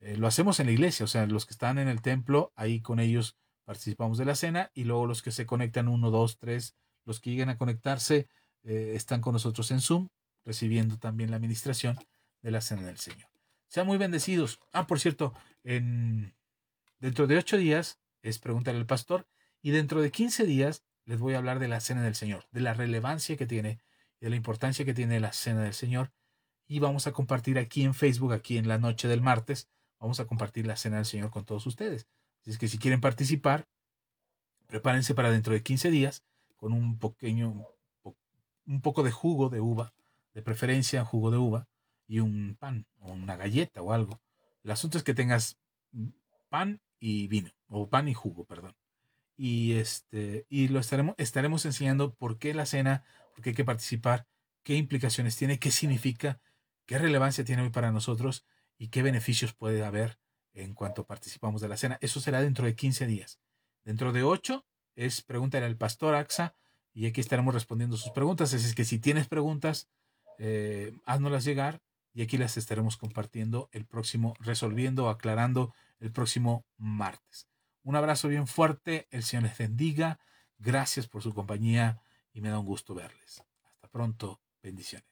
Eh, 0.00 0.16
lo 0.16 0.26
hacemos 0.26 0.60
en 0.60 0.66
la 0.66 0.72
iglesia, 0.72 1.04
o 1.04 1.08
sea, 1.08 1.26
los 1.26 1.46
que 1.46 1.52
están 1.52 1.78
en 1.78 1.88
el 1.88 2.02
templo, 2.02 2.52
ahí 2.56 2.80
con 2.80 3.00
ellos 3.00 3.36
participamos 3.64 4.18
de 4.18 4.24
la 4.24 4.34
cena 4.34 4.70
y 4.74 4.84
luego 4.84 5.06
los 5.06 5.22
que 5.22 5.30
se 5.30 5.46
conectan, 5.46 5.88
uno, 5.88 6.10
dos, 6.10 6.38
tres, 6.38 6.76
los 7.04 7.20
que 7.20 7.30
lleguen 7.30 7.48
a 7.48 7.58
conectarse, 7.58 8.28
eh, 8.62 8.92
están 8.94 9.20
con 9.20 9.32
nosotros 9.32 9.70
en 9.70 9.80
Zoom, 9.80 10.08
recibiendo 10.44 10.98
también 10.98 11.30
la 11.30 11.36
administración 11.36 11.98
de 12.42 12.50
la 12.50 12.60
cena 12.60 12.82
del 12.82 12.98
Señor. 12.98 13.28
Sean 13.68 13.86
muy 13.86 13.98
bendecidos. 13.98 14.60
Ah, 14.72 14.86
por 14.86 15.00
cierto, 15.00 15.34
en 15.64 16.34
Dentro 17.02 17.26
de 17.26 17.36
ocho 17.36 17.56
días 17.56 17.98
es 18.22 18.38
preguntar 18.38 18.76
al 18.76 18.86
pastor 18.86 19.26
y 19.60 19.72
dentro 19.72 20.00
de 20.00 20.12
quince 20.12 20.46
días 20.46 20.84
les 21.04 21.18
voy 21.18 21.34
a 21.34 21.38
hablar 21.38 21.58
de 21.58 21.66
la 21.66 21.80
cena 21.80 22.00
del 22.00 22.14
Señor, 22.14 22.46
de 22.52 22.60
la 22.60 22.74
relevancia 22.74 23.36
que 23.36 23.44
tiene 23.44 23.80
de 24.20 24.30
la 24.30 24.36
importancia 24.36 24.84
que 24.84 24.94
tiene 24.94 25.18
la 25.18 25.32
cena 25.32 25.64
del 25.64 25.74
Señor. 25.74 26.12
Y 26.68 26.78
vamos 26.78 27.08
a 27.08 27.12
compartir 27.12 27.58
aquí 27.58 27.82
en 27.82 27.94
Facebook, 27.94 28.32
aquí 28.32 28.56
en 28.56 28.68
la 28.68 28.78
noche 28.78 29.08
del 29.08 29.20
martes, 29.20 29.68
vamos 29.98 30.20
a 30.20 30.26
compartir 30.26 30.64
la 30.64 30.76
cena 30.76 30.98
del 30.98 31.06
Señor 31.06 31.30
con 31.30 31.44
todos 31.44 31.66
ustedes. 31.66 32.06
Así 32.40 32.52
es 32.52 32.58
que 32.58 32.68
si 32.68 32.78
quieren 32.78 33.00
participar, 33.00 33.66
prepárense 34.68 35.12
para 35.12 35.32
dentro 35.32 35.52
de 35.52 35.64
15 35.64 35.90
días 35.90 36.22
con 36.62 36.74
un 36.74 36.96
pequeño, 36.96 37.66
un 38.66 38.80
poco 38.82 39.02
de 39.02 39.10
jugo 39.10 39.48
de 39.48 39.60
uva, 39.60 39.94
de 40.32 40.42
preferencia 40.42 41.04
jugo 41.04 41.32
de 41.32 41.36
uva, 41.36 41.66
y 42.06 42.20
un 42.20 42.56
pan 42.56 42.86
o 43.00 43.10
una 43.10 43.34
galleta 43.34 43.82
o 43.82 43.92
algo. 43.92 44.20
El 44.62 44.70
asunto 44.70 44.96
es 44.96 45.02
que 45.02 45.12
tengas 45.12 45.58
pan 46.50 46.80
y 47.00 47.26
vino, 47.26 47.50
o 47.66 47.88
pan 47.88 48.06
y 48.06 48.14
jugo, 48.14 48.44
perdón. 48.44 48.76
Y, 49.36 49.72
este, 49.72 50.46
y 50.48 50.68
lo 50.68 50.78
estaremos, 50.78 51.16
estaremos 51.18 51.64
enseñando 51.66 52.14
por 52.14 52.38
qué 52.38 52.54
la 52.54 52.64
cena, 52.64 53.02
por 53.34 53.42
qué 53.42 53.50
hay 53.50 53.56
que 53.56 53.64
participar, 53.64 54.28
qué 54.62 54.76
implicaciones 54.76 55.34
tiene, 55.36 55.58
qué 55.58 55.72
significa, 55.72 56.40
qué 56.86 56.96
relevancia 56.96 57.44
tiene 57.44 57.62
hoy 57.62 57.70
para 57.70 57.90
nosotros 57.90 58.46
y 58.78 58.86
qué 58.90 59.02
beneficios 59.02 59.52
puede 59.52 59.84
haber 59.84 60.20
en 60.54 60.74
cuanto 60.74 61.08
participamos 61.08 61.60
de 61.60 61.66
la 61.66 61.76
cena. 61.76 61.98
Eso 62.00 62.20
será 62.20 62.40
dentro 62.40 62.66
de 62.66 62.76
15 62.76 63.08
días. 63.08 63.40
Dentro 63.82 64.12
de 64.12 64.22
8 64.22 64.64
es 64.96 65.22
pregúntale 65.22 65.66
al 65.66 65.76
pastor 65.76 66.14
AXA 66.14 66.54
y 66.94 67.06
aquí 67.06 67.20
estaremos 67.20 67.54
respondiendo 67.54 67.96
sus 67.96 68.12
preguntas. 68.12 68.52
Así 68.52 68.66
es 68.66 68.74
que 68.74 68.84
si 68.84 68.98
tienes 68.98 69.26
preguntas, 69.28 69.88
eh, 70.38 70.92
háznoslas 71.06 71.44
llegar 71.44 71.80
y 72.14 72.22
aquí 72.22 72.36
las 72.36 72.56
estaremos 72.56 72.96
compartiendo 72.96 73.68
el 73.72 73.86
próximo, 73.86 74.34
resolviendo, 74.40 75.08
aclarando 75.08 75.74
el 76.00 76.12
próximo 76.12 76.64
martes. 76.76 77.48
Un 77.82 77.96
abrazo 77.96 78.28
bien 78.28 78.46
fuerte, 78.46 79.08
el 79.10 79.22
Señor 79.22 79.44
les 79.44 79.58
bendiga, 79.58 80.20
gracias 80.58 81.08
por 81.08 81.22
su 81.22 81.32
compañía 81.32 82.00
y 82.32 82.40
me 82.40 82.50
da 82.50 82.58
un 82.58 82.66
gusto 82.66 82.94
verles. 82.94 83.42
Hasta 83.74 83.88
pronto, 83.88 84.40
bendiciones. 84.62 85.11